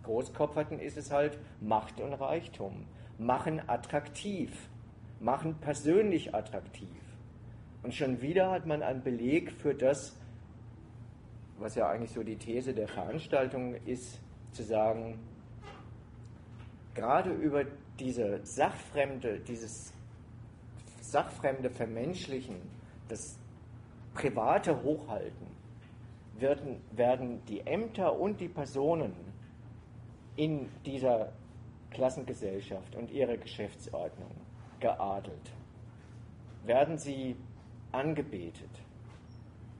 Großkopferten 0.04 0.80
ist 0.80 0.98
es 0.98 1.12
halt 1.12 1.38
Macht 1.62 2.00
und 2.00 2.14
Reichtum, 2.14 2.86
machen 3.18 3.62
attraktiv, 3.68 4.52
machen 5.20 5.56
persönlich 5.62 6.34
attraktiv. 6.34 6.90
Und 7.84 7.94
schon 7.94 8.22
wieder 8.22 8.52
hat 8.52 8.66
man 8.66 8.82
einen 8.82 9.04
Beleg 9.04 9.52
für 9.52 9.74
das, 9.74 10.16
was 11.60 11.76
ja 11.76 11.88
eigentlich 11.88 12.12
so 12.12 12.24
die 12.24 12.36
These 12.36 12.74
der 12.74 12.88
Veranstaltung 12.88 13.76
ist, 13.86 14.20
zu 14.52 14.64
sagen, 14.64 15.20
gerade 16.94 17.32
über 17.32 17.66
diese 18.00 18.40
sachfremde, 18.44 19.40
dieses 19.40 19.94
sachfremde 21.02 21.70
Vermenschlichen, 21.70 22.56
das 23.08 23.38
private 24.14 24.82
Hochhalten, 24.82 25.48
werden, 26.38 26.82
werden 26.92 27.46
die 27.46 27.62
Ämter 27.62 28.18
und 28.20 28.40
die 28.40 28.50
Personen 28.50 29.14
in 30.36 30.68
dieser 30.86 31.32
Klassengesellschaft 31.92 32.96
und 32.96 33.12
ihrer 33.12 33.38
Geschäftsordnung 33.38 34.32
geadelt, 34.86 35.52
werden 36.64 36.99
sie 36.99 37.36
angebetet. 37.91 38.70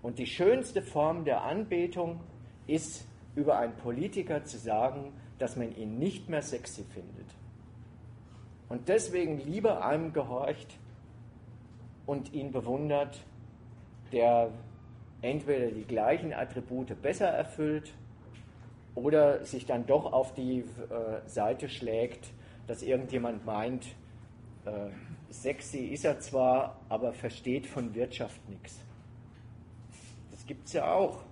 Und 0.02 0.18
die 0.18 0.26
schönste 0.26 0.82
Form 0.82 1.26
der 1.26 1.44
Anbetung 1.44 2.22
ist, 2.66 3.08
über 3.36 3.60
einen 3.60 3.76
Politiker 3.76 4.44
zu 4.46 4.58
sagen, 4.58 5.14
dass 5.38 5.58
man 5.58 5.76
ihn 5.76 6.00
nicht 6.00 6.28
mehr 6.28 6.42
sexy 6.42 6.84
findet. 6.86 7.28
Und 8.68 8.90
deswegen 8.90 9.38
lieber 9.38 9.86
einem 9.86 10.12
gehorcht 10.12 10.80
und 12.08 12.34
ihn 12.34 12.52
bewundert, 12.52 13.20
der 14.12 14.50
entweder 15.22 15.68
die 15.68 15.84
gleichen 15.84 16.34
Attribute 16.34 17.00
besser 17.00 17.28
erfüllt 17.28 17.94
oder 18.96 19.46
sich 19.46 19.68
dann 19.68 19.86
doch 19.86 20.12
auf 20.12 20.34
die 20.34 20.60
äh, 20.60 21.28
Seite 21.28 21.70
schlägt, 21.70 22.32
dass 22.66 22.82
irgendjemand 22.82 23.46
meint, 23.46 23.86
sexy 25.30 25.86
ist 25.86 26.06
er 26.06 26.20
zwar, 26.20 26.80
aber 26.90 27.14
versteht 27.14 27.68
von 27.68 27.94
Wirtschaft 27.94 28.48
nichts. 28.50 28.80
Das 30.32 30.46
gibt 30.46 30.68
es 30.68 30.74
ja 30.74 30.94
auch. 30.94 31.24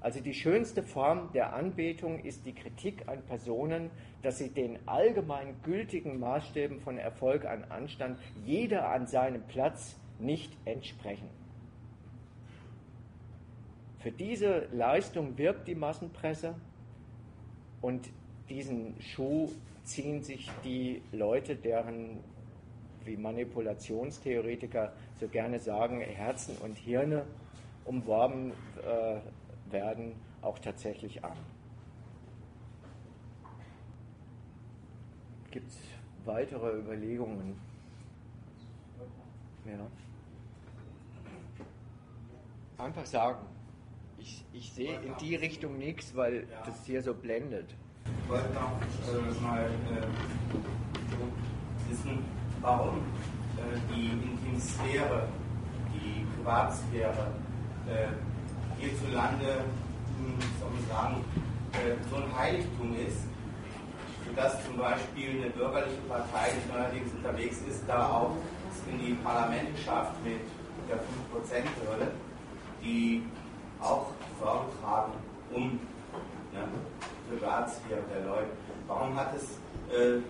Also 0.00 0.20
die 0.20 0.34
schönste 0.34 0.82
Form 0.82 1.30
der 1.32 1.54
Anbetung 1.54 2.18
ist 2.18 2.44
die 2.44 2.52
Kritik 2.52 3.08
an 3.08 3.22
Personen, 3.22 3.90
dass 4.22 4.38
sie 4.38 4.50
den 4.50 4.78
allgemein 4.86 5.56
gültigen 5.62 6.20
Maßstäben 6.20 6.80
von 6.80 6.98
Erfolg 6.98 7.46
an 7.46 7.64
Anstand, 7.70 8.18
jeder 8.44 8.90
an 8.90 9.06
seinem 9.06 9.42
Platz, 9.44 9.96
nicht 10.18 10.52
entsprechen. 10.66 11.28
Für 13.98 14.12
diese 14.12 14.68
Leistung 14.72 15.38
wirbt 15.38 15.66
die 15.66 15.74
Massenpresse 15.74 16.54
und 17.80 18.10
diesen 18.50 19.00
Schuh 19.00 19.48
ziehen 19.84 20.22
sich 20.22 20.50
die 20.64 21.00
Leute, 21.12 21.56
deren, 21.56 22.18
wie 23.04 23.16
Manipulationstheoretiker 23.16 24.92
so 25.20 25.28
gerne 25.28 25.58
sagen, 25.58 26.00
Herzen 26.00 26.56
und 26.58 26.76
Hirne 26.76 27.24
umworben 27.84 28.52
äh, 28.82 29.20
werden, 29.70 30.14
auch 30.42 30.58
tatsächlich 30.58 31.24
an. 31.24 31.36
Gibt 35.50 35.68
es 35.70 35.78
weitere 36.24 36.78
Überlegungen? 36.78 37.60
Ja. 39.64 39.86
Einfach 42.84 43.06
sagen. 43.06 43.46
Ich, 44.18 44.44
ich 44.52 44.72
sehe 44.72 45.00
in 45.00 45.14
die 45.20 45.36
Richtung 45.36 45.78
nichts, 45.78 46.14
weil 46.16 46.46
das 46.66 46.84
hier 46.84 47.02
so 47.02 47.14
blendet. 47.14 47.74
Ich 48.22 48.28
wollte 48.28 48.52
noch 48.52 48.80
äh, 48.80 49.40
mal 49.42 49.64
äh, 49.66 50.06
wissen, 51.90 52.18
warum 52.64 52.96
äh, 53.58 53.94
die 53.94 54.06
Intimsphäre, 54.06 55.28
die 55.92 56.26
Privatsphäre 56.34 57.30
äh, 57.86 58.80
hierzulande, 58.80 59.64
hm, 60.16 60.38
soll 60.58 60.88
sagen, 60.88 61.24
äh, 61.74 61.94
so 62.10 62.16
ein 62.16 62.36
Heiligtum 62.36 62.96
ist, 63.06 63.28
sodass 64.26 64.64
zum 64.64 64.78
Beispiel 64.78 65.42
eine 65.42 65.50
bürgerliche 65.50 66.00
Partei, 66.08 66.52
die 66.56 66.72
neuerdings 66.72 67.12
unterwegs 67.12 67.58
ist, 67.68 67.84
da 67.86 68.08
auch 68.08 68.32
in 68.90 68.98
die 68.98 69.14
Parlamente 69.14 69.80
schafft 69.84 70.12
mit 70.24 70.40
der 70.88 70.96
5%-Hürde, 70.96 72.10
die 72.82 73.22
auch 73.80 74.08
Sorge 74.40 74.66
tragen 74.82 75.12
um 75.52 75.78
ne, 76.52 76.68
Privatsphäre 77.28 78.00
der 78.12 78.26
Leute. 78.26 78.50
Warum 78.88 79.14
hat 79.16 79.34
es 79.36 79.42
äh, 79.94 80.20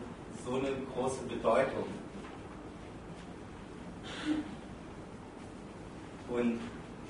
so 0.44 0.56
eine 0.56 0.70
große 0.94 1.22
Bedeutung? 1.24 1.84
Und 6.28 6.60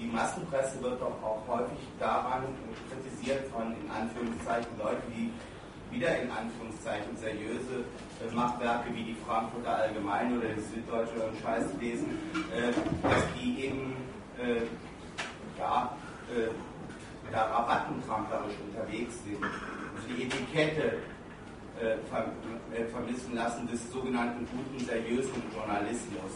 die 0.00 0.06
Massenpresse 0.06 0.82
wird 0.82 1.00
doch 1.00 1.22
auch 1.22 1.42
häufig 1.48 1.78
daran 1.98 2.42
kritisiert 2.90 3.46
von 3.48 3.72
in 3.72 3.90
Anführungszeichen 3.90 4.70
Leuten, 4.78 5.12
die 5.16 5.30
wieder 5.94 6.20
in 6.20 6.30
Anführungszeichen 6.30 7.16
seriöse 7.16 7.84
äh, 8.20 8.34
Machwerke 8.34 8.92
wie 8.94 9.04
die 9.04 9.16
Frankfurter 9.26 9.76
Allgemeine 9.76 10.38
oder 10.38 10.48
die 10.48 10.60
Süddeutsche 10.60 11.22
und 11.22 11.38
Scheiß 11.40 11.66
lesen, 11.80 12.18
äh, 12.52 12.72
dass 13.02 13.22
die 13.40 13.66
eben 13.66 13.94
äh, 14.38 14.62
ja, 15.58 15.96
äh, 16.34 16.50
da 17.30 17.44
rabattentrampelerisch 17.44 18.54
unterwegs 18.66 19.14
sind 19.24 19.42
und 19.42 20.02
die 20.08 20.24
Etikette 20.24 20.98
äh, 21.80 21.94
äh, 21.94 22.84
vermissen 22.86 23.34
lassen 23.34 23.66
des 23.68 23.90
sogenannten 23.90 24.46
guten, 24.46 24.84
seriösen 24.84 25.42
Journalismus, 25.54 26.32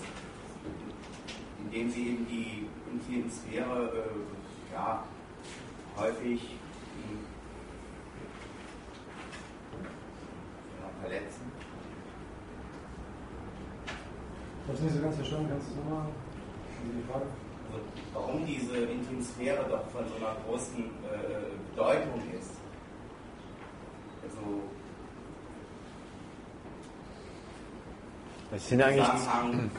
indem 1.65 1.91
sie 1.91 2.09
eben 2.09 2.27
die 2.27 2.67
intimen 2.91 3.31
Sphäre 3.31 3.93
äh, 3.95 4.73
ja, 4.75 5.05
häufig 5.97 6.41
ja, 10.81 10.89
verletzen. 11.01 11.53
Habe 14.67 14.77
es 14.77 14.83
nicht 14.83 14.95
so 14.97 15.03
ganz 15.03 15.17
verstanden, 15.17 15.49
kannst 15.49 15.71
du 15.71 15.77
nochmal 15.77 16.09
die 16.85 17.11
Frage? 17.11 17.27
Also, 17.71 17.85
warum 18.15 18.47
diese 18.47 18.77
Intimsphäre 18.77 19.65
doch 19.69 19.87
von 19.91 20.05
so 20.09 20.17
einer 20.17 20.37
großen 20.47 20.85
äh, 20.85 21.71
Bedeutung 21.71 22.23
ist. 22.39 22.53
Also 24.23 24.63
das 28.51 28.69
sind 28.69 28.83
eigentlich, 28.83 29.05
Zusammenhang, 29.05 29.71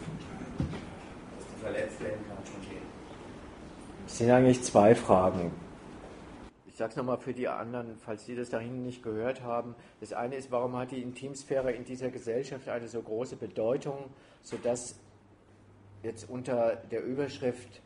verletzt 1.60 2.00
werden 2.02 2.26
kann 2.28 2.44
von 2.44 2.62
denen. 2.62 2.88
das 4.06 4.18
sind 4.18 4.32
eigentlich 4.32 4.64
zwei 4.64 4.96
Fragen. 4.96 5.52
Ich 6.68 6.76
sage 6.76 6.92
es 6.92 6.96
nochmal 6.96 7.18
für 7.18 7.34
die 7.34 7.48
anderen, 7.48 7.98
falls 7.98 8.26
die 8.26 8.36
das 8.36 8.50
da 8.50 8.60
hinten 8.60 8.86
nicht 8.86 9.04
gehört 9.04 9.44
haben. 9.44 9.76
Das 10.00 10.14
eine 10.14 10.36
ist, 10.36 10.50
warum 10.50 10.78
hat 10.78 10.92
die 10.92 11.02
Intimsphäre 11.02 11.72
in 11.74 11.84
dieser 11.84 12.10
Gesellschaft 12.10 12.70
eine 12.70 12.88
so 12.88 13.02
große 13.02 13.36
Bedeutung, 13.36 14.06
sodass 14.44 14.96
jetzt 16.04 16.30
unter 16.30 16.78
der 16.90 17.04
Überschrift 17.04 17.82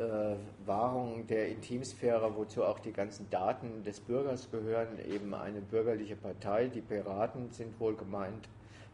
äh, 0.00 0.36
Wahrung 0.66 1.26
der 1.26 1.48
Intimsphäre, 1.48 2.34
wozu 2.36 2.64
auch 2.64 2.78
die 2.78 2.92
ganzen 2.92 3.28
Daten 3.30 3.84
des 3.84 4.00
Bürgers 4.00 4.50
gehören, 4.50 4.98
eben 5.10 5.34
eine 5.34 5.60
bürgerliche 5.60 6.16
Partei, 6.16 6.68
die 6.68 6.80
Piraten 6.80 7.50
sind 7.52 7.78
wohl 7.78 7.94
gemeint, 7.94 8.48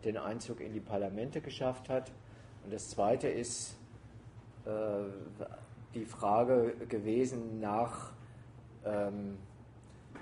den 0.05 0.17
Einzug 0.17 0.61
in 0.61 0.73
die 0.73 0.81
Parlamente 0.81 1.41
geschafft 1.41 1.89
hat. 1.89 2.11
Und 2.67 2.73
das 2.73 2.89
Zweite 2.91 3.29
ist 3.29 3.77
äh, 4.65 4.71
die 5.95 6.05
Frage 6.05 6.75
gewesen 6.89 7.61
nach 7.61 8.11
ähm, 8.85 9.39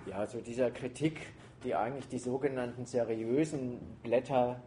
ja, 0.05 0.27
so 0.27 0.43
dieser 0.43 0.71
Kritik, 0.71 1.33
die 1.65 1.75
eigentlich 1.75 2.07
die 2.07 2.19
sogenannten 2.19 2.85
seriösen 2.85 3.79
Blätter 4.03 4.61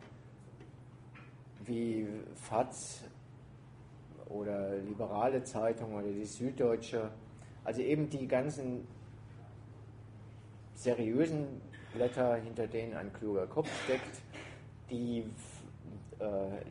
wie 1.65 2.07
FAZ 2.33 3.03
oder 4.25 4.77
liberale 4.77 5.43
Zeitung 5.43 5.93
oder 5.93 6.07
die 6.07 6.25
Süddeutsche, 6.25 7.11
also 7.63 7.81
eben 7.81 8.09
die 8.09 8.27
ganzen 8.27 8.87
seriösen 10.73 11.61
Blätter, 11.93 12.37
hinter 12.37 12.65
denen 12.65 12.95
ein 12.95 13.13
kluger 13.13 13.45
Kopf 13.45 13.69
steckt, 13.83 14.23
die 14.89 15.29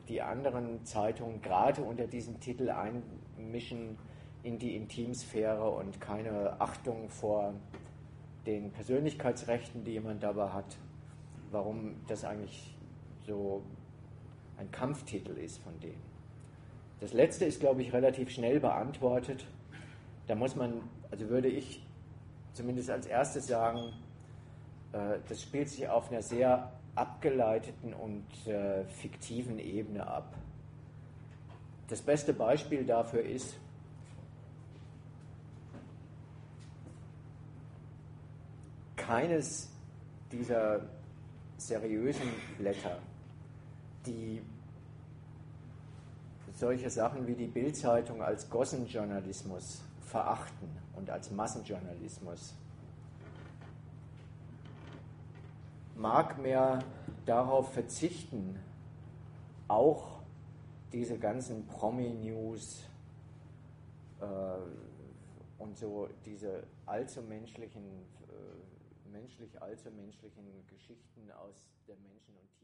die 0.09 0.23
anderen 0.23 0.85
Zeitungen 0.85 1.40
gerade 1.40 1.82
unter 1.82 2.06
diesem 2.06 2.40
Titel 2.40 2.68
einmischen 2.70 3.97
in 4.43 4.59
die 4.59 4.77
Intimsphäre 4.77 5.68
und 5.70 6.01
keine 6.01 6.60
Achtung 6.60 7.09
vor 7.09 7.52
den 8.47 8.70
Persönlichkeitsrechten, 8.70 9.85
die 9.85 9.93
jemand 9.93 10.23
dabei 10.23 10.48
hat, 10.51 10.77
warum 11.51 11.97
das 12.06 12.24
eigentlich 12.24 12.77
so 13.27 13.62
ein 14.56 14.70
Kampftitel 14.70 15.32
ist 15.32 15.59
von 15.59 15.78
denen. 15.81 16.02
Das 17.01 17.12
letzte 17.12 17.44
ist, 17.44 17.60
glaube 17.60 17.82
ich, 17.82 17.93
relativ 17.93 18.31
schnell 18.31 18.60
beantwortet. 18.60 19.47
Da 20.28 20.35
muss 20.35 20.56
man, 20.56 20.89
also 21.10 21.28
würde 21.28 21.48
ich 21.48 21.85
zumindest 22.52 22.90
als 22.90 23.06
erstes 23.06 23.48
sagen, 23.48 23.93
äh, 24.93 25.18
das 25.28 25.43
spielt 25.43 25.68
sich 25.68 25.89
auf 25.89 26.10
einer 26.10 26.23
sehr 26.23 26.73
abgeleiteten 26.97 27.94
und 27.94 28.27
äh, 28.47 28.85
fiktiven 28.86 29.59
Ebene 29.59 30.06
ab. 30.06 30.35
Das 31.89 32.02
beste 32.02 32.32
Beispiel 32.32 32.85
dafür 32.85 33.23
ist, 33.23 33.56
keines 38.97 39.70
dieser 40.32 40.81
seriösen 41.59 42.28
Blätter, 42.59 42.98
die 44.05 44.43
solche 46.55 46.90
Sachen 46.90 47.27
wie 47.27 47.35
die 47.35 47.47
Bildzeitung 47.47 48.23
als 48.23 48.48
Gossenjournalismus 48.51 49.82
verachten 50.01 50.68
und 50.97 51.10
als 51.10 51.31
Massenjournalismus 51.31 52.55
mag 55.97 56.39
mehr 56.39 56.78
darauf 57.24 57.73
verzichten, 57.73 58.59
auch 59.68 60.20
diese 60.93 61.18
ganzen 61.18 61.66
Promi-News 61.66 62.85
äh, 64.20 64.24
und 65.59 65.77
so 65.77 66.09
diese 66.24 66.64
allzu 66.85 67.23
menschlichen, 67.23 67.82
äh, 68.28 69.10
menschlich 69.10 69.60
allzu 69.60 69.91
menschlichen 69.91 70.44
Geschichten 70.68 71.31
aus 71.33 71.66
der 71.89 71.97
Menschen- 71.97 72.36
und 72.36 72.56